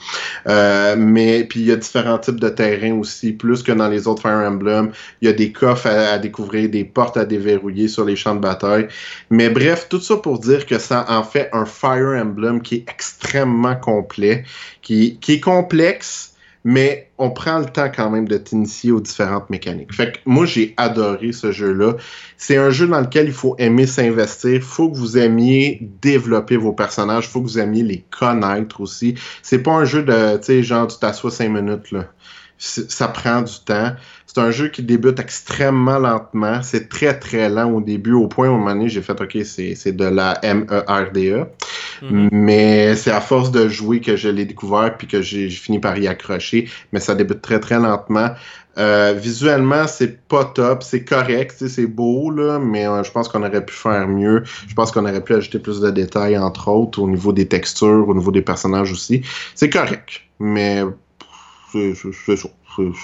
Mais 0.47 1.45
puis 1.45 1.61
il 1.61 1.67
y 1.67 1.73
a 1.73 1.77
différents 1.77 2.19
types 2.19 2.41
de 2.41 2.49
terrains 2.49 2.99
aussi, 2.99 3.33
plus 3.33 3.63
que 3.63 3.73
dans 3.73 3.89
les 3.89 4.07
autres 4.07 4.23
Fire 4.23 4.47
Emblem. 4.47 4.93
Il 5.21 5.27
y 5.27 5.29
a 5.29 5.35
des 5.35 5.53
coffres 5.53 5.89
à, 5.89 6.19
découvrir, 6.19 6.71
des 6.71 6.85
portes 6.85 7.17
à 7.17 7.25
déverrouiller 7.25 7.89
sur 7.89 8.05
les 8.05 8.17
champs 8.17 8.35
de 8.35 8.41
bataille. 8.41 8.89
Mais 9.31 9.51
bref, 9.51 9.84
tout 9.89 10.01
ça 10.01 10.16
pour 10.16 10.39
dire 10.39 10.66
que 10.66 10.78
ça 10.78 11.05
en 11.09 11.22
fait 11.22 11.49
un 11.53 11.64
Fire 11.64 12.20
Emblem 12.20 12.62
qui 12.62 12.76
est 12.76 12.91
extrêmement 12.91 13.76
complet, 13.76 14.45
qui, 14.82 15.18
est 15.28 15.41
complexe 15.41 16.35
mais 16.66 17.11
on 17.18 17.30
prend 17.30 17.59
le 17.59 17.66
temps 17.66 17.91
quand 17.95 18.09
même 18.09 18.26
de 18.26 18.39
t'initier 18.39 18.91
aux 18.91 19.01
différentes 19.01 19.51
mécaniques. 19.51 19.95
Fait 19.95 20.12
que 20.12 20.18
moi, 20.24 20.47
j'ai 20.47 20.72
adoré 20.78 21.32
ce 21.32 21.53
jeu-là. 21.53 21.97
C'est 22.39 22.57
un 22.57 22.70
jeu 22.70 22.87
dans 22.87 23.01
lequel 23.01 23.26
il 23.26 23.35
faut 23.35 23.55
aimer 23.59 23.87
s'investir. 23.87 24.62
faut 24.62 24.91
que 24.91 24.97
vous 24.97 25.18
aimiez 25.18 25.78
développer 26.01 26.57
vos 26.57 26.72
personnages. 26.72 27.28
faut 27.28 27.43
que 27.43 27.49
vous 27.49 27.59
aimiez 27.59 27.82
les 27.82 28.05
connaître 28.11 28.80
aussi. 28.80 29.14
C'est 29.43 29.62
pas 29.62 29.72
un 29.72 29.85
jeu 29.85 30.03
de, 30.05 30.39
tu 30.39 30.45
sais, 30.45 30.62
genre, 30.62 30.87
tu 30.87 30.99
t'assois 30.99 31.30
cinq 31.30 31.51
minutes. 31.51 31.95
Ça 32.57 33.09
prend 33.09 33.43
du 33.43 33.61
temps. 33.66 33.93
C'est 34.35 34.41
un 34.41 34.51
jeu 34.51 34.66
qui 34.66 34.82
débute 34.82 35.20
extrêmement 35.20 36.01
lentement. 36.01 36.61
C'est 36.62 36.89
très, 36.89 37.16
très 37.16 37.49
lent 37.49 37.70
au 37.70 37.80
début, 37.80 38.14
au 38.14 38.26
point 38.26 38.49
où, 38.49 38.53
à 38.53 38.55
un 38.55 38.59
moment 38.59 38.72
donné, 38.72 38.89
j'ai 38.89 39.01
fait, 39.01 39.20
OK, 39.20 39.39
c'est 39.45 39.93
de 39.93 40.05
la 40.05 40.41
M-E-R-D-E. 40.43 41.37
E. 41.39 41.47
Mhm. 42.03 42.28
Mais 42.32 42.97
c'est 42.97 43.12
à 43.12 43.20
force 43.20 43.53
de 43.53 43.68
jouer 43.68 44.01
que 44.01 44.16
je 44.16 44.28
l'ai 44.28 44.45
découvert 44.45 44.97
puis 44.99 45.07
que 45.07 45.22
j'ai 45.22 45.49
fini 45.51 45.78
par 45.78 45.97
y 45.99 46.09
accrocher. 46.09 46.68
Mais 46.93 46.99
ça 46.99 47.14
débute 47.14 47.43
très, 47.43 47.61
très 47.61 47.78
lentement. 47.78 48.30
Euh, 48.76 49.14
visuellement, 49.16 49.87
c'est 49.87 50.26
pas 50.26 50.45
top, 50.47 50.82
c'est 50.82 51.05
correct, 51.05 51.68
c'est 51.68 51.87
beau, 51.87 52.30
là, 52.30 52.59
mais 52.59 52.89
euh, 52.89 53.05
je 53.05 53.12
pense 53.12 53.28
qu'on 53.28 53.45
aurait 53.45 53.64
pu 53.64 53.72
faire 53.72 54.09
mieux. 54.09 54.43
Je 54.66 54.74
pense 54.74 54.91
qu'on 54.91 55.05
aurait 55.05 55.22
pu 55.22 55.35
ajouter 55.35 55.61
plus 55.61 55.80
de 55.80 55.91
détails, 55.93 56.37
entre 56.37 56.66
autres, 56.66 57.01
au 57.01 57.09
niveau 57.09 57.32
des 57.32 57.47
textures, 57.47 58.09
au 58.09 58.14
niveau 58.14 58.32
des 58.32 58.43
personnages 58.43 58.91
aussi. 58.91 59.22
C'est 59.55 59.70
correct, 59.70 60.22
mais 60.41 60.82
c'est 61.72 61.95
ça 61.95 62.49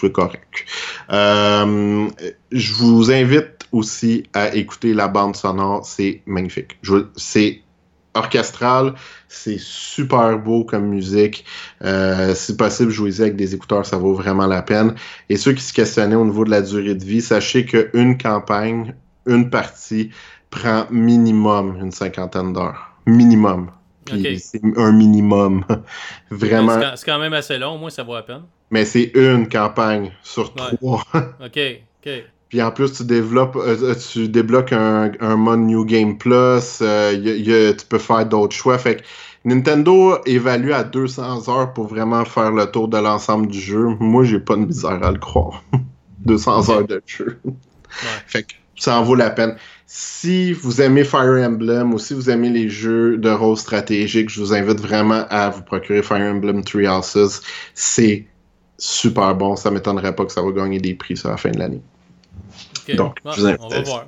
c'est 0.00 0.12
correct. 0.12 0.64
Euh, 1.10 2.08
je 2.52 2.72
vous 2.74 3.10
invite 3.10 3.66
aussi 3.72 4.24
à 4.32 4.54
écouter 4.54 4.94
la 4.94 5.08
bande 5.08 5.36
sonore, 5.36 5.84
c'est 5.86 6.22
magnifique. 6.26 6.78
C'est 7.16 7.62
orchestral, 8.14 8.94
c'est 9.28 9.58
super 9.58 10.38
beau 10.38 10.64
comme 10.64 10.88
musique. 10.88 11.44
Euh, 11.82 12.34
si 12.34 12.56
possible, 12.56 12.90
jouez-y 12.90 13.22
avec 13.22 13.36
des 13.36 13.54
écouteurs, 13.54 13.86
ça 13.86 13.96
vaut 13.96 14.14
vraiment 14.14 14.46
la 14.46 14.62
peine. 14.62 14.94
Et 15.28 15.36
ceux 15.36 15.52
qui 15.52 15.62
se 15.62 15.72
questionnaient 15.72 16.16
au 16.16 16.24
niveau 16.24 16.44
de 16.44 16.50
la 16.50 16.62
durée 16.62 16.94
de 16.94 17.04
vie, 17.04 17.22
sachez 17.22 17.64
qu'une 17.64 18.18
campagne, 18.18 18.94
une 19.26 19.50
partie, 19.50 20.10
prend 20.50 20.86
minimum 20.90 21.76
une 21.80 21.92
cinquantaine 21.92 22.52
d'heures. 22.52 22.90
Minimum. 23.06 23.70
C'est 24.38 24.60
un 24.76 24.92
minimum. 24.92 25.64
Vraiment. 26.30 26.80
C'est 26.96 27.06
quand 27.06 27.18
même 27.18 27.32
assez 27.32 27.58
long, 27.58 27.74
au 27.74 27.78
moins 27.78 27.90
ça 27.90 28.02
vaut 28.02 28.14
la 28.14 28.22
peine. 28.22 28.42
Mais 28.70 28.84
c'est 28.84 29.10
une 29.14 29.48
campagne 29.48 30.12
sur 30.22 30.54
Ouais. 30.56 30.76
trois. 30.76 31.04
Ok, 31.44 31.58
ok. 32.06 32.12
Puis 32.48 32.60
en 32.62 32.72
plus, 32.72 32.92
tu 32.92 33.04
développes, 33.04 33.56
euh, 33.56 33.94
tu 33.94 34.28
débloques 34.28 34.72
un, 34.72 35.12
un 35.20 35.36
mode 35.36 35.60
New 35.60 35.84
Game 35.84 36.18
Plus. 36.18 36.80
euh, 36.82 37.12
y 37.12 37.30
a- 37.30 37.36
y 37.36 37.52
a- 37.68 37.74
tu 37.74 37.86
peux 37.86 37.98
faire 37.98 38.26
d'autres 38.26 38.54
choix. 38.56 38.76
Fait 38.78 38.96
que 38.96 39.02
Nintendo 39.44 40.18
évalue 40.26 40.72
à 40.72 40.82
200 40.84 41.48
heures 41.48 41.72
pour 41.72 41.86
vraiment 41.86 42.24
faire 42.24 42.50
le 42.50 42.66
tour 42.66 42.88
de 42.88 42.98
l'ensemble 42.98 43.46
du 43.46 43.60
jeu. 43.60 43.86
Moi, 44.00 44.24
j'ai 44.24 44.40
pas 44.40 44.56
de 44.56 44.66
misère 44.66 45.02
à 45.02 45.12
le 45.12 45.18
croire. 45.18 45.62
200 46.26 46.68
heures 46.70 46.86
de 46.86 47.00
jeu. 47.06 47.40
Fait 48.26 48.42
que 48.42 48.52
ça 48.76 48.98
en 48.98 49.04
vaut 49.04 49.14
la 49.14 49.30
peine. 49.30 49.56
Si 49.86 50.52
vous 50.52 50.80
aimez 50.80 51.04
Fire 51.04 51.42
Emblem 51.44 51.94
ou 51.94 51.98
si 51.98 52.14
vous 52.14 52.30
aimez 52.30 52.50
les 52.50 52.68
jeux 52.68 53.16
de 53.16 53.30
rôle 53.30 53.56
stratégique, 53.56 54.28
je 54.28 54.40
vous 54.40 54.52
invite 54.54 54.80
vraiment 54.80 55.24
à 55.30 55.50
vous 55.50 55.62
procurer 55.62 56.02
Fire 56.02 56.20
Emblem 56.32 56.62
Three 56.64 56.86
Houses. 56.88 57.40
C'est 57.74 58.26
super 58.80 59.34
bon. 59.36 59.54
Ça 59.54 59.70
m'étonnerait 59.70 60.14
pas 60.14 60.24
que 60.24 60.32
ça 60.32 60.42
va 60.42 60.50
gagner 60.50 60.80
des 60.80 60.94
prix 60.94 61.16
sur 61.16 61.30
la 61.30 61.36
fin 61.36 61.50
de 61.50 61.58
l'année. 61.58 61.80
Donc, 62.96 63.18
je 63.24 63.40
vous 63.40 63.46
invite 63.46 63.60
on 63.62 63.70
à 63.70 63.76
va 63.76 63.82
voir. 63.82 64.06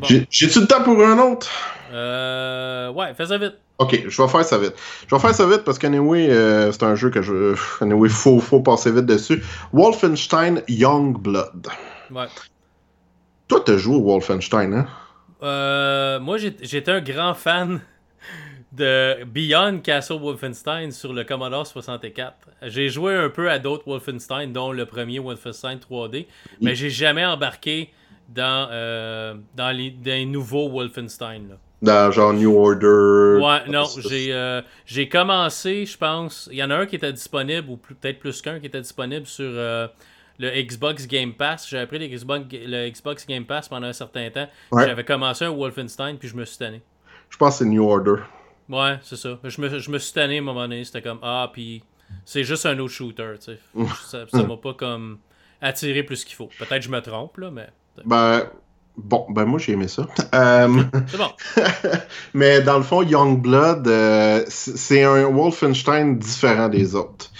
Bon. 0.00 0.06
J'ai-tu 0.30 0.60
le 0.60 0.66
temps 0.66 0.82
pour 0.82 1.02
un 1.02 1.18
autre? 1.18 1.48
Euh, 1.92 2.90
ouais, 2.92 3.14
fais 3.14 3.26
ça 3.26 3.38
vite. 3.38 3.54
Ok, 3.78 4.04
je 4.08 4.22
vais 4.22 4.28
faire 4.28 4.44
ça 4.44 4.58
vite. 4.58 4.74
Je 5.08 5.14
vais 5.14 5.20
faire 5.20 5.34
ça 5.34 5.46
vite 5.46 5.62
parce 5.64 5.78
qu'anyway, 5.78 6.28
euh, 6.28 6.72
c'est 6.72 6.82
un 6.82 6.96
jeu 6.96 7.10
que 7.10 7.22
je. 7.22 7.54
Anyway, 7.80 8.08
faut, 8.08 8.40
faut 8.40 8.60
passer 8.60 8.90
vite 8.90 9.06
dessus. 9.06 9.42
Wolfenstein 9.72 10.62
Youngblood. 10.68 11.68
Ouais. 12.10 12.26
Toi, 13.46 13.62
t'as 13.64 13.76
joué 13.78 13.96
au 13.96 14.02
Wolfenstein, 14.02 14.74
hein? 14.74 14.86
Euh, 15.42 16.18
moi, 16.18 16.36
j'étais 16.36 16.90
un 16.90 17.00
grand 17.00 17.34
fan 17.34 17.80
de 18.72 19.24
Beyond 19.24 19.80
Castle 19.80 20.18
Wolfenstein 20.20 20.90
sur 20.92 21.12
le 21.12 21.24
Commodore 21.24 21.66
64. 21.66 22.34
J'ai 22.62 22.88
joué 22.88 23.14
un 23.14 23.30
peu 23.30 23.50
à 23.50 23.58
d'autres 23.58 23.84
Wolfenstein, 23.86 24.52
dont 24.52 24.72
le 24.72 24.84
premier 24.86 25.18
Wolfenstein 25.18 25.78
3D, 25.78 26.26
mais 26.60 26.74
j'ai 26.74 26.90
jamais 26.90 27.24
embarqué 27.24 27.90
dans, 28.28 28.68
euh, 28.70 29.34
dans, 29.56 29.70
les, 29.70 29.90
dans 29.90 30.10
les 30.12 30.26
nouveaux 30.26 30.68
Wolfenstein. 30.68 31.48
là. 31.48 31.54
Dans 31.80 32.10
genre 32.10 32.34
New 32.34 32.54
Order. 32.56 33.40
Ouais, 33.40 33.70
non, 33.70 33.84
j'ai 34.08 34.32
euh, 34.32 34.60
j'ai 34.84 35.08
commencé, 35.08 35.86
je 35.86 35.96
pense. 35.96 36.48
Il 36.50 36.58
y 36.58 36.62
en 36.62 36.70
a 36.70 36.76
un 36.76 36.86
qui 36.86 36.96
était 36.96 37.12
disponible, 37.12 37.70
ou 37.70 37.76
peut-être 37.76 38.18
plus 38.18 38.42
qu'un 38.42 38.58
qui 38.58 38.66
était 38.66 38.80
disponible 38.80 39.26
sur 39.26 39.46
euh, 39.46 39.86
le 40.40 40.50
Xbox 40.60 41.06
Game 41.06 41.32
Pass. 41.34 41.68
J'avais 41.70 41.86
pris 41.86 42.00
le 42.00 42.08
Xbox, 42.08 42.44
le 42.52 42.90
Xbox 42.90 43.26
Game 43.26 43.44
Pass 43.44 43.68
pendant 43.68 43.86
un 43.86 43.92
certain 43.92 44.28
temps. 44.30 44.48
Ouais. 44.72 44.86
J'avais 44.86 45.04
commencé 45.04 45.44
un 45.44 45.50
Wolfenstein, 45.50 46.18
puis 46.18 46.28
je 46.28 46.34
me 46.34 46.44
suis 46.44 46.58
tanné. 46.58 46.82
Je 47.30 47.36
pense 47.36 47.58
que 47.58 47.64
c'est 47.64 47.70
New 47.70 47.88
Order. 47.88 48.16
Ouais, 48.68 48.98
c'est 49.02 49.16
ça. 49.16 49.38
Je 49.44 49.60
me, 49.60 49.78
je 49.78 49.90
me 49.90 49.98
suis 49.98 50.12
tanné 50.12 50.36
à 50.36 50.38
un 50.40 50.44
moment 50.44 50.62
donné. 50.62 50.84
C'était 50.84 51.02
comme, 51.02 51.20
ah, 51.22 51.50
puis 51.52 51.82
c'est 52.24 52.44
juste 52.44 52.66
un 52.66 52.78
autre 52.78 52.92
shooter, 52.92 53.34
tu 53.38 53.52
sais. 53.52 53.58
Ça 54.10 54.26
ça 54.30 54.42
m'a 54.42 54.56
pas 54.56 54.74
comme 54.74 55.18
attiré 55.60 56.02
plus 56.02 56.24
qu'il 56.24 56.36
faut. 56.36 56.50
Peut-être 56.58 56.78
que 56.78 56.84
je 56.84 56.90
me 56.90 57.00
trompe, 57.00 57.36
là, 57.38 57.50
mais 57.50 57.68
Ben. 58.04 58.42
Bon, 58.98 59.26
ben 59.30 59.44
moi 59.44 59.60
j'ai 59.60 59.72
aimé 59.72 59.86
ça. 59.86 60.08
Euh, 60.34 60.82
c'est 61.06 61.16
bon. 61.16 61.30
mais 62.34 62.60
dans 62.60 62.78
le 62.78 62.82
fond, 62.82 63.02
Youngblood, 63.02 63.86
euh, 63.86 64.44
c'est 64.48 65.04
un 65.04 65.26
Wolfenstein 65.26 66.18
différent 66.18 66.68
des 66.68 66.96
autres. 66.96 67.30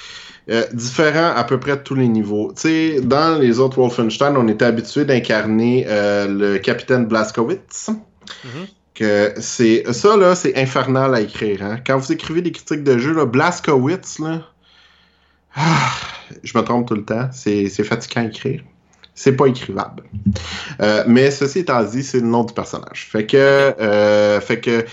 Euh, 0.51 0.65
différent 0.73 1.33
à 1.37 1.45
peu 1.45 1.61
près 1.61 1.77
de 1.77 1.83
tous 1.83 1.95
les 1.95 2.09
niveaux. 2.09 2.53
Tu 2.55 2.63
sais, 2.63 3.01
dans 3.03 3.39
les 3.39 3.59
autres 3.59 3.79
Wolfenstein, 3.79 4.35
on 4.37 4.49
était 4.49 4.65
habitué 4.65 5.05
d'incarner 5.05 5.85
euh, 5.87 6.27
le 6.27 6.59
capitaine 6.59 7.07
Blaskowitz. 7.07 7.91
Mhm. 8.45 8.67
Que 8.99 9.33
c'est 9.39 9.85
ça 9.93 10.17
là, 10.17 10.35
c'est 10.35 10.57
infernal 10.57 11.15
à 11.15 11.21
écrire. 11.21 11.63
Hein? 11.63 11.79
Quand 11.87 11.97
vous 11.99 12.11
écrivez 12.11 12.43
des 12.43 12.51
critiques 12.51 12.83
de 12.83 12.99
jeu, 12.99 13.15
là, 13.15 13.27
Blaskowitz, 13.27 14.19
là, 14.19 14.43
ah, 15.55 15.93
je 16.43 16.59
me 16.59 16.65
trompe 16.65 16.89
tout 16.89 16.97
le 16.97 17.05
temps. 17.05 17.29
C'est 17.33 17.69
fatigant 17.85 18.23
à 18.23 18.25
écrire. 18.25 18.63
C'est 19.15 19.37
pas 19.37 19.47
écrivable. 19.47 20.03
Euh, 20.81 21.05
mais 21.07 21.31
ceci 21.31 21.61
étant 21.61 21.83
dit, 21.85 22.03
c'est 22.03 22.21
le 22.21 22.27
nom 22.27 22.43
du 22.43 22.55
personnage. 22.55 23.09
Fait 23.11 23.27
que, 23.27 23.37
euh, 23.37 24.41
fait 24.41 24.61
que 24.61 24.85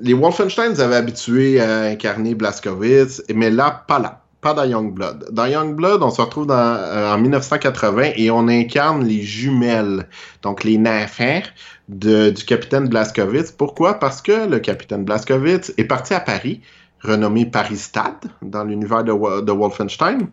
les 0.00 0.14
Wolfenstein 0.14 0.78
avaient 0.80 0.96
habitués 0.96 1.60
à 1.60 1.82
incarner 1.82 2.34
Blaskowitz, 2.34 3.22
mais 3.34 3.50
là, 3.50 3.84
pas 3.86 3.98
là. 3.98 4.19
Pas 4.40 4.54
dans 4.54 4.64
Youngblood. 4.64 5.28
Dans 5.32 5.46
Youngblood, 5.46 6.02
on 6.02 6.10
se 6.10 6.20
retrouve 6.20 6.46
dans, 6.46 6.54
euh, 6.54 7.12
en 7.12 7.18
1980 7.18 8.12
et 8.16 8.30
on 8.30 8.48
incarne 8.48 9.04
les 9.04 9.20
jumelles, 9.22 10.08
donc 10.42 10.64
les 10.64 10.78
enfants 10.78 11.42
de, 11.88 12.30
du 12.30 12.44
capitaine 12.44 12.88
Blaskowitz. 12.88 13.52
Pourquoi? 13.52 13.94
Parce 13.94 14.22
que 14.22 14.48
le 14.48 14.58
capitaine 14.58 15.04
Blaskowitz 15.04 15.74
est 15.76 15.84
parti 15.84 16.14
à 16.14 16.20
Paris, 16.20 16.62
renommé 17.02 17.44
Paris-Stade, 17.44 18.30
dans 18.40 18.64
l'univers 18.64 19.04
de 19.04 19.52
Wolfenstein, 19.52 20.28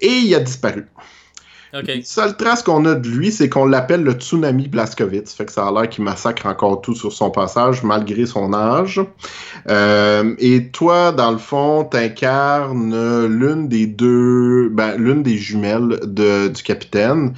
et 0.00 0.06
il 0.06 0.34
a 0.34 0.40
disparu. 0.40 0.86
Ok. 1.72 1.86
La 1.86 2.02
seule 2.02 2.36
trace 2.36 2.62
qu'on 2.62 2.84
a 2.84 2.94
de 2.94 3.08
lui, 3.08 3.30
c'est 3.30 3.48
qu'on 3.48 3.66
l'appelle 3.66 4.02
le 4.02 4.12
tsunami 4.12 4.68
Blaskowitz. 4.68 5.32
Fait 5.34 5.46
que 5.46 5.52
ça 5.52 5.68
a 5.68 5.72
l'air 5.72 5.88
qu'il 5.88 6.04
massacre 6.04 6.46
encore 6.46 6.80
tout 6.80 6.94
sur 6.94 7.12
son 7.12 7.30
passage, 7.30 7.82
malgré 7.82 8.26
son 8.26 8.52
âge. 8.52 9.00
Euh, 9.68 10.34
et 10.38 10.68
toi, 10.68 11.12
dans 11.12 11.30
le 11.30 11.38
fond, 11.38 11.84
t'incarnes 11.84 13.26
l'une 13.26 13.68
des 13.68 13.86
deux, 13.86 14.68
ben, 14.70 14.96
l'une 14.96 15.22
des 15.22 15.36
jumelles 15.36 16.00
de, 16.04 16.48
du 16.48 16.62
capitaine. 16.62 17.34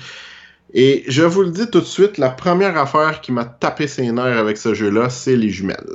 Et 0.74 1.04
je 1.06 1.22
vous 1.22 1.42
le 1.42 1.50
dis 1.50 1.68
tout 1.70 1.80
de 1.80 1.86
suite, 1.86 2.16
la 2.16 2.30
première 2.30 2.78
affaire 2.78 3.20
qui 3.20 3.32
m'a 3.32 3.44
tapé 3.44 3.86
ses 3.86 4.10
nerfs 4.10 4.38
avec 4.38 4.56
ce 4.56 4.72
jeu-là, 4.72 5.10
c'est 5.10 5.36
les 5.36 5.50
jumelles. 5.50 5.94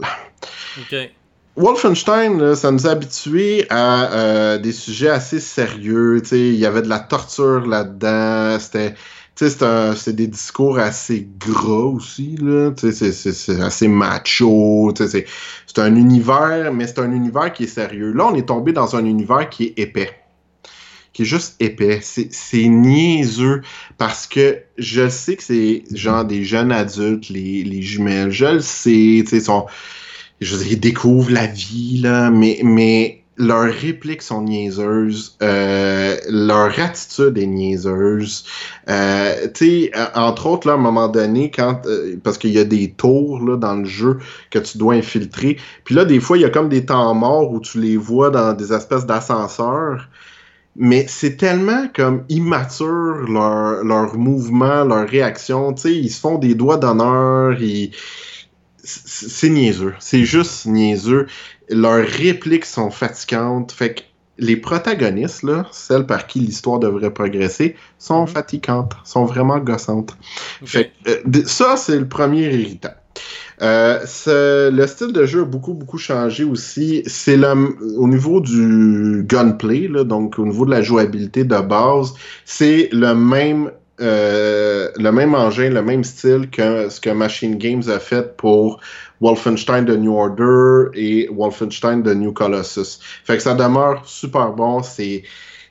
Wolfenstein, 1.57 2.37
là, 2.37 2.55
ça 2.55 2.71
nous 2.71 2.85
a 2.85 2.91
habitués 2.91 3.65
à 3.71 4.13
euh, 4.13 4.57
des 4.59 4.71
sujets 4.71 5.09
assez 5.09 5.39
sérieux. 5.39 6.21
Il 6.31 6.53
y 6.53 6.67
avait 6.67 6.83
de 6.83 6.87
la 6.87 6.99
torture 6.99 7.65
là-dedans. 7.65 8.59
C'était. 8.59 8.93
C'est 9.39 10.15
des 10.15 10.25
discours 10.25 10.79
assez 10.79 11.27
gras 11.37 11.91
aussi, 11.93 12.37
là. 12.41 12.71
C'est 12.75 13.61
assez 13.61 13.87
macho. 13.87 14.93
C'est 14.95 15.25
un 15.77 15.95
univers, 15.95 16.73
mais 16.73 16.87
c'est 16.87 16.99
un 16.99 17.11
univers 17.11 17.53
qui 17.53 17.65
est 17.65 17.67
sérieux. 17.67 18.13
Là, 18.13 18.27
on 18.31 18.35
est 18.35 18.47
tombé 18.47 18.71
dans 18.71 18.95
un 18.95 19.05
univers 19.05 19.49
qui 19.49 19.65
est 19.65 19.79
épais. 19.79 20.09
Qui 21.13 21.21
est 21.21 21.25
juste 21.25 21.55
épais. 21.59 21.99
C'est 22.01 22.67
niaiseux 22.67 23.61
parce 23.99 24.25
que 24.25 24.59
je 24.79 25.07
sais 25.07 25.35
que 25.35 25.43
c'est 25.43 25.83
genre 25.91 26.25
des 26.25 26.43
jeunes 26.43 26.71
adultes, 26.71 27.29
les, 27.29 27.63
les 27.63 27.81
jumelles. 27.83 28.31
Je 28.31 28.45
le 28.45 28.59
sais, 28.59 28.91
ils 28.91 29.41
sont 29.41 29.67
je 30.41 30.55
veux 30.55 30.63
dire, 30.63 30.73
ils 30.73 30.79
découvrent 30.79 31.31
la 31.31 31.47
vie, 31.47 31.99
là, 32.01 32.29
mais, 32.29 32.59
mais 32.63 33.23
leurs 33.37 33.71
répliques 33.71 34.23
sont 34.23 34.41
niaiseuses, 34.41 35.37
euh, 35.41 36.17
leur 36.29 36.79
attitude 36.79 37.37
est 37.37 37.45
niaiseuse. 37.45 38.45
Euh, 38.89 39.47
tu 39.53 39.65
sais, 39.65 39.91
euh, 39.95 40.05
entre 40.15 40.47
autres, 40.47 40.67
là, 40.67 40.73
à 40.73 40.77
un 40.77 40.79
moment 40.79 41.07
donné, 41.07 41.51
quand, 41.51 41.85
euh, 41.85 42.17
parce 42.23 42.37
qu'il 42.37 42.51
y 42.51 42.59
a 42.59 42.63
des 42.63 42.91
tours 42.91 43.39
là, 43.39 43.57
dans 43.57 43.75
le 43.75 43.85
jeu 43.85 44.17
que 44.49 44.59
tu 44.59 44.77
dois 44.77 44.95
infiltrer, 44.95 45.57
puis 45.83 45.93
là, 45.93 46.03
des 46.05 46.19
fois, 46.19 46.37
il 46.37 46.41
y 46.41 46.45
a 46.45 46.49
comme 46.49 46.69
des 46.69 46.85
temps 46.85 47.13
morts 47.13 47.51
où 47.51 47.59
tu 47.59 47.79
les 47.79 47.97
vois 47.97 48.29
dans 48.31 48.53
des 48.53 48.73
espèces 48.73 49.05
d'ascenseurs. 49.05 50.09
Mais 50.79 51.05
c'est 51.07 51.37
tellement 51.37 51.87
comme 51.95 52.23
immature 52.29 53.25
leur, 53.27 53.83
leur 53.83 54.15
mouvement, 54.15 54.83
leur 54.83 55.09
réaction. 55.09 55.73
Tu 55.73 55.81
sais, 55.81 55.95
ils 55.95 56.09
se 56.09 56.19
font 56.19 56.37
des 56.37 56.53
doigts 56.53 56.77
d'honneur, 56.77 57.59
ils, 57.59 57.91
c'est 58.87 59.49
niaiseux. 59.49 59.93
C'est 59.99 60.23
juste 60.25 60.65
niaiseux. 60.65 61.27
Leurs 61.69 62.05
répliques 62.05 62.65
sont 62.65 62.89
fatigantes. 62.89 63.71
Fait 63.71 63.93
que 63.95 64.01
les 64.39 64.55
protagonistes, 64.55 65.43
là, 65.43 65.65
celles 65.71 66.05
par 66.05 66.27
qui 66.27 66.39
l'histoire 66.39 66.79
devrait 66.79 67.11
progresser, 67.11 67.75
sont 67.99 68.21
Mhm. 68.21 68.27
fatigantes, 68.27 68.93
sont 69.03 69.25
vraiment 69.25 69.57
gossantes. 69.59 70.15
Fait 70.65 70.91
que, 71.03 71.09
euh, 71.09 71.43
ça, 71.45 71.75
c'est 71.75 71.97
le 71.99 72.07
premier 72.07 72.43
irritant. 72.53 72.93
Euh, 73.63 73.99
ce- 74.05 74.69
le 74.69 74.85
style 74.85 75.11
de 75.11 75.25
jeu 75.25 75.41
a 75.41 75.45
beaucoup, 75.45 75.73
beaucoup 75.73 75.97
changé 75.97 76.43
aussi. 76.43 77.01
C'est 77.07 77.37
le, 77.37 77.75
au 77.97 78.07
niveau 78.07 78.39
du 78.39 79.23
gunplay, 79.27 79.87
là, 79.87 80.03
donc 80.03 80.37
au 80.37 80.45
niveau 80.45 80.65
de 80.65 80.71
la 80.71 80.83
jouabilité 80.83 81.43
de 81.43 81.57
base, 81.59 82.13
c'est 82.45 82.89
le 82.91 83.15
même, 83.15 83.71
euh, 83.99 84.89
le 84.97 85.11
même 85.11 85.33
engin, 85.33 85.69
le 85.69 85.81
même 85.81 86.03
style 86.03 86.49
que 86.51 86.89
ce 86.89 87.01
que 87.01 87.09
Machine 87.09 87.57
Games 87.57 87.83
a 87.87 87.99
fait 87.99 88.37
pour 88.37 88.79
Wolfenstein 89.21 89.85
de 89.85 89.95
New 89.95 90.15
Order 90.15 90.89
et 90.93 91.27
Wolfenstein 91.31 92.03
de 92.03 92.13
New 92.13 92.31
Colossus. 92.31 92.99
Fait 93.25 93.37
que 93.37 93.43
ça 93.43 93.55
demeure 93.55 94.01
super 94.05 94.51
bon. 94.51 94.83
C'est 94.83 95.23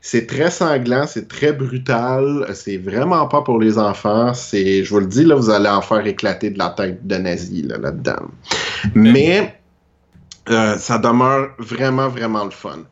c'est 0.07 0.29
très 0.29 0.53
sanglant, 0.53 1.05
c'est 1.09 1.27
très 1.27 1.53
brutal, 1.53 2.47
c'est 2.55 2.77
vraiment 2.77 3.27
pas 3.27 3.43
pour 3.43 3.59
les 3.59 3.77
enfants. 3.77 4.35
C'est, 4.35 4.85
je 4.85 4.91
vous 4.91 5.01
le 5.01 5.07
dis, 5.07 5.24
là, 5.24 5.35
vous 5.35 5.51
allez 5.51 5.68
en 5.68 5.83
faire 5.83 6.07
éclater 6.07 6.51
de 6.51 6.59
la 6.59 6.68
tête 6.68 7.05
de 7.05 7.16
nazi 7.16 7.62
là, 7.62 7.77
là-dedans. 7.77 8.22
Mais 8.95 9.59
euh, 10.49 10.77
ça 10.79 10.99
demeure 10.99 11.51
vraiment, 11.59 12.09
vraiment 12.09 12.45
le 12.45 12.53
fun. 12.53 12.85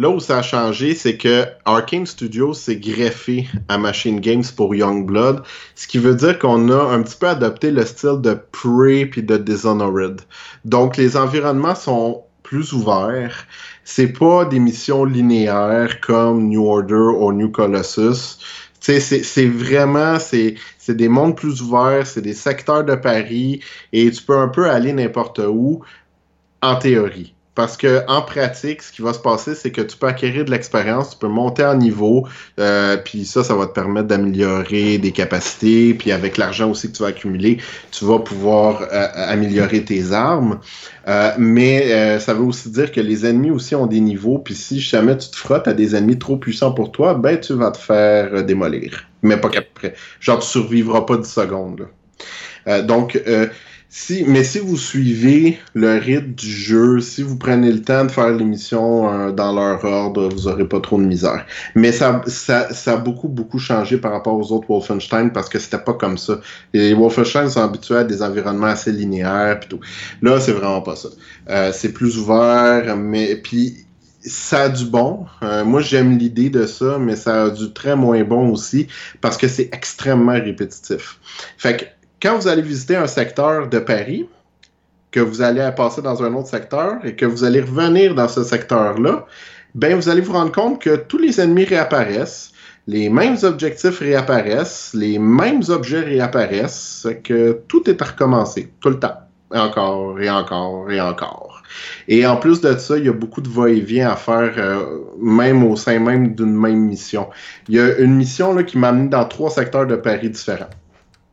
Là 0.00 0.08
où 0.08 0.18
ça 0.18 0.38
a 0.38 0.42
changé, 0.42 0.94
c'est 0.94 1.18
que 1.18 1.44
Arkane 1.66 2.06
Studios 2.06 2.54
s'est 2.54 2.76
greffé 2.76 3.46
à 3.68 3.76
Machine 3.76 4.18
Games 4.18 4.46
pour 4.56 4.74
Youngblood, 4.74 5.42
ce 5.74 5.86
qui 5.86 5.98
veut 5.98 6.14
dire 6.14 6.38
qu'on 6.38 6.70
a 6.70 6.82
un 6.84 7.02
petit 7.02 7.18
peu 7.18 7.28
adopté 7.28 7.70
le 7.70 7.84
style 7.84 8.18
de 8.22 8.32
Prey 8.32 9.04
puis 9.04 9.22
de 9.22 9.36
Dishonored. 9.36 10.22
Donc 10.64 10.96
les 10.96 11.18
environnements 11.18 11.74
sont 11.74 12.22
plus 12.42 12.72
ouvert. 12.72 13.44
C'est 13.84 14.14
pas 14.14 14.46
des 14.46 14.58
missions 14.58 15.04
linéaires 15.04 16.00
comme 16.00 16.48
New 16.48 16.66
Order 16.66 16.94
ou 17.18 17.30
New 17.34 17.50
Colossus. 17.50 18.38
C'est 18.80 19.48
vraiment, 19.48 20.16
des 20.88 21.08
mondes 21.10 21.36
plus 21.36 21.60
ouverts, 21.60 22.06
c'est 22.06 22.22
des 22.22 22.32
secteurs 22.32 22.84
de 22.84 22.94
Paris 22.94 23.60
et 23.92 24.10
tu 24.10 24.22
peux 24.22 24.38
un 24.38 24.48
peu 24.48 24.70
aller 24.70 24.94
n'importe 24.94 25.40
où 25.46 25.82
en 26.62 26.76
théorie. 26.76 27.34
Parce 27.60 27.76
que 27.76 28.00
en 28.08 28.22
pratique, 28.22 28.80
ce 28.80 28.90
qui 28.90 29.02
va 29.02 29.12
se 29.12 29.18
passer, 29.18 29.54
c'est 29.54 29.70
que 29.70 29.82
tu 29.82 29.94
peux 29.94 30.06
acquérir 30.06 30.46
de 30.46 30.50
l'expérience, 30.50 31.10
tu 31.10 31.18
peux 31.18 31.28
monter 31.28 31.62
en 31.62 31.74
niveau, 31.74 32.26
euh, 32.58 32.96
puis 32.96 33.26
ça, 33.26 33.44
ça 33.44 33.54
va 33.54 33.66
te 33.66 33.74
permettre 33.74 34.06
d'améliorer 34.06 34.96
des 34.96 35.12
capacités, 35.12 35.92
puis 35.92 36.10
avec 36.10 36.38
l'argent 36.38 36.70
aussi 36.70 36.90
que 36.90 36.96
tu 36.96 37.02
vas 37.02 37.10
accumuler, 37.10 37.58
tu 37.90 38.06
vas 38.06 38.18
pouvoir 38.18 38.80
euh, 38.90 39.08
améliorer 39.14 39.84
tes 39.84 40.12
armes. 40.12 40.58
Euh, 41.06 41.32
mais 41.36 42.18
ça 42.18 42.32
veut 42.32 42.44
aussi 42.44 42.70
dire 42.70 42.92
que 42.92 43.00
les 43.02 43.26
ennemis 43.26 43.50
aussi 43.50 43.74
ont 43.74 43.86
des 43.86 44.00
niveaux, 44.00 44.38
puis 44.38 44.54
si 44.54 44.80
jamais 44.80 45.18
tu 45.18 45.28
te 45.28 45.36
frottes 45.36 45.68
à 45.68 45.74
des 45.74 45.94
ennemis 45.94 46.18
trop 46.18 46.38
puissants 46.38 46.72
pour 46.72 46.92
toi, 46.92 47.12
ben 47.12 47.38
tu 47.38 47.52
vas 47.52 47.72
te 47.72 47.78
faire 47.78 48.42
démolir. 48.42 49.06
Mais 49.20 49.36
pas 49.36 49.50
qu'après. 49.50 49.92
Genre, 50.18 50.38
tu 50.38 50.46
survivras 50.46 51.02
pas 51.02 51.18
10 51.18 51.30
secondes. 51.30 51.88
donc, 52.84 53.20
si, 53.92 54.22
mais 54.24 54.44
si 54.44 54.60
vous 54.60 54.76
suivez 54.76 55.58
le 55.74 55.98
rythme 55.98 56.32
du 56.34 56.48
jeu, 56.48 57.00
si 57.00 57.24
vous 57.24 57.36
prenez 57.36 57.72
le 57.72 57.82
temps 57.82 58.04
de 58.04 58.10
faire 58.12 58.30
l'émission 58.30 59.12
euh, 59.12 59.32
dans 59.32 59.52
leur 59.52 59.84
ordre, 59.84 60.28
vous 60.28 60.46
aurez 60.46 60.68
pas 60.68 60.78
trop 60.78 60.96
de 60.96 61.04
misère. 61.04 61.44
Mais 61.74 61.90
ça, 61.90 62.22
ça, 62.28 62.72
ça 62.72 62.92
a 62.92 62.96
beaucoup, 62.98 63.26
beaucoup 63.26 63.58
changé 63.58 63.98
par 63.98 64.12
rapport 64.12 64.38
aux 64.38 64.52
autres 64.52 64.68
Wolfenstein 64.68 65.32
parce 65.32 65.48
que 65.48 65.58
c'était 65.58 65.80
pas 65.80 65.94
comme 65.94 66.18
ça. 66.18 66.40
Les 66.72 66.94
Wolfenstein 66.94 67.50
sont 67.50 67.62
habitués 67.62 67.96
à 67.96 68.04
des 68.04 68.22
environnements 68.22 68.68
assez 68.68 68.92
linéaires 68.92 69.58
pis 69.58 69.66
tout. 69.66 69.80
Là, 70.22 70.38
c'est 70.38 70.52
vraiment 70.52 70.82
pas 70.82 70.94
ça. 70.94 71.08
Euh, 71.48 71.72
c'est 71.74 71.92
plus 71.92 72.16
ouvert, 72.16 72.96
mais 72.96 73.34
puis 73.34 73.86
ça 74.20 74.62
a 74.62 74.68
du 74.68 74.84
bon. 74.84 75.26
Euh, 75.42 75.64
moi, 75.64 75.80
j'aime 75.80 76.16
l'idée 76.16 76.48
de 76.48 76.64
ça, 76.64 76.98
mais 77.00 77.16
ça 77.16 77.46
a 77.46 77.50
du 77.50 77.72
très 77.72 77.96
moins 77.96 78.22
bon 78.22 78.50
aussi 78.50 78.86
parce 79.20 79.36
que 79.36 79.48
c'est 79.48 79.68
extrêmement 79.72 80.34
répétitif. 80.34 81.18
Fait 81.58 81.76
que 81.76 81.84
quand 82.20 82.36
vous 82.36 82.48
allez 82.48 82.62
visiter 82.62 82.96
un 82.96 83.06
secteur 83.06 83.68
de 83.68 83.78
Paris, 83.78 84.28
que 85.10 85.20
vous 85.20 85.42
allez 85.42 85.68
passer 85.76 86.02
dans 86.02 86.22
un 86.22 86.34
autre 86.34 86.48
secteur 86.48 87.04
et 87.04 87.16
que 87.16 87.26
vous 87.26 87.44
allez 87.44 87.60
revenir 87.60 88.14
dans 88.14 88.28
ce 88.28 88.44
secteur-là, 88.44 89.26
ben 89.74 89.94
vous 89.96 90.08
allez 90.08 90.20
vous 90.20 90.32
rendre 90.32 90.52
compte 90.52 90.80
que 90.80 90.96
tous 90.96 91.18
les 91.18 91.40
ennemis 91.40 91.64
réapparaissent, 91.64 92.52
les 92.86 93.08
mêmes 93.08 93.36
objectifs 93.42 93.98
réapparaissent, 94.00 94.92
les 94.94 95.18
mêmes 95.18 95.62
objets 95.68 96.00
réapparaissent, 96.00 97.06
que 97.24 97.60
tout 97.68 97.88
est 97.88 98.00
à 98.02 98.04
recommencer 98.04 98.72
tout 98.80 98.90
le 98.90 98.98
temps, 98.98 99.16
et 99.54 99.58
encore 99.58 100.20
et 100.20 100.30
encore 100.30 100.90
et 100.90 101.00
encore. 101.00 101.62
Et 102.08 102.26
en 102.26 102.36
plus 102.36 102.60
de 102.60 102.76
ça, 102.76 102.98
il 102.98 103.04
y 103.04 103.08
a 103.08 103.12
beaucoup 103.12 103.40
de 103.40 103.48
va-et-vient 103.48 104.10
à 104.10 104.16
faire, 104.16 104.54
euh, 104.58 104.98
même 105.20 105.62
au 105.64 105.76
sein 105.76 106.00
même 106.00 106.34
d'une 106.34 106.54
même 106.54 106.80
mission. 106.80 107.28
Il 107.68 107.76
y 107.76 107.80
a 107.80 107.98
une 107.98 108.16
mission 108.16 108.54
là, 108.54 108.64
qui 108.64 108.76
m'a 108.78 108.88
amené 108.88 109.08
dans 109.08 109.24
trois 109.24 109.50
secteurs 109.50 109.86
de 109.86 109.96
Paris 109.96 110.30
différents. 110.30 110.70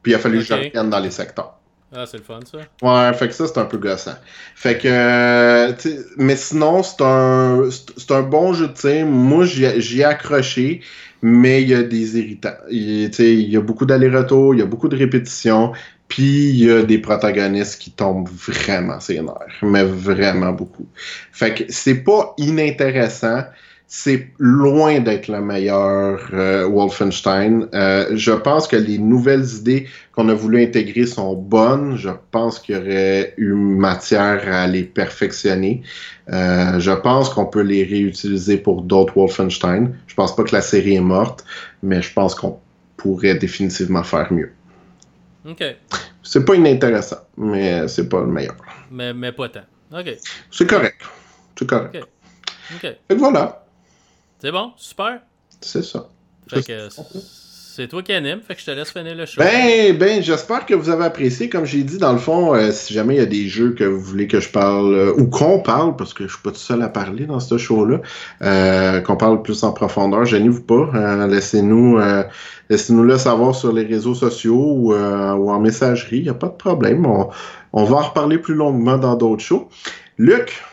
Puis 0.08 0.14
il 0.14 0.16
a 0.16 0.20
fallu 0.20 0.38
que 0.38 0.46
je 0.46 0.54
revienne 0.54 0.90
dans 0.90 1.02
les 1.02 1.12
secteurs. 1.12 1.60
Ah, 1.94 2.06
c'est 2.06 2.16
le 2.16 2.24
fun, 2.24 2.40
ça. 2.50 2.60
Ouais, 2.82 3.14
fait 3.14 3.28
que 3.28 3.34
ça, 3.34 3.46
c'est 3.46 3.58
un 3.58 3.66
peu 3.66 3.78
gossant. 3.78 4.16
Fait 4.56 4.78
que, 4.78 4.88
euh, 4.88 5.74
mais 6.16 6.38
sinon, 6.38 6.82
c'est 6.82 7.02
un, 7.02 7.68
c'est 7.98 8.12
un 8.12 8.22
bon 8.22 8.54
jeu 8.54 8.70
de 8.70 8.74
tir. 8.74 9.06
Moi, 9.06 9.44
j'y 9.44 10.00
ai 10.00 10.04
accroché, 10.06 10.80
mais 11.22 11.62
il 11.62 11.68
y 11.68 11.74
a 11.74 11.84
des 11.84 12.20
irritants. 12.20 12.56
Il, 12.70 13.14
il 13.20 13.50
y 13.50 13.58
a 13.58 13.60
beaucoup 13.60 13.86
d'allers-retours, 13.86 14.56
il 14.56 14.60
y 14.60 14.64
a 14.64 14.66
beaucoup 14.66 14.88
de 14.88 14.96
répétitions, 14.96 15.74
puis 16.08 16.52
il 16.52 16.64
y 16.64 16.72
a 16.72 16.84
des 16.84 17.00
protagonistes 17.00 17.82
qui 17.82 17.92
tombent 17.92 18.30
vraiment 18.30 19.02
ses 19.02 19.20
nerfs, 19.20 19.60
mais 19.62 19.84
vraiment 19.84 20.54
beaucoup. 20.54 20.88
Fait 21.34 21.54
que 21.54 21.64
c'est 21.68 22.02
pas 22.02 22.34
inintéressant, 22.38 23.44
c'est 23.90 24.28
loin 24.38 25.00
d'être 25.00 25.30
le 25.30 25.40
meilleur 25.40 26.20
euh, 26.34 26.68
Wolfenstein. 26.68 27.70
Euh, 27.74 28.08
je 28.18 28.34
pense 28.34 28.68
que 28.68 28.76
les 28.76 28.98
nouvelles 28.98 29.48
idées 29.60 29.88
qu'on 30.12 30.28
a 30.28 30.34
voulu 30.34 30.62
intégrer 30.62 31.06
sont 31.06 31.36
bonnes. 31.36 31.96
Je 31.96 32.10
pense 32.32 32.60
qu'il 32.60 32.76
y 32.76 32.78
aurait 32.78 33.34
eu 33.38 33.54
matière 33.54 34.44
à 34.54 34.68
les 34.68 34.84
perfectionner. 34.84 35.84
Euh, 36.30 36.80
je 36.80 36.92
pense 36.92 37.30
qu'on 37.30 37.46
peut 37.46 37.62
les 37.62 37.86
réutiliser 37.86 38.58
pour 38.58 38.82
d'autres 38.82 39.14
Wolfenstein. 39.16 39.96
Je 40.08 40.16
pense 40.16 40.36
pas 40.36 40.44
que 40.44 40.54
la 40.54 40.62
série 40.62 40.96
est 40.96 41.02
morte, 41.02 41.46
mais 41.82 42.02
je 42.02 42.12
pense 42.12 42.36
qu'on 42.36 42.60
pourrait 42.98 43.36
définitivement 43.36 44.04
faire 44.04 44.32
mieux. 44.34 44.52
OK. 45.50 45.64
C'est 46.24 46.44
pas 46.44 46.56
inintéressant, 46.56 47.22
mais 47.38 47.88
c'est 47.88 48.10
pas 48.10 48.20
le 48.20 48.28
meilleur. 48.28 48.58
Mais, 48.92 49.14
mais 49.14 49.32
pas 49.32 49.48
tant. 49.48 49.62
OK. 49.94 50.18
C'est 50.52 50.70
correct. 50.70 51.02
C'est 51.58 51.70
correct. 51.70 51.96
OK. 51.96 52.04
OK. 52.76 52.96
Et 53.10 53.16
voilà. 53.16 53.64
C'est 54.40 54.52
bon, 54.52 54.72
super. 54.78 55.20
C'est 55.62 55.84
ça. 55.84 56.08
Fait 56.48 56.64
que 56.64 56.90
c'est 57.78 57.88
toi 57.88 58.02
qui 58.02 58.12
anime, 58.12 58.40
fait 58.42 58.56
que 58.56 58.62
je 58.62 58.66
te 58.66 58.72
laisse 58.72 58.90
finir 58.90 59.14
le 59.14 59.28
show. 59.28 59.40
Ben, 59.40 59.96
ben, 59.96 60.24
j'espère 60.24 60.66
que 60.66 60.74
vous 60.74 60.90
avez 60.90 61.06
apprécié. 61.06 61.48
Comme 61.48 61.66
j'ai 61.66 61.84
dit, 61.84 62.00
dans 62.00 62.12
le 62.12 62.18
fond, 62.18 62.56
euh, 62.56 62.72
si 62.72 62.92
jamais 62.92 63.14
il 63.14 63.18
y 63.20 63.22
a 63.22 63.28
des 63.28 63.48
jeux 63.48 63.76
que 63.76 63.84
vous 63.84 64.00
voulez 64.00 64.26
que 64.26 64.40
je 64.40 64.50
parle, 64.50 64.96
euh, 64.96 65.14
ou 65.16 65.28
qu'on 65.28 65.60
parle, 65.60 65.96
parce 65.96 66.12
que 66.12 66.24
je 66.24 66.34
suis 66.34 66.42
pas 66.42 66.50
tout 66.50 66.58
seul 66.58 66.82
à 66.82 66.90
parler 66.90 67.28
dans 67.28 67.40
ce 67.40 67.56
show-là, 67.60 68.02
euh, 68.42 69.00
qu'on 69.02 69.16
parle 69.16 69.44
plus 69.44 69.64
en 69.64 69.74
profondeur, 69.74 70.26
gênez-vous 70.26 70.64
pas. 70.64 71.28
laissez-nous 71.28 72.00
laissez-nous 72.72 73.04
le 73.04 73.18
savoir 73.20 73.54
sur 73.54 73.72
les 73.72 73.84
réseaux 73.84 74.16
sociaux 74.16 74.74
ou, 74.76 74.96
en 74.96 75.60
messagerie, 75.60 76.18
il 76.18 76.24
n'y 76.24 76.30
a 76.30 76.34
pas 76.34 76.48
de 76.48 76.58
problème. 76.58 77.06
On, 77.06 77.30
on 77.74 77.84
va 77.84 77.98
en 77.98 78.02
reparler 78.02 78.40
plus 78.40 78.56
longuement 78.56 78.98
dans 78.98 79.16
d'autres 79.16 79.44
shows. 79.44 79.70
Luc, 80.18 80.64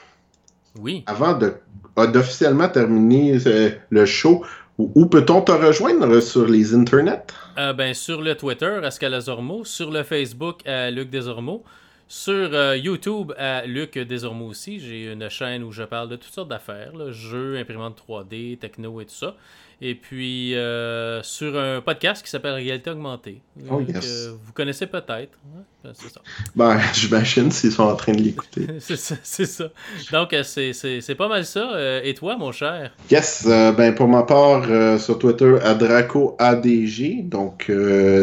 oui. 0.78 1.04
avant 1.06 1.38
de 1.38 1.54
d'officiellement 1.96 2.68
terminer 2.68 3.38
euh, 3.46 3.70
le 3.90 4.04
show, 4.04 4.44
où 4.78 5.06
peut-on 5.06 5.42
te 5.42 5.52
rejoindre 5.52 6.18
sur 6.18 6.48
les 6.48 6.74
internets? 6.74 7.22
Euh, 7.58 7.72
ben, 7.72 7.94
sur 7.94 8.20
le 8.20 8.34
Twitter, 8.34 8.80
Ascalazormo, 8.82 9.64
sur 9.64 9.92
le 9.92 10.02
Facebook, 10.02 10.66
à 10.66 10.90
Luc 10.90 11.10
Desormeaux, 11.10 11.62
sur 12.08 12.52
euh, 12.52 12.76
YouTube, 12.76 13.32
à 13.38 13.64
Luc 13.64 13.96
Desormeaux 13.96 14.48
aussi. 14.48 14.80
J'ai 14.80 15.12
une 15.12 15.28
chaîne 15.28 15.62
où 15.62 15.70
je 15.70 15.84
parle 15.84 16.08
de 16.08 16.16
toutes 16.16 16.32
sortes 16.32 16.48
d'affaires, 16.48 17.12
jeux, 17.12 17.56
imprimantes 17.56 18.02
3D, 18.08 18.58
techno 18.58 19.00
et 19.00 19.04
tout 19.04 19.14
ça 19.14 19.36
et 19.80 19.94
puis 19.94 20.54
euh, 20.54 21.22
sur 21.22 21.58
un 21.58 21.80
podcast 21.80 22.22
qui 22.22 22.30
s'appelle 22.30 22.54
Réalité 22.54 22.90
Augmentée. 22.90 23.40
Oh, 23.70 23.80
yes. 23.80 24.28
vous 24.42 24.52
connaissez 24.52 24.86
peut-être. 24.86 25.38
Ben, 25.82 25.92
c'est 25.92 26.08
ça. 26.08 26.20
Ben, 26.54 26.78
j'imagine 26.94 27.50
s'ils 27.50 27.72
sont 27.72 27.82
en 27.84 27.96
train 27.96 28.12
de 28.12 28.22
l'écouter. 28.22 28.66
c'est 28.78 28.96
ça, 28.96 29.16
c'est 29.22 29.46
ça. 29.46 29.68
Donc, 30.12 30.32
euh, 30.32 30.42
c'est 30.42 31.14
pas 31.16 31.28
mal 31.28 31.44
ça. 31.44 31.74
Euh, 31.74 32.00
et 32.02 32.14
toi, 32.14 32.36
mon 32.36 32.52
cher? 32.52 32.92
Yes, 33.10 33.46
ben 33.46 33.94
pour 33.94 34.08
ma 34.08 34.22
part, 34.22 34.64
sur 34.98 35.18
Twitter, 35.18 35.56
à 35.62 35.74
DracoADG. 35.74 37.28
Donc, 37.28 37.70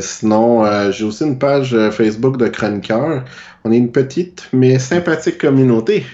sinon, 0.02 0.91
j'ai 0.91 1.03
aussi 1.03 1.23
une 1.23 1.38
page 1.38 1.76
Facebook 1.91 2.38
de 2.38 2.48
chroniqueur. 2.48 3.23
On 3.64 3.72
est 3.72 3.78
une 3.78 3.91
petite 3.91 4.49
mais 4.53 4.80
sympathique 4.80 5.38
communauté. 5.38 6.06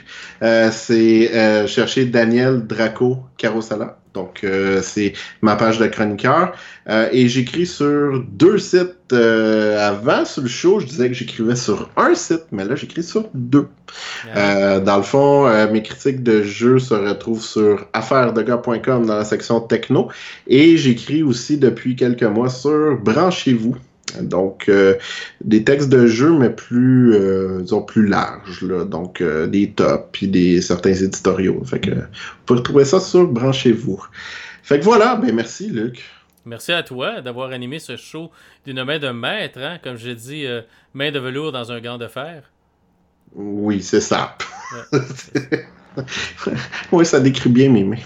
c'est 0.42 1.68
chercher 1.68 2.06
Daniel 2.06 2.66
Draco 2.68 3.20
Carosala. 3.38 3.97
Donc, 4.18 4.44
euh, 4.44 4.82
c'est 4.82 5.14
ma 5.44 5.56
page 5.56 5.78
de 5.78 5.86
chroniqueur. 5.86 6.54
Euh, 6.90 7.08
et 7.12 7.28
j'écris 7.28 7.68
sur 7.68 8.24
deux 8.28 8.58
sites. 8.58 8.96
Euh, 9.14 9.88
avant, 9.88 10.26
sur 10.26 10.42
le 10.42 10.50
show, 10.50 10.80
je 10.80 10.86
disais 10.86 11.08
que 11.08 11.14
j'écrivais 11.14 11.56
sur 11.56 11.90
un 11.96 12.14
site, 12.16 12.44
mais 12.52 12.66
là, 12.66 12.76
j'écris 12.76 13.04
sur 13.04 13.30
deux. 13.34 13.68
dans 14.36 14.98
le 14.98 15.04
fond, 15.04 15.48
mes 15.72 15.82
critiques 15.82 16.24
de 16.24 16.42
jeux 16.42 16.80
se 16.80 16.94
retrouvent 16.94 17.44
sur 17.44 17.86
affairesdegars.com 17.94 19.06
dans 19.06 19.18
la 19.18 19.24
section 19.24 19.62
techno. 19.62 20.10
Et 20.48 20.78
j'écris 20.78 21.24
aussi 21.24 21.58
depuis 21.58 21.96
quelques 21.96 22.24
mois 22.24 22.50
sur 22.50 22.98
Branchez-vous 22.98 23.76
donc, 24.22 24.70
euh, 24.70 24.96
des 25.44 25.64
textes 25.64 25.90
de 25.90 26.08
jeu, 26.08 26.32
mais 26.32 26.50
plus, 26.50 27.14
euh, 27.14 27.62
disons, 27.62 27.82
plus 27.82 28.08
larges, 28.08 28.62
là. 28.62 28.86
Donc, 28.86 29.22
euh, 29.22 29.48
des 29.48 29.72
tops, 29.72 30.08
puis 30.12 30.28
des, 30.28 30.62
certains 30.62 30.94
éditoriaux. 30.94 31.64
Fait 31.66 31.80
que, 31.80 31.92
vous 31.92 31.98
pouvez 32.46 32.60
retrouver 32.60 32.86
ça 32.86 33.00
sur 33.00 33.28
Branchez-vous. 33.28 34.04
Fait 34.64 34.80
que 34.80 34.84
voilà, 34.84 35.16
ben 35.16 35.34
merci, 35.34 35.70
Luc. 35.70 36.04
Merci 36.46 36.72
à 36.72 36.84
toi 36.84 37.22
d'avoir 37.22 37.52
animé 37.52 37.80
ce 37.80 37.98
show 37.98 38.32
d'une 38.66 38.84
main 38.84 39.00
de 39.00 39.10
maître, 39.10 39.60
hein? 39.60 39.80
Comme 39.84 39.98
j'ai 39.98 40.16
dit, 40.16 40.46
main 40.94 41.12
de 41.12 41.20
velours 41.20 41.52
dans 41.52 41.72
un 41.72 41.80
gant 41.82 41.98
de 41.98 42.08
fer. 42.08 42.44
Oui, 43.36 43.82
c'est 43.82 44.02
ça. 44.02 44.38
oui, 46.92 47.06
ça 47.06 47.20
décrit 47.20 47.50
bien 47.50 47.70
mes 47.70 47.84
mains. 47.84 47.98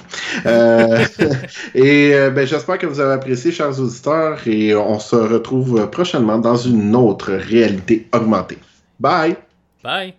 Euh, 0.45 1.05
et 1.75 2.13
euh, 2.13 2.29
ben, 2.29 2.45
j'espère 2.45 2.77
que 2.77 2.85
vous 2.85 2.99
avez 2.99 3.13
apprécié, 3.13 3.51
chers 3.51 3.79
auditeurs, 3.79 4.39
et 4.45 4.75
on 4.75 4.99
se 4.99 5.15
retrouve 5.15 5.89
prochainement 5.89 6.37
dans 6.37 6.57
une 6.57 6.95
autre 6.95 7.31
réalité 7.31 8.07
augmentée. 8.13 8.57
Bye! 8.99 9.35
Bye! 9.83 10.13